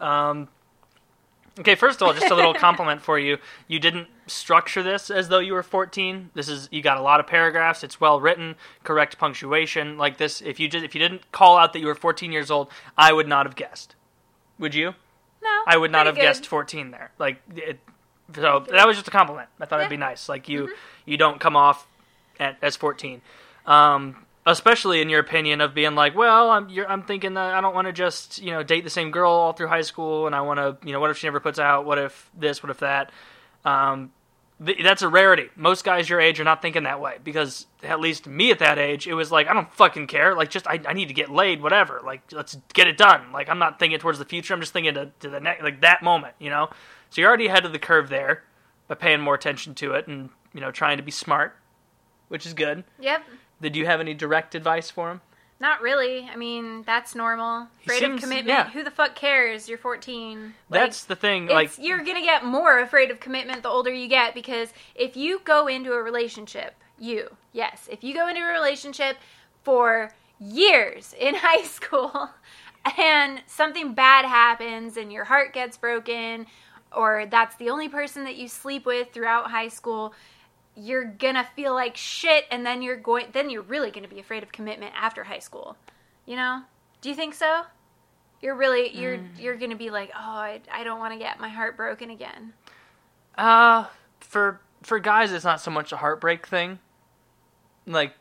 Um, 0.00 0.48
Okay, 1.58 1.74
first 1.74 2.02
of 2.02 2.06
all, 2.06 2.12
just 2.14 2.30
a 2.30 2.34
little 2.34 2.52
compliment 2.68 3.00
for 3.00 3.18
you. 3.18 3.38
You 3.66 3.78
didn't 3.78 4.08
structure 4.26 4.82
this 4.82 5.10
as 5.10 5.28
though 5.28 5.38
you 5.38 5.54
were 5.54 5.62
14. 5.62 6.30
This 6.34 6.48
is 6.48 6.68
you 6.70 6.82
got 6.82 6.98
a 6.98 7.00
lot 7.02 7.18
of 7.20 7.26
paragraphs. 7.26 7.82
It's 7.82 7.98
well 8.00 8.20
written, 8.20 8.56
correct 8.84 9.16
punctuation. 9.18 9.96
Like 9.96 10.18
this, 10.18 10.40
if 10.42 10.60
you 10.60 10.68
just 10.68 10.84
if 10.84 10.94
you 10.94 10.98
didn't 10.98 11.32
call 11.32 11.56
out 11.56 11.72
that 11.72 11.80
you 11.80 11.86
were 11.86 11.94
14 11.94 12.30
years 12.30 12.50
old, 12.50 12.68
I 12.98 13.12
would 13.12 13.26
not 13.28 13.46
have 13.46 13.56
guessed. 13.56 13.94
Would 14.58 14.74
you? 14.74 14.94
No, 15.42 15.62
I 15.66 15.76
would 15.78 15.90
not 15.92 16.06
have 16.06 16.16
good. 16.16 16.22
guessed 16.22 16.46
14 16.46 16.90
there. 16.90 17.12
Like 17.18 17.40
it, 17.54 17.78
so 18.34 18.64
that 18.70 18.86
was 18.86 18.96
just 18.96 19.08
a 19.08 19.12
compliment. 19.12 19.48
I 19.60 19.64
thought 19.66 19.78
it'd 19.80 19.88
be 19.88 19.94
Mm-hmm. 19.96 20.00
nice. 20.00 20.28
Like 20.28 20.48
you 20.48 20.74
you 21.06 21.16
don't 21.16 21.40
come 21.40 21.56
off 21.56 21.86
at, 22.38 22.58
as 22.60 22.76
14. 22.76 23.22
Um 23.64 24.25
especially 24.46 25.00
in 25.00 25.08
your 25.08 25.20
opinion 25.20 25.60
of 25.60 25.74
being 25.74 25.94
like, 25.94 26.14
well, 26.14 26.50
I'm 26.50 26.68
I'm 26.88 27.02
thinking 27.02 27.34
that 27.34 27.54
I 27.54 27.60
don't 27.60 27.74
want 27.74 27.88
to 27.88 27.92
just, 27.92 28.40
you 28.40 28.52
know, 28.52 28.62
date 28.62 28.84
the 28.84 28.90
same 28.90 29.10
girl 29.10 29.32
all 29.32 29.52
through 29.52 29.66
high 29.66 29.82
school 29.82 30.26
and 30.26 30.34
I 30.34 30.40
want 30.42 30.58
to, 30.58 30.86
you 30.86 30.92
know, 30.92 31.00
what 31.00 31.10
if 31.10 31.18
she 31.18 31.26
never 31.26 31.40
puts 31.40 31.58
out? 31.58 31.84
What 31.84 31.98
if 31.98 32.30
this? 32.38 32.62
What 32.62 32.70
if 32.70 32.78
that? 32.78 33.10
Um 33.64 34.12
th- 34.64 34.82
that's 34.82 35.02
a 35.02 35.08
rarity. 35.08 35.48
Most 35.56 35.84
guys 35.84 36.08
your 36.08 36.20
age 36.20 36.38
are 36.38 36.44
not 36.44 36.62
thinking 36.62 36.84
that 36.84 37.00
way 37.00 37.18
because 37.24 37.66
at 37.82 37.98
least 37.98 38.28
me 38.28 38.52
at 38.52 38.60
that 38.60 38.78
age, 38.78 39.08
it 39.08 39.14
was 39.14 39.32
like 39.32 39.48
I 39.48 39.52
don't 39.52 39.72
fucking 39.74 40.06
care. 40.06 40.34
Like 40.34 40.50
just 40.50 40.66
I, 40.68 40.80
I 40.86 40.92
need 40.92 41.08
to 41.08 41.14
get 41.14 41.28
laid, 41.28 41.60
whatever. 41.60 42.00
Like 42.04 42.22
let's 42.30 42.56
get 42.72 42.86
it 42.86 42.96
done. 42.96 43.32
Like 43.32 43.48
I'm 43.48 43.58
not 43.58 43.80
thinking 43.80 43.98
towards 43.98 44.20
the 44.20 44.24
future. 44.24 44.54
I'm 44.54 44.60
just 44.60 44.72
thinking 44.72 44.94
to, 44.94 45.10
to 45.20 45.28
the 45.28 45.40
next, 45.40 45.64
like 45.64 45.80
that 45.80 46.02
moment, 46.02 46.34
you 46.38 46.50
know. 46.50 46.68
So 47.10 47.20
you're 47.20 47.28
already 47.28 47.46
ahead 47.48 47.64
of 47.64 47.72
the 47.72 47.78
curve 47.80 48.08
there 48.08 48.44
by 48.86 48.94
paying 48.94 49.20
more 49.20 49.34
attention 49.34 49.74
to 49.76 49.92
it 49.92 50.06
and 50.06 50.30
you 50.54 50.60
know 50.60 50.70
trying 50.70 50.98
to 50.98 51.02
be 51.02 51.10
smart, 51.10 51.56
which 52.28 52.46
is 52.46 52.54
good. 52.54 52.84
Yep. 53.00 53.24
Did 53.60 53.76
you 53.76 53.86
have 53.86 54.00
any 54.00 54.14
direct 54.14 54.54
advice 54.54 54.90
for 54.90 55.10
him? 55.10 55.20
Not 55.58 55.80
really. 55.80 56.28
I 56.30 56.36
mean, 56.36 56.82
that's 56.82 57.14
normal. 57.14 57.68
Afraid 57.82 58.00
seems- 58.00 58.14
of 58.16 58.20
commitment. 58.20 58.48
yeah. 58.48 58.68
Who 58.70 58.84
the 58.84 58.90
fuck 58.90 59.14
cares? 59.14 59.68
You're 59.68 59.78
14. 59.78 60.54
Like, 60.68 60.80
That's 60.80 61.04
the 61.04 61.16
thing. 61.16 61.46
Like 61.46 61.72
you're 61.78 62.04
gonna 62.04 62.20
get 62.22 62.44
more 62.44 62.78
afraid 62.78 63.10
of 63.10 63.20
commitment 63.20 63.62
the 63.62 63.70
older 63.70 63.90
you 63.92 64.06
get 64.08 64.34
because 64.34 64.74
if 64.94 65.16
you 65.16 65.40
go 65.44 65.66
into 65.66 65.92
a 65.92 66.02
relationship, 66.02 66.74
you 66.98 67.36
yes, 67.52 67.88
if 67.90 68.04
you 68.04 68.12
go 68.12 68.28
into 68.28 68.42
a 68.42 68.52
relationship 68.52 69.16
for 69.62 70.12
years 70.38 71.14
in 71.18 71.34
high 71.38 71.62
school 71.62 72.30
and 72.98 73.40
something 73.46 73.94
bad 73.94 74.26
happens 74.26 74.98
and 74.98 75.10
your 75.10 75.24
heart 75.24 75.54
gets 75.54 75.78
broken 75.78 76.46
or 76.94 77.24
that's 77.26 77.56
the 77.56 77.70
only 77.70 77.88
person 77.88 78.24
that 78.24 78.36
you 78.36 78.46
sleep 78.46 78.84
with 78.86 79.10
throughout 79.12 79.50
high 79.50 79.68
school 79.68 80.12
you're 80.76 81.04
gonna 81.04 81.46
feel 81.56 81.72
like 81.74 81.96
shit 81.96 82.44
and 82.50 82.64
then 82.66 82.82
you're 82.82 82.96
going 82.96 83.26
then 83.32 83.48
you're 83.50 83.62
really 83.62 83.90
gonna 83.90 84.06
be 84.08 84.20
afraid 84.20 84.42
of 84.42 84.52
commitment 84.52 84.92
after 84.94 85.24
high 85.24 85.38
school 85.38 85.76
you 86.26 86.36
know 86.36 86.60
do 87.00 87.08
you 87.08 87.14
think 87.14 87.32
so 87.34 87.62
you're 88.42 88.54
really 88.54 88.90
you're 88.94 89.18
you're 89.38 89.56
gonna 89.56 89.74
be 89.76 89.88
like 89.90 90.10
oh 90.14 90.18
i, 90.20 90.60
I 90.70 90.84
don't 90.84 90.98
want 90.98 91.14
to 91.14 91.18
get 91.18 91.40
my 91.40 91.48
heart 91.48 91.76
broken 91.76 92.10
again 92.10 92.52
Uh, 93.38 93.86
for 94.20 94.60
for 94.82 94.98
guys, 94.98 95.32
it's 95.32 95.44
not 95.44 95.60
so 95.60 95.70
much 95.70 95.90
a 95.92 95.96
heartbreak 95.96 96.46
thing. 96.46 96.78
Like, 97.86 98.14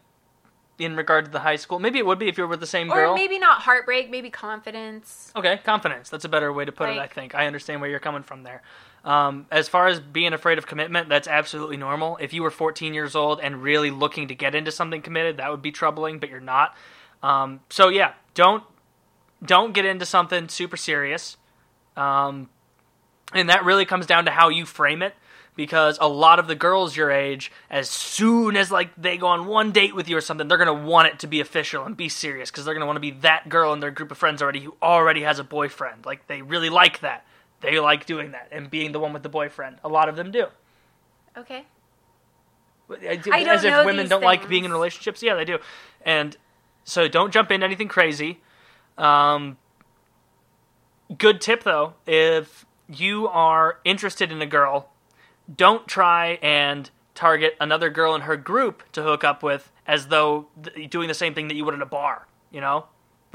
in 0.80 0.96
regard 0.96 1.26
to 1.26 1.32
the 1.32 1.40
high 1.42 1.58
school, 1.58 1.80
maybe 1.80 2.00
it 2.00 2.06
would 2.06 2.18
be 2.20 2.28
if 2.28 2.38
you 2.38 2.44
were 2.44 2.50
with 2.50 2.60
the 2.60 2.66
same 2.68 2.88
girl. 2.90 3.12
or 3.12 3.16
maybe 3.16 3.38
not 3.40 3.62
heartbreak 3.62 4.10
maybe 4.10 4.30
confidence 4.30 5.32
Okay, 5.36 5.58
confidence. 5.64 6.10
That's 6.10 6.26
a 6.26 6.30
better 6.30 6.52
way 6.52 6.66
to 6.66 6.72
put 6.72 6.90
it. 6.90 6.98
I 6.98 7.08
think 7.08 7.36
I 7.36 7.46
understand 7.48 7.82
where 7.82 7.90
you're 7.90 8.00
coming 8.00 8.24
from 8.24 8.44
there. 8.44 8.62
Um, 9.06 9.46
as 9.52 9.70
far 9.70 9.88
as 9.88 10.00
being 10.00 10.34
afraid 10.34 10.58
of 10.58 10.66
commitment, 10.66 11.10
that's 11.10 11.28
absolutely 11.28 11.78
normal. 11.78 12.18
If 12.20 12.34
you 12.34 12.42
were 12.42 12.50
14 12.50 12.94
years 12.94 13.16
old 13.16 13.40
and 13.40 13.62
really 13.62 13.92
looking 13.92 14.28
to 14.30 14.36
get 14.36 14.56
into 14.56 14.72
something 14.72 15.02
committed, 15.02 15.38
that 15.38 15.52
would 15.52 15.62
be 15.62 15.72
troubling. 15.72 16.20
But 16.20 16.30
you're 16.30 16.40
not. 16.40 16.76
Um, 17.22 17.62
so 17.70 17.90
yeah, 17.90 18.14
don't 18.34 18.64
don't 19.44 19.74
get 19.74 19.86
into 19.86 20.06
something 20.06 20.50
super 20.50 20.76
serious. 20.76 21.38
Um, 21.96 22.50
and 23.34 23.50
that 23.50 23.64
really 23.64 23.86
comes 23.86 24.06
down 24.06 24.26
to 24.26 24.32
how 24.32 24.50
you 24.50 24.66
frame 24.66 25.02
it 25.02 25.14
because 25.56 25.98
a 26.02 26.08
lot 26.08 26.40
of 26.40 26.48
the 26.48 26.56
girls 26.56 26.96
your 26.96 27.12
age 27.12 27.52
as 27.70 27.90
soon 27.90 28.58
as 28.58 28.72
like 28.72 28.90
they 28.98 29.18
go 29.18 29.28
on 29.28 29.46
one 29.46 29.72
date 29.72 29.96
with 29.96 30.10
you 30.10 30.18
or 30.18 30.22
something 30.22 30.48
they're 30.48 30.58
going 30.58 30.68
to 30.68 30.86
want 30.86 31.08
it 31.08 31.20
to 31.20 31.28
be 31.28 31.40
official 31.40 31.86
and 31.86 31.96
be 31.96 32.10
serious 32.10 32.52
because 32.52 32.66
they're 32.66 32.74
going 32.74 32.82
to 32.82 32.86
want 32.86 32.98
to 32.98 33.02
be 33.02 33.12
that 33.12 33.48
girl 33.48 33.72
in 33.74 33.80
their 33.80 33.92
group 33.92 34.12
of 34.12 34.18
friends 34.18 34.42
already 34.42 34.60
who 34.60 34.76
already 34.82 35.22
has 35.22 35.40
a 35.40 35.44
boyfriend 35.44 36.06
like 36.06 36.28
they 36.28 36.42
really 36.42 36.70
like 36.70 37.00
that 37.00 37.26
they 37.66 37.80
like 37.80 38.06
doing 38.06 38.32
that 38.32 38.48
and 38.52 38.70
being 38.70 38.92
the 38.92 39.00
one 39.00 39.14
with 39.14 39.24
the 39.24 39.30
boyfriend 39.30 39.78
a 39.84 39.90
lot 39.90 40.08
of 40.10 40.16
them 40.16 40.32
do 40.32 40.46
okay 41.38 41.66
I 42.90 43.16
do- 43.16 43.32
I 43.34 43.44
don't 43.44 43.56
as 43.56 43.64
if 43.64 43.72
know 43.72 43.86
women 43.86 44.08
don't 44.08 44.22
like 44.24 44.48
being 44.48 44.64
in 44.64 44.72
relationships. 44.72 45.24
Yeah, 45.24 45.34
they 45.34 45.44
do. 45.46 45.58
And 46.06 46.38
so 46.84 47.08
don't 47.08 47.32
jump 47.34 47.50
into 47.50 47.66
anything 47.66 47.88
crazy. 47.88 48.42
Um, 48.96 49.58
good 51.18 51.42
tip 51.42 51.64
though, 51.64 51.96
if 52.06 52.66
you 52.88 53.28
are 53.28 53.80
interested 53.84 54.32
in 54.32 54.40
a 54.42 54.46
girl, 54.46 54.90
don't 55.54 55.88
try 55.88 56.38
and 56.44 56.90
target 57.16 57.56
another 57.60 57.90
girl 57.90 58.14
in 58.14 58.22
her 58.22 58.38
group 58.38 58.84
to 58.92 59.02
hook 59.02 59.24
up 59.24 59.42
with 59.42 59.72
as 59.88 60.08
though 60.10 60.48
th- 60.64 60.90
doing 60.90 61.08
the 61.08 61.14
same 61.16 61.34
thing 61.34 61.48
that 61.48 61.56
you 61.56 61.66
would 61.66 61.74
at 61.74 61.82
a 61.82 61.86
bar, 61.88 62.28
you 62.52 62.62
know? 62.62 62.86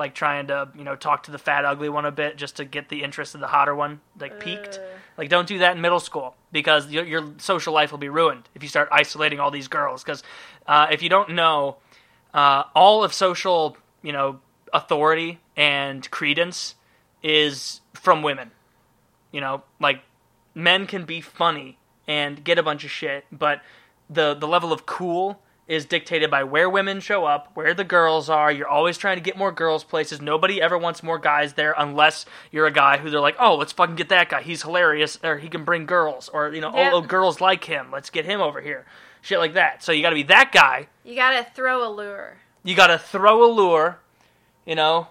Like 0.01 0.15
trying 0.15 0.49
to, 0.49 0.69
you 0.77 0.83
know, 0.83 0.97
talk 0.97 1.23
to 1.25 1.31
the 1.31 1.39
fat 1.39 1.65
ugly 1.65 1.89
one 1.89 2.07
a 2.07 2.11
bit 2.11 2.37
just 2.37 2.57
to 2.57 2.65
get 2.65 2.89
the 2.89 3.05
interest 3.05 3.37
of 3.37 3.41
the 3.41 3.47
hotter 3.47 3.75
one 3.75 4.01
like 4.19 4.41
peaked. 4.41 4.81
Like 5.17 5.29
don't 5.29 5.47
do 5.47 5.59
that 5.59 5.77
in 5.77 5.83
middle 5.83 6.01
school 6.01 6.35
because 6.51 6.91
your, 6.91 7.05
your 7.05 7.35
social 7.37 7.73
life 7.73 7.93
will 7.93 7.99
be 7.99 8.09
ruined 8.09 8.49
if 8.55 8.63
you 8.63 8.69
start 8.69 8.89
isolating 8.91 9.39
all 9.39 9.51
these 9.51 9.69
girls 9.69 10.03
because 10.03 10.23
uh, 10.67 10.87
if 10.91 11.03
you 11.03 11.09
don't 11.09 11.31
know 11.31 11.77
uh, 12.33 12.65
all 12.75 13.05
of 13.05 13.13
social, 13.13 13.77
you 14.03 14.13
know, 14.13 14.41
authority 14.73 15.41
and 15.57 16.11
credence 16.11 16.75
is 17.23 17.81
from 17.93 18.23
women. 18.23 18.51
You 19.33 19.41
know, 19.41 19.63
like 19.81 20.01
men 20.55 20.87
can 20.87 21.05
be 21.05 21.21
funny 21.21 21.79
and 22.09 22.43
get 22.43 22.59
a 22.59 22.63
bunch 22.63 22.85
of 22.85 22.91
shit, 22.91 23.25
but 23.31 23.63
the 24.09 24.35
the 24.35 24.49
level 24.49 24.73
of 24.73 24.87
cool 24.87 25.41
is 25.71 25.87
dictated 25.87 26.31
by 26.31 26.43
where 26.43 26.69
women 26.69 26.99
show 27.01 27.25
up, 27.25 27.49
where 27.55 27.73
the 27.75 27.85
girls 27.85 28.29
are. 28.29 28.51
You're 28.51 28.69
always 28.69 28.99
trying 28.99 29.17
to 29.17 29.23
get 29.23 29.39
more 29.39 29.53
girls 29.53 29.85
places. 29.85 30.21
Nobody 30.21 30.61
ever 30.61 30.77
wants 30.77 31.03
more 31.03 31.19
guys 31.19 31.53
there 31.53 31.75
unless 31.79 32.27
you're 32.51 32.67
a 32.67 32.73
guy 32.73 32.99
who 32.99 33.09
they're 33.09 33.21
like, 33.21 33.37
"Oh, 33.39 33.55
let's 33.55 33.73
fucking 33.73 33.95
get 33.95 34.09
that 34.09 34.29
guy. 34.29 34.43
He's 34.43 34.63
hilarious 34.63 35.19
or 35.23 35.39
he 35.39 35.49
can 35.49 35.65
bring 35.65 35.87
girls." 35.87 36.29
Or, 36.29 36.49
you 36.53 36.61
know, 36.61 36.75
Yep. 36.75 36.93
"Oh, 36.93 36.97
oh, 36.97 37.01
girls 37.03 37.41
like 37.41 37.65
him. 37.65 37.91
Let's 37.93 38.11
get 38.11 38.25
him 38.25 38.41
over 38.41 38.61
here." 38.61 38.85
Shit 39.23 39.39
like 39.39 39.55
that. 39.55 39.83
So 39.85 39.93
you 39.93 40.03
got 40.03 40.11
to 40.11 40.17
be 40.17 40.25
that 40.25 40.51
guy 40.51 40.89
you 41.05 41.15
gotta 41.15 41.47
throw 41.55 41.87
a 41.87 41.91
lure 41.91 42.39
you 42.65 42.75
got 42.75 42.89
to 42.89 42.99
throw 42.99 43.45
a 43.45 43.51
lure, 43.53 44.01
you 44.67 44.75
know, 44.75 45.09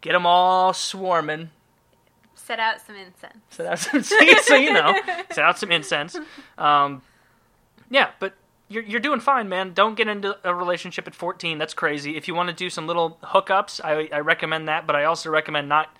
get 0.00 0.12
them 0.12 0.24
all 0.26 0.72
swarming. 0.72 1.50
set 2.34 2.58
out 2.60 2.80
some 2.80 2.96
incense 2.96 3.34
Set 3.50 3.66
out 3.66 3.78
some, 3.78 4.02
so 4.44 4.54
you 4.54 4.72
know, 4.72 4.98
set 5.30 5.44
out 5.44 5.58
some 5.58 5.72
incense. 5.72 6.16
Um, 6.56 7.02
yeah, 7.90 8.10
but 8.20 8.34
you're 8.70 8.84
you're 8.84 9.00
doing 9.00 9.20
fine, 9.20 9.48
man. 9.48 9.74
Don't 9.74 9.96
get 9.96 10.08
into 10.08 10.38
a 10.44 10.54
relationship 10.54 11.06
at 11.06 11.14
14. 11.14 11.58
That's 11.58 11.74
crazy. 11.74 12.16
If 12.16 12.28
you 12.28 12.34
want 12.34 12.48
to 12.48 12.54
do 12.54 12.70
some 12.70 12.86
little 12.86 13.18
hookups, 13.24 13.80
I 13.84 14.08
I 14.16 14.20
recommend 14.20 14.68
that, 14.68 14.86
but 14.86 14.96
I 14.96 15.04
also 15.04 15.28
recommend 15.28 15.68
not. 15.68 15.94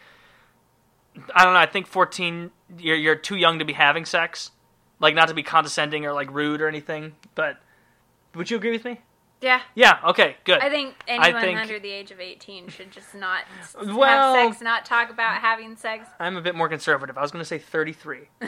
I 1.34 1.44
don't 1.44 1.52
know. 1.52 1.58
I 1.60 1.66
think 1.66 1.86
14. 1.88 2.52
You're 2.78 2.96
you're 2.96 3.16
too 3.16 3.34
young 3.36 3.58
to 3.58 3.64
be 3.64 3.72
having 3.72 4.04
sex, 4.04 4.52
like 5.00 5.14
not 5.16 5.28
to 5.28 5.34
be 5.34 5.42
condescending 5.42 6.06
or 6.06 6.12
like 6.12 6.30
rude 6.32 6.62
or 6.62 6.68
anything. 6.68 7.16
But 7.34 7.58
would 8.34 8.50
you 8.50 8.56
agree 8.56 8.70
with 8.72 8.84
me? 8.84 9.00
yeah 9.42 9.62
Yeah. 9.74 9.98
Okay. 10.04 10.36
Good. 10.44 10.60
I 10.60 10.68
think 10.68 10.94
anyone 11.08 11.40
think- 11.42 11.58
under 11.58 11.78
the 11.80 11.90
age 11.90 12.10
of 12.10 12.20
18 12.20 12.68
should 12.68 12.92
just 12.92 13.14
not 13.14 13.42
Well- 13.82 14.34
have 14.34 14.52
sex, 14.52 14.62
not 14.62 14.84
talk 14.84 15.10
about 15.10 15.40
having 15.40 15.76
sex. 15.76 16.06
I'm 16.20 16.36
a 16.36 16.42
bit 16.42 16.54
more 16.54 16.68
conservative. 16.68 17.18
I 17.18 17.22
was 17.22 17.30
going 17.32 17.40
to 17.42 17.48
say 17.48 17.58
33. 17.58 18.28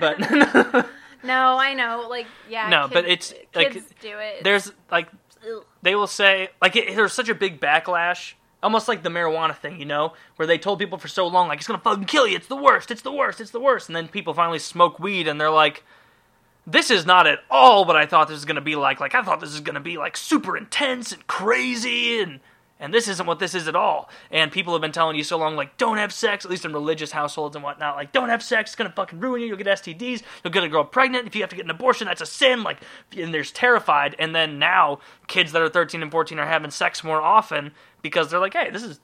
but 0.00 0.18
No, 1.22 1.58
I 1.58 1.74
know. 1.74 2.06
Like, 2.08 2.26
yeah. 2.48 2.68
No, 2.68 2.82
kids, 2.82 2.94
but 2.94 3.08
it's, 3.08 3.34
like, 3.54 3.72
do 4.00 4.18
it. 4.18 4.44
there's 4.44 4.72
like 4.90 5.08
Ugh. 5.42 5.64
they 5.82 5.94
will 5.94 6.06
say 6.06 6.48
like 6.62 6.76
it, 6.76 6.94
there's 6.94 7.12
such 7.12 7.28
a 7.28 7.34
big 7.34 7.60
backlash, 7.60 8.34
almost 8.62 8.88
like 8.88 9.02
the 9.02 9.08
marijuana 9.08 9.56
thing, 9.56 9.78
you 9.78 9.86
know, 9.86 10.12
where 10.36 10.46
they 10.46 10.58
told 10.58 10.78
people 10.78 10.98
for 10.98 11.08
so 11.08 11.26
long 11.26 11.48
like 11.48 11.58
it's 11.58 11.66
to 11.78 11.82
fucking 11.82 12.04
kill 12.04 12.26
you. 12.26 12.36
It's 12.36 12.46
the 12.46 12.56
worst. 12.56 12.90
It's 12.90 13.02
the 13.02 13.12
worst. 13.12 13.40
It's 13.40 13.50
the 13.50 13.60
worst. 13.60 13.88
And 13.88 13.96
then 13.96 14.08
people 14.08 14.34
finally 14.34 14.58
smoke 14.58 14.98
weed 14.98 15.26
and 15.28 15.40
they're 15.40 15.50
like 15.50 15.82
this 16.66 16.90
is 16.90 17.06
not 17.06 17.26
at 17.26 17.38
all 17.50 17.84
what 17.86 17.96
I 17.96 18.04
thought 18.04 18.28
this 18.28 18.36
was 18.36 18.44
to 18.56 18.60
be 18.60 18.76
like. 18.76 19.00
Like 19.00 19.14
I 19.14 19.22
thought 19.22 19.40
this 19.40 19.52
was 19.52 19.60
to 19.62 19.80
be 19.80 19.96
like 19.96 20.16
super 20.16 20.56
intense 20.56 21.12
and 21.12 21.26
crazy 21.26 22.20
and 22.20 22.40
and 22.80 22.94
this 22.94 23.08
isn't 23.08 23.26
what 23.26 23.38
this 23.38 23.54
is 23.54 23.68
at 23.68 23.74
all. 23.74 24.08
And 24.30 24.52
people 24.52 24.72
have 24.72 24.80
been 24.80 24.92
telling 24.92 25.16
you 25.16 25.24
so 25.24 25.36
long, 25.36 25.56
like, 25.56 25.76
don't 25.76 25.98
have 25.98 26.12
sex, 26.12 26.44
at 26.44 26.50
least 26.50 26.64
in 26.64 26.72
religious 26.72 27.12
households 27.12 27.56
and 27.56 27.62
whatnot. 27.62 27.96
Like, 27.96 28.12
don't 28.12 28.28
have 28.28 28.42
sex, 28.42 28.70
it's 28.70 28.76
gonna 28.76 28.92
fucking 28.92 29.20
ruin 29.20 29.40
you. 29.40 29.48
You'll 29.48 29.56
get 29.56 29.66
STDs, 29.66 30.22
you'll 30.42 30.52
get 30.52 30.64
a 30.64 30.68
girl 30.68 30.84
pregnant. 30.84 31.26
If 31.26 31.34
you 31.34 31.42
have 31.42 31.50
to 31.50 31.56
get 31.56 31.64
an 31.64 31.70
abortion, 31.70 32.06
that's 32.06 32.20
a 32.20 32.26
sin. 32.26 32.62
Like, 32.62 32.78
and 33.16 33.34
there's 33.34 33.50
terrified. 33.50 34.14
And 34.18 34.34
then 34.34 34.58
now, 34.58 35.00
kids 35.26 35.52
that 35.52 35.62
are 35.62 35.68
13 35.68 36.02
and 36.02 36.10
14 36.10 36.38
are 36.38 36.46
having 36.46 36.70
sex 36.70 37.02
more 37.02 37.20
often 37.20 37.72
because 38.02 38.30
they're 38.30 38.40
like, 38.40 38.54
hey, 38.54 38.70
this 38.70 38.82
is 38.82 39.00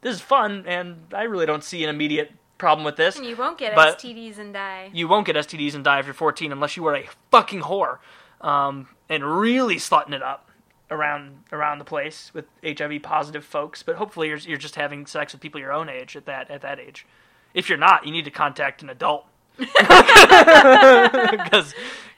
this 0.00 0.16
is 0.16 0.20
fun, 0.20 0.64
and 0.66 0.96
I 1.14 1.22
really 1.22 1.46
don't 1.46 1.64
see 1.64 1.82
an 1.82 1.88
immediate 1.88 2.30
problem 2.58 2.84
with 2.84 2.96
this. 2.96 3.16
And 3.16 3.24
you 3.24 3.36
won't 3.36 3.56
get 3.56 3.74
STDs 3.74 4.38
and 4.38 4.52
die. 4.52 4.90
You 4.92 5.08
won't 5.08 5.26
get 5.26 5.34
STDs 5.34 5.74
and 5.74 5.82
die 5.82 5.98
if 5.98 6.04
you're 6.04 6.14
14 6.14 6.52
unless 6.52 6.76
you 6.76 6.86
are 6.86 6.94
a 6.94 7.08
fucking 7.30 7.62
whore 7.62 7.98
um, 8.42 8.88
and 9.08 9.24
really 9.24 9.76
slutting 9.76 10.12
it 10.12 10.22
up 10.22 10.50
around 10.90 11.44
around 11.52 11.78
the 11.78 11.84
place 11.84 12.30
with 12.34 12.46
HIV 12.64 13.02
positive 13.02 13.44
folks. 13.44 13.82
But 13.82 13.96
hopefully 13.96 14.28
you're 14.28 14.38
you're 14.38 14.58
just 14.58 14.76
having 14.76 15.06
sex 15.06 15.32
with 15.32 15.40
people 15.40 15.60
your 15.60 15.72
own 15.72 15.88
age 15.88 16.16
at 16.16 16.26
that 16.26 16.50
at 16.50 16.62
that 16.62 16.78
age. 16.78 17.06
If 17.52 17.68
you're 17.68 17.78
not, 17.78 18.04
you 18.06 18.12
need 18.12 18.24
to 18.24 18.30
contact 18.30 18.82
an 18.82 18.90
adult 18.90 19.26
because 19.56 19.72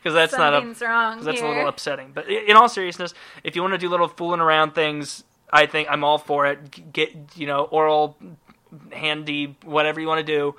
because 0.06 0.14
that's 0.14 0.32
not 0.32 0.54
a 0.54 0.58
Something's 0.58 1.24
that's 1.24 1.40
a 1.40 1.48
little 1.48 1.68
upsetting. 1.68 2.12
But 2.14 2.28
in 2.28 2.56
all 2.56 2.68
seriousness, 2.68 3.12
if 3.44 3.56
you 3.56 3.62
want 3.62 3.74
to 3.74 3.78
do 3.78 3.88
little 3.88 4.08
fooling 4.08 4.40
around 4.40 4.74
things, 4.74 5.24
I 5.52 5.66
think 5.66 5.88
I'm 5.90 6.04
all 6.04 6.18
for 6.18 6.46
it. 6.46 6.92
Get 6.92 7.14
you 7.34 7.46
know 7.46 7.64
oral, 7.64 8.16
handy, 8.92 9.56
whatever 9.64 10.00
you 10.00 10.06
want 10.06 10.24
to 10.26 10.32
do. 10.32 10.54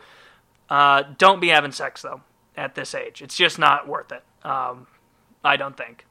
Uh, 0.69 1.03
don't 1.17 1.39
be 1.39 1.47
having 1.47 1.71
sex 1.71 2.01
though 2.01 2.21
at 2.55 2.75
this 2.75 2.93
age. 2.93 3.21
It's 3.21 3.37
just 3.37 3.57
not 3.57 3.87
worth 3.87 4.11
it. 4.11 4.23
Um, 4.43 4.87
I 5.43 5.55
don't 5.55 5.77
think. 5.77 6.05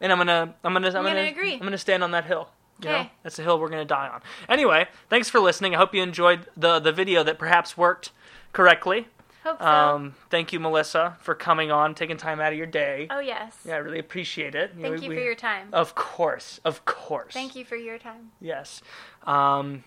And 0.00 0.12
I'm 0.12 0.18
gonna, 0.18 0.54
I'm 0.64 0.72
gonna, 0.72 0.88
I'm, 0.88 0.96
I'm 0.96 1.02
gonna, 1.04 1.14
gonna 1.16 1.28
agree. 1.28 1.54
I'm 1.54 1.60
gonna 1.60 1.78
stand 1.78 2.02
on 2.04 2.12
that 2.12 2.24
hill. 2.24 2.48
You 2.80 2.90
know, 2.90 2.94
Okay. 2.96 3.10
that's 3.24 3.36
the 3.36 3.42
hill 3.42 3.58
we're 3.58 3.68
gonna 3.70 3.84
die 3.84 4.08
on. 4.08 4.22
Anyway, 4.48 4.86
thanks 5.10 5.28
for 5.28 5.40
listening. 5.40 5.74
I 5.74 5.78
hope 5.78 5.94
you 5.94 6.02
enjoyed 6.02 6.46
the 6.56 6.78
the 6.78 6.92
video 6.92 7.24
that 7.24 7.38
perhaps 7.38 7.76
worked 7.76 8.12
correctly. 8.52 9.08
Hope 9.44 9.58
so. 9.60 9.66
Um, 9.66 10.14
thank 10.30 10.52
you, 10.52 10.60
Melissa, 10.60 11.16
for 11.20 11.34
coming 11.34 11.70
on, 11.70 11.94
taking 11.94 12.16
time 12.16 12.40
out 12.40 12.52
of 12.52 12.58
your 12.58 12.66
day. 12.66 13.06
oh 13.10 13.20
yes. 13.20 13.56
Yeah, 13.64 13.74
I 13.74 13.78
really 13.78 13.98
appreciate 13.98 14.54
it. 14.54 14.72
Thank 14.80 14.96
we- 14.96 15.02
you 15.02 15.08
we- 15.08 15.16
for 15.16 15.22
your 15.22 15.34
time. 15.34 15.68
Of 15.72 15.94
course, 15.94 16.60
of 16.64 16.84
course. 16.84 17.34
Thank 17.34 17.56
you 17.56 17.64
for 17.64 17.76
your 17.76 17.98
time. 17.98 18.30
Yes. 18.40 18.82
Um, 19.26 19.84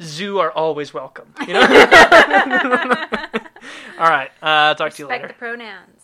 zoo 0.00 0.38
are 0.38 0.52
always 0.52 0.94
welcome. 0.94 1.32
You 1.46 1.54
know. 1.54 1.60
All 3.98 4.08
right. 4.08 4.30
Uh, 4.42 4.74
talk 4.74 4.92
to 4.94 5.02
you 5.02 5.08
later. 5.08 5.24
Respect 5.24 5.28
the 5.28 5.34
pronouns. 5.38 6.02